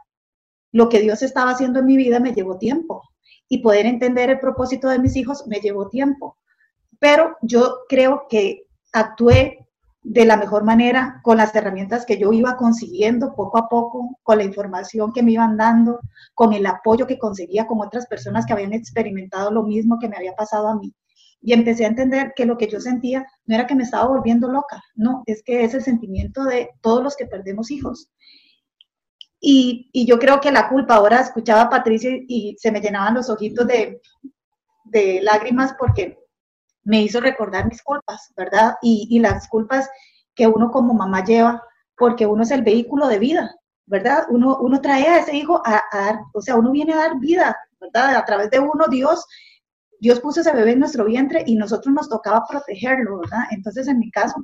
lo 0.73 0.89
que 0.89 1.01
Dios 1.01 1.23
estaba 1.23 1.53
haciendo 1.53 1.81
en 1.81 1.87
mi 1.87 1.97
vida 1.97 2.21
me 2.21 2.33
llevó 2.33 2.59
tiempo 2.59 3.03
y 3.49 3.59
poder 3.59 3.87
entender 3.87 4.31
el 4.31 4.41
propósito 4.41 4.89
de 4.89 4.99
mis 4.99 5.17
hijos 5.17 5.47
me 5.47 5.61
llevó 5.61 5.89
tiempo. 5.89 6.37
Pero 6.99 7.37
yo 7.43 7.81
creo 7.89 8.27
que 8.29 8.67
actué 8.93 9.67
de 10.03 10.25
la 10.25 10.37
mejor 10.37 10.65
manera 10.65 11.21
con 11.23 11.37
las 11.37 11.55
herramientas 11.55 12.07
que 12.07 12.19
yo 12.19 12.33
iba 12.33 12.57
consiguiendo 12.57 13.35
poco 13.35 13.59
a 13.59 13.69
poco, 13.69 14.19
con 14.23 14.39
la 14.39 14.45
información 14.45 15.13
que 15.13 15.23
me 15.23 15.33
iban 15.33 15.57
dando, 15.57 16.01
con 16.35 16.53
el 16.53 16.65
apoyo 16.67 17.07
que 17.07 17.19
conseguía 17.19 17.67
con 17.67 17.81
otras 17.81 18.07
personas 18.07 18.47
que 18.47 18.53
habían 18.53 18.73
experimentado 18.73 19.51
lo 19.51 19.63
mismo 19.63 19.99
que 19.99 20.09
me 20.09 20.17
había 20.17 20.35
pasado 20.35 20.69
a 20.69 20.77
mí. 20.77 20.95
Y 21.43 21.53
empecé 21.53 21.85
a 21.85 21.89
entender 21.89 22.33
que 22.35 22.47
lo 22.47 22.57
que 22.57 22.69
yo 22.69 22.81
sentía 22.81 23.27
no 23.47 23.55
era 23.55 23.67
que 23.67 23.75
me 23.75 23.83
estaba 23.83 24.09
volviendo 24.09 24.49
loca, 24.49 24.83
no, 24.95 25.23
es 25.27 25.43
que 25.43 25.65
es 25.65 25.75
el 25.75 25.83
sentimiento 25.83 26.45
de 26.45 26.71
todos 26.81 27.03
los 27.03 27.17
que 27.17 27.27
perdemos 27.27 27.71
hijos. 27.71 28.11
Y, 29.41 29.89
y, 29.93 30.05
yo 30.07 30.19
creo 30.19 30.39
que 30.41 30.53
la 30.53 30.69
culpa, 30.69 30.97
ahora 30.97 31.21
escuchaba 31.21 31.63
a 31.63 31.71
Patricia 31.71 32.11
y, 32.29 32.57
se 32.59 32.71
me 32.71 32.81
llenaban 32.81 33.15
los 33.15 33.31
ojitos 33.31 33.67
de, 33.67 34.03
de, 34.85 35.23
lágrimas 35.23 35.75
porque 35.79 36.19
me 36.91 37.03
hizo 37.03 37.21
recordar 37.21 37.69
mis 37.69 37.83
culpas, 37.83 38.33
¿verdad? 38.37 38.75
Y, 38.83 39.21
las 39.21 39.49
culpas 39.49 39.89
que 40.35 40.49
uno 40.49 40.73
como 40.73 40.93
mamá 40.93 41.25
lleva, 41.25 41.63
porque 41.97 42.27
uno 42.27 42.43
es 42.43 42.51
el 42.51 42.63
vehículo 42.63 43.07
de 43.07 43.21
vida, 43.21 43.55
¿verdad? 43.87 44.25
Uno, 44.29 44.59
uno 44.59 44.81
trae 44.81 45.07
a 45.07 45.19
ese 45.21 45.37
hijo 45.37 45.63
a, 45.65 45.85
a 45.93 45.99
dar, 45.99 46.21
o 46.35 46.43
sea, 46.43 46.57
uno 46.57 46.73
viene 46.73 46.93
a 46.93 46.97
dar 46.97 47.21
vida, 47.21 47.57
¿verdad? 47.81 48.17
A 48.17 48.25
través 48.25 48.51
de 48.51 48.59
uno, 48.59 48.89
Dios, 48.89 49.25
Dios 50.01 50.19
puso 50.19 50.41
ese 50.41 50.53
bebé 50.53 50.73
en 50.73 50.81
nuestro 50.81 51.05
vientre 51.05 51.45
y 51.47 51.55
nosotros 51.55 51.95
nos 51.95 52.09
tocaba 52.09 52.45
protegerlo, 52.49 53.21
¿verdad? 53.21 53.45
Entonces, 53.53 53.87
en 53.87 54.01
mi 54.01 54.11
caso, 54.11 54.43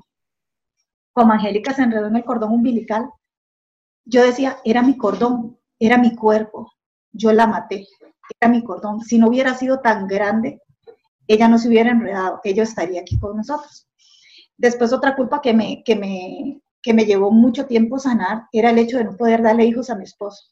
como 1.12 1.32
Angélica 1.32 1.74
se 1.74 1.82
enredó 1.82 2.06
en 2.06 2.16
el 2.16 2.24
cordón 2.24 2.52
umbilical, 2.52 3.10
yo 4.04 4.22
decía, 4.22 4.58
era 4.64 4.82
mi 4.82 4.96
cordón, 4.96 5.58
era 5.80 5.98
mi 5.98 6.14
cuerpo, 6.14 6.72
yo 7.10 7.32
la 7.32 7.48
maté, 7.48 7.88
era 8.40 8.48
mi 8.48 8.62
cordón. 8.62 9.00
Si 9.00 9.18
no 9.18 9.26
hubiera 9.26 9.54
sido 9.54 9.80
tan 9.80 10.06
grande, 10.06 10.60
ella 11.28 11.48
no 11.48 11.58
se 11.58 11.68
hubiera 11.68 11.90
enredado, 11.90 12.40
ella 12.44 12.62
estaría 12.62 13.00
aquí 13.00 13.18
con 13.18 13.36
nosotros. 13.36 13.88
Después 14.56 14.92
otra 14.92 15.16
culpa 15.16 15.40
que 15.40 15.52
me, 15.52 15.82
que 15.84 15.96
me, 15.96 16.62
que 16.82 16.94
me 16.94 17.04
llevó 17.04 17.30
mucho 17.30 17.66
tiempo 17.66 17.98
sanar 17.98 18.44
era 18.52 18.70
el 18.70 18.78
hecho 18.78 18.98
de 18.98 19.04
no 19.04 19.16
poder 19.16 19.42
darle 19.42 19.66
hijos 19.66 19.90
a 19.90 19.96
mi 19.96 20.04
esposo. 20.04 20.44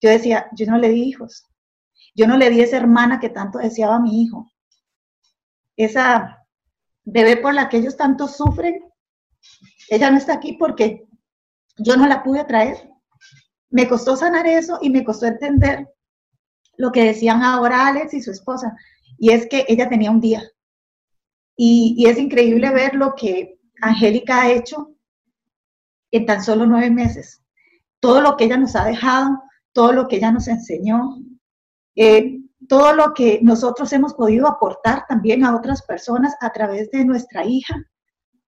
Yo 0.00 0.10
decía, 0.10 0.48
yo 0.52 0.66
no 0.66 0.78
le 0.78 0.88
di 0.88 1.02
hijos. 1.02 1.46
Yo 2.14 2.26
no 2.26 2.36
le 2.36 2.50
di 2.50 2.60
esa 2.60 2.76
hermana 2.76 3.20
que 3.20 3.30
tanto 3.30 3.58
deseaba 3.58 3.96
a 3.96 4.00
mi 4.00 4.22
hijo. 4.22 4.50
Esa 5.76 6.44
bebé 7.04 7.36
por 7.36 7.54
la 7.54 7.68
que 7.68 7.78
ellos 7.78 7.96
tanto 7.96 8.28
sufren, 8.28 8.84
ella 9.88 10.10
no 10.10 10.18
está 10.18 10.34
aquí 10.34 10.54
porque 10.54 11.06
yo 11.78 11.96
no 11.96 12.06
la 12.06 12.22
pude 12.22 12.44
traer. 12.44 12.90
Me 13.70 13.88
costó 13.88 14.16
sanar 14.16 14.46
eso 14.46 14.78
y 14.82 14.90
me 14.90 15.04
costó 15.04 15.26
entender 15.26 15.88
lo 16.76 16.92
que 16.92 17.04
decían 17.04 17.42
ahora 17.42 17.86
Alex 17.86 18.14
y 18.14 18.22
su 18.22 18.30
esposa, 18.30 18.76
y 19.22 19.30
es 19.30 19.46
que 19.46 19.64
ella 19.68 19.88
tenía 19.88 20.10
un 20.10 20.20
día. 20.20 20.42
Y, 21.56 22.06
es 22.08 22.18
increíble 22.18 22.68
ver 22.72 22.94
lo 22.94 23.14
que 23.14 23.56
Angélica 23.80 24.42
ha 24.42 24.50
hecho 24.50 24.96
en 26.10 26.26
tan 26.26 26.42
solo 26.42 26.66
nueve 26.66 26.90
meses. 26.90 27.40
Todo 28.00 28.20
lo 28.20 28.36
que 28.36 28.46
ella 28.46 28.56
nos 28.56 28.74
ha 28.74 28.84
dejado, 28.84 29.40
todo 29.72 29.92
lo 29.92 30.08
que 30.08 30.16
ella 30.16 30.32
nos 30.32 30.48
enseñó, 30.48 31.18
eh, 31.94 32.40
todo 32.68 32.94
lo 32.96 33.14
que 33.14 33.38
nosotros 33.42 33.92
hemos 33.92 34.12
podido 34.14 34.48
aportar 34.48 35.04
también 35.06 35.44
a 35.44 35.54
otras 35.54 35.82
personas 35.82 36.34
a 36.40 36.50
través 36.50 36.90
de 36.90 37.04
nuestra 37.04 37.44
hija, 37.44 37.76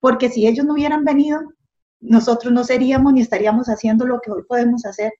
porque 0.01 0.27
si 0.27 0.45
ellos 0.45 0.65
no 0.65 0.73
hubieran 0.73 1.05
venido, 1.05 1.39
nosotros 2.01 2.51
no 2.51 2.65
seríamos 2.65 3.13
ni 3.13 3.21
estaríamos 3.21 3.67
haciendo 3.67 4.05
lo 4.05 4.19
que 4.19 4.29
hoy 4.29 4.43
podemos 4.45 4.85
hacer. 4.85 5.13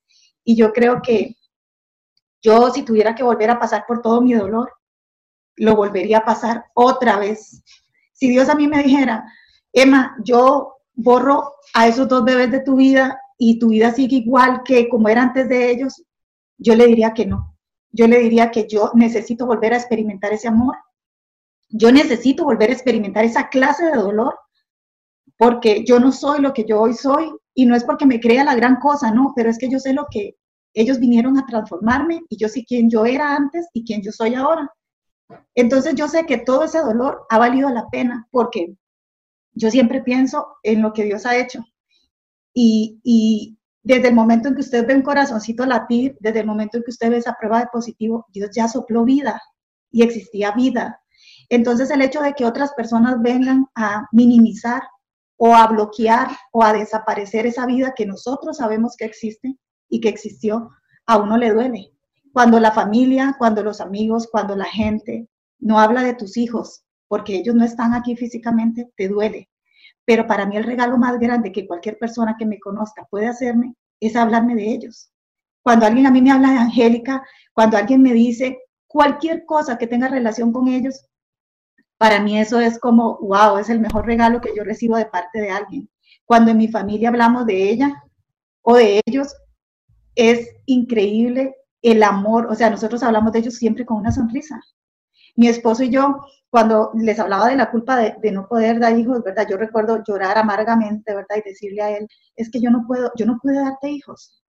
Y 0.44 0.58
yo 0.58 0.74
creo 0.74 1.02
que 1.02 1.38
yo 2.42 2.72
si 2.72 2.84
tuviera 2.84 3.16
que 3.16 3.24
volver 3.24 3.52
a 3.52 3.60
pasar 3.60 3.86
por 3.88 4.02
todo 4.02 4.20
mi 4.20 4.34
dolor, 4.34 4.70
lo 5.58 5.76
volvería 5.76 6.20
a 6.20 6.26
pasar 6.26 6.66
otra 6.74 7.18
vez. 7.18 7.64
Si 8.14 8.30
Dios 8.30 8.50
a 8.50 8.56
mí 8.56 8.68
me 8.68 8.84
dijera, 8.84 9.26
Emma, 9.74 10.16
yo 10.24 10.78
borro 10.94 11.54
a 11.74 11.88
esos 11.88 12.08
dos 12.08 12.24
bebés 12.24 12.52
de 12.52 12.62
tu 12.62 12.76
vida 12.76 13.20
y 13.38 13.60
tu 13.60 13.70
vida 13.70 13.92
sigue 13.92 14.18
igual 14.18 14.62
que 14.64 14.88
como 14.90 15.10
era 15.10 15.24
antes 15.24 15.50
de 15.50 15.72
ellos, 15.72 16.04
yo 16.58 16.76
le 16.76 16.88
diría 16.88 17.14
que 17.14 17.26
no. 17.26 17.58
Yo 17.92 18.08
le 18.08 18.20
diría 18.20 18.52
que 18.52 18.68
yo 18.68 18.92
necesito 18.94 19.46
volver 19.46 19.74
a 19.74 19.78
experimentar 19.78 20.34
ese 20.34 20.48
amor. 20.48 20.76
Yo 21.70 21.92
necesito 21.92 22.44
volver 22.44 22.70
a 22.70 22.74
experimentar 22.74 23.26
esa 23.26 23.50
clase 23.50 23.86
de 23.86 23.98
dolor 23.98 24.38
porque 25.38 25.84
yo 25.86 26.00
no 26.00 26.12
soy 26.12 26.42
lo 26.42 26.54
que 26.54 26.66
yo 26.66 26.80
hoy 26.80 26.94
soy 26.94 27.30
y 27.54 27.66
no 27.66 27.76
es 27.76 27.84
porque 27.84 28.06
me 28.06 28.20
crea 28.20 28.44
la 28.44 28.56
gran 28.56 28.78
cosa, 28.78 29.12
no, 29.12 29.34
pero 29.36 29.50
es 29.50 29.58
que 29.58 29.70
yo 29.70 29.80
sé 29.80 29.94
lo 29.94 30.08
que 30.10 30.36
ellos 30.74 31.00
vinieron 31.00 31.38
a 31.38 31.46
transformarme 31.46 32.22
y 32.30 32.38
yo 32.38 32.50
sé 32.50 32.66
quién 32.66 32.90
yo 32.90 33.06
era 33.06 33.36
antes 33.36 33.68
y 33.74 33.84
quién 33.86 34.02
yo 34.02 34.12
soy 34.12 34.36
ahora. 34.36 34.70
Entonces 35.56 35.96
yo 35.96 36.08
sé 36.08 36.26
que 36.26 36.38
todo 36.38 36.64
ese 36.64 36.80
dolor 36.80 37.26
ha 37.30 37.38
valido 37.38 37.70
la 37.70 37.88
pena 37.90 38.28
porque 38.32 38.76
yo 39.54 39.72
siempre 39.72 40.04
pienso 40.04 40.58
en 40.64 40.82
lo 40.82 40.94
que 40.94 41.04
Dios 41.04 41.26
ha 41.26 41.38
hecho. 41.38 41.64
Y, 42.54 43.00
y 43.04 43.58
desde 43.84 44.10
el 44.10 44.16
momento 44.16 44.48
en 44.48 44.56
que 44.56 44.62
usted 44.62 44.86
ve 44.86 44.96
un 44.96 45.02
corazoncito 45.02 45.66
latir, 45.66 46.18
desde 46.20 46.40
el 46.42 46.48
momento 46.48 46.78
en 46.78 46.84
que 46.84 46.92
usted 46.92 47.10
ve 47.10 47.18
esa 47.18 47.36
prueba 47.40 47.60
de 47.60 47.68
positivo, 47.72 48.26
Dios 48.30 48.50
ya 48.54 48.68
sopló 48.68 49.04
vida 49.04 49.42
y 49.92 50.04
existía 50.04 50.52
vida. 50.52 51.02
Entonces 51.50 51.90
el 51.92 52.02
hecho 52.02 52.22
de 52.22 52.34
que 52.34 52.46
otras 52.46 52.74
personas 52.74 53.22
vengan 53.22 53.68
a 53.76 54.08
minimizar 54.12 54.82
o 55.38 55.56
a 55.56 55.68
bloquear 55.68 56.30
o 56.52 56.64
a 56.64 56.74
desaparecer 56.74 57.46
esa 57.46 57.66
vida 57.66 57.94
que 57.96 58.06
nosotros 58.06 58.58
sabemos 58.58 58.96
que 58.98 59.06
existe 59.06 59.58
y 59.90 60.00
que 60.00 60.10
existió, 60.10 60.70
a 61.06 61.18
uno 61.18 61.38
le 61.38 61.52
duele. 61.52 61.95
Cuando 62.36 62.60
la 62.60 62.74
familia, 62.74 63.34
cuando 63.38 63.64
los 63.64 63.80
amigos, 63.80 64.28
cuando 64.30 64.58
la 64.58 64.66
gente 64.66 65.30
no 65.58 65.80
habla 65.80 66.04
de 66.04 66.16
tus 66.16 66.36
hijos, 66.36 66.84
porque 67.08 67.34
ellos 67.34 67.56
no 67.56 67.64
están 67.64 67.94
aquí 67.94 68.18
físicamente, 68.18 68.92
te 68.98 69.08
duele. 69.08 69.50
Pero 70.04 70.28
para 70.28 70.46
mí 70.46 70.58
el 70.58 70.66
regalo 70.66 70.98
más 70.98 71.18
grande 71.18 71.54
que 71.54 71.66
cualquier 71.66 71.98
persona 71.98 72.36
que 72.38 72.46
me 72.46 72.60
conozca 72.60 73.08
puede 73.10 73.28
hacerme 73.28 73.76
es 74.02 74.18
hablarme 74.18 74.54
de 74.54 74.70
ellos. 74.70 75.14
Cuando 75.64 75.86
alguien 75.86 76.08
a 76.08 76.12
mí 76.12 76.22
me 76.22 76.30
habla 76.30 76.52
de 76.52 76.58
Angélica, 76.58 77.26
cuando 77.54 77.78
alguien 77.78 78.02
me 78.02 78.12
dice 78.12 78.60
cualquier 78.86 79.46
cosa 79.46 79.78
que 79.78 79.88
tenga 79.88 80.10
relación 80.10 80.52
con 80.52 80.68
ellos, 80.68 81.06
para 81.98 82.20
mí 82.20 82.38
eso 82.38 82.60
es 82.60 82.78
como, 82.80 83.18
wow, 83.22 83.60
es 83.60 83.70
el 83.70 83.80
mejor 83.80 84.06
regalo 84.06 84.42
que 84.42 84.54
yo 84.54 84.66
recibo 84.66 84.98
de 84.98 85.06
parte 85.06 85.40
de 85.40 85.52
alguien. 85.52 85.90
Cuando 86.26 86.52
en 86.52 86.58
mi 86.58 86.68
familia 86.68 87.08
hablamos 87.08 87.46
de 87.46 87.70
ella 87.70 88.04
o 88.62 88.76
de 88.76 89.00
ellos, 89.06 89.34
es 90.16 90.50
increíble 90.66 91.56
el 91.92 92.04
amor, 92.04 92.48
o 92.50 92.56
sea, 92.56 92.70
nosotros 92.70 93.04
hablamos 93.04 93.32
de 93.32 93.40
ellos 93.40 93.56
siempre 93.56 93.86
con 93.86 93.98
una 93.98 94.12
sonrisa. 94.12 94.62
Mi 95.36 95.48
esposo 95.48 95.84
y 95.84 95.90
yo, 95.90 96.26
cuando 96.50 96.92
les 96.96 97.20
hablaba 97.20 97.50
de 97.50 97.58
la 97.58 97.72
culpa 97.72 97.98
de, 97.98 98.32
no 98.32 98.48
poder 98.48 98.80
dar 98.80 98.98
hijos, 98.98 99.24
¿verdad? 99.24 99.48
Yo 99.50 99.58
recuerdo 99.58 100.04
llorar 100.08 100.38
amargamente, 100.38 101.14
¿verdad? 101.14 101.38
Y 101.38 101.50
decirle 101.50 101.82
a 101.82 101.98
él, 101.98 102.08
es 102.36 102.50
que 102.50 102.62
yo 102.62 102.72
no 102.72 102.86
puedo, 102.88 103.12
yo 103.18 103.26
no 103.26 103.40
puedo 103.42 103.64
darte 103.64 103.90
hijos. 103.90 104.42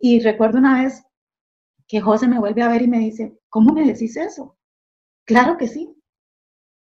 Y 0.00 0.20
recuerdo 0.20 0.58
una 0.58 0.82
vez 0.82 1.02
que 1.86 2.00
José 2.00 2.28
me 2.28 2.38
vuelve 2.38 2.62
a 2.62 2.68
ver 2.68 2.82
y 2.82 2.88
me 2.88 2.98
dice, 2.98 3.38
¿cómo 3.48 3.72
me 3.72 3.86
decís 3.86 4.16
eso? 4.16 4.56
Claro 5.24 5.56
que 5.56 5.68
sí 5.68 5.98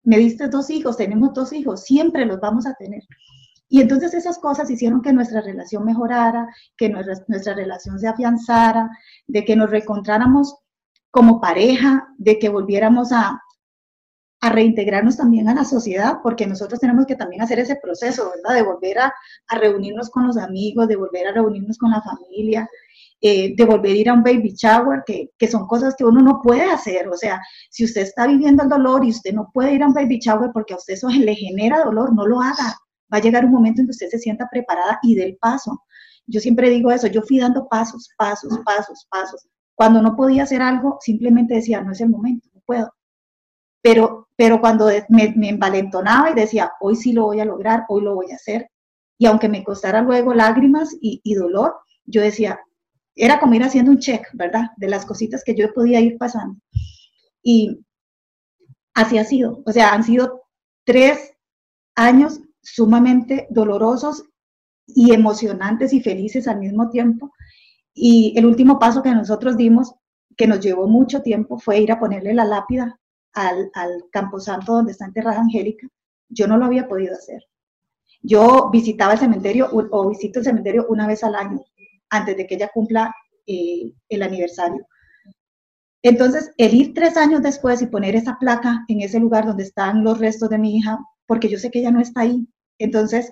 me 0.03 0.17
diste 0.17 0.47
dos 0.49 0.69
hijos, 0.69 0.97
tenemos 0.97 1.33
dos 1.33 1.53
hijos, 1.53 1.83
siempre 1.83 2.25
los 2.25 2.39
vamos 2.39 2.65
a 2.67 2.73
tener. 2.75 3.01
Y 3.73 3.81
entonces 3.81 4.13
esas 4.13 4.37
cosas 4.37 4.69
hicieron 4.69 5.01
que 5.01 5.11
nuestra 5.11 5.41
relación 5.41 5.83
mejorara, 5.83 6.47
que 6.77 6.89
nuestra, 6.89 7.55
relación 7.55 7.97
se 7.97 8.07
afianzara, 8.07 8.87
de 9.25 9.43
que 9.43 9.55
nos 9.55 9.67
reencontráramos 9.67 10.57
como 11.09 11.41
pareja, 11.41 12.07
de 12.19 12.37
que 12.37 12.49
volviéramos 12.49 13.11
a, 13.11 13.41
reintegrarnos 14.43 15.17
también 15.17 15.49
a 15.49 15.55
la 15.55 15.65
sociedad, 15.65 16.19
porque 16.21 16.45
nosotros 16.45 16.79
tenemos 16.79 17.07
que 17.07 17.15
también 17.15 17.41
hacer 17.41 17.57
ese 17.57 17.79
proceso, 17.81 18.31
¿verdad? 18.35 18.57
De 18.57 18.61
volver 18.61 18.99
a, 18.99 19.13
a 19.47 19.57
reunirnos 19.57 20.11
con 20.11 20.27
los 20.27 20.37
amigos, 20.37 20.87
de 20.87 20.95
volver 20.95 21.29
a 21.29 21.31
reunirnos 21.31 21.79
con 21.79 21.89
la 21.89 22.01
familia. 22.03 22.69
eh, 23.21 23.55
de 23.55 23.65
volver 23.65 23.93
a 23.93 23.95
ir 23.95 24.09
a 24.09 24.13
un 24.13 24.21
baby 24.21 24.53
shower, 24.55 25.03
que, 25.05 25.31
que, 25.37 25.47
son 25.47 25.65
cosas 25.65 25.95
que 25.97 26.05
uno 26.05 26.21
no 26.21 26.41
puede 26.43 26.69
hacer. 26.69 27.07
O 27.07 27.17
sea, 27.17 27.41
si 27.71 27.85
usted 27.85 28.01
está 28.01 28.27
viviendo 28.27 28.63
el 28.63 28.69
dolor 28.69 29.03
y 29.05 29.09
usted 29.09 29.33
no 29.33 29.49
puede 29.51 29.73
ir 29.73 29.81
a 29.81 29.87
un 29.87 29.93
baby 29.93 30.19
shower 30.19 30.51
porque 30.53 30.73
a 30.73 30.77
usted 30.77 30.93
eso 30.93 31.09
le 31.09 31.33
genera 31.33 31.83
dolor, 31.85 32.13
no 32.13 32.27
lo 32.27 32.41
haga. 32.41 32.77
Va 33.11 33.17
a 33.17 33.21
llegar 33.21 33.45
un 33.45 33.51
momento 33.51 33.81
en 33.81 33.87
que 33.87 33.91
usted 33.91 34.09
se 34.09 34.19
sienta 34.19 34.47
preparada 34.51 34.99
y 35.01 35.15
del 35.15 35.37
paso. 35.37 35.83
Yo 36.25 36.39
siempre 36.39 36.69
digo 36.69 36.91
eso, 36.91 37.07
yo 37.07 37.21
fui 37.21 37.39
dando 37.39 37.67
pasos, 37.67 38.09
pasos, 38.17 38.59
pasos, 38.65 39.07
pasos. 39.09 39.47
Cuando 39.75 40.01
no 40.01 40.15
podía 40.15 40.43
hacer 40.43 40.61
algo, 40.61 40.97
simplemente 41.01 41.55
decía, 41.55 41.81
no 41.81 41.91
es 41.91 42.01
el 42.01 42.09
momento, 42.09 42.47
no 42.53 42.61
puedo. 42.65 42.93
Pero, 43.81 44.29
pero 44.35 44.61
cuando 44.61 44.89
me, 45.09 45.33
me 45.35 45.49
envalentonaba 45.49 46.31
y 46.31 46.35
decía, 46.35 46.71
hoy 46.79 46.95
sí 46.95 47.11
lo 47.11 47.25
voy 47.25 47.39
a 47.39 47.45
lograr, 47.45 47.85
hoy 47.89 48.01
lo 48.03 48.15
voy 48.15 48.31
a 48.31 48.35
hacer, 48.35 48.69
y 49.17 49.25
aunque 49.25 49.49
me 49.49 49.63
costara 49.63 50.01
luego 50.01 50.33
lágrimas 50.33 50.95
y, 51.01 51.21
y 51.23 51.33
dolor, 51.35 51.75
yo 52.05 52.21
decía, 52.21 52.59
era 53.15 53.39
como 53.39 53.53
ir 53.53 53.63
haciendo 53.63 53.91
un 53.91 53.99
check, 53.99 54.27
¿verdad? 54.33 54.71
De 54.77 54.89
las 54.89 55.05
cositas 55.05 55.43
que 55.43 55.55
yo 55.55 55.73
podía 55.73 55.99
ir 55.99 56.17
pasando. 56.17 56.59
Y 57.41 57.85
así 58.93 59.17
ha 59.17 59.23
sido. 59.23 59.61
O 59.65 59.71
sea, 59.71 59.93
han 59.93 60.03
sido 60.03 60.43
tres 60.85 61.33
años 61.95 62.41
sumamente 62.63 63.47
dolorosos 63.49 64.23
y 64.87 65.13
emocionantes 65.13 65.93
y 65.93 66.01
felices 66.01 66.47
al 66.47 66.59
mismo 66.59 66.89
tiempo. 66.89 67.33
Y 67.93 68.33
el 68.35 68.45
último 68.45 68.79
paso 68.79 69.03
que 69.03 69.13
nosotros 69.13 69.57
dimos, 69.57 69.93
que 70.35 70.47
nos 70.47 70.59
llevó 70.59 70.87
mucho 70.87 71.21
tiempo, 71.21 71.59
fue 71.59 71.79
ir 71.79 71.91
a 71.91 71.99
ponerle 71.99 72.33
la 72.33 72.45
lápida 72.45 72.99
al, 73.33 73.69
al 73.75 74.05
camposanto 74.11 74.73
donde 74.73 74.93
está 74.93 75.05
enterrada 75.05 75.41
Angélica. 75.41 75.87
Yo 76.29 76.47
no 76.47 76.57
lo 76.57 76.65
había 76.65 76.87
podido 76.87 77.13
hacer. 77.13 77.43
Yo 78.21 78.69
visitaba 78.71 79.13
el 79.13 79.19
cementerio 79.19 79.69
o 79.71 80.09
visito 80.09 80.39
el 80.39 80.45
cementerio 80.45 80.85
una 80.87 81.05
vez 81.05 81.23
al 81.23 81.35
año, 81.35 81.59
antes 82.09 82.37
de 82.37 82.47
que 82.47 82.55
ella 82.55 82.71
cumpla 82.73 83.13
eh, 83.45 83.91
el 84.07 84.23
aniversario. 84.23 84.87
Entonces, 86.01 86.51
el 86.57 86.73
ir 86.73 86.93
tres 86.93 87.17
años 87.17 87.41
después 87.41 87.81
y 87.81 87.87
poner 87.87 88.15
esa 88.15 88.37
placa 88.39 88.85
en 88.87 89.01
ese 89.01 89.19
lugar 89.19 89.45
donde 89.45 89.63
están 89.63 90.03
los 90.03 90.19
restos 90.19 90.49
de 90.49 90.57
mi 90.57 90.77
hija, 90.77 90.99
porque 91.25 91.49
yo 91.49 91.57
sé 91.57 91.71
que 91.71 91.79
ella 91.79 91.91
no 91.91 92.01
está 92.01 92.21
ahí. 92.21 92.47
Entonces, 92.77 93.31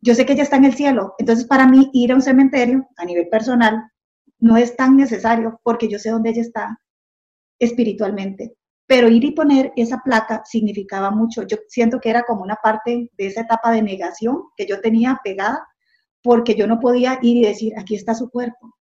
yo 0.00 0.14
sé 0.14 0.26
que 0.26 0.34
ella 0.34 0.42
está 0.42 0.56
en 0.56 0.66
el 0.66 0.74
cielo. 0.74 1.14
Entonces, 1.18 1.46
para 1.46 1.66
mí, 1.66 1.90
ir 1.92 2.12
a 2.12 2.14
un 2.14 2.22
cementerio 2.22 2.86
a 2.96 3.04
nivel 3.04 3.28
personal 3.28 3.90
no 4.38 4.56
es 4.56 4.76
tan 4.76 4.96
necesario 4.96 5.60
porque 5.62 5.88
yo 5.88 5.98
sé 5.98 6.10
dónde 6.10 6.30
ella 6.30 6.42
está 6.42 6.78
espiritualmente. 7.58 8.54
Pero 8.86 9.08
ir 9.08 9.24
y 9.24 9.30
poner 9.30 9.72
esa 9.76 10.02
placa 10.04 10.42
significaba 10.44 11.10
mucho. 11.10 11.44
Yo 11.44 11.56
siento 11.68 12.00
que 12.00 12.10
era 12.10 12.24
como 12.24 12.42
una 12.42 12.56
parte 12.56 13.10
de 13.16 13.26
esa 13.26 13.42
etapa 13.42 13.70
de 13.70 13.82
negación 13.82 14.42
que 14.56 14.66
yo 14.66 14.80
tenía 14.80 15.18
pegada 15.24 15.66
porque 16.22 16.54
yo 16.54 16.66
no 16.66 16.80
podía 16.80 17.18
ir 17.22 17.38
y 17.38 17.46
decir, 17.46 17.72
aquí 17.78 17.94
está 17.94 18.14
su 18.14 18.30
cuerpo. 18.30 18.74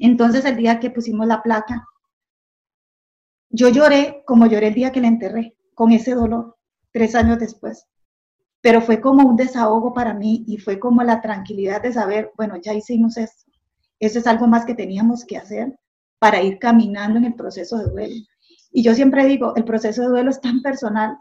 Entonces, 0.00 0.44
el 0.44 0.56
día 0.56 0.80
que 0.80 0.90
pusimos 0.90 1.26
la 1.26 1.42
placa, 1.42 1.84
yo 3.50 3.68
lloré 3.68 4.22
como 4.26 4.46
lloré 4.46 4.68
el 4.68 4.74
día 4.74 4.92
que 4.92 5.00
la 5.00 5.08
enterré, 5.08 5.56
con 5.74 5.92
ese 5.92 6.14
dolor, 6.14 6.56
tres 6.92 7.14
años 7.14 7.38
después 7.38 7.86
pero 8.62 8.80
fue 8.80 9.00
como 9.00 9.28
un 9.28 9.36
desahogo 9.36 9.92
para 9.92 10.14
mí 10.14 10.44
y 10.46 10.56
fue 10.56 10.78
como 10.78 11.02
la 11.02 11.20
tranquilidad 11.20 11.82
de 11.82 11.92
saber, 11.92 12.30
bueno, 12.36 12.56
ya 12.56 12.72
hicimos 12.72 13.16
esto. 13.18 13.50
Eso 13.98 14.20
es 14.20 14.26
algo 14.26 14.46
más 14.46 14.64
que 14.64 14.74
teníamos 14.74 15.24
que 15.26 15.36
hacer 15.36 15.76
para 16.18 16.40
ir 16.40 16.58
caminando 16.60 17.18
en 17.18 17.24
el 17.24 17.34
proceso 17.34 17.76
de 17.78 17.90
duelo. 17.90 18.14
Y 18.70 18.84
yo 18.84 18.94
siempre 18.94 19.26
digo, 19.26 19.54
el 19.56 19.64
proceso 19.64 20.02
de 20.02 20.08
duelo 20.08 20.30
es 20.30 20.40
tan 20.40 20.62
personal 20.62 21.18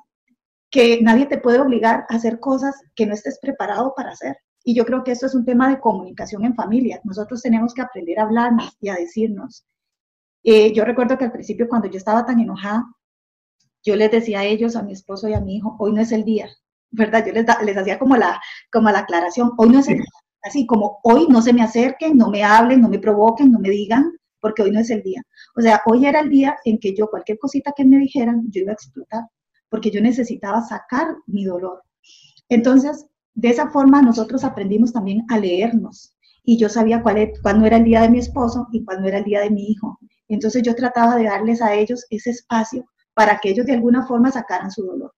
que 0.69 1.01
nadie 1.01 1.25
te 1.25 1.39
puede 1.39 1.59
obligar 1.59 2.05
a 2.09 2.15
hacer 2.15 2.39
cosas 2.39 2.75
que 2.95 3.07
no 3.07 3.13
estés 3.15 3.39
preparado 3.41 3.93
para 3.95 4.11
hacer. 4.11 4.37
Y 4.63 4.75
yo 4.75 4.85
creo 4.85 5.03
que 5.03 5.11
esto 5.11 5.25
es 5.25 5.33
un 5.33 5.43
tema 5.43 5.67
de 5.67 5.79
comunicación 5.79 6.45
en 6.45 6.55
familia. 6.55 7.01
Nosotros 7.03 7.41
tenemos 7.41 7.73
que 7.73 7.81
aprender 7.81 8.19
a 8.19 8.23
hablarnos 8.23 8.77
y 8.79 8.89
a 8.89 8.95
decirnos. 8.95 9.65
Eh, 10.43 10.71
yo 10.73 10.85
recuerdo 10.85 11.17
que 11.17 11.25
al 11.25 11.31
principio 11.31 11.67
cuando 11.67 11.89
yo 11.89 11.97
estaba 11.97 12.23
tan 12.23 12.39
enojada, 12.39 12.85
yo 13.83 13.95
les 13.95 14.11
decía 14.11 14.41
a 14.41 14.45
ellos, 14.45 14.75
a 14.75 14.83
mi 14.83 14.93
esposo 14.93 15.27
y 15.27 15.33
a 15.33 15.41
mi 15.41 15.57
hijo, 15.57 15.75
hoy 15.79 15.93
no 15.93 16.01
es 16.01 16.11
el 16.11 16.23
día, 16.23 16.49
¿verdad? 16.91 17.25
Yo 17.25 17.33
les, 17.33 17.45
les 17.65 17.77
hacía 17.77 17.99
como 17.99 18.17
la, 18.17 18.41
como 18.71 18.89
la 18.91 18.99
aclaración, 18.99 19.51
hoy 19.57 19.69
no 19.69 19.79
es 19.79 19.87
el 19.89 20.01
así 20.43 20.65
como 20.65 20.99
hoy 21.03 21.27
no 21.29 21.41
se 21.41 21.53
me 21.53 21.61
acerquen, 21.61 22.17
no 22.17 22.29
me 22.29 22.43
hablen, 22.43 22.81
no 22.81 22.89
me 22.89 22.99
provoquen, 22.99 23.51
no 23.51 23.59
me 23.59 23.69
digan, 23.69 24.11
porque 24.39 24.63
hoy 24.63 24.71
no 24.71 24.79
es 24.79 24.89
el 24.89 25.03
día. 25.03 25.21
O 25.55 25.61
sea, 25.61 25.81
hoy 25.85 26.05
era 26.05 26.19
el 26.19 26.29
día 26.29 26.57
en 26.65 26.79
que 26.79 26.95
yo 26.95 27.07
cualquier 27.07 27.37
cosita 27.37 27.73
que 27.75 27.85
me 27.85 27.97
dijeran, 27.97 28.45
yo 28.49 28.61
iba 28.61 28.71
a 28.71 28.73
explotar, 28.73 29.23
porque 29.69 29.91
yo 29.91 30.01
necesitaba 30.01 30.61
sacar 30.61 31.15
mi 31.27 31.45
dolor. 31.45 31.83
Entonces, 32.49 33.05
de 33.33 33.49
esa 33.49 33.69
forma 33.69 34.01
nosotros 34.01 34.43
aprendimos 34.43 34.91
también 34.91 35.25
a 35.29 35.37
leernos 35.37 36.15
y 36.43 36.57
yo 36.57 36.69
sabía 36.69 37.01
cuál, 37.03 37.17
e, 37.17 37.33
cuándo 37.41 37.65
era 37.65 37.77
el 37.77 37.83
día 37.83 38.01
de 38.01 38.09
mi 38.09 38.19
esposo 38.19 38.67
y 38.71 38.83
cuándo 38.83 39.07
era 39.07 39.19
el 39.19 39.23
día 39.23 39.41
de 39.41 39.51
mi 39.51 39.69
hijo. 39.69 39.99
Entonces 40.27 40.63
yo 40.63 40.75
trataba 40.75 41.15
de 41.15 41.25
darles 41.25 41.61
a 41.61 41.73
ellos 41.75 42.05
ese 42.09 42.31
espacio 42.31 42.85
para 43.13 43.39
que 43.39 43.49
ellos 43.49 43.65
de 43.65 43.73
alguna 43.73 44.05
forma 44.05 44.31
sacaran 44.31 44.71
su 44.71 44.83
dolor. 44.83 45.13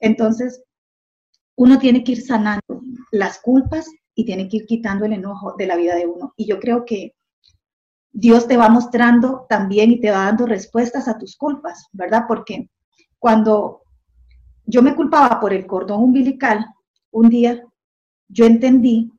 Entonces, 0.00 0.62
uno 1.56 1.78
tiene 1.78 2.02
que 2.02 2.12
ir 2.12 2.22
sanando 2.22 2.82
las 3.12 3.38
culpas 3.40 3.86
y 4.14 4.24
tiene 4.24 4.48
que 4.48 4.58
ir 4.58 4.66
quitando 4.66 5.04
el 5.04 5.12
enojo 5.12 5.54
de 5.56 5.66
la 5.66 5.76
vida 5.76 5.94
de 5.94 6.06
uno. 6.06 6.32
Y 6.36 6.46
yo 6.46 6.58
creo 6.58 6.84
que 6.84 7.14
Dios 8.12 8.48
te 8.48 8.56
va 8.56 8.68
mostrando 8.68 9.46
también 9.48 9.90
y 9.90 10.00
te 10.00 10.10
va 10.10 10.24
dando 10.24 10.46
respuestas 10.46 11.06
a 11.06 11.18
tus 11.18 11.36
culpas, 11.36 11.86
¿verdad? 11.92 12.24
Porque 12.26 12.68
cuando 13.18 13.82
yo 14.64 14.82
me 14.82 14.94
culpaba 14.94 15.40
por 15.40 15.52
el 15.52 15.66
cordón 15.66 16.02
umbilical, 16.02 16.66
un 17.10 17.28
día 17.28 17.62
yo 18.28 18.46
entendí 18.46 19.12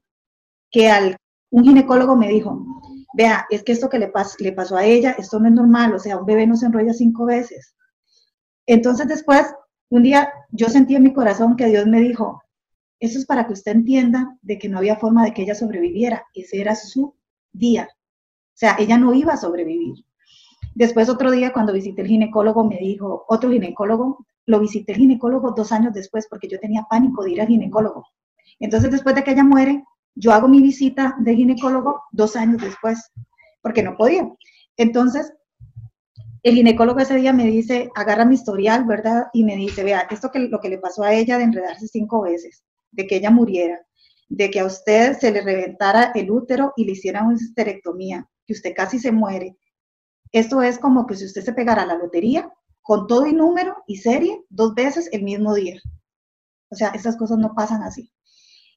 que 0.69 0.89
al, 0.89 1.17
un 1.49 1.63
ginecólogo 1.63 2.15
me 2.15 2.29
dijo, 2.29 2.65
vea, 3.13 3.45
es 3.49 3.63
que 3.63 3.73
esto 3.73 3.89
que 3.89 3.99
le, 3.99 4.11
le 4.39 4.51
pasó 4.53 4.77
a 4.77 4.85
ella, 4.85 5.11
esto 5.11 5.39
no 5.39 5.47
es 5.47 5.53
normal, 5.53 5.93
o 5.93 5.99
sea, 5.99 6.17
un 6.17 6.25
bebé 6.25 6.47
no 6.47 6.55
se 6.55 6.65
enrolla 6.65 6.93
cinco 6.93 7.25
veces. 7.25 7.75
Entonces 8.71 9.05
después 9.05 9.53
un 9.89 10.03
día 10.03 10.31
yo 10.51 10.69
sentí 10.69 10.95
en 10.95 11.03
mi 11.03 11.11
corazón 11.11 11.57
que 11.57 11.65
Dios 11.65 11.87
me 11.87 11.99
dijo, 11.99 12.41
eso 13.01 13.19
es 13.19 13.25
para 13.25 13.45
que 13.45 13.51
usted 13.51 13.73
entienda 13.73 14.37
de 14.41 14.57
que 14.57 14.69
no 14.69 14.77
había 14.77 14.95
forma 14.95 15.25
de 15.25 15.33
que 15.33 15.41
ella 15.41 15.55
sobreviviera. 15.55 16.25
Ese 16.33 16.61
era 16.61 16.73
su 16.75 17.13
día. 17.51 17.89
O 17.91 18.53
sea, 18.53 18.77
ella 18.79 18.97
no 18.97 19.13
iba 19.13 19.33
a 19.33 19.37
sobrevivir. 19.37 20.05
Después 20.73 21.09
otro 21.09 21.31
día 21.31 21.51
cuando 21.51 21.73
visité 21.73 22.03
el 22.03 22.07
ginecólogo 22.07 22.63
me 22.63 22.77
dijo, 22.77 23.25
otro 23.27 23.51
ginecólogo, 23.51 24.25
lo 24.45 24.61
visité 24.61 24.93
el 24.93 24.99
ginecólogo 24.99 25.51
dos 25.51 25.73
años 25.73 25.93
después 25.93 26.27
porque 26.29 26.47
yo 26.47 26.57
tenía 26.57 26.87
pánico 26.89 27.25
de 27.25 27.31
ir 27.31 27.41
al 27.41 27.47
ginecólogo. 27.47 28.05
Entonces 28.61 28.89
después 28.89 29.15
de 29.15 29.25
que 29.25 29.31
ella 29.31 29.43
muere, 29.43 29.83
yo 30.15 30.31
hago 30.31 30.47
mi 30.47 30.61
visita 30.61 31.17
de 31.19 31.35
ginecólogo 31.35 32.03
dos 32.13 32.37
años 32.37 32.61
después 32.61 33.11
porque 33.61 33.83
no 33.83 33.97
podía. 33.97 34.31
Entonces 34.77 35.33
el 36.43 36.55
ginecólogo 36.55 36.99
ese 36.99 37.15
día 37.15 37.33
me 37.33 37.45
dice, 37.45 37.89
agarra 37.95 38.25
mi 38.25 38.35
historial, 38.35 38.85
¿verdad? 38.85 39.27
Y 39.33 39.43
me 39.43 39.55
dice, 39.55 39.83
vea, 39.83 40.07
esto 40.09 40.31
que 40.31 40.39
lo 40.39 40.59
que 40.59 40.69
le 40.69 40.79
pasó 40.79 41.03
a 41.03 41.13
ella 41.13 41.37
de 41.37 41.43
enredarse 41.43 41.87
cinco 41.87 42.21
veces, 42.21 42.63
de 42.91 43.05
que 43.05 43.17
ella 43.17 43.29
muriera, 43.29 43.79
de 44.27 44.49
que 44.49 44.59
a 44.59 44.65
usted 44.65 45.17
se 45.17 45.31
le 45.31 45.41
reventara 45.41 46.11
el 46.15 46.31
útero 46.31 46.73
y 46.75 46.85
le 46.85 46.93
hicieran 46.93 47.27
una 47.27 47.35
histerectomía, 47.35 48.27
que 48.47 48.53
usted 48.53 48.73
casi 48.75 48.97
se 48.97 49.11
muere. 49.11 49.57
Esto 50.31 50.61
es 50.61 50.79
como 50.79 51.05
que 51.05 51.15
si 51.15 51.25
usted 51.25 51.43
se 51.43 51.53
pegara 51.53 51.83
a 51.83 51.85
la 51.85 51.97
lotería 51.97 52.51
con 52.81 53.05
todo 53.05 53.27
y 53.27 53.33
número 53.33 53.75
y 53.85 53.97
serie 53.97 54.43
dos 54.49 54.73
veces 54.73 55.09
el 55.11 55.23
mismo 55.23 55.53
día. 55.53 55.79
O 56.69 56.75
sea, 56.75 56.89
esas 56.89 57.17
cosas 57.17 57.37
no 57.37 57.53
pasan 57.53 57.83
así. 57.83 58.11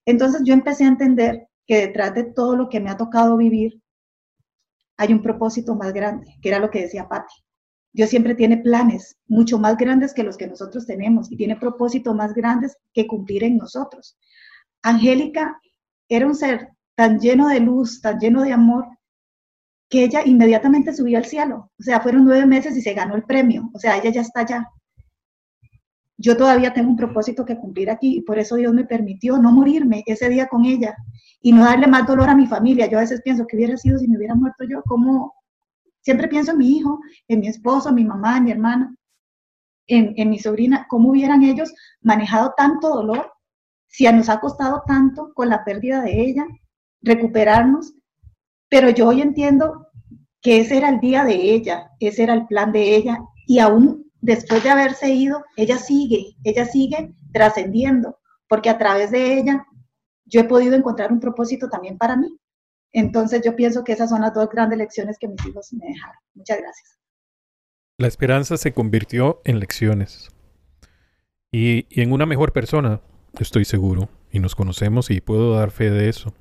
Entonces 0.04 0.42
yo 0.44 0.52
empecé 0.52 0.84
a 0.84 0.88
entender 0.88 1.48
que 1.66 1.78
detrás 1.78 2.14
de 2.14 2.24
todo 2.24 2.56
lo 2.56 2.68
que 2.68 2.80
me 2.80 2.90
ha 2.90 2.96
tocado 2.96 3.36
vivir 3.36 3.80
hay 4.96 5.12
un 5.12 5.22
propósito 5.22 5.74
más 5.74 5.92
grande, 5.92 6.36
que 6.42 6.48
era 6.48 6.58
lo 6.58 6.70
que 6.70 6.82
decía 6.82 7.08
Patti. 7.08 7.43
Dios 7.94 8.10
siempre 8.10 8.34
tiene 8.34 8.56
planes 8.56 9.16
mucho 9.28 9.56
más 9.56 9.76
grandes 9.76 10.12
que 10.12 10.24
los 10.24 10.36
que 10.36 10.48
nosotros 10.48 10.84
tenemos 10.84 11.30
y 11.30 11.36
tiene 11.36 11.54
propósitos 11.54 12.14
más 12.14 12.34
grandes 12.34 12.76
que 12.92 13.06
cumplir 13.06 13.44
en 13.44 13.56
nosotros. 13.56 14.18
Angélica 14.82 15.60
era 16.08 16.26
un 16.26 16.34
ser 16.34 16.70
tan 16.96 17.20
lleno 17.20 17.48
de 17.48 17.60
luz, 17.60 18.00
tan 18.00 18.18
lleno 18.18 18.42
de 18.42 18.52
amor, 18.52 18.86
que 19.88 20.02
ella 20.02 20.22
inmediatamente 20.24 20.92
subió 20.92 21.18
al 21.18 21.24
cielo. 21.24 21.70
O 21.78 21.82
sea, 21.82 22.00
fueron 22.00 22.24
nueve 22.24 22.46
meses 22.46 22.76
y 22.76 22.82
se 22.82 22.94
ganó 22.94 23.14
el 23.14 23.22
premio. 23.22 23.70
O 23.72 23.78
sea, 23.78 23.96
ella 23.96 24.10
ya 24.10 24.22
está 24.22 24.40
allá. 24.40 24.68
Yo 26.16 26.36
todavía 26.36 26.72
tengo 26.74 26.90
un 26.90 26.96
propósito 26.96 27.44
que 27.44 27.56
cumplir 27.56 27.90
aquí 27.90 28.16
y 28.16 28.22
por 28.22 28.40
eso 28.40 28.56
Dios 28.56 28.74
me 28.74 28.84
permitió 28.84 29.38
no 29.38 29.52
morirme 29.52 30.02
ese 30.06 30.28
día 30.28 30.48
con 30.48 30.64
ella 30.64 30.96
y 31.40 31.52
no 31.52 31.64
darle 31.64 31.86
más 31.86 32.08
dolor 32.08 32.28
a 32.28 32.34
mi 32.34 32.48
familia. 32.48 32.88
Yo 32.88 32.98
a 32.98 33.02
veces 33.02 33.22
pienso 33.22 33.46
que 33.46 33.56
hubiera 33.56 33.76
sido 33.76 33.98
si 33.98 34.08
me 34.08 34.16
hubiera 34.16 34.34
muerto 34.34 34.64
yo, 34.68 34.82
¿cómo, 34.82 35.32
Siempre 36.04 36.28
pienso 36.28 36.52
en 36.52 36.58
mi 36.58 36.76
hijo, 36.76 37.00
en 37.28 37.40
mi 37.40 37.48
esposo, 37.48 37.88
en 37.88 37.94
mi 37.94 38.04
mamá, 38.04 38.36
en 38.36 38.44
mi 38.44 38.50
hermana, 38.50 38.94
en, 39.86 40.28
mi 40.28 40.38
sobrina, 40.38 40.86
cómo 40.88 41.10
hubieran 41.10 41.42
ellos 41.42 41.72
manejado 42.02 42.52
tanto 42.56 42.90
dolor, 42.90 43.32
si 43.86 44.04
nos 44.12 44.28
ha 44.28 44.38
costado 44.38 44.82
tanto 44.86 45.32
con 45.34 45.48
la 45.48 45.64
pérdida 45.64 46.02
de 46.02 46.20
ella, 46.20 46.46
recuperarnos. 47.00 47.94
Pero 48.68 48.90
yo 48.90 49.08
hoy 49.08 49.22
entiendo 49.22 49.88
que 50.42 50.60
ese 50.60 50.76
era 50.76 50.90
el 50.90 51.00
día 51.00 51.24
de 51.24 51.54
ella, 51.54 51.90
ese 52.00 52.24
era 52.24 52.34
el 52.34 52.46
plan 52.46 52.70
de 52.70 52.96
ella, 52.96 53.18
y 53.46 53.58
aún 53.60 54.10
después 54.20 54.62
de 54.62 54.70
haberse 54.70 55.08
ido, 55.08 55.42
ella 55.56 55.78
sigue, 55.78 56.36
ella 56.44 56.66
sigue 56.66 57.14
trascendiendo, 57.32 58.18
porque 58.46 58.68
a 58.68 58.76
través 58.76 59.10
de 59.10 59.38
ella 59.38 59.66
yo 60.26 60.40
he 60.40 60.44
podido 60.44 60.74
encontrar 60.74 61.12
un 61.12 61.20
propósito 61.20 61.70
también 61.70 61.96
para 61.96 62.16
mí. 62.16 62.28
Entonces 62.94 63.42
yo 63.44 63.56
pienso 63.56 63.82
que 63.82 63.92
esas 63.92 64.08
son 64.08 64.22
las 64.22 64.32
dos 64.32 64.48
grandes 64.48 64.78
lecciones 64.78 65.18
que 65.18 65.26
mis 65.28 65.44
hijos 65.44 65.72
me 65.72 65.84
dejaron. 65.86 66.16
Muchas 66.34 66.58
gracias. 66.58 66.98
La 67.98 68.06
esperanza 68.06 68.56
se 68.56 68.72
convirtió 68.72 69.42
en 69.44 69.58
lecciones 69.58 70.30
y, 71.52 71.86
en 71.90 72.12
una 72.12 72.24
mejor 72.24 72.52
persona, 72.52 73.00
estoy 73.38 73.64
seguro, 73.64 74.08
y 74.30 74.38
nos 74.38 74.54
conocemos 74.54 75.10
y 75.10 75.20
puedo 75.20 75.54
dar 75.54 75.72
fe 75.72 75.90
de 75.90 76.08
eso. 76.08 76.34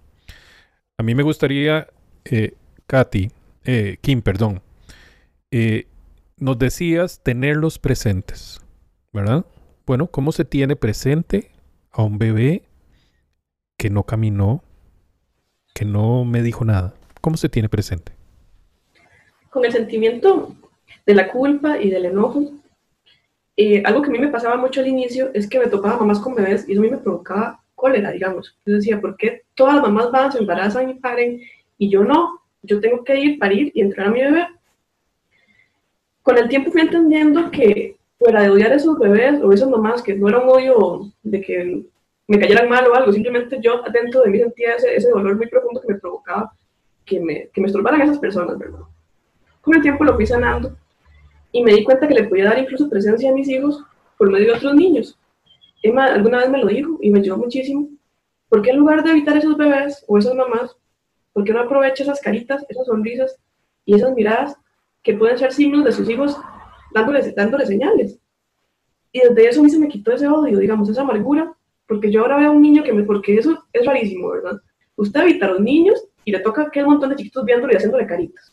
A 0.97 1.03
mí 1.03 1.15
me 1.15 1.23
gustaría, 1.23 1.87
eh, 2.25 2.55
Katy, 2.85 3.31
eh, 3.65 3.97
Kim, 4.01 4.21
perdón, 4.21 4.61
eh, 5.49 5.87
nos 6.37 6.59
decías 6.59 7.21
tenerlos 7.23 7.79
presentes, 7.79 8.61
¿verdad? 9.11 9.45
Bueno, 9.87 10.07
¿cómo 10.07 10.31
se 10.31 10.45
tiene 10.45 10.75
presente 10.75 11.51
a 11.91 12.03
un 12.03 12.19
bebé 12.19 12.63
que 13.77 13.89
no 13.89 14.03
caminó, 14.03 14.63
que 15.73 15.85
no 15.85 16.23
me 16.23 16.41
dijo 16.41 16.63
nada? 16.63 16.93
¿Cómo 17.21 17.37
se 17.37 17.49
tiene 17.49 17.69
presente? 17.69 18.13
Con 19.49 19.65
el 19.65 19.71
sentimiento 19.71 20.55
de 21.05 21.15
la 21.15 21.29
culpa 21.29 21.79
y 21.79 21.89
del 21.89 22.05
enojo. 22.05 22.51
Eh, 23.55 23.83
algo 23.85 24.01
que 24.01 24.09
a 24.09 24.11
mí 24.11 24.19
me 24.19 24.29
pasaba 24.29 24.57
mucho 24.57 24.81
al 24.81 24.87
inicio 24.87 25.29
es 25.33 25.47
que 25.47 25.59
me 25.59 25.67
topaba 25.67 25.97
mamás 25.97 26.19
con 26.19 26.35
bebés 26.35 26.67
y 26.67 26.73
eso 26.73 26.81
a 26.81 26.83
mí 26.83 26.89
me 26.89 26.97
provocaba 26.97 27.59
cólera, 27.75 28.11
digamos. 28.11 28.57
Yo 28.65 28.75
decía, 28.75 29.01
¿por 29.01 29.17
qué 29.17 29.43
todas 29.55 29.75
las 29.75 29.83
mamás 29.83 30.11
van, 30.11 30.31
se 30.31 30.39
embarazan 30.39 30.89
y 30.89 30.95
paren 30.95 31.41
y 31.77 31.89
yo 31.89 32.03
no? 32.03 32.41
Yo 32.61 32.79
tengo 32.79 33.03
que 33.03 33.19
ir, 33.19 33.39
parir 33.39 33.71
y 33.75 33.81
entrar 33.81 34.07
a 34.07 34.11
mi 34.11 34.21
bebé. 34.21 34.47
Con 36.21 36.37
el 36.37 36.47
tiempo 36.47 36.71
fui 36.71 36.81
entendiendo 36.81 37.51
que 37.51 37.97
fuera 38.17 38.43
de 38.43 38.49
odiar 38.49 38.71
a 38.71 38.75
esos 38.75 38.97
bebés 38.97 39.41
o 39.41 39.51
esas 39.51 39.69
mamás, 39.69 40.01
que 40.01 40.15
no 40.15 40.29
era 40.29 40.39
un 40.39 40.49
odio 40.49 41.11
de 41.23 41.41
que 41.41 41.83
me 42.27 42.39
cayeran 42.39 42.69
mal 42.69 42.87
o 42.87 42.95
algo, 42.95 43.11
simplemente 43.11 43.59
yo 43.61 43.81
dentro 43.91 44.21
de 44.21 44.29
mí 44.29 44.39
sentía 44.39 44.75
ese, 44.75 44.95
ese 44.95 45.09
dolor 45.09 45.35
muy 45.35 45.47
profundo 45.47 45.81
que 45.81 45.93
me 45.93 45.99
provocaba 45.99 46.53
que 47.05 47.19
me, 47.19 47.49
que 47.49 47.61
me 47.61 47.67
estorbaran 47.67 48.01
esas 48.01 48.19
personas, 48.19 48.57
¿verdad? 48.57 48.79
Con 49.61 49.75
el 49.75 49.81
tiempo 49.81 50.03
lo 50.03 50.15
fui 50.15 50.25
sanando 50.25 50.75
y 51.51 51.63
me 51.63 51.73
di 51.73 51.83
cuenta 51.83 52.07
que 52.07 52.13
le 52.13 52.23
podía 52.23 52.45
dar 52.45 52.59
incluso 52.59 52.89
presencia 52.89 53.29
a 53.29 53.33
mis 53.33 53.47
hijos 53.47 53.83
por 54.17 54.31
medio 54.31 54.47
de 54.47 54.57
otros 54.57 54.73
niños. 54.75 55.17
Emma 55.81 56.05
alguna 56.05 56.39
vez 56.39 56.49
me 56.49 56.59
lo 56.59 56.67
dijo 56.67 56.97
y 57.01 57.09
me 57.09 57.19
ayudó 57.19 57.37
muchísimo. 57.37 57.89
¿Por 58.49 58.61
qué 58.61 58.71
en 58.71 58.77
lugar 58.77 59.03
de 59.03 59.11
evitar 59.11 59.35
esos 59.37 59.57
bebés 59.57 60.03
o 60.07 60.17
esas 60.17 60.33
mamás, 60.33 60.75
por 61.33 61.43
qué 61.43 61.53
no 61.53 61.61
aprovecha 61.61 62.03
esas 62.03 62.21
caritas, 62.21 62.65
esas 62.69 62.85
sonrisas 62.85 63.37
y 63.85 63.95
esas 63.95 64.13
miradas 64.13 64.55
que 65.01 65.13
pueden 65.13 65.37
ser 65.37 65.51
signos 65.51 65.83
de 65.83 65.91
sus 65.91 66.09
hijos 66.09 66.37
dándoles, 66.93 67.35
dándoles 67.35 67.67
señales? 67.67 68.17
Y 69.11 69.19
desde 69.19 69.49
eso 69.49 69.59
a 69.59 69.63
mí 69.63 69.69
se 69.69 69.79
me 69.79 69.89
quitó 69.89 70.11
ese 70.11 70.27
odio, 70.27 70.57
digamos, 70.57 70.89
esa 70.89 71.01
amargura 71.01 71.53
porque 71.93 72.11
yo 72.11 72.21
ahora 72.21 72.37
veo 72.37 72.49
a 72.49 72.51
un 72.51 72.61
niño 72.63 72.83
que 72.83 72.91
me, 72.91 73.03
porque 73.03 73.37
eso 73.37 73.67
es 73.71 73.85
rarísimo, 73.85 74.31
¿verdad? 74.31 74.59
Usted 74.95 75.21
evita 75.21 75.45
a 75.45 75.51
los 75.51 75.59
niños 75.59 76.03
y 76.25 76.31
le 76.31 76.39
toca 76.39 76.71
que 76.71 76.81
un 76.81 76.89
montón 76.89 77.11
de 77.11 77.17
chiquitos 77.17 77.45
viéndolo 77.45 77.71
y 77.71 77.75
haciéndole 77.75 78.07
caritas. 78.07 78.51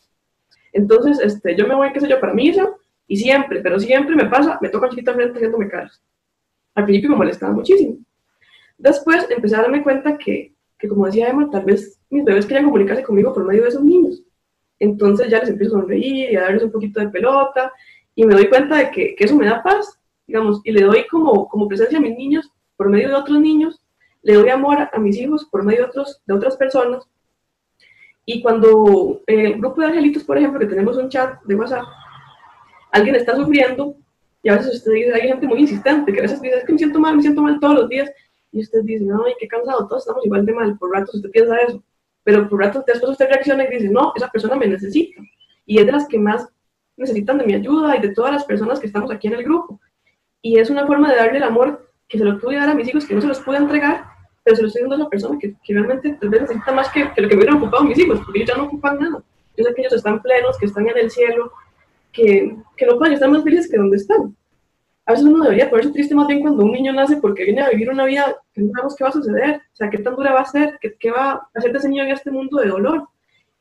Entonces, 0.71 1.19
este, 1.19 1.55
yo 1.55 1.67
me 1.67 1.73
voy, 1.73 1.91
qué 1.91 1.99
sé 1.99 2.07
yo, 2.07 2.19
para 2.19 2.35
misa 2.35 2.69
y 3.07 3.17
siempre, 3.17 3.59
pero 3.61 3.79
siempre 3.79 4.15
me 4.15 4.25
pasa, 4.25 4.59
me 4.61 4.69
toca 4.69 4.85
el 4.85 4.91
chiquito 4.91 5.15
frente 5.15 5.39
haciéndome 5.39 5.69
caras. 5.69 5.99
Al 6.75 6.83
principio 6.83 7.09
me 7.09 7.15
molestaba 7.15 7.51
muchísimo. 7.51 7.97
Después 8.77 9.25
empecé 9.31 9.55
a 9.55 9.63
darme 9.63 9.81
cuenta 9.81 10.19
que, 10.19 10.53
que, 10.77 10.87
como 10.87 11.07
decía 11.07 11.29
Emma, 11.29 11.49
tal 11.49 11.65
vez 11.65 11.99
mis 12.11 12.23
bebés 12.23 12.45
querían 12.45 12.65
comunicarse 12.65 13.01
conmigo 13.01 13.33
por 13.33 13.43
medio 13.43 13.63
de 13.63 13.69
esos 13.69 13.83
niños. 13.83 14.21
Entonces 14.77 15.29
ya 15.29 15.39
les 15.39 15.49
empiezo 15.49 15.77
a 15.77 15.81
sonreír 15.81 16.31
y 16.31 16.35
a 16.35 16.41
darles 16.41 16.61
un 16.61 16.71
poquito 16.71 16.99
de 16.99 17.09
pelota 17.09 17.73
y 18.13 18.23
me 18.23 18.35
doy 18.35 18.47
cuenta 18.47 18.77
de 18.77 18.91
que, 18.91 19.15
que 19.15 19.23
eso 19.23 19.35
me 19.35 19.47
da 19.47 19.63
paz, 19.63 19.99
digamos, 20.27 20.61
y 20.63 20.71
le 20.71 20.83
doy 20.83 21.07
como, 21.09 21.47
como 21.47 21.67
presencia 21.67 21.97
a 21.97 22.01
mis 22.01 22.15
niños 22.15 22.50
por 22.81 22.89
medio 22.89 23.09
de 23.09 23.13
otros 23.13 23.39
niños, 23.39 23.79
le 24.23 24.33
doy 24.33 24.49
amor 24.49 24.89
a, 24.91 24.97
mis 24.97 25.15
hijos 25.15 25.45
por 25.45 25.63
medio 25.63 25.83
de, 25.83 25.89
otros, 25.89 26.19
de 26.25 26.33
otras 26.33 26.57
personas. 26.57 27.07
Y 28.25 28.41
cuando 28.41 29.21
en 29.27 29.39
el 29.39 29.59
grupo 29.59 29.81
de 29.81 29.87
angelitos, 29.89 30.23
por 30.23 30.35
ejemplo, 30.35 30.59
que 30.59 30.65
tenemos 30.65 30.97
un 30.97 31.07
chat 31.07 31.39
de 31.43 31.53
WhatsApp, 31.53 31.83
alguien 32.91 33.13
está 33.13 33.35
sufriendo 33.35 33.95
y 34.41 34.49
a 34.49 34.55
veces 34.55 34.77
usted 34.77 34.93
dice, 34.93 35.13
hay 35.13 35.27
gente 35.27 35.45
muy 35.45 35.59
insistente 35.59 36.11
que 36.11 36.17
a 36.21 36.23
veces 36.23 36.41
dice, 36.41 36.57
es 36.57 36.65
que 36.65 36.71
me 36.71 36.79
siento 36.79 36.99
mal, 36.99 37.15
me 37.15 37.21
siento 37.21 37.43
mal 37.43 37.59
todos 37.59 37.75
los 37.75 37.87
días. 37.89 38.09
Y 38.51 38.61
usted 38.61 38.79
dice, 38.81 39.05
no, 39.05 39.25
qué 39.39 39.47
cansado, 39.47 39.87
todos 39.87 40.01
estamos 40.01 40.25
igual 40.25 40.43
de 40.43 40.53
mal. 40.53 40.75
Por 40.79 40.91
ratos 40.91 41.13
usted 41.13 41.29
piensa 41.29 41.55
eso. 41.61 41.83
Pero 42.23 42.49
por 42.49 42.61
ratos 42.61 42.83
después 42.87 43.11
usted 43.11 43.27
reacciona 43.27 43.65
y 43.65 43.69
dice, 43.69 43.89
no, 43.89 44.11
esa 44.15 44.27
persona 44.27 44.55
me 44.55 44.65
necesita. 44.65 45.21
Y 45.67 45.77
es 45.77 45.85
de 45.85 45.91
las 45.91 46.07
que 46.07 46.17
más 46.17 46.49
necesitan 46.97 47.37
de 47.37 47.45
mi 47.45 47.53
ayuda 47.53 47.95
y 47.95 48.01
de 48.01 48.09
todas 48.09 48.31
las 48.31 48.43
personas 48.43 48.79
que 48.79 48.87
estamos 48.87 49.11
aquí 49.11 49.27
en 49.27 49.35
el 49.35 49.43
grupo. 49.43 49.79
Y 50.41 50.57
es 50.57 50.71
una 50.71 50.87
forma 50.87 51.11
de 51.11 51.17
darle 51.17 51.37
el 51.37 51.43
amor 51.43 51.90
que 52.11 52.17
se 52.17 52.25
lo 52.25 52.37
pude 52.39 52.57
dar 52.57 52.69
a 52.69 52.75
mis 52.75 52.89
hijos, 52.89 53.05
que 53.05 53.15
no 53.15 53.21
se 53.21 53.27
los 53.27 53.39
pude 53.39 53.55
entregar, 53.55 54.03
pero 54.43 54.57
se 54.57 54.63
los 54.63 54.69
estoy 54.69 54.81
dando 54.81 54.95
a 54.95 54.99
una 54.99 55.09
persona 55.09 55.39
que, 55.39 55.55
que 55.63 55.73
realmente 55.73 56.17
tal 56.19 56.29
vez 56.29 56.41
necesita 56.41 56.73
más 56.73 56.89
que, 56.89 57.09
que, 57.13 57.21
lo 57.21 57.29
que 57.29 57.35
me 57.35 57.43
hubieran 57.43 57.57
ocupado 57.57 57.85
mis 57.85 57.97
hijos, 57.97 58.19
porque 58.19 58.39
ellos 58.39 58.49
ya 58.49 58.57
no 58.57 58.65
ocupan 58.65 58.99
nada. 58.99 59.23
Yo 59.55 59.63
sé 59.63 59.73
que 59.73 59.81
ellos 59.81 59.93
están 59.93 60.21
plenos, 60.21 60.57
que 60.57 60.65
están 60.65 60.89
en 60.89 60.97
el 60.97 61.09
cielo, 61.09 61.53
que, 62.11 62.53
que 62.75 62.85
no 62.85 62.97
pueden 62.97 63.13
estar 63.13 63.29
más 63.29 63.43
felices 63.43 63.71
que 63.71 63.77
donde 63.77 63.95
están. 63.95 64.35
A 65.05 65.13
veces 65.13 65.25
uno 65.25 65.41
debería 65.41 65.69
ponerse 65.69 65.93
triste 65.93 66.13
más 66.13 66.27
bien 66.27 66.41
cuando 66.41 66.65
un 66.65 66.73
niño 66.73 66.91
nace 66.91 67.15
porque 67.15 67.45
viene 67.45 67.61
a 67.61 67.69
vivir 67.69 67.89
una 67.89 68.03
vida 68.03 68.35
que 68.53 68.61
no 68.61 68.71
sabemos 68.71 68.95
qué 68.97 69.03
va 69.05 69.09
a 69.09 69.13
suceder, 69.13 69.55
o 69.55 69.75
sea, 69.75 69.89
qué 69.89 69.97
tan 69.99 70.15
dura 70.15 70.33
va 70.33 70.41
a 70.41 70.45
ser, 70.45 70.77
qué, 70.81 70.93
qué 70.99 71.11
va 71.11 71.31
a 71.31 71.49
hacer 71.55 71.71
de 71.71 71.77
ese 71.77 71.87
niño 71.87 72.03
en 72.03 72.11
este 72.11 72.29
mundo 72.29 72.57
de 72.59 72.67
dolor. 72.67 73.07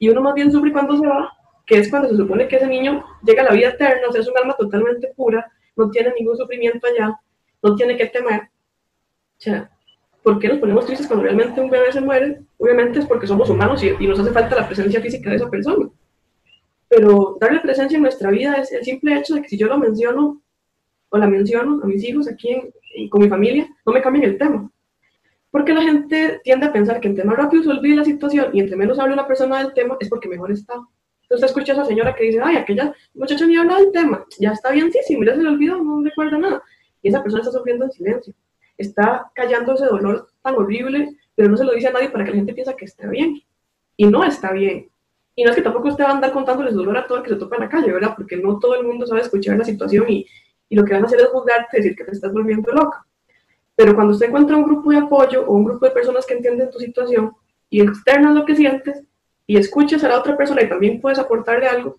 Y 0.00 0.08
uno 0.08 0.22
más 0.22 0.34
bien 0.34 0.50
sufre 0.50 0.72
cuando 0.72 0.96
se 0.96 1.06
va, 1.06 1.32
que 1.66 1.78
es 1.78 1.88
cuando 1.88 2.08
se 2.08 2.16
supone 2.16 2.48
que 2.48 2.56
ese 2.56 2.66
niño 2.66 3.04
llega 3.22 3.42
a 3.42 3.44
la 3.44 3.52
vida 3.52 3.68
eterna, 3.68 4.08
o 4.08 4.12
sea, 4.12 4.22
es 4.22 4.28
un 4.28 4.36
alma 4.36 4.56
totalmente 4.58 5.12
pura, 5.16 5.48
no 5.76 5.88
tiene 5.88 6.12
ningún 6.18 6.36
sufrimiento 6.36 6.84
allá, 6.88 7.16
no 7.62 7.74
tiene 7.76 7.96
que 7.96 8.06
temer. 8.06 8.42
O 8.42 9.42
sea, 9.42 9.70
¿por 10.22 10.38
qué 10.38 10.48
nos 10.48 10.58
ponemos 10.58 10.86
tristes 10.86 11.06
cuando 11.06 11.24
realmente 11.24 11.60
un 11.60 11.70
bebé 11.70 11.92
se 11.92 12.00
muere? 12.00 12.40
Obviamente 12.58 13.00
es 13.00 13.06
porque 13.06 13.26
somos 13.26 13.48
humanos 13.50 13.82
y, 13.82 14.06
nos 14.06 14.18
hace 14.18 14.32
falta 14.32 14.56
la 14.56 14.66
presencia 14.66 15.00
física 15.00 15.30
de 15.30 15.36
esa 15.36 15.50
persona. 15.50 15.88
Pero 16.88 17.36
darle 17.40 17.60
presencia 17.60 17.96
en 17.96 18.02
nuestra 18.02 18.30
vida 18.30 18.54
es 18.54 18.72
el 18.72 18.84
simple 18.84 19.16
hecho 19.16 19.34
de 19.34 19.42
que 19.42 19.48
si 19.48 19.56
yo 19.56 19.68
lo 19.68 19.78
menciono 19.78 20.42
o 21.08 21.18
la 21.18 21.26
menciono 21.26 21.80
a 21.82 21.86
mis 21.86 22.04
hijos 22.04 22.28
aquí 22.28 22.50
en, 22.50 22.72
y 22.94 23.08
con 23.08 23.22
mi 23.22 23.28
familia, 23.28 23.68
no 23.86 23.92
me 23.92 24.02
cambien 24.02 24.24
el 24.24 24.38
tema. 24.38 24.70
Porque 25.50 25.72
la 25.72 25.82
gente 25.82 26.40
tiende 26.44 26.66
a 26.66 26.72
pensar 26.72 27.00
que 27.00 27.08
entre 27.08 27.24
más 27.24 27.36
rápido 27.36 27.62
se 27.62 27.70
olvide 27.70 27.96
la 27.96 28.04
situación 28.04 28.50
y 28.52 28.60
entre 28.60 28.76
menos 28.76 28.98
hable 28.98 29.14
una 29.14 29.26
persona 29.26 29.62
del 29.62 29.72
tema 29.74 29.96
es 30.00 30.08
porque 30.08 30.28
mejor 30.28 30.52
está. 30.52 30.74
Entonces 31.22 31.50
escucha 31.50 31.72
a 31.72 31.76
esa 31.76 31.84
señora 31.84 32.14
que 32.14 32.24
dice, 32.24 32.40
ay, 32.42 32.56
aquella 32.56 32.92
muchacha 33.14 33.46
ni 33.46 33.56
habla 33.56 33.76
del 33.76 33.92
tema, 33.92 34.24
ya 34.38 34.50
está 34.50 34.72
bien, 34.72 34.90
sí, 34.90 34.98
sí, 35.06 35.16
mira, 35.16 35.36
se 35.36 35.42
le 35.42 35.48
olvidó, 35.48 35.80
no 35.82 36.02
recuerda 36.02 36.38
nada 36.38 36.62
y 37.02 37.08
esa 37.08 37.22
persona 37.22 37.42
está 37.42 37.56
sufriendo 37.56 37.84
en 37.84 37.92
silencio. 37.92 38.34
Está 38.76 39.30
callando 39.34 39.74
ese 39.74 39.86
dolor 39.86 40.28
tan 40.42 40.54
horrible, 40.54 41.16
pero 41.34 41.48
no 41.48 41.56
se 41.56 41.64
lo 41.64 41.72
dice 41.72 41.88
a 41.88 41.92
nadie 41.92 42.10
para 42.10 42.24
que 42.24 42.30
la 42.30 42.36
gente 42.36 42.54
piense 42.54 42.74
que 42.76 42.84
está 42.84 43.08
bien. 43.08 43.40
Y 43.96 44.06
no 44.06 44.24
está 44.24 44.52
bien. 44.52 44.90
Y 45.34 45.44
no 45.44 45.50
es 45.50 45.56
que 45.56 45.62
tampoco 45.62 45.88
usted 45.88 46.04
va 46.04 46.08
a 46.08 46.12
andar 46.12 46.32
contándoles 46.32 46.74
dolor 46.74 46.96
a 46.96 47.06
todo 47.06 47.18
el 47.18 47.24
que 47.24 47.30
se 47.30 47.36
topa 47.36 47.56
en 47.56 47.62
la 47.62 47.68
calle, 47.68 47.92
¿verdad? 47.92 48.14
Porque 48.16 48.36
no 48.36 48.58
todo 48.58 48.74
el 48.74 48.86
mundo 48.86 49.06
sabe 49.06 49.20
escuchar 49.20 49.56
la 49.56 49.64
situación 49.64 50.06
y, 50.08 50.26
y 50.68 50.76
lo 50.76 50.84
que 50.84 50.94
van 50.94 51.04
a 51.04 51.06
hacer 51.06 51.20
es 51.20 51.28
juzgarte, 51.28 51.76
decir 51.76 51.96
que 51.96 52.04
te 52.04 52.12
estás 52.12 52.32
volviendo 52.32 52.72
loca. 52.72 53.06
Pero 53.76 53.94
cuando 53.94 54.12
usted 54.12 54.26
encuentra 54.26 54.56
un 54.56 54.64
grupo 54.64 54.90
de 54.90 54.98
apoyo 54.98 55.46
o 55.46 55.54
un 55.54 55.64
grupo 55.64 55.86
de 55.86 55.92
personas 55.92 56.26
que 56.26 56.34
entienden 56.34 56.70
tu 56.70 56.78
situación 56.78 57.32
y 57.70 57.80
externas 57.80 58.34
lo 58.34 58.44
que 58.44 58.54
sientes 58.54 59.02
y 59.46 59.56
escuchas 59.56 60.04
a 60.04 60.08
la 60.08 60.18
otra 60.18 60.36
persona 60.36 60.62
y 60.62 60.68
también 60.68 61.00
puedes 61.00 61.18
aportarle 61.18 61.66
algo, 61.66 61.96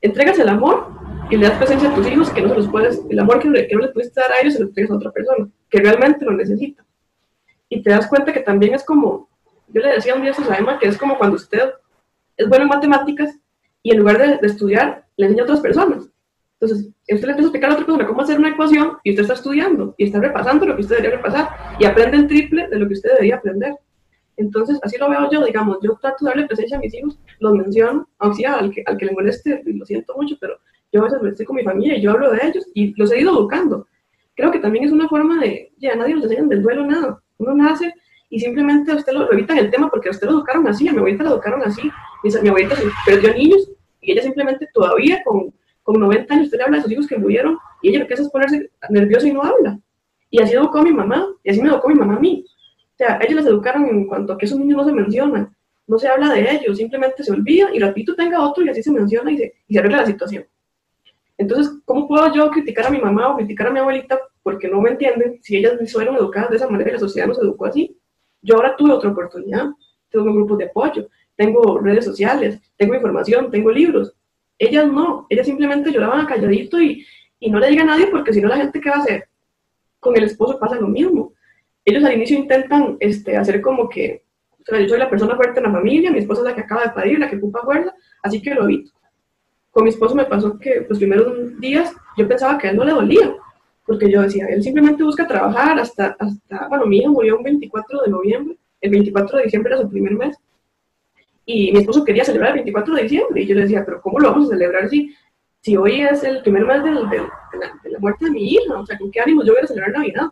entregas 0.00 0.38
el 0.38 0.48
amor 0.48 0.86
y 1.30 1.36
le 1.36 1.48
das 1.48 1.58
presencia 1.58 1.90
a 1.90 1.94
tus 1.94 2.06
hijos 2.08 2.30
que 2.30 2.42
no 2.42 2.48
se 2.48 2.56
los 2.56 2.68
puedes, 2.68 3.00
el 3.08 3.18
amor 3.18 3.38
que, 3.38 3.68
que 3.68 3.74
no 3.74 3.82
les 3.82 3.92
pudiste 3.92 4.20
dar 4.20 4.32
a 4.32 4.40
ellos 4.40 4.54
se 4.54 4.60
lo 4.60 4.66
entregas 4.66 4.90
a 4.90 4.96
otra 4.96 5.12
persona, 5.12 5.48
que 5.68 5.78
realmente 5.78 6.24
lo 6.24 6.32
necesita. 6.32 6.84
Y 7.68 7.82
te 7.82 7.90
das 7.90 8.08
cuenta 8.08 8.32
que 8.32 8.40
también 8.40 8.74
es 8.74 8.84
como, 8.84 9.28
yo 9.68 9.80
le 9.80 9.92
decía 9.92 10.14
un 10.14 10.22
día 10.22 10.32
a 10.32 10.34
Susana 10.34 10.78
que 10.80 10.88
es 10.88 10.98
como 10.98 11.16
cuando 11.16 11.36
usted 11.36 11.70
es 12.36 12.48
bueno 12.48 12.64
en 12.64 12.70
matemáticas 12.70 13.38
y 13.82 13.92
en 13.92 13.98
lugar 13.98 14.18
de, 14.18 14.38
de, 14.38 14.46
estudiar, 14.46 15.06
le 15.16 15.26
enseña 15.26 15.42
a 15.42 15.44
otras 15.44 15.60
personas. 15.60 16.10
Entonces, 16.58 16.88
usted 16.88 17.26
le 17.26 17.30
empieza 17.30 17.38
a 17.38 17.42
explicar 17.42 17.70
a 17.70 17.74
otra 17.74 17.86
persona 17.86 18.06
cómo 18.06 18.22
hacer 18.22 18.38
una 18.38 18.50
ecuación 18.50 18.98
y 19.04 19.10
usted 19.10 19.22
está 19.22 19.34
estudiando 19.34 19.94
y 19.96 20.04
está 20.06 20.18
repasando 20.18 20.66
lo 20.66 20.74
que 20.74 20.82
usted 20.82 20.96
debería 20.96 21.16
repasar 21.16 21.48
y 21.78 21.84
aprende 21.84 22.16
el 22.16 22.26
triple 22.26 22.68
de 22.68 22.78
lo 22.78 22.88
que 22.88 22.94
usted 22.94 23.10
debería 23.10 23.36
aprender. 23.36 23.74
Entonces, 24.36 24.78
así 24.82 24.98
lo 24.98 25.08
veo 25.08 25.30
yo, 25.30 25.44
digamos, 25.44 25.78
yo 25.82 25.96
trato 26.00 26.24
de 26.24 26.30
darle 26.30 26.46
presencia 26.46 26.76
a 26.76 26.80
mis 26.80 26.92
hijos, 26.94 27.18
los 27.38 27.52
menciono, 27.54 28.08
aunque 28.18 28.38
sea 28.38 28.54
al 28.54 28.70
que, 28.70 28.82
al 28.86 28.96
que 28.96 29.06
le 29.06 29.12
moleste, 29.12 29.62
lo 29.64 29.84
siento 29.86 30.14
mucho, 30.16 30.36
pero 30.40 30.58
yo 30.92 31.00
a 31.00 31.04
veces 31.04 31.20
estoy 31.22 31.46
con 31.46 31.56
mi 31.56 31.64
familia 31.64 31.96
y 31.96 32.02
yo 32.02 32.12
hablo 32.12 32.32
de 32.32 32.40
ellos 32.46 32.66
y 32.74 32.94
los 32.96 33.12
he 33.12 33.20
ido 33.20 33.32
educando. 33.32 33.86
Creo 34.34 34.50
que 34.50 34.58
también 34.58 34.84
es 34.84 34.92
una 34.92 35.08
forma 35.08 35.40
de, 35.40 35.72
ya 35.78 35.94
nadie 35.94 36.14
nos 36.14 36.24
enseña 36.24 36.44
del 36.44 36.62
duelo 36.62 36.86
nada. 36.86 37.20
Uno 37.38 37.54
nace 37.54 37.92
y 38.28 38.40
simplemente 38.40 38.92
a 38.92 38.96
usted 38.96 39.12
lo, 39.12 39.20
lo 39.20 39.32
evita 39.32 39.52
en 39.52 39.60
el 39.60 39.70
tema 39.70 39.90
porque 39.90 40.08
a 40.08 40.12
usted 40.12 40.26
lo 40.26 40.34
educaron 40.34 40.66
así, 40.66 40.88
a 40.88 40.92
mi 40.92 40.98
abuelita 40.98 41.24
lo 41.24 41.30
educaron 41.30 41.62
así. 41.62 41.82
Mi, 42.24 42.30
mi 42.42 42.48
abuelita 42.48 42.76
perdió 43.04 43.34
niños 43.34 43.70
y 44.00 44.12
ella 44.12 44.22
simplemente 44.22 44.68
todavía 44.72 45.22
con, 45.24 45.52
con 45.82 46.00
90 46.00 46.34
años 46.34 46.46
usted 46.46 46.58
le 46.58 46.64
habla 46.64 46.76
de 46.78 46.82
sus 46.82 46.92
hijos 46.92 47.06
que 47.06 47.18
murieron 47.18 47.58
y 47.82 47.90
ella 47.90 48.06
hace 48.10 48.22
es 48.22 48.30
ponerse 48.30 48.70
nerviosa 48.88 49.28
y 49.28 49.32
no 49.32 49.42
habla. 49.42 49.78
Y 50.30 50.40
así 50.40 50.54
educó 50.54 50.78
a 50.78 50.82
mi 50.82 50.92
mamá 50.92 51.26
y 51.42 51.50
así 51.50 51.60
me 51.60 51.68
educó 51.68 51.88
mi 51.88 51.94
mamá 51.94 52.16
a 52.16 52.20
mí. 52.20 52.44
O 52.46 52.96
sea, 52.96 53.18
ellos 53.22 53.36
las 53.36 53.46
educaron 53.46 53.86
en 53.86 54.06
cuanto 54.06 54.32
a 54.32 54.38
que 54.38 54.46
esos 54.46 54.58
niños 54.58 54.76
no 54.76 54.84
se 54.84 54.92
mencionan, 54.92 55.54
no 55.86 55.98
se 55.98 56.06
habla 56.06 56.32
de 56.32 56.50
ellos, 56.52 56.76
simplemente 56.76 57.24
se 57.24 57.32
olvida 57.32 57.70
y 57.72 57.78
repito 57.78 58.14
tenga 58.14 58.42
otro 58.42 58.64
y 58.64 58.68
así 58.68 58.82
se 58.82 58.92
menciona 58.92 59.32
y 59.32 59.38
se, 59.38 59.54
y 59.66 59.74
se 59.74 59.80
arregla 59.80 59.98
la 59.98 60.06
situación. 60.06 60.44
Entonces, 61.40 61.72
¿cómo 61.86 62.06
puedo 62.06 62.30
yo 62.34 62.50
criticar 62.50 62.86
a 62.86 62.90
mi 62.90 62.98
mamá 62.98 63.28
o 63.28 63.36
criticar 63.38 63.68
a 63.68 63.70
mi 63.70 63.78
abuelita 63.78 64.20
porque 64.42 64.68
no 64.68 64.78
me 64.82 64.90
entienden 64.90 65.38
si 65.40 65.56
ellas 65.56 65.72
fueron 65.90 66.16
educadas 66.16 66.50
de 66.50 66.56
esa 66.56 66.68
manera 66.68 66.90
y 66.90 66.92
la 66.92 66.98
sociedad 66.98 67.26
nos 67.26 67.38
educó 67.38 67.64
así? 67.64 67.96
Yo 68.42 68.56
ahora 68.56 68.76
tuve 68.76 68.92
otra 68.92 69.08
oportunidad, 69.08 69.70
tengo 70.10 70.26
un 70.26 70.36
grupo 70.36 70.58
de 70.58 70.66
apoyo, 70.66 71.08
tengo 71.36 71.78
redes 71.78 72.04
sociales, 72.04 72.60
tengo 72.76 72.94
información, 72.94 73.50
tengo 73.50 73.70
libros. 73.70 74.14
Ellas 74.58 74.86
no, 74.86 75.26
ellas 75.30 75.46
simplemente 75.46 75.90
lloraban 75.90 76.26
calladito 76.26 76.78
y, 76.78 77.06
y 77.38 77.50
no 77.50 77.58
le 77.58 77.70
diga 77.70 77.84
a 77.84 77.86
nadie 77.86 78.08
porque 78.08 78.34
si 78.34 78.42
no 78.42 78.48
la 78.48 78.58
gente 78.58 78.78
qué 78.78 78.90
va 78.90 78.96
a 78.96 79.00
hacer. 79.00 79.26
Con 79.98 80.14
el 80.18 80.24
esposo 80.24 80.58
pasa 80.58 80.74
lo 80.74 80.88
mismo. 80.88 81.32
Ellos 81.86 82.04
al 82.04 82.12
inicio 82.12 82.38
intentan 82.38 82.98
este, 83.00 83.38
hacer 83.38 83.62
como 83.62 83.88
que, 83.88 84.24
o 84.58 84.64
sea, 84.66 84.78
yo 84.78 84.90
soy 84.90 84.98
la 84.98 85.08
persona 85.08 85.36
fuerte 85.36 85.58
en 85.58 85.64
la 85.64 85.72
familia, 85.72 86.10
mi 86.10 86.18
esposa 86.18 86.42
es 86.42 86.48
la 86.48 86.54
que 86.54 86.60
acaba 86.60 86.82
de 86.82 86.90
parir, 86.90 87.18
la 87.18 87.30
que 87.30 87.36
ocupa 87.36 87.62
fuerza, 87.62 87.94
así 88.22 88.42
que 88.42 88.54
lo 88.54 88.64
evito. 88.64 88.92
Con 89.70 89.84
mi 89.84 89.90
esposo 89.90 90.14
me 90.14 90.24
pasó 90.24 90.58
que 90.58 90.86
los 90.88 90.98
primeros 90.98 91.58
días 91.60 91.92
yo 92.16 92.26
pensaba 92.26 92.58
que 92.58 92.66
a 92.66 92.70
él 92.70 92.76
no 92.76 92.84
le 92.84 92.92
dolía, 92.92 93.34
porque 93.86 94.10
yo 94.10 94.22
decía, 94.22 94.46
él 94.46 94.62
simplemente 94.62 95.02
busca 95.02 95.26
trabajar 95.26 95.78
hasta, 95.78 96.16
hasta 96.18 96.68
bueno, 96.68 96.86
mi 96.86 96.98
hija 96.98 97.08
murió 97.08 97.38
un 97.38 97.44
24 97.44 98.02
de 98.02 98.10
noviembre, 98.10 98.56
el 98.80 98.90
24 98.90 99.38
de 99.38 99.44
diciembre 99.44 99.72
era 99.72 99.82
su 99.82 99.90
primer 99.90 100.12
mes, 100.14 100.36
y 101.44 101.72
mi 101.72 101.80
esposo 101.80 102.04
quería 102.04 102.24
celebrar 102.24 102.50
el 102.50 102.56
24 102.56 102.94
de 102.94 103.02
diciembre, 103.02 103.42
y 103.42 103.46
yo 103.46 103.54
le 103.54 103.62
decía, 103.62 103.84
pero 103.84 104.00
¿cómo 104.00 104.18
lo 104.18 104.30
vamos 104.30 104.48
a 104.48 104.54
celebrar 104.54 104.88
si, 104.88 105.14
si 105.60 105.76
hoy 105.76 106.02
es 106.02 106.22
el 106.24 106.42
primer 106.42 106.64
mes 106.66 106.84
de, 106.84 106.90
la, 106.90 107.98
muerte 107.98 108.26
de 108.26 108.30
mi 108.30 108.44
hija? 108.52 108.78
O 108.78 108.86
sea, 108.86 108.98
¿con 108.98 109.10
qué 109.10 109.20
ánimo 109.20 109.44
yo 109.44 109.52
voy 109.52 109.62
a 109.62 109.66
celebrar 109.66 109.92
Navidad? 109.92 110.28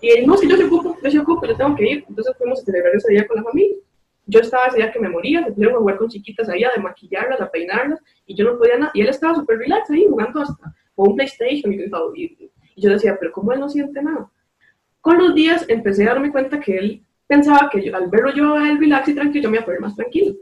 Y 0.00 0.10
él, 0.10 0.26
no, 0.26 0.36
si 0.36 0.48
yo 0.48 0.56
se 0.56 0.64
ocupo, 0.64 0.96
yo 1.02 1.10
se 1.10 1.18
ocupo, 1.20 1.46
yo 1.46 1.56
tengo 1.56 1.76
que 1.76 1.90
ir. 1.90 2.04
Entonces 2.08 2.34
fuimos 2.36 2.60
a 2.60 2.64
celebrar 2.64 2.94
ese 2.96 3.12
día 3.12 3.26
con 3.26 3.36
la 3.36 3.44
familia. 3.44 3.76
Yo 4.26 4.40
estaba 4.40 4.66
ese 4.66 4.78
día 4.78 4.92
que 4.92 5.00
me 5.00 5.08
moría, 5.08 5.44
se 5.44 5.52
pusieron 5.52 5.76
a 5.76 5.78
jugar 5.78 5.96
con 5.96 6.08
chiquitas 6.08 6.48
ahí, 6.48 6.64
a 6.64 6.80
maquillarlas, 6.80 7.40
a 7.40 7.50
peinarlas, 7.50 8.00
y 8.26 8.34
yo 8.34 8.44
no 8.44 8.58
podía 8.58 8.78
nada. 8.78 8.90
Y 8.94 9.00
él 9.00 9.08
estaba 9.08 9.34
súper 9.34 9.58
relax 9.58 9.90
ahí, 9.90 10.06
jugando 10.08 10.40
hasta 10.40 10.74
con 10.94 11.10
un 11.10 11.16
PlayStation. 11.16 11.72
Y, 11.72 12.50
y 12.74 12.80
yo 12.80 12.90
decía, 12.90 13.16
pero 13.18 13.32
¿cómo 13.32 13.52
él 13.52 13.60
no 13.60 13.68
siente 13.68 14.02
nada? 14.02 14.30
Con 15.00 15.18
los 15.18 15.34
días 15.34 15.64
empecé 15.68 16.04
a 16.04 16.10
darme 16.10 16.30
cuenta 16.30 16.60
que 16.60 16.76
él 16.76 17.04
pensaba 17.26 17.68
que 17.70 17.90
al 17.90 18.08
verlo 18.08 18.32
yo 18.34 18.54
a 18.54 18.70
él 18.70 18.78
relax 18.78 19.08
y 19.08 19.14
tranquilo, 19.14 19.44
yo 19.44 19.50
me 19.50 19.56
iba 19.56 19.62
a 19.62 19.66
poner 19.66 19.80
más 19.80 19.96
tranquilo. 19.96 20.36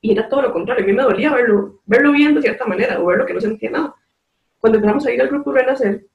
Y 0.00 0.12
era 0.12 0.28
todo 0.28 0.42
lo 0.42 0.52
contrario, 0.52 0.84
a 0.84 0.86
mí 0.86 0.92
me 0.92 1.02
dolía 1.02 1.32
verlo, 1.32 1.80
verlo 1.86 2.12
bien 2.12 2.34
de 2.34 2.42
cierta 2.42 2.64
manera, 2.66 3.00
o 3.00 3.06
verlo 3.06 3.26
que 3.26 3.34
no 3.34 3.40
sentía 3.40 3.70
nada. 3.70 3.94
Cuando 4.60 4.78
empezamos 4.78 5.06
a 5.06 5.12
ir 5.12 5.20
al 5.20 5.28
grupo 5.28 5.52
Renacer, 5.52 6.06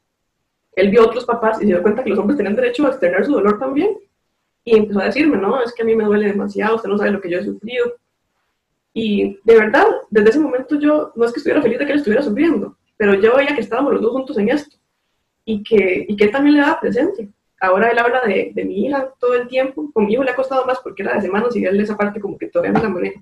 él 0.76 0.89
vio 0.89 1.02
a 1.02 1.06
otros 1.06 1.26
papás 1.26 1.57
y 1.57 1.61
se 1.61 1.68
dio 1.68 1.81
cuenta 1.81 2.03
que 2.03 2.10
los 2.10 2.19
hombres 2.19 2.38
tenían 2.38 2.56
derecho 2.56 2.85
a 2.85 2.89
externar 2.89 3.26
su 3.26 3.34
dolor 3.34 3.60
también. 3.60 3.98
Y 4.63 4.77
empezó 4.77 4.99
a 4.99 5.05
decirme, 5.05 5.38
no, 5.38 5.61
es 5.61 5.73
que 5.73 5.81
a 5.81 5.85
mí 5.85 5.95
me 5.95 6.03
duele 6.03 6.27
demasiado, 6.27 6.75
usted 6.75 6.89
no 6.89 6.97
sabe 6.97 7.11
lo 7.11 7.21
que 7.21 7.29
yo 7.29 7.39
he 7.39 7.43
sufrido. 7.43 7.93
Y 8.93 9.39
de 9.43 9.55
verdad, 9.55 9.88
desde 10.09 10.29
ese 10.29 10.39
momento 10.39 10.77
yo, 10.79 11.11
no 11.15 11.25
es 11.25 11.31
que 11.31 11.39
estuviera 11.39 11.61
feliz 11.61 11.79
de 11.79 11.85
que 11.85 11.91
él 11.93 11.97
estuviera 11.99 12.21
sufriendo, 12.21 12.77
pero 12.97 13.13
yo 13.15 13.35
veía 13.35 13.55
que 13.55 13.61
estábamos 13.61 13.93
los 13.93 14.01
dos 14.01 14.11
juntos 14.11 14.38
en 14.38 14.49
esto 14.49 14.77
y 15.45 15.63
que, 15.63 16.05
y 16.07 16.15
que 16.15 16.25
él 16.25 16.31
también 16.31 16.55
le 16.55 16.61
daba 16.61 16.79
presencia 16.79 17.27
ahora 17.61 17.91
él 17.91 17.99
habla 17.99 18.21
de, 18.21 18.51
de, 18.53 18.65
mi 18.65 18.85
hija 18.85 19.13
todo 19.19 19.35
el 19.35 19.47
tiempo. 19.47 19.89
Con 19.93 20.05
mi 20.05 20.13
hijo 20.13 20.23
le 20.23 20.31
ha 20.31 20.35
costado 20.35 20.65
más 20.65 20.79
porque 20.79 21.03
era 21.03 21.13
de 21.13 21.21
semanas 21.21 21.55
y 21.55 21.63
él 21.63 21.79
esa 21.79 21.95
parte 21.95 22.19
como 22.19 22.38
que 22.38 22.47
todavía 22.47 22.73
no 22.73 22.83
la 22.83 22.89
maneja. 22.89 23.21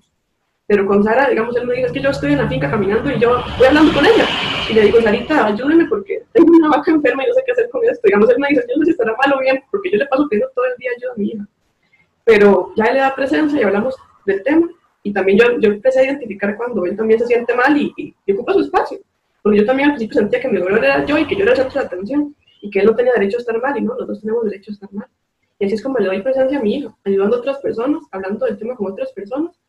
Pero 0.69 0.85
con 0.85 1.03
Sara, 1.03 1.27
digamos, 1.27 1.55
él 1.55 1.65
me 1.65 1.73
dice, 1.73 1.87
es 1.87 1.91
que 1.91 1.99
yo 1.99 2.11
estoy 2.11 2.33
en 2.33 2.37
la 2.37 2.47
finca 2.47 2.69
caminando 2.69 3.09
y 3.09 3.19
yo 3.19 3.41
voy 3.57 3.65
hablando 3.65 3.91
con 3.91 4.05
ella. 4.05 4.23
Y 4.69 4.73
le 4.73 4.83
digo, 4.83 5.01
Sarita, 5.01 5.47
ayúdeme 5.47 5.87
porque 5.87 6.21
tengo 6.31 6.55
una 6.55 6.69
vaca 6.69 6.91
enferma 6.91 7.23
y 7.23 7.27
no 7.27 7.33
sé 7.33 7.41
qué 7.43 7.53
hacer 7.53 7.69
con 7.71 7.83
esto. 7.83 8.01
Digamos, 8.03 8.29
él 8.29 8.37
me 8.37 8.49
dice, 8.49 8.63
yo 8.69 8.75
no 8.77 8.81
sé 8.81 8.85
si 8.85 8.91
estará 8.91 9.15
mal 9.17 9.33
o 9.33 9.39
bien, 9.39 9.63
porque 9.71 9.89
yo 9.89 9.97
le 9.97 10.05
paso 10.05 10.27
pidiendo 10.29 10.51
todo 10.53 10.65
el 10.65 10.77
día 10.77 10.91
ayuda 10.95 11.11
a 11.11 11.17
mi 11.17 11.25
hija. 11.29 11.47
Pero 12.23 12.71
ya 12.75 12.93
le 12.93 12.99
da 12.99 13.15
presencia 13.15 13.59
y 13.59 13.63
hablamos 13.63 13.95
del 14.27 14.43
tema. 14.43 14.69
Y 15.01 15.11
también 15.11 15.39
yo, 15.39 15.59
yo 15.59 15.71
empecé 15.71 16.01
a 16.01 16.03
identificar 16.03 16.55
cuando 16.55 16.85
él 16.85 16.95
también 16.95 17.19
se 17.19 17.25
siente 17.25 17.55
mal 17.55 17.75
y, 17.75 17.91
y, 17.97 18.31
ocupa 18.31 18.53
su 18.53 18.59
espacio. 18.59 18.99
Porque 19.41 19.57
yo 19.57 19.65
también 19.65 19.89
al 19.89 19.95
principio 19.95 20.19
sentía 20.19 20.39
que 20.39 20.49
mi 20.49 20.59
dolor 20.59 20.85
era 20.85 21.03
yo 21.03 21.17
y 21.17 21.25
que 21.25 21.35
yo 21.35 21.41
era 21.41 21.53
el 21.53 21.57
centro 21.57 21.81
de 21.81 21.87
atención 21.87 22.35
y 22.61 22.69
que 22.69 22.81
él 22.81 22.85
no 22.85 22.93
tenía 22.93 23.13
derecho 23.13 23.37
a 23.37 23.39
estar 23.39 23.59
mal 23.59 23.75
y 23.75 23.81
no, 23.81 23.95
los 23.95 24.07
dos 24.07 24.21
tenemos 24.21 24.45
derecho 24.45 24.69
a 24.69 24.73
estar 24.75 24.93
mal. 24.93 25.07
Y 25.57 25.65
así 25.65 25.73
es 25.73 25.81
como 25.81 25.97
le 25.97 26.05
doy 26.05 26.21
presencia 26.21 26.59
a 26.59 26.61
mi 26.61 26.75
hijo, 26.75 26.95
ayudando 27.03 27.37
a 27.37 27.39
otras 27.39 27.57
personas, 27.57 28.03
hablando 28.11 28.45
del 28.45 28.59
tema 28.59 28.75
con 28.75 28.91
otras 28.91 29.11
personas. 29.13 29.59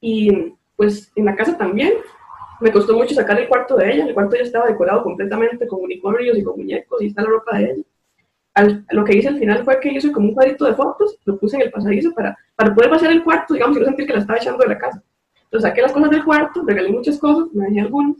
Y 0.00 0.54
pues 0.76 1.12
en 1.14 1.24
la 1.26 1.36
casa 1.36 1.56
también, 1.56 1.92
me 2.60 2.72
costó 2.72 2.94
mucho 2.94 3.14
sacar 3.14 3.38
el 3.38 3.48
cuarto 3.48 3.76
de 3.76 3.92
ella, 3.92 4.06
el 4.06 4.14
cuarto 4.14 4.36
ya 4.36 4.42
estaba 4.42 4.66
decorado 4.66 5.02
completamente 5.02 5.66
con 5.66 5.82
unicornios 5.82 6.36
y 6.36 6.42
con 6.42 6.56
muñecos 6.56 7.00
y 7.02 7.06
está 7.06 7.22
la 7.22 7.28
ropa 7.28 7.58
de 7.58 7.64
ella. 7.64 8.82
lo 8.90 9.04
que 9.04 9.16
hice 9.16 9.28
al 9.28 9.38
final 9.38 9.64
fue 9.64 9.80
que 9.80 9.92
hice 9.92 10.12
como 10.12 10.28
un 10.28 10.34
cuadrito 10.34 10.66
de 10.66 10.74
fotos, 10.74 11.18
lo 11.24 11.38
puse 11.38 11.56
en 11.56 11.62
el 11.62 11.70
pasadizo 11.70 12.12
para, 12.14 12.36
para 12.54 12.74
poder 12.74 12.90
pasar 12.90 13.10
el 13.12 13.24
cuarto, 13.24 13.54
digamos, 13.54 13.76
y 13.76 13.80
no 13.80 13.86
sentir 13.86 14.06
que 14.06 14.12
la 14.12 14.20
estaba 14.20 14.38
echando 14.38 14.58
de 14.58 14.68
la 14.68 14.78
casa. 14.78 15.02
Entonces 15.44 15.68
saqué 15.68 15.82
las 15.82 15.92
cosas 15.92 16.10
del 16.10 16.24
cuarto, 16.24 16.62
regalé 16.66 16.90
muchas 16.90 17.18
cosas, 17.18 17.48
me 17.52 17.66
dejé 17.66 17.80
algunas, 17.80 18.16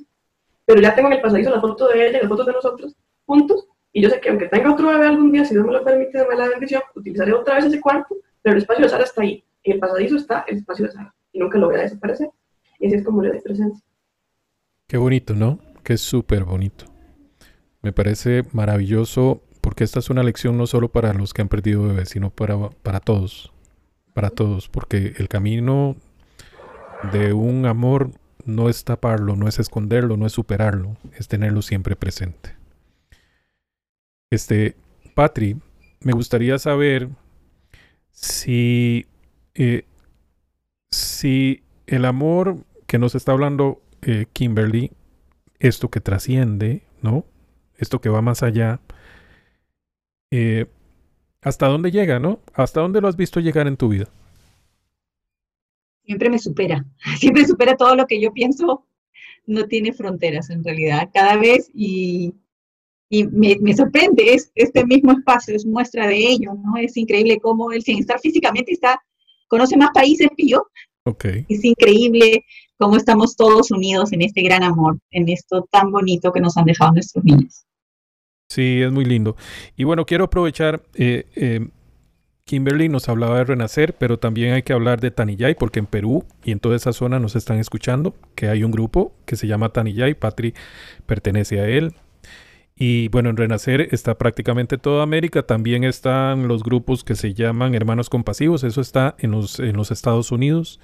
pero 0.65 0.81
ya 0.81 0.95
tengo 0.95 1.09
en 1.09 1.15
el 1.15 1.21
pasadizo 1.21 1.51
la 1.51 1.61
foto 1.61 1.89
de 1.89 2.09
ella 2.09 2.19
y 2.19 2.21
las 2.23 2.29
fotos 2.29 2.47
de 2.47 2.53
nosotros 2.53 2.97
juntos, 3.27 3.67
y 3.93 4.03
yo 4.03 4.11
sé 4.11 4.21
que 4.21 4.29
aunque 4.29 4.47
tenga 4.47 4.73
otro 4.73 4.89
bebé 4.89 5.07
algún 5.07 5.33
día, 5.33 5.45
si 5.45 5.55
Dios 5.55 5.67
me 5.67 5.73
lo 5.73 5.85
permite, 5.85 6.19
darme 6.19 6.37
la 6.37 6.49
bendición, 6.49 6.83
utilizaré 6.95 7.33
otra 7.33 7.57
vez 7.57 7.65
ese 7.67 7.81
cuarto, 7.81 8.17
pero 8.43 8.57
el 8.57 8.63
espacio 8.63 8.85
de 8.85 8.89
Sara 8.89 9.05
está 9.05 9.23
ahí. 9.23 9.45
En 9.65 9.75
el 9.75 9.79
pasadizo 9.81 10.17
está 10.17 10.45
el 10.47 10.59
espacio 10.59 10.87
de 10.87 10.93
Sara. 10.93 11.15
Y 11.33 11.39
nunca 11.39 11.59
lo 11.59 11.67
voy 11.67 11.77
a 11.77 11.83
desaparecer. 11.83 12.31
Y 12.79 12.87
así 12.87 12.97
es 12.97 13.05
como 13.05 13.23
le 13.23 13.31
doy 13.31 13.41
presencia. 13.41 13.85
Qué 14.87 14.97
bonito, 14.97 15.35
¿no? 15.35 15.59
Qué 15.85 15.97
súper 15.97 16.45
bonito. 16.45 16.87
Me 17.83 17.93
parece 17.93 18.45
maravilloso 18.53 19.43
porque 19.61 19.85
esta 19.85 19.99
es 19.99 20.11
una 20.11 20.23
lección 20.23 20.57
no 20.57 20.67
solo 20.67 20.91
para 20.91 21.13
los 21.13 21.33
que 21.33 21.43
han 21.43 21.49
perdido 21.49 21.83
bebés, 21.83 22.11
sino 22.11 22.31
para, 22.31 22.71
para 22.71 23.01
todos. 23.01 23.53
Para 24.15 24.31
todos. 24.31 24.69
Porque 24.69 25.15
el 25.19 25.29
camino 25.29 25.97
de 27.13 27.33
un 27.33 27.67
amor 27.67 28.11
no 28.45 28.69
es 28.69 28.85
taparlo, 28.85 29.37
no 29.37 29.49
es 29.49 29.59
esconderlo, 29.59 30.17
no 30.17 30.27
es 30.27 30.33
superarlo, 30.33 30.97
es 31.17 31.29
tenerlo 31.29 31.63
siempre 31.63 31.97
presente. 31.97 32.57
Este, 34.31 34.77
Patri, 35.15 35.57
me 36.01 36.13
gustaría 36.13 36.59
saber 36.59 37.09
si, 38.11 39.07
eh, 39.55 39.85
si 40.91 41.63
el 41.87 42.05
amor 42.05 42.65
que 42.87 42.99
nos 42.99 43.15
está 43.15 43.33
hablando 43.33 43.83
eh, 44.03 44.27
Kimberly, 44.33 44.93
esto 45.59 45.91
que 45.91 46.01
trasciende, 46.01 46.83
¿no? 47.03 47.25
Esto 47.77 48.01
que 48.01 48.09
va 48.09 48.23
más 48.23 48.43
allá, 48.43 48.81
eh, 50.31 50.67
¿hasta 51.43 51.69
dónde 51.69 51.91
llega, 51.91 52.19
no? 52.19 52.41
¿Hasta 52.55 52.81
dónde 52.81 53.01
lo 53.01 53.09
has 53.09 53.17
visto 53.17 53.41
llegar 53.41 53.67
en 53.67 53.77
tu 53.77 53.89
vida? 53.89 54.09
Siempre 56.05 56.31
me 56.31 56.39
supera, 56.39 56.85
siempre 57.19 57.47
supera 57.47 57.77
todo 57.77 57.95
lo 57.95 58.07
que 58.07 58.21
yo 58.21 58.33
pienso, 58.33 58.87
no 59.47 59.67
tiene 59.67 59.93
fronteras 59.93 60.51
en 60.51 60.65
realidad, 60.65 61.11
cada 61.13 61.37
vez 61.37 61.71
y 61.75 62.35
y 63.13 63.25
me, 63.25 63.57
me, 63.61 63.75
sorprende, 63.75 64.35
es, 64.35 64.53
este 64.55 64.87
mismo 64.87 65.11
espacio 65.11 65.57
es 65.57 65.67
muestra 65.67 66.07
de 66.07 66.17
ello, 66.17 66.55
¿no? 66.55 66.77
Es 66.77 66.97
increíble 66.97 67.41
cómo 67.41 67.73
él, 67.73 67.83
sin 67.83 67.99
estar 67.99 68.21
físicamente, 68.21 68.73
está, 68.73 69.03
conoce 69.51 69.77
más 69.77 69.91
países 69.93 70.29
que 70.37 70.47
yo. 70.47 70.67
Okay. 71.05 71.45
Es 71.49 71.65
increíble 71.65 72.45
cómo 72.79 72.97
estamos 72.97 73.37
todos 73.37 73.71
unidos 73.71 74.13
en 74.13 74.23
este 74.23 74.43
gran 74.43 74.63
amor, 74.63 74.99
en 75.11 75.29
esto 75.29 75.67
tan 75.71 75.91
bonito 75.91 76.33
que 76.33 76.41
nos 76.41 76.57
han 76.57 76.65
dejado 76.65 76.93
nuestros 76.93 77.25
niños. 77.25 77.67
Sí, 78.49 78.81
es 78.81 78.91
muy 78.91 79.05
lindo. 79.05 79.37
Y 79.77 79.85
bueno, 79.85 80.07
quiero 80.07 80.25
aprovechar, 80.25 80.83
eh, 80.95 81.27
eh, 81.37 81.69
Kimberly 82.45 82.89
nos 82.89 83.09
hablaba 83.09 83.39
de 83.39 83.45
Renacer, 83.45 83.95
pero 83.97 84.19
también 84.19 84.55
hay 84.55 84.63
que 84.63 84.73
hablar 84.73 85.01
de 85.01 85.11
Tanillay, 85.11 85.55
porque 85.55 85.79
en 85.79 85.87
Perú 85.87 86.25
y 86.43 86.53
en 86.53 86.59
toda 86.59 86.75
esa 86.75 86.93
zona 86.93 87.21
nos 87.21 87.37
están 87.37 87.59
escuchando, 87.59 88.15
que 88.35 88.49
hay 88.49 88.65
un 88.65 88.73
grupo 88.73 89.13
que 89.25 89.37
se 89.37 89.47
llama 89.47 89.69
Tanillay, 89.69 90.15
Patri 90.15 90.55
pertenece 91.07 91.61
a 91.61 91.69
él, 91.69 91.95
y 92.83 93.09
bueno, 93.09 93.29
en 93.29 93.37
Renacer 93.37 93.89
está 93.93 94.17
prácticamente 94.17 94.79
toda 94.79 95.03
América. 95.03 95.43
También 95.43 95.85
están 95.85 96.49
los 96.49 96.63
grupos 96.63 97.05
que 97.05 97.15
se 97.15 97.35
llaman 97.35 97.75
Hermanos 97.75 98.09
Compasivos. 98.09 98.65
Eso 98.65 98.81
está 98.81 99.17
en 99.19 99.33
los, 99.33 99.61
en 99.61 99.77
los 99.77 99.91
Estados 99.91 100.33
Unidos. 100.33 100.81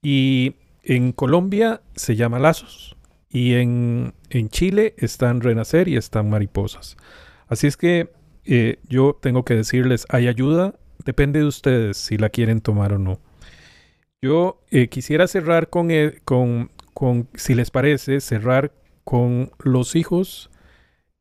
Y 0.00 0.54
en 0.82 1.12
Colombia 1.12 1.82
se 1.94 2.16
llama 2.16 2.38
Lazos. 2.38 2.96
Y 3.28 3.52
en, 3.52 4.14
en 4.30 4.48
Chile 4.48 4.94
están 4.96 5.42
Renacer 5.42 5.88
y 5.88 5.96
están 5.96 6.30
Mariposas. 6.30 6.96
Así 7.48 7.66
es 7.66 7.76
que 7.76 8.10
eh, 8.46 8.78
yo 8.88 9.18
tengo 9.20 9.44
que 9.44 9.54
decirles, 9.54 10.06
hay 10.08 10.26
ayuda. 10.26 10.74
Depende 11.04 11.40
de 11.40 11.44
ustedes 11.44 11.98
si 11.98 12.16
la 12.16 12.30
quieren 12.30 12.62
tomar 12.62 12.94
o 12.94 12.98
no. 12.98 13.20
Yo 14.22 14.62
eh, 14.70 14.88
quisiera 14.88 15.26
cerrar 15.26 15.68
con, 15.68 15.90
eh, 15.90 16.22
con, 16.24 16.70
con, 16.94 17.28
si 17.34 17.54
les 17.54 17.70
parece, 17.70 18.22
cerrar 18.22 18.72
con 19.04 19.50
los 19.62 19.96
hijos 19.96 20.49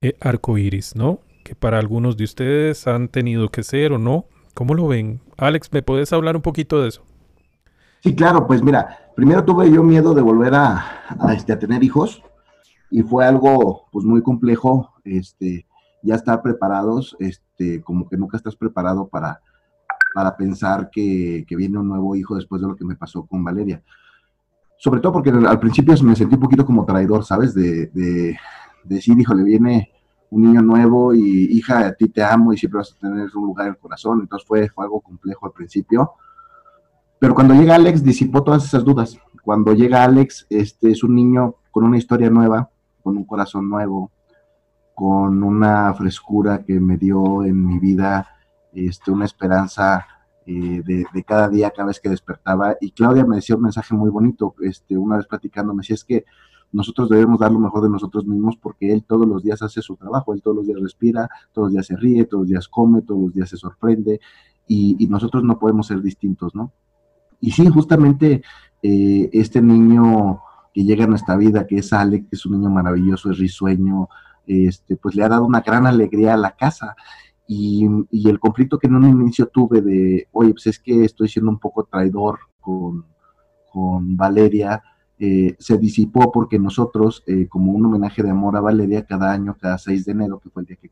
eh, 0.02 0.16
arco 0.22 0.58
iris, 0.58 0.96
¿no? 0.96 1.20
Que 1.44 1.56
para 1.56 1.78
algunos 1.78 2.16
de 2.16 2.24
ustedes 2.24 2.88
han 2.88 3.10
tenido 3.10 3.50
que 3.50 3.64
ser 3.64 3.92
o 3.92 3.98
no. 3.98 4.26
¿Cómo 4.54 4.74
lo 4.74 4.88
ven? 4.88 5.20
Alex, 5.38 5.70
¿me 5.74 5.82
puedes 5.82 6.14
hablar 6.14 6.36
un 6.36 6.42
poquito 6.42 6.82
de 6.82 6.90
eso? 6.90 7.04
Sí, 8.02 8.16
claro, 8.16 8.48
pues 8.48 8.64
mira, 8.64 9.12
primero 9.16 9.44
tuve 9.44 9.70
yo 9.70 9.84
miedo 9.84 10.14
de 10.14 10.22
volver 10.22 10.54
a, 10.56 10.86
este, 11.36 11.52
a 11.52 11.60
tener 11.60 11.84
hijos 11.84 12.24
y 12.90 13.04
fue 13.04 13.26
algo 13.26 13.88
pues 13.92 14.06
muy 14.06 14.22
complejo, 14.22 14.94
este, 15.04 15.66
ya 16.02 16.16
estar 16.16 16.42
preparados, 16.42 17.18
este, 17.20 17.82
como 17.82 18.08
que 18.08 18.16
nunca 18.16 18.38
estás 18.38 18.56
preparado 18.56 19.10
para, 19.10 19.42
para 20.14 20.38
pensar 20.38 20.90
que, 20.90 21.46
viene 21.50 21.78
un 21.78 21.90
nuevo 21.90 22.16
hijo 22.16 22.36
después 22.36 22.62
de 22.62 22.70
lo 22.70 22.76
que 22.78 22.86
me 22.86 22.96
pasó 22.96 23.26
con 23.26 23.44
Valeria. 23.44 23.84
Sobre 24.78 25.02
todo 25.02 25.12
porque 25.12 25.30
al 25.30 25.60
principio 25.60 25.94
me 26.04 26.16
sentí 26.16 26.36
un 26.36 26.42
poquito 26.42 26.66
como 26.66 26.86
traidor, 26.86 27.26
¿sabes? 27.26 27.54
De, 27.54 28.38
decir, 28.95 29.20
hijo, 29.20 29.34
le 29.34 29.44
viene 29.44 29.91
un 30.32 30.44
niño 30.44 30.61
nuevo 30.61 31.14
y 31.14 31.57
hija, 31.57 31.88
a 31.88 31.94
ti 31.94 32.10
te 32.10 32.24
amo 32.24 32.53
y 32.53 32.57
siempre 32.57 32.80
vas 32.80 32.94
a 32.94 32.99
tener 32.99 33.30
un 33.36 33.45
lugar 33.45 33.68
en 33.68 33.74
el 33.74 33.80
corazón. 33.80 34.22
Entonces 34.22 34.48
fue, 34.48 34.70
algo 34.78 35.02
complejo 35.02 35.45
al 35.45 35.53
principio. 35.53 36.14
Pero 37.20 37.36
cuando 37.36 37.53
llega 37.53 37.76
Alex, 37.76 38.03
disipó 38.03 38.44
todas 38.44 38.64
esas 38.64 38.84
dudas. 38.84 39.18
Cuando 39.44 39.74
llega 39.74 40.03
Alex, 40.03 40.45
este 40.49 40.91
es 40.91 41.03
un 41.03 41.16
niño 41.16 41.56
con 41.72 41.84
una 41.84 41.98
historia 41.98 42.30
nueva, 42.30 42.70
con 43.02 43.18
un 43.18 43.26
corazón 43.26 43.70
nuevo, 43.70 44.11
con 44.94 45.44
una 45.44 45.94
frescura 45.94 46.64
que 46.64 46.80
me 46.80 46.98
dio 46.98 47.44
en 47.44 47.66
mi 47.66 47.80
vida, 47.80 48.28
este, 48.74 49.11
una 49.11 49.26
esperanza 49.26 50.06
eh, 50.45 50.82
de, 50.84 51.24
cada 51.24 51.48
día, 51.48 51.72
cada 51.72 51.88
vez 51.88 51.99
que 51.99 52.10
despertaba. 52.10 52.76
Y 52.80 52.91
Claudia 52.91 53.26
me 53.26 53.36
decía 53.36 53.56
un 53.56 53.64
mensaje 53.64 53.94
muy 53.94 54.10
bonito, 54.10 54.56
este, 54.61 54.98
una 54.98 55.18
vez 55.18 55.28
platicando, 55.28 55.74
me 55.74 55.82
decía, 55.82 55.95
es 55.95 56.03
que 56.03 56.26
nosotros 56.72 57.10
debemos 57.10 57.40
dar 57.40 57.52
lo 57.52 57.60
mejor 57.60 57.84
de 57.84 57.90
nosotros 57.90 58.26
mismos 58.26 58.58
porque 58.58 58.91
él 58.91 59.04
todos 59.04 59.28
los 59.28 59.44
días 59.44 59.62
hace 59.62 59.82
su 59.82 59.96
trabajo, 59.96 60.34
él 60.34 60.41
todos 60.41 60.58
los 60.58 60.68
días 60.68 60.80
respira, 60.80 61.30
todos 61.52 61.68
los 61.68 61.74
días 61.74 61.88
se 61.88 61.96
ríe, 61.96 62.26
todos 62.26 62.41
los 62.41 62.50
días 62.50 62.68
come, 62.68 63.02
todos 63.02 63.22
los 63.22 63.34
días 63.34 63.50
se 63.50 63.58
sorprende 63.58 64.20
y, 64.68 65.08
nosotros 65.08 65.44
no 65.44 65.58
podemos 65.58 65.88
ser 65.88 66.02
distintos, 66.02 66.54
¿no? 66.54 66.72
Y 67.41 67.52
sí, 67.52 67.68
justamente 67.70 68.44
eh, 68.84 69.30
este 69.34 69.62
niño 69.62 70.41
que 70.74 70.84
llega 70.84 71.06
a 71.06 71.08
nuestra 71.08 71.36
vida, 71.36 71.66
que 71.66 71.78
es 71.78 71.91
Alex, 71.91 72.28
que 72.30 72.36
es 72.36 72.46
un 72.46 72.54
niño 72.54 72.70
maravilloso, 72.70 73.32
es 73.32 73.40
risueño, 73.40 74.08
este, 74.46 74.96
pues 74.96 75.16
le 75.16 75.24
ha 75.24 75.30
dado 75.30 75.46
una 75.46 75.62
gran 75.62 75.88
alegría 75.88 76.34
a 76.34 76.38
la 76.38 76.52
casa. 76.52 76.96
Y, 77.48 77.88
el 78.12 78.40
conflicto 78.40 78.78
que 78.78 78.88
en 78.88 78.96
un 78.96 79.06
inicio 79.06 79.48
tuve 79.48 79.82
de, 79.82 80.28
oye, 80.32 80.52
pues 80.52 80.68
es 80.68 80.80
que 80.80 81.04
estoy 81.04 81.30
siendo 81.30 81.50
un 81.50 81.60
poco 81.60 81.86
traidor 81.86 82.40
con, 82.60 83.06
Valeria, 84.16 84.84
eh, 85.22 85.58
se 85.60 85.78
disipó 85.78 86.32
porque 86.32 86.58
nosotros, 86.58 87.24
eh, 87.28 87.48
como 87.48 87.74
un 87.74 87.86
homenaje 87.86 88.24
de 88.24 88.30
amor 88.30 88.56
a 88.56 88.62
Valeria, 88.62 89.06
cada 89.06 89.32
año, 89.32 89.58
cada 89.60 89.78
6 89.78 90.06
de 90.06 90.12
enero, 90.14 90.40
que 90.40 90.50
fue 90.50 90.62
el 90.62 90.68
día 90.68 90.78
que, 90.78 90.90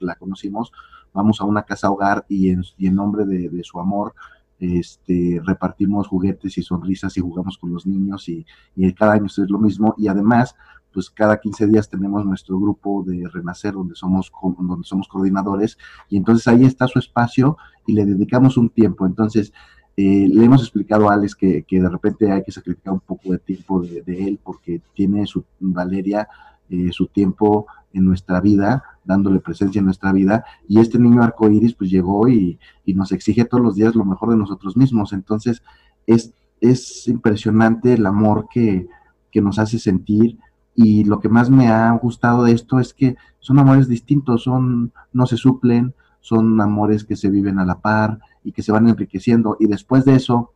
la 0.00 0.14
conocimos, 0.16 0.72
vamos 1.14 1.40
a 1.40 1.44
una 1.44 1.62
casa 1.62 1.90
hogar 1.90 2.26
y 2.28 2.50
en, 2.50 2.94
nombre 2.94 3.24
de, 3.24 3.64
su 3.64 3.80
amor, 3.80 4.14
este, 4.58 5.40
repartimos 5.42 6.06
juguetes 6.06 6.58
y 6.58 6.62
sonrisas 6.62 7.16
y 7.16 7.20
jugamos 7.20 7.56
con 7.56 7.72
los 7.72 7.86
niños 7.86 8.28
y, 8.28 8.44
y 8.76 8.92
cada 8.92 9.14
año 9.14 9.26
es 9.26 9.38
lo 9.48 9.58
mismo. 9.58 9.94
Y 9.96 10.08
además, 10.08 10.54
pues 10.92 11.08
cada 11.10 11.40
15 11.40 11.66
días 11.66 11.88
tenemos 11.88 12.24
nuestro 12.26 12.58
grupo 12.58 13.02
de 13.06 13.26
Renacer, 13.28 13.72
donde 13.72 13.94
somos, 13.94 14.30
donde 14.58 14.84
somos 14.84 15.08
coordinadores, 15.08 15.78
y 16.08 16.18
entonces 16.18 16.46
ahí 16.46 16.64
está 16.64 16.86
su 16.88 16.98
espacio 16.98 17.56
y 17.86 17.94
le 17.94 18.04
dedicamos 18.04 18.56
un 18.56 18.68
tiempo. 18.68 19.06
Entonces, 19.06 19.52
eh, 19.96 20.28
le 20.28 20.44
hemos 20.44 20.62
explicado 20.62 21.08
a 21.10 21.14
Alex 21.14 21.34
que, 21.34 21.64
de 21.68 21.88
repente 21.88 22.30
hay 22.30 22.42
que 22.42 22.52
sacrificar 22.52 22.94
un 22.94 23.00
poco 23.00 23.32
de 23.32 23.38
tiempo 23.38 23.82
de, 23.82 24.02
él 24.06 24.38
porque 24.42 24.80
tiene 24.94 25.26
su 25.26 25.44
Valeria, 25.60 26.28
eh, 26.70 26.90
su 26.92 27.06
tiempo 27.06 27.66
en 27.92 28.06
nuestra 28.06 28.40
vida, 28.40 28.82
dándole 29.04 29.40
presencia 29.40 29.80
en 29.80 29.84
nuestra 29.84 30.12
vida, 30.12 30.44
y 30.66 30.80
este 30.80 30.98
niño 30.98 31.22
arcoíris 31.22 31.74
pues 31.74 31.90
llegó 31.90 32.26
y, 32.28 32.58
y, 32.86 32.94
nos 32.94 33.12
exige 33.12 33.44
todos 33.44 33.62
los 33.62 33.74
días 33.74 33.94
lo 33.94 34.04
mejor 34.04 34.30
de 34.30 34.36
nosotros 34.36 34.76
mismos. 34.76 35.12
Entonces, 35.12 35.62
es, 36.06 36.32
es 36.60 37.06
impresionante 37.08 37.92
el 37.92 38.06
amor 38.06 38.46
que, 38.50 38.88
que 39.30 39.42
nos 39.42 39.58
hace 39.58 39.78
sentir, 39.78 40.38
y 40.74 41.04
lo 41.04 41.20
que 41.20 41.28
más 41.28 41.50
me 41.50 41.68
ha 41.68 41.90
gustado 41.98 42.44
de 42.44 42.52
esto 42.52 42.78
es 42.78 42.94
que 42.94 43.16
son 43.40 43.58
amores 43.58 43.88
distintos, 43.88 44.44
son, 44.44 44.92
no 45.12 45.26
se 45.26 45.36
suplen, 45.36 45.94
son 46.22 46.58
amores 46.60 47.04
que 47.04 47.16
se 47.16 47.28
viven 47.28 47.58
a 47.58 47.66
la 47.66 47.80
par 47.80 48.20
y 48.44 48.52
que 48.52 48.62
se 48.62 48.72
van 48.72 48.88
enriqueciendo. 48.88 49.56
Y 49.60 49.66
después 49.66 50.04
de 50.04 50.14
eso 50.14 50.54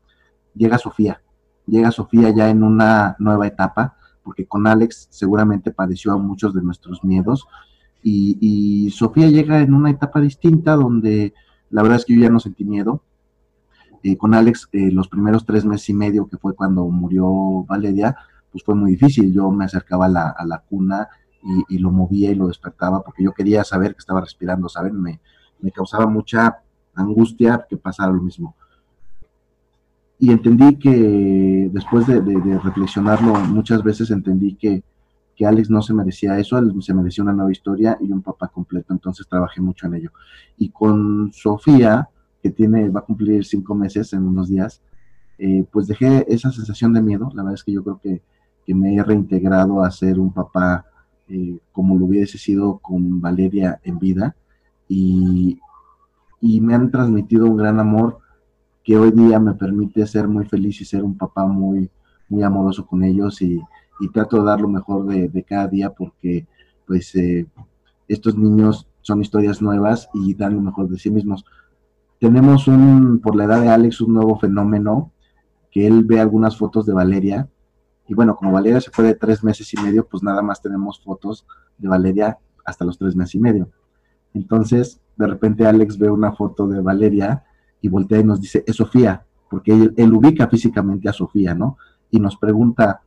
llega 0.54 0.78
Sofía, 0.78 1.20
llega 1.66 1.90
Sofía 1.90 2.30
ya 2.30 2.48
en 2.48 2.62
una 2.62 3.16
nueva 3.18 3.48
etapa, 3.48 3.96
porque 4.22 4.46
con 4.46 4.66
Alex 4.66 5.08
seguramente 5.10 5.72
padeció 5.72 6.12
a 6.12 6.18
muchos 6.18 6.54
de 6.54 6.62
nuestros 6.62 7.04
miedos. 7.04 7.46
Y, 8.02 8.88
Sofía 8.92 9.26
llega 9.28 9.60
en 9.60 9.74
una 9.74 9.90
etapa 9.90 10.20
distinta 10.20 10.76
donde 10.76 11.34
la 11.70 11.82
verdad 11.82 11.98
es 11.98 12.04
que 12.04 12.14
yo 12.14 12.22
ya 12.22 12.30
no 12.30 12.38
sentí 12.38 12.64
miedo. 12.64 13.02
Eh, 14.04 14.16
con 14.16 14.34
Alex, 14.34 14.68
eh, 14.70 14.92
los 14.92 15.08
primeros 15.08 15.44
tres 15.44 15.64
meses 15.64 15.88
y 15.88 15.94
medio, 15.94 16.28
que 16.28 16.36
fue 16.36 16.54
cuando 16.54 16.86
murió 16.88 17.64
Valeria, 17.64 18.16
pues 18.52 18.62
fue 18.62 18.76
muy 18.76 18.92
difícil. 18.92 19.32
Yo 19.32 19.50
me 19.50 19.64
acercaba 19.64 20.06
a 20.06 20.44
la, 20.46 20.64
cuna 20.68 21.08
y, 21.68 21.78
lo 21.78 21.90
movía 21.90 22.30
y 22.30 22.36
lo 22.36 22.46
despertaba 22.46 23.02
porque 23.02 23.24
yo 23.24 23.32
quería 23.32 23.64
saber 23.64 23.94
que 23.94 23.98
estaba 23.98 24.20
respirando, 24.20 24.68
¿saben? 24.68 25.02
Me, 25.02 25.20
causaba 25.74 26.06
mucha 26.06 26.58
angustia 26.94 27.66
que 27.68 27.76
pasara 27.76 28.12
lo 28.12 28.22
mismo. 28.22 28.54
Y 30.18 30.30
entendí 30.30 30.76
que 30.76 31.70
después 31.72 32.06
de, 32.06 32.20
reflexionarlo 32.62 33.34
muchas 33.34 33.82
veces 33.82 34.10
entendí 34.10 34.54
que, 34.54 34.82
que 35.34 35.44
Alex 35.44 35.68
no 35.68 35.82
se 35.82 35.92
merecía 35.92 36.38
eso, 36.38 36.58
se 36.80 36.94
merecía 36.94 37.24
una 37.24 37.34
nueva 37.34 37.52
historia 37.52 37.98
y 38.00 38.10
un 38.10 38.22
papá 38.22 38.48
completo, 38.48 38.94
entonces 38.94 39.26
trabajé 39.28 39.60
mucho 39.60 39.86
en 39.86 39.94
ello. 39.94 40.10
Y 40.56 40.70
con 40.70 41.32
Sofía, 41.32 42.08
que 42.42 42.50
tiene, 42.50 42.88
va 42.88 43.00
a 43.00 43.04
cumplir 43.04 43.44
cinco 43.44 43.74
meses 43.74 44.12
en 44.14 44.26
unos 44.26 44.48
días, 44.48 44.80
eh, 45.38 45.66
pues 45.70 45.86
dejé 45.86 46.24
esa 46.32 46.50
sensación 46.50 46.94
de 46.94 47.02
miedo, 47.02 47.30
la 47.34 47.42
verdad 47.42 47.54
es 47.54 47.64
que 47.64 47.72
yo 47.72 47.84
creo 47.84 48.00
que 48.00 48.22
que 48.66 48.74
me 48.74 48.96
he 48.96 49.02
reintegrado 49.02 49.82
a 49.82 49.90
ser 49.90 50.18
un 50.18 50.32
papá 50.32 50.84
eh, 51.28 51.58
como 51.72 51.96
lo 51.96 52.06
hubiese 52.06 52.36
sido 52.36 52.78
con 52.78 53.20
Valeria 53.20 53.80
en 53.84 53.98
vida 53.98 54.34
y, 54.88 55.60
me 56.40 56.74
han 56.74 56.90
transmitido 56.90 57.46
un 57.46 57.56
gran 57.56 57.80
amor 57.80 58.18
que 58.84 58.96
hoy 58.96 59.10
día 59.10 59.40
me 59.40 59.54
permite 59.54 60.06
ser 60.06 60.28
muy 60.28 60.46
feliz 60.46 60.80
y 60.80 60.84
ser 60.84 61.02
un 61.02 61.16
papá 61.16 61.44
muy, 61.44 61.90
muy 62.28 62.42
amoroso 62.42 62.86
con 62.86 63.02
ellos 63.02 63.42
y, 63.42 63.60
trato 64.12 64.38
de 64.38 64.44
dar 64.44 64.60
lo 64.60 64.68
mejor 64.68 65.06
de, 65.06 65.44
cada 65.44 65.66
día 65.68 65.90
porque 65.90 66.46
pues 66.86 67.14
eh, 67.16 67.46
estos 68.08 68.36
niños 68.36 68.86
son 69.00 69.22
historias 69.22 69.60
nuevas 69.60 70.08
y 70.14 70.34
dan 70.34 70.54
lo 70.54 70.60
mejor 70.60 70.88
de 70.88 70.98
sí 70.98 71.10
mismos. 71.10 71.44
Tenemos 72.20 72.68
un, 72.68 73.20
por 73.20 73.34
la 73.34 73.44
edad 73.44 73.60
de 73.60 73.68
Alex, 73.68 74.00
un 74.00 74.14
nuevo 74.14 74.38
fenómeno, 74.38 75.12
que 75.70 75.86
él 75.86 76.04
ve 76.04 76.20
algunas 76.20 76.56
fotos 76.56 76.86
de 76.86 76.92
Valeria 76.92 77.48
y 78.08 78.14
bueno, 78.14 78.36
como 78.36 78.52
Valeria 78.52 78.80
se 78.80 78.90
fue 78.90 79.04
de 79.04 79.14
tres 79.14 79.42
meses 79.42 79.72
y 79.74 79.80
medio, 79.80 80.06
pues 80.06 80.22
nada 80.22 80.42
más 80.42 80.62
tenemos 80.62 81.00
fotos 81.02 81.46
de 81.76 81.88
Valeria 81.88 82.38
hasta 82.64 82.84
los 82.84 82.98
tres 82.98 83.16
meses 83.16 83.34
y 83.34 83.40
medio. 83.40 83.68
Entonces, 84.36 85.00
de 85.16 85.26
repente 85.26 85.66
Alex 85.66 85.98
ve 85.98 86.10
una 86.10 86.32
foto 86.32 86.68
de 86.68 86.80
Valeria 86.82 87.42
y 87.80 87.88
voltea 87.88 88.20
y 88.20 88.24
nos 88.24 88.40
dice, 88.40 88.62
es 88.66 88.76
Sofía, 88.76 89.24
porque 89.48 89.72
él, 89.96 90.12
ubica 90.12 90.46
físicamente 90.46 91.08
a 91.08 91.12
Sofía, 91.12 91.54
¿no? 91.54 91.78
Y 92.10 92.20
nos 92.20 92.36
pregunta, 92.36 93.00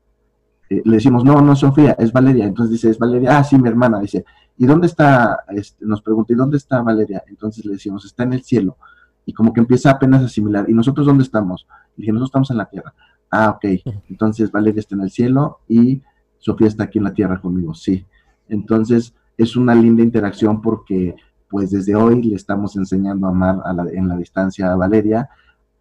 eh, 0.70 0.82
le 0.84 0.96
decimos, 0.96 1.24
no, 1.24 1.40
no 1.42 1.54
es 1.54 1.60
Sofía, 1.60 1.96
es 2.00 2.12
Valeria. 2.12 2.46
Entonces 2.46 2.72
dice, 2.72 2.90
es 2.90 2.98
Valeria, 2.98 3.38
ah, 3.38 3.44
sí, 3.44 3.60
mi 3.60 3.70
hermana. 3.70 4.00
Dice, 4.00 4.26
¿y 4.58 4.66
dónde 4.66 4.88
está? 4.88 5.42
Este, 5.50 5.86
nos 5.86 6.02
pregunta, 6.02 6.34
¿y 6.34 6.36
dónde 6.36 6.58
está 6.58 6.82
Valeria? 6.82 7.24
Entonces 7.28 7.64
le 7.64 7.74
decimos, 7.74 8.04
está 8.06 8.24
en 8.24 8.34
el 8.34 8.42
cielo. 8.42 8.78
Y 9.26 9.34
como 9.34 9.54
que 9.54 9.60
empieza 9.60 9.92
apenas 9.92 10.24
a 10.24 10.26
asimilar, 10.26 10.68
¿y 10.68 10.74
nosotros 10.74 11.06
dónde 11.06 11.24
estamos? 11.24 11.68
Y 11.96 12.02
dije, 12.02 12.12
nosotros 12.12 12.30
estamos 12.30 12.52
en 12.52 12.58
la 12.58 12.66
tierra. 12.66 12.94
Ah, 13.30 13.52
ok. 13.52 13.66
Entonces 14.10 14.52
Valeria 14.52 14.80
está 14.80 14.96
en 14.96 15.02
el 15.02 15.12
cielo 15.12 15.60
y 15.68 16.02
Sofía 16.40 16.68
está 16.68 16.86
aquí 16.86 16.98
en 16.98 17.04
la 17.04 17.14
tierra 17.14 17.40
conmigo, 17.40 17.76
sí. 17.76 18.04
Entonces 18.48 19.14
es 19.40 19.56
una 19.56 19.74
linda 19.74 20.04
interacción 20.04 20.62
porque 20.62 21.16
pues 21.50 21.72
desde 21.72 21.96
hoy 21.96 22.22
le 22.22 22.36
estamos 22.36 22.76
enseñando 22.76 23.26
a 23.26 23.30
amar 23.30 23.62
en 23.94 24.10
la 24.10 24.18
distancia 24.18 24.72
a 24.72 24.76
Valeria, 24.76 25.30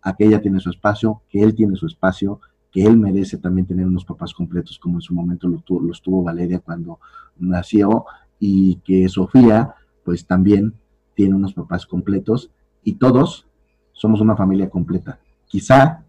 a 0.00 0.14
que 0.14 0.26
ella 0.26 0.40
tiene 0.40 0.60
su 0.60 0.70
espacio, 0.70 1.22
que 1.28 1.42
él 1.42 1.56
tiene 1.56 1.74
su 1.74 1.86
espacio, 1.86 2.40
que 2.70 2.84
él 2.84 2.96
merece 2.96 3.36
también 3.36 3.66
tener 3.66 3.84
unos 3.84 4.04
papás 4.04 4.32
completos 4.32 4.78
como 4.78 4.98
en 4.98 5.00
su 5.02 5.12
momento 5.12 5.50
tuvo, 5.64 5.80
los 5.80 6.00
tuvo 6.00 6.22
Valeria 6.22 6.60
cuando 6.60 7.00
nació 7.36 8.06
y 8.38 8.76
que 8.76 9.08
Sofía 9.08 9.74
pues 10.04 10.24
también 10.24 10.74
tiene 11.14 11.34
unos 11.34 11.52
papás 11.52 11.84
completos 11.84 12.52
y 12.84 12.94
todos 12.94 13.48
somos 13.92 14.20
una 14.20 14.36
familia 14.36 14.70
completa. 14.70 15.18
Quizá 15.46 16.04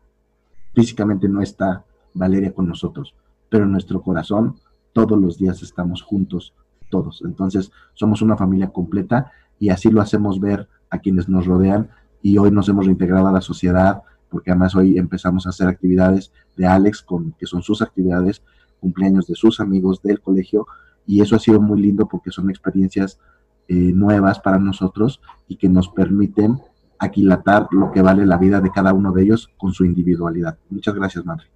Físicamente 0.75 1.27
no 1.27 1.41
está 1.41 1.83
Valeria 2.13 2.53
con 2.53 2.67
nosotros, 2.67 3.15
pero 3.49 3.65
en 3.65 3.71
nuestro 3.71 4.03
corazón 4.03 4.59
todos 4.93 5.19
los 5.19 5.39
días 5.39 5.63
estamos 5.63 6.03
juntos, 6.03 6.53
todos. 6.89 7.21
Entonces 7.25 7.71
somos 7.93 8.21
una 8.21 8.37
familia 8.37 8.69
completa 8.69 9.31
y 9.59 9.69
así 9.69 9.89
lo 9.89 10.01
hacemos 10.01 10.39
ver 10.39 10.67
a 10.89 10.99
quienes 10.99 11.29
nos 11.29 11.45
rodean 11.45 11.89
y 12.21 12.37
hoy 12.37 12.51
nos 12.51 12.67
hemos 12.69 12.85
reintegrado 12.85 13.27
a 13.27 13.31
la 13.31 13.41
sociedad 13.41 14.01
porque 14.29 14.51
además 14.51 14.75
hoy 14.75 14.97
empezamos 14.97 15.45
a 15.45 15.49
hacer 15.49 15.67
actividades 15.67 16.31
de 16.55 16.67
Alex, 16.67 17.01
con, 17.01 17.33
que 17.33 17.45
son 17.45 17.63
sus 17.63 17.81
actividades, 17.81 18.43
cumpleaños 18.79 19.27
de 19.27 19.35
sus 19.35 19.59
amigos 19.59 20.01
del 20.01 20.21
colegio 20.21 20.67
y 21.05 21.21
eso 21.21 21.35
ha 21.35 21.39
sido 21.39 21.59
muy 21.59 21.81
lindo 21.81 22.07
porque 22.07 22.31
son 22.31 22.49
experiencias 22.49 23.19
eh, 23.67 23.73
nuevas 23.73 24.39
para 24.39 24.59
nosotros 24.59 25.21
y 25.47 25.55
que 25.55 25.69
nos 25.69 25.89
permiten 25.89 26.59
aquilatar 26.99 27.67
lo 27.71 27.91
que 27.91 28.01
vale 28.01 28.25
la 28.25 28.37
vida 28.37 28.61
de 28.61 28.71
cada 28.71 28.93
uno 28.93 29.11
de 29.11 29.23
ellos 29.23 29.49
con 29.57 29.73
su 29.73 29.85
individualidad. 29.85 30.57
Muchas 30.69 30.93
gracias, 30.95 31.25
madre. 31.25 31.47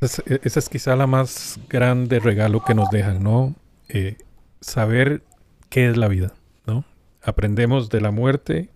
Esa 0.00 0.58
es 0.58 0.68
quizá 0.68 0.94
la 0.94 1.06
más 1.06 1.58
grande 1.68 2.20
regalo 2.20 2.62
que 2.64 2.74
nos 2.74 2.90
dejan, 2.90 3.22
¿no? 3.22 3.54
Eh, 3.88 4.16
saber 4.60 5.22
qué 5.70 5.88
es 5.88 5.96
la 5.96 6.08
vida, 6.08 6.34
¿no? 6.66 6.84
Aprendemos 7.22 7.90
de 7.90 8.00
la 8.00 8.10
muerte 8.10 8.70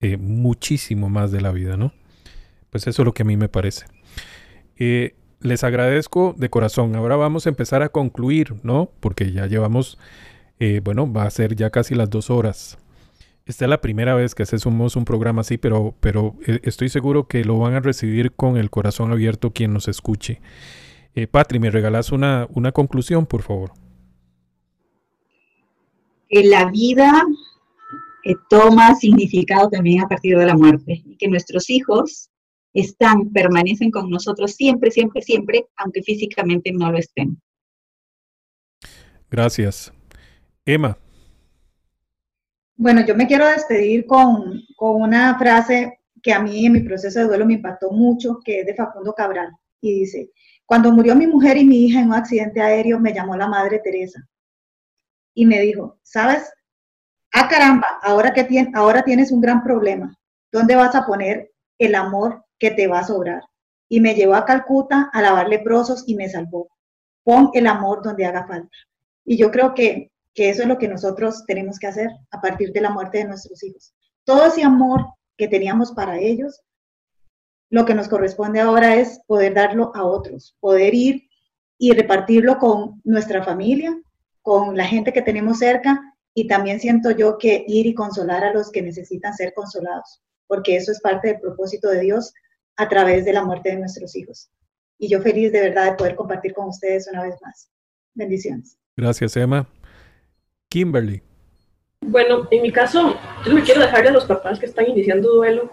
eh, 0.00 0.16
muchísimo 0.16 1.08
más 1.08 1.30
de 1.30 1.40
la 1.40 1.52
vida, 1.52 1.76
¿no? 1.76 1.92
Pues 2.70 2.86
eso 2.86 3.02
es 3.02 3.06
lo 3.06 3.12
que 3.12 3.22
a 3.22 3.26
mí 3.26 3.36
me 3.36 3.48
parece. 3.48 3.86
Eh, 4.76 5.14
les 5.40 5.64
agradezco 5.64 6.34
de 6.36 6.50
corazón. 6.50 6.94
Ahora 6.96 7.16
vamos 7.16 7.46
a 7.46 7.48
empezar 7.50 7.82
a 7.82 7.88
concluir, 7.88 8.54
¿no? 8.62 8.90
Porque 9.00 9.32
ya 9.32 9.46
llevamos, 9.46 9.98
bueno, 10.84 11.10
va 11.10 11.24
a 11.24 11.30
ser 11.30 11.56
ya 11.56 11.70
casi 11.70 11.94
las 11.94 12.10
dos 12.10 12.28
horas 12.28 12.76
Esta 13.46 13.64
es 13.64 13.68
la 13.68 13.80
primera 13.80 14.14
vez 14.14 14.34
que 14.34 14.42
hacemos 14.42 14.94
un 14.96 15.04
programa 15.04 15.40
así, 15.40 15.56
pero, 15.58 15.94
pero 16.00 16.36
eh, 16.46 16.60
estoy 16.64 16.88
seguro 16.88 17.26
que 17.26 17.44
lo 17.44 17.58
van 17.58 17.74
a 17.74 17.80
recibir 17.80 18.32
con 18.32 18.56
el 18.56 18.70
corazón 18.70 19.10
abierto 19.10 19.52
quien 19.52 19.72
nos 19.72 19.88
escuche. 19.88 20.40
Eh, 21.14 21.26
Patri, 21.26 21.58
¿me 21.58 21.70
regalas 21.70 22.12
una, 22.12 22.46
una 22.50 22.72
conclusión, 22.72 23.26
por 23.26 23.42
favor? 23.42 23.72
Que 26.30 26.44
la 26.44 26.70
vida 26.70 27.22
eh, 28.24 28.34
toma 28.48 28.94
significado 28.94 29.70
también 29.70 30.02
a 30.02 30.08
partir 30.08 30.36
de 30.36 30.46
la 30.46 30.54
muerte 30.54 31.02
y 31.04 31.16
que 31.16 31.28
nuestros 31.28 31.70
hijos 31.70 32.30
están, 32.74 33.30
permanecen 33.30 33.90
con 33.90 34.10
nosotros 34.10 34.52
siempre, 34.52 34.90
siempre, 34.90 35.22
siempre, 35.22 35.66
aunque 35.76 36.02
físicamente 36.02 36.70
no 36.72 36.92
lo 36.92 36.98
estén. 36.98 37.40
Gracias. 39.30 39.92
Emma. 40.66 40.98
Bueno, 42.76 43.04
yo 43.06 43.14
me 43.14 43.26
quiero 43.26 43.46
despedir 43.46 44.06
con, 44.06 44.62
con 44.76 45.02
una 45.02 45.38
frase 45.38 46.00
que 46.22 46.32
a 46.32 46.40
mí 46.40 46.66
en 46.66 46.72
mi 46.72 46.80
proceso 46.80 47.20
de 47.20 47.26
duelo 47.26 47.46
me 47.46 47.54
impactó 47.54 47.90
mucho, 47.90 48.38
que 48.44 48.60
es 48.60 48.66
de 48.66 48.74
Facundo 48.74 49.14
Cabral, 49.14 49.50
y 49.80 50.00
dice, 50.00 50.30
cuando 50.66 50.92
murió 50.92 51.14
mi 51.16 51.26
mujer 51.26 51.56
y 51.56 51.64
mi 51.64 51.86
hija 51.86 52.00
en 52.00 52.08
un 52.08 52.14
accidente 52.14 52.60
aéreo, 52.60 53.00
me 53.00 53.14
llamó 53.14 53.36
la 53.36 53.48
Madre 53.48 53.80
Teresa 53.82 54.26
y 55.34 55.46
me 55.46 55.60
dijo, 55.60 55.98
¿sabes? 56.02 56.52
Ah, 57.32 57.48
caramba, 57.48 57.86
ahora, 58.02 58.32
que 58.32 58.44
tienes, 58.44 58.74
ahora 58.74 59.02
tienes 59.02 59.30
un 59.30 59.40
gran 59.40 59.62
problema. 59.62 60.16
¿Dónde 60.52 60.76
vas 60.76 60.94
a 60.94 61.06
poner 61.06 61.52
el 61.78 61.94
amor 61.94 62.44
que 62.58 62.70
te 62.70 62.86
va 62.86 63.00
a 63.00 63.06
sobrar? 63.06 63.42
Y 63.88 64.00
me 64.00 64.14
llevó 64.14 64.34
a 64.34 64.44
Calcuta 64.44 65.10
a 65.12 65.22
lavar 65.22 65.48
leprosos 65.48 66.04
y 66.06 66.14
me 66.14 66.28
salvó. 66.28 66.68
Pon 67.24 67.50
el 67.54 67.66
amor 67.66 68.02
donde 68.02 68.26
haga 68.26 68.46
falta. 68.46 68.76
Y 69.24 69.36
yo 69.36 69.50
creo 69.50 69.74
que 69.74 70.10
que 70.34 70.48
eso 70.48 70.62
es 70.62 70.68
lo 70.68 70.78
que 70.78 70.88
nosotros 70.88 71.44
tenemos 71.46 71.78
que 71.78 71.86
hacer 71.86 72.10
a 72.30 72.40
partir 72.40 72.72
de 72.72 72.80
la 72.80 72.90
muerte 72.90 73.18
de 73.18 73.24
nuestros 73.24 73.62
hijos. 73.62 73.92
Todo 74.24 74.46
ese 74.46 74.62
amor 74.62 75.06
que 75.36 75.48
teníamos 75.48 75.92
para 75.92 76.18
ellos, 76.18 76.62
lo 77.70 77.84
que 77.84 77.94
nos 77.94 78.08
corresponde 78.08 78.60
ahora 78.60 78.96
es 78.96 79.20
poder 79.26 79.54
darlo 79.54 79.92
a 79.94 80.04
otros, 80.04 80.56
poder 80.60 80.94
ir 80.94 81.28
y 81.78 81.92
repartirlo 81.92 82.58
con 82.58 83.00
nuestra 83.04 83.42
familia, 83.42 83.96
con 84.42 84.76
la 84.76 84.84
gente 84.84 85.12
que 85.12 85.22
tenemos 85.22 85.58
cerca 85.58 86.00
y 86.34 86.46
también 86.46 86.80
siento 86.80 87.10
yo 87.10 87.38
que 87.38 87.64
ir 87.66 87.86
y 87.86 87.94
consolar 87.94 88.44
a 88.44 88.52
los 88.52 88.70
que 88.70 88.82
necesitan 88.82 89.34
ser 89.34 89.52
consolados, 89.54 90.22
porque 90.46 90.76
eso 90.76 90.92
es 90.92 91.00
parte 91.00 91.28
del 91.28 91.40
propósito 91.40 91.88
de 91.88 92.00
Dios 92.00 92.32
a 92.76 92.88
través 92.88 93.24
de 93.24 93.32
la 93.32 93.44
muerte 93.44 93.70
de 93.70 93.76
nuestros 93.76 94.16
hijos. 94.16 94.50
Y 94.98 95.08
yo 95.08 95.20
feliz 95.20 95.52
de 95.52 95.60
verdad 95.60 95.90
de 95.90 95.96
poder 95.96 96.14
compartir 96.14 96.52
con 96.52 96.68
ustedes 96.68 97.08
una 97.08 97.22
vez 97.22 97.34
más. 97.42 97.70
Bendiciones. 98.14 98.78
Gracias, 98.96 99.36
Emma. 99.36 99.66
Kimberly. 100.68 101.22
Bueno, 102.02 102.48
en 102.50 102.62
mi 102.62 102.72
caso, 102.72 103.16
yo 103.44 103.54
me 103.54 103.62
quiero 103.62 103.80
dejarle 103.80 104.10
a 104.10 104.12
los 104.12 104.24
papás 104.24 104.58
que 104.58 104.66
están 104.66 104.88
iniciando 104.88 105.34
duelo, 105.34 105.70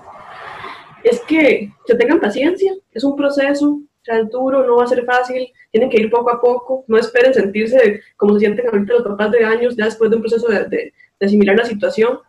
es 1.04 1.22
que 1.22 1.72
se 1.86 1.96
tengan 1.96 2.20
paciencia, 2.20 2.74
es 2.92 3.04
un 3.04 3.16
proceso, 3.16 3.82
es 4.08 4.30
duro, 4.30 4.66
no 4.66 4.78
va 4.78 4.84
a 4.84 4.88
ser 4.88 5.04
fácil, 5.06 5.48
tienen 5.72 5.90
que 5.90 6.00
ir 6.02 6.10
poco 6.10 6.32
a 6.32 6.40
poco, 6.40 6.86
no 6.88 6.98
esperen 6.98 7.34
sentirse 7.34 8.02
como 8.16 8.34
se 8.34 8.42
sienten 8.42 8.68
ahorita 8.68 8.94
los 8.94 9.04
papás 9.04 9.32
de 9.32 9.44
años, 9.44 9.76
ya 9.76 9.86
después 9.86 10.10
de 10.10 10.16
un 10.16 10.22
proceso 10.22 10.48
de, 10.48 10.94
asimilar 11.20 11.58
la 11.58 11.66
situación. 11.66 12.20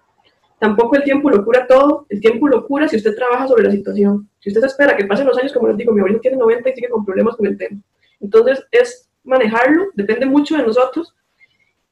Tampoco 0.59 0.97
el 0.97 1.05
tiempo 1.05 1.31
lo 1.31 1.45
cura 1.45 1.67
todo, 1.67 2.07
el 2.09 2.21
tiempo 2.21 2.49
lo 2.49 2.67
cura 2.67 2.89
si 2.89 2.97
usted 2.97 3.15
trabaja 3.15 3.47
sobre 3.47 3.65
la 3.65 3.71
situación. 3.71 4.29
Si 4.41 4.51
usted 4.51 4.65
espera 4.65 4.97
que 4.97 5.05
pasen 5.05 5.27
los 5.27 5.39
años, 5.39 5.53
como 5.53 5.69
les 5.69 5.77
digo, 5.77 5.93
mi 5.93 6.01
abuelo 6.01 6.19
tiene 6.21 6.37
90 6.37 6.69
y 6.69 6.75
sigue 6.75 6.89
con 6.89 7.05
problemas 7.05 7.37
con 7.37 7.47
el 7.47 7.57
tema. 7.57 7.81
Entonces, 8.21 8.65
es 8.73 9.09
manejarlo, 9.23 9.87
depende 9.95 10.27
mucho 10.27 10.57
de 10.57 10.65
nosotros, 10.65 11.15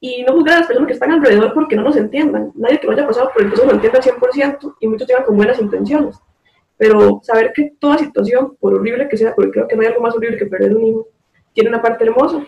y 0.00 0.22
no 0.24 0.34
juzgar 0.34 0.56
a 0.56 0.58
las 0.58 0.66
personas 0.66 0.88
que 0.88 0.92
están 0.94 1.12
alrededor 1.12 1.54
porque 1.54 1.76
no 1.76 1.82
nos 1.82 1.96
entiendan. 1.96 2.52
Nadie 2.54 2.80
que 2.80 2.86
no 2.86 2.92
haya 2.92 3.06
pasado 3.06 3.30
por 3.32 3.42
el 3.42 3.48
proceso 3.48 3.68
lo 3.68 3.74
entiende 3.74 3.98
al 3.98 4.04
100% 4.04 4.74
y 4.80 4.88
muchos 4.88 5.08
llegan 5.08 5.24
con 5.24 5.36
buenas 5.36 5.60
intenciones. 5.60 6.16
Pero 6.78 7.20
saber 7.22 7.52
que 7.54 7.72
toda 7.78 7.98
situación, 7.98 8.56
por 8.60 8.74
horrible 8.74 9.08
que 9.08 9.16
sea, 9.16 9.34
porque 9.34 9.50
creo 9.52 9.68
que 9.68 9.76
no 9.76 9.82
hay 9.82 9.88
algo 9.88 10.00
más 10.00 10.14
horrible 10.14 10.36
que 10.36 10.46
perder 10.46 10.76
un 10.76 10.86
hijo, 10.86 11.08
tiene 11.52 11.70
una 11.70 11.80
parte 11.80 12.04
hermosa. 12.04 12.44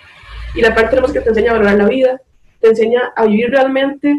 Y 0.54 0.60
la 0.60 0.74
parte 0.74 0.96
hermosa 0.96 1.14
que 1.14 1.20
te 1.20 1.28
enseña 1.30 1.50
a 1.50 1.54
valorar 1.54 1.76
la 1.76 1.88
vida, 1.88 2.20
te 2.60 2.68
enseña 2.68 3.12
a 3.16 3.26
vivir 3.26 3.50
realmente, 3.50 4.14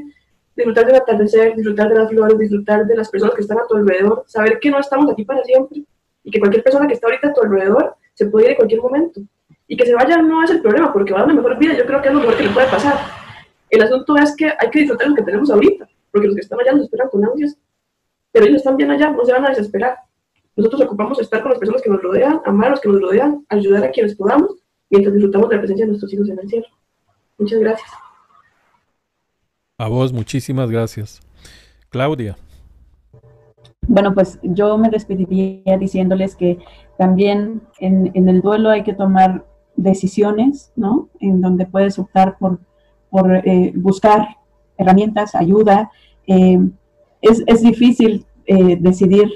disfrutar 0.56 0.86
del 0.86 0.96
atardecer, 0.96 1.56
disfrutar 1.56 1.90
de 1.90 1.96
las 1.96 2.10
flores, 2.10 2.38
disfrutar 2.40 2.86
de 2.86 2.96
las 2.96 3.10
personas 3.10 3.36
que 3.36 3.42
están 3.42 3.60
a 3.60 3.68
tu 3.68 3.76
alrededor, 3.76 4.24
saber 4.28 4.60
que 4.60 4.72
no 4.72 4.80
estamos 4.80 5.12
aquí 5.12 5.24
para 5.24 5.44
siempre 5.44 5.84
y 6.24 6.32
que 6.32 6.40
cualquier 6.40 6.64
persona 6.64 6.88
que 6.88 6.94
está 6.94 7.08
ahorita 7.08 7.30
a 7.30 7.34
tu 7.34 7.42
alrededor 7.42 7.96
se 8.14 8.26
puede 8.26 8.46
ir 8.46 8.52
en 8.52 8.58
cualquier 8.58 8.82
momento. 8.82 9.22
Y 9.68 9.78
que 9.78 9.86
se 9.86 9.94
vaya 9.94 10.18
no 10.18 10.44
es 10.44 10.50
el 10.50 10.62
problema, 10.62 10.92
porque 10.92 11.14
va 11.14 11.22
a 11.22 11.26
una 11.26 11.36
mejor 11.36 11.58
vida, 11.60 11.78
yo 11.78 11.86
creo 11.86 12.02
que 12.02 12.08
es 12.08 12.14
lo 12.14 12.22
mejor 12.22 12.38
que 12.38 12.44
le 12.44 12.50
puede 12.50 12.68
pasar 12.68 13.20
el 13.70 13.84
asunto 13.84 14.18
es 14.18 14.36
que 14.36 14.46
hay 14.46 14.70
que 14.72 14.80
disfrutar 14.80 15.10
lo 15.10 15.16
que 15.16 15.24
tenemos 15.24 15.50
ahorita, 15.50 15.88
porque 16.12 16.28
los 16.28 16.36
que 16.36 16.42
están 16.42 16.60
allá 16.60 16.74
nos 16.74 16.86
esperan 16.86 17.10
con 17.10 17.24
ansias, 17.24 17.56
pero 18.32 18.46
ellos 18.46 18.58
están 18.58 18.78
bien 18.78 18.92
allá, 18.92 19.12
no 19.12 19.26
se 19.26 19.34
van 19.34 19.46
a 19.46 19.50
desesperar. 19.50 19.98
Nosotros 20.56 20.82
ocupamos 20.82 21.20
estar 21.20 21.42
con 21.42 21.52
las 21.52 21.60
personas 21.60 21.82
que 21.82 21.90
nos 21.90 22.02
rodean, 22.02 22.42
amar 22.46 22.68
a 22.68 22.72
los 22.72 22.82
que 22.82 22.90
nos 22.90 23.02
rodean, 23.02 23.46
ayudar 23.50 23.84
a 23.84 23.92
quienes 23.92 24.16
podamos, 24.16 24.56
mientras 24.90 25.14
disfrutamos 25.14 25.50
de 25.50 25.56
la 25.56 25.62
presencia 25.62 25.86
de 25.86 25.90
nuestros 25.90 26.14
hijos 26.14 26.30
en 26.30 26.40
el 26.40 26.50
cielo. 26.50 26.68
Muchas 27.38 27.60
gracias. 27.60 27.90
A 29.78 29.88
vos, 29.88 30.12
muchísimas 30.12 30.70
gracias. 30.70 31.22
Claudia. 31.90 32.36
Bueno, 33.88 34.14
pues 34.14 34.38
yo 34.44 34.78
me 34.78 34.90
despediría 34.90 35.78
diciéndoles 35.78 36.36
que 36.36 36.60
también 36.98 37.62
en, 37.80 38.12
en 38.14 38.30
el 38.30 38.42
duelo 38.42 38.70
hay 38.70 38.84
que 38.84 38.94
tomar 38.94 39.46
decisiones, 39.76 40.72
¿no? 40.76 41.10
En 41.22 41.42
donde 41.42 41.66
puedes 41.66 41.98
optar 41.98 42.38
por 42.38 42.60
por 43.10 43.36
eh, 43.36 43.72
buscar 43.76 44.38
herramientas, 44.78 45.36
ayuda. 45.36 45.92
Eh, 46.28 46.60
es, 47.22 47.44
es, 47.48 47.62
difícil 47.62 48.26
eh, 48.46 48.78
decidir 48.80 49.30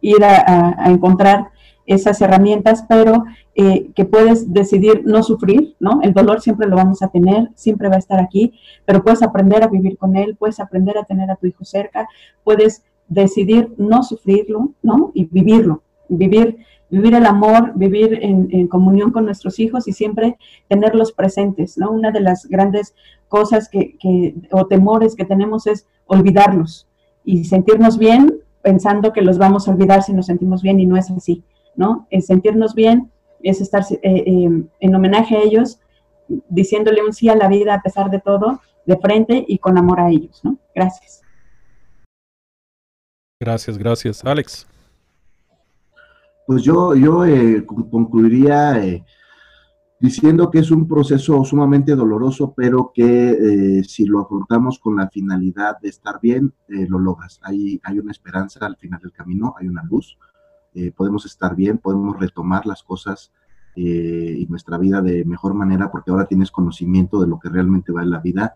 ir 0.00 0.22
a, 0.24 0.90
encontrar 0.90 1.48
esas 1.86 2.20
herramientas, 2.20 2.84
pero 2.88 3.24
que 3.54 4.04
puedes 4.04 4.52
decidir 4.52 5.02
no 5.04 5.22
sufrir, 5.22 5.76
¿no? 5.78 6.00
El 6.02 6.12
dolor 6.12 6.40
siempre 6.40 6.66
lo 6.66 6.74
vamos 6.76 7.02
a 7.02 7.08
tener, 7.08 7.50
siempre 7.54 7.88
va 7.88 7.96
a 7.96 7.98
estar 7.98 8.18
aquí, 8.18 8.52
pero 8.84 9.02
puedes 9.04 9.22
aprender 9.22 9.62
a 9.62 9.68
vivir 9.68 9.96
con 9.96 10.16
él, 10.16 10.34
puedes 10.36 10.58
aprender 10.58 10.98
a 10.98 11.04
tener 11.04 11.30
a 11.30 11.36
tu 11.36 11.46
hijo 11.46 11.64
cerca, 11.64 12.08
puedes 12.42 12.82
decidir 13.06 13.72
no 13.76 14.02
sufrirlo, 14.02 14.72
¿no? 14.82 15.12
Y 15.14 15.26
vivirlo, 15.26 15.82
vivir 16.08 16.58
vivir 16.94 17.14
el 17.14 17.26
amor, 17.26 17.72
vivir 17.74 18.20
en, 18.22 18.68
comunión 18.68 19.10
con 19.10 19.24
nuestros 19.24 19.58
hijos 19.58 19.88
y 19.88 19.92
siempre 19.92 20.36
tenerlos 20.68 21.12
presentes, 21.12 21.76
¿no? 21.76 21.90
Una 21.90 22.12
de 22.12 22.20
las 22.20 22.46
grandes 22.46 22.94
cosas 23.28 23.68
que, 23.68 23.96
o 24.52 24.66
temores 24.66 25.16
que 25.16 25.24
tenemos 25.24 25.66
es 25.66 25.88
olvidarlos 26.06 26.86
y 27.24 27.44
sentirnos 27.44 27.98
bien 27.98 28.40
pensando 28.62 29.12
que 29.12 29.22
los 29.22 29.38
vamos 29.38 29.68
a 29.68 29.72
olvidar 29.72 30.02
si 30.02 30.12
nos 30.12 30.26
sentimos 30.26 30.62
bien 30.62 30.80
y 30.80 30.86
no 30.86 30.96
es 30.96 31.10
así, 31.10 31.42
¿no? 31.76 32.06
El 32.10 32.22
sentirnos 32.22 32.74
bien 32.74 33.10
es 33.42 33.60
estar 33.60 33.84
eh, 33.90 33.98
eh, 34.02 34.64
en 34.80 34.94
homenaje 34.94 35.36
a 35.36 35.42
ellos, 35.42 35.80
diciéndole 36.48 37.04
un 37.04 37.12
sí 37.12 37.28
a 37.28 37.36
la 37.36 37.48
vida 37.48 37.74
a 37.74 37.82
pesar 37.82 38.10
de 38.10 38.20
todo, 38.20 38.60
de 38.86 38.96
frente 38.98 39.44
y 39.46 39.58
con 39.58 39.76
amor 39.76 40.00
a 40.00 40.10
ellos, 40.10 40.40
¿no? 40.42 40.56
Gracias. 40.74 41.22
Gracias, 43.40 43.76
gracias. 43.76 44.24
Alex. 44.24 44.66
Pues 46.46 46.62
yo, 46.62 46.94
yo 46.94 47.24
eh, 47.24 47.64
concluiría 47.66 48.82
eh, 48.84 49.04
diciendo 50.04 50.50
que 50.50 50.58
es 50.58 50.70
un 50.70 50.86
proceso 50.86 51.42
sumamente 51.44 51.94
doloroso, 51.96 52.52
pero 52.54 52.92
que 52.94 53.30
eh, 53.78 53.84
si 53.84 54.04
lo 54.04 54.20
afrontamos 54.20 54.78
con 54.78 54.96
la 54.96 55.08
finalidad 55.08 55.78
de 55.80 55.88
estar 55.88 56.20
bien, 56.20 56.52
lo 56.68 56.98
logras. 56.98 57.40
Hay, 57.42 57.80
hay 57.82 57.98
una 57.98 58.12
esperanza 58.12 58.66
al 58.66 58.76
final 58.76 59.00
del 59.00 59.12
camino, 59.12 59.54
hay 59.58 59.68
una 59.68 59.82
luz. 59.82 60.18
podemos 60.96 61.24
estar 61.24 61.54
bien, 61.54 61.78
podemos 61.78 62.18
retomar 62.18 62.66
las 62.66 62.82
cosas 62.82 63.32
y 63.76 64.46
nuestra 64.48 64.76
vida 64.78 65.00
de 65.00 65.24
mejor 65.24 65.54
manera 65.54 65.90
porque 65.90 66.10
ahora 66.10 66.26
tienes 66.26 66.50
conocimiento 66.50 67.20
de 67.20 67.26
lo 67.26 67.38
que 67.38 67.48
realmente 67.48 67.92
va 67.92 68.02
en 68.02 68.10
la 68.10 68.20
vida 68.20 68.54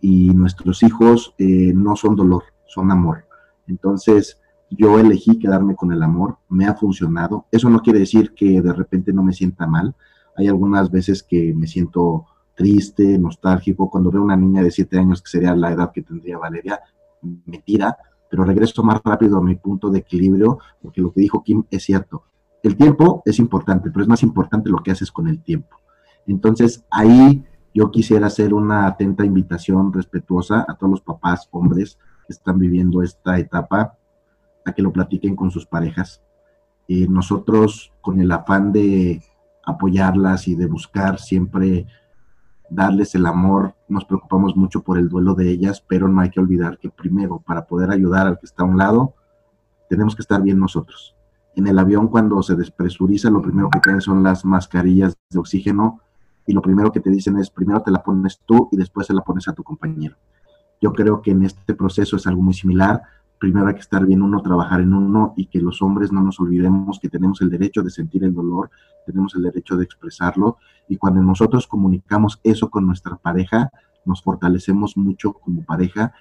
y 0.00 0.32
nuestros 0.34 0.82
hijos 0.82 1.34
no 1.38 1.96
son 1.96 2.16
dolor, 2.16 2.44
son 2.66 2.90
amor. 2.90 3.24
Entonces, 3.66 4.38
yo 4.70 4.98
elegí 4.98 5.38
quedarme 5.38 5.74
con 5.76 5.92
el 5.92 6.02
amor, 6.02 6.38
me 6.48 6.66
ha 6.66 6.74
funcionado. 6.74 7.46
Eso 7.50 7.70
no 7.70 7.80
quiere 7.80 8.00
decir 8.00 8.32
que 8.34 8.60
de 8.60 8.72
repente 8.72 9.12
no 9.12 9.22
me 9.22 9.32
sienta 9.32 9.66
mal. 9.66 9.94
Hay 10.36 10.48
algunas 10.48 10.90
veces 10.90 11.22
que 11.22 11.54
me 11.54 11.66
siento 11.66 12.26
triste, 12.54 13.18
nostálgico. 13.18 13.90
Cuando 13.90 14.10
veo 14.10 14.22
una 14.22 14.36
niña 14.36 14.62
de 14.62 14.70
siete 14.70 14.98
años, 14.98 15.22
que 15.22 15.30
sería 15.30 15.54
la 15.54 15.72
edad 15.72 15.92
que 15.92 16.02
tendría 16.02 16.38
Valeria, 16.38 16.80
me 17.22 17.58
tira, 17.58 17.96
pero 18.30 18.44
regreso 18.44 18.82
más 18.82 19.00
rápido 19.04 19.38
a 19.38 19.42
mi 19.42 19.56
punto 19.56 19.90
de 19.90 20.00
equilibrio, 20.00 20.58
porque 20.80 21.00
lo 21.00 21.12
que 21.12 21.20
dijo 21.20 21.42
Kim 21.42 21.64
es 21.70 21.84
cierto. 21.84 22.24
El 22.62 22.76
tiempo 22.76 23.22
es 23.26 23.38
importante, 23.38 23.90
pero 23.90 24.02
es 24.02 24.08
más 24.08 24.22
importante 24.22 24.70
lo 24.70 24.78
que 24.78 24.90
haces 24.90 25.12
con 25.12 25.28
el 25.28 25.42
tiempo. 25.42 25.76
Entonces, 26.26 26.84
ahí 26.90 27.44
yo 27.74 27.90
quisiera 27.90 28.28
hacer 28.28 28.54
una 28.54 28.86
atenta 28.86 29.24
invitación 29.24 29.92
respetuosa 29.92 30.64
a 30.66 30.74
todos 30.76 30.90
los 30.90 31.00
papás, 31.02 31.48
hombres 31.50 31.98
que 32.26 32.32
están 32.32 32.58
viviendo 32.58 33.02
esta 33.02 33.38
etapa 33.38 33.98
a 34.64 34.72
que 34.72 34.82
lo 34.82 34.92
platiquen 34.92 35.36
con 35.36 35.50
sus 35.50 35.66
parejas. 35.66 36.22
Eh, 36.88 37.06
nosotros, 37.08 37.92
con 38.00 38.20
el 38.20 38.30
afán 38.30 38.72
de 38.72 39.22
apoyarlas 39.66 40.48
y 40.48 40.54
de 40.54 40.66
buscar 40.66 41.18
siempre 41.18 41.86
darles 42.70 43.14
el 43.14 43.26
amor, 43.26 43.74
nos 43.88 44.04
preocupamos 44.04 44.56
mucho 44.56 44.82
por 44.82 44.98
el 44.98 45.08
duelo 45.08 45.34
de 45.34 45.50
ellas, 45.50 45.84
pero 45.86 46.08
no 46.08 46.20
hay 46.20 46.30
que 46.30 46.40
olvidar 46.40 46.78
que 46.78 46.90
primero, 46.90 47.38
para 47.38 47.66
poder 47.66 47.90
ayudar 47.90 48.26
al 48.26 48.38
que 48.38 48.46
está 48.46 48.62
a 48.62 48.66
un 48.66 48.78
lado, 48.78 49.14
tenemos 49.88 50.16
que 50.16 50.22
estar 50.22 50.42
bien 50.42 50.58
nosotros. 50.58 51.14
En 51.56 51.66
el 51.66 51.78
avión 51.78 52.08
cuando 52.08 52.42
se 52.42 52.56
despresuriza, 52.56 53.30
lo 53.30 53.42
primero 53.42 53.70
que 53.70 53.80
caen 53.80 54.00
son 54.00 54.22
las 54.22 54.44
mascarillas 54.44 55.16
de 55.30 55.38
oxígeno 55.38 56.00
y 56.46 56.52
lo 56.52 56.62
primero 56.62 56.90
que 56.90 57.00
te 57.00 57.10
dicen 57.10 57.38
es, 57.38 57.50
primero 57.50 57.80
te 57.80 57.90
la 57.90 58.02
pones 58.02 58.40
tú 58.44 58.68
y 58.72 58.76
después 58.76 59.06
se 59.06 59.14
la 59.14 59.22
pones 59.22 59.46
a 59.48 59.52
tu 59.52 59.62
compañero. 59.62 60.16
Yo 60.80 60.92
creo 60.92 61.22
que 61.22 61.30
en 61.30 61.44
este 61.44 61.74
proceso 61.74 62.16
es 62.16 62.26
algo 62.26 62.42
muy 62.42 62.54
similar. 62.54 63.02
Primero 63.38 63.66
hay 63.66 63.74
que 63.74 63.80
estar 63.80 64.06
bien 64.06 64.22
uno, 64.22 64.42
trabajar 64.42 64.80
en 64.80 64.94
uno 64.94 65.34
y 65.36 65.46
que 65.46 65.60
los 65.60 65.82
hombres 65.82 66.12
no 66.12 66.22
nos 66.22 66.40
olvidemos 66.40 66.98
que 66.98 67.08
tenemos 67.08 67.40
el 67.42 67.50
derecho 67.50 67.82
de 67.82 67.90
sentir 67.90 68.24
el 68.24 68.34
dolor, 68.34 68.70
tenemos 69.04 69.34
el 69.34 69.42
derecho 69.42 69.76
de 69.76 69.84
expresarlo 69.84 70.56
y 70.88 70.96
cuando 70.96 71.22
nosotros 71.22 71.66
comunicamos 71.66 72.40
eso 72.42 72.70
con 72.70 72.86
nuestra 72.86 73.16
pareja, 73.16 73.70
nos 74.04 74.22
fortalecemos 74.22 74.96
mucho 74.96 75.32
como 75.32 75.64
pareja 75.64 76.12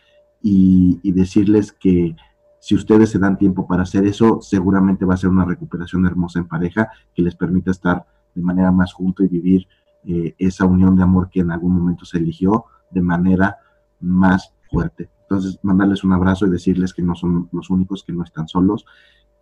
y, 0.42 1.12
decirles 1.12 1.72
que 1.72 2.16
si 2.60 2.76
ustedes 2.76 3.10
se 3.10 3.20
dan 3.20 3.38
tiempo 3.38 3.68
para 3.68 3.84
hacer 3.84 4.06
eso, 4.06 4.42
seguramente 4.42 5.06
va 5.06 5.14
a 5.14 5.18
ser 5.18 5.30
una 5.30 5.46
recuperación 5.46 6.06
hermosa 6.06 6.40
en 6.40 6.48
pareja 6.48 6.90
que 7.14 7.22
les 7.22 7.36
permita 7.36 7.72
estar 7.72 8.06
de 8.36 8.42
manera 8.42 8.72
más 8.72 8.94
junto 8.94 9.24
y 9.24 9.28
vivir 9.28 9.68
eh, 10.06 10.36
esa 10.38 10.66
unión 10.66 10.96
de 10.96 11.04
amor 11.04 11.30
que 11.30 11.42
en 11.42 11.52
algún 11.52 11.74
momento 11.74 12.06
se 12.06 12.18
eligió 12.18 12.66
de 12.92 13.02
manera 13.02 13.58
más 14.00 14.54
fuerte. 14.70 15.10
Entonces, 15.34 15.60
mandarles 15.64 16.04
un 16.04 16.14
abrazo 16.14 16.46
y 16.46 16.52
decirles 16.52 16.94
que 16.94 17.02
no 17.02 17.16
son 17.16 17.50
los 17.52 17.70
únicos, 17.72 18.04
que 18.04 18.14
no 18.14 18.24
están 18.24 18.48
solos 18.48 18.86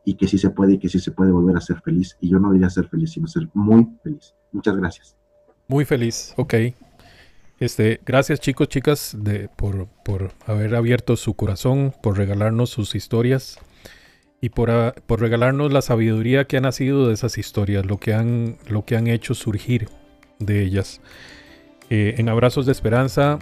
y 0.05 0.15
que 0.15 0.27
sí 0.27 0.37
se 0.37 0.49
puede 0.49 0.75
y 0.75 0.79
que 0.79 0.87
sí 0.87 0.99
se 0.99 1.11
puede 1.11 1.31
volver 1.31 1.57
a 1.57 1.61
ser 1.61 1.81
feliz. 1.81 2.17
Y 2.21 2.29
yo 2.29 2.39
no 2.39 2.51
diría 2.51 2.69
ser 2.69 2.87
feliz, 2.87 3.11
sino 3.11 3.27
ser 3.27 3.49
muy 3.53 3.87
feliz. 4.03 4.33
Muchas 4.53 4.77
gracias. 4.77 5.17
Muy 5.67 5.83
feliz, 5.83 6.33
ok. 6.37 6.53
Este, 7.59 7.99
gracias 8.05 8.39
chicos, 8.39 8.69
chicas, 8.69 9.15
de, 9.19 9.49
por, 9.49 9.87
por, 10.05 10.31
haber 10.47 10.75
abierto 10.75 11.15
su 11.17 11.35
corazón, 11.35 11.93
por 12.01 12.17
regalarnos 12.17 12.69
sus 12.69 12.95
historias 12.95 13.59
y 14.39 14.49
por, 14.49 14.71
ah, 14.71 14.95
por, 15.05 15.19
regalarnos 15.19 15.71
la 15.71 15.81
sabiduría 15.81 16.45
que 16.45 16.57
ha 16.57 16.61
nacido 16.61 17.07
de 17.07 17.13
esas 17.13 17.37
historias, 17.37 17.85
lo 17.85 17.97
que 17.97 18.13
han, 18.13 18.57
lo 18.67 18.85
que 18.85 18.95
han 18.95 19.07
hecho 19.07 19.35
surgir 19.35 19.89
de 20.39 20.63
ellas. 20.63 21.01
Eh, 21.89 22.15
en 22.17 22.29
Abrazos 22.29 22.65
de 22.65 22.71
Esperanza 22.71 23.37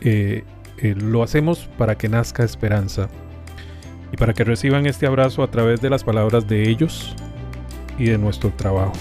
eh, 0.00 0.44
eh, 0.78 0.94
lo 0.96 1.22
hacemos 1.22 1.68
para 1.78 1.96
que 1.96 2.08
nazca 2.08 2.44
esperanza 2.44 3.08
y 4.12 4.16
para 4.16 4.34
que 4.34 4.44
reciban 4.44 4.86
este 4.86 5.06
abrazo 5.06 5.42
a 5.42 5.50
través 5.50 5.80
de 5.80 5.90
las 5.90 6.04
palabras 6.04 6.46
de 6.46 6.68
ellos 6.68 7.14
y 7.98 8.06
de 8.06 8.18
nuestro 8.18 8.50
trabajo. 8.50 8.92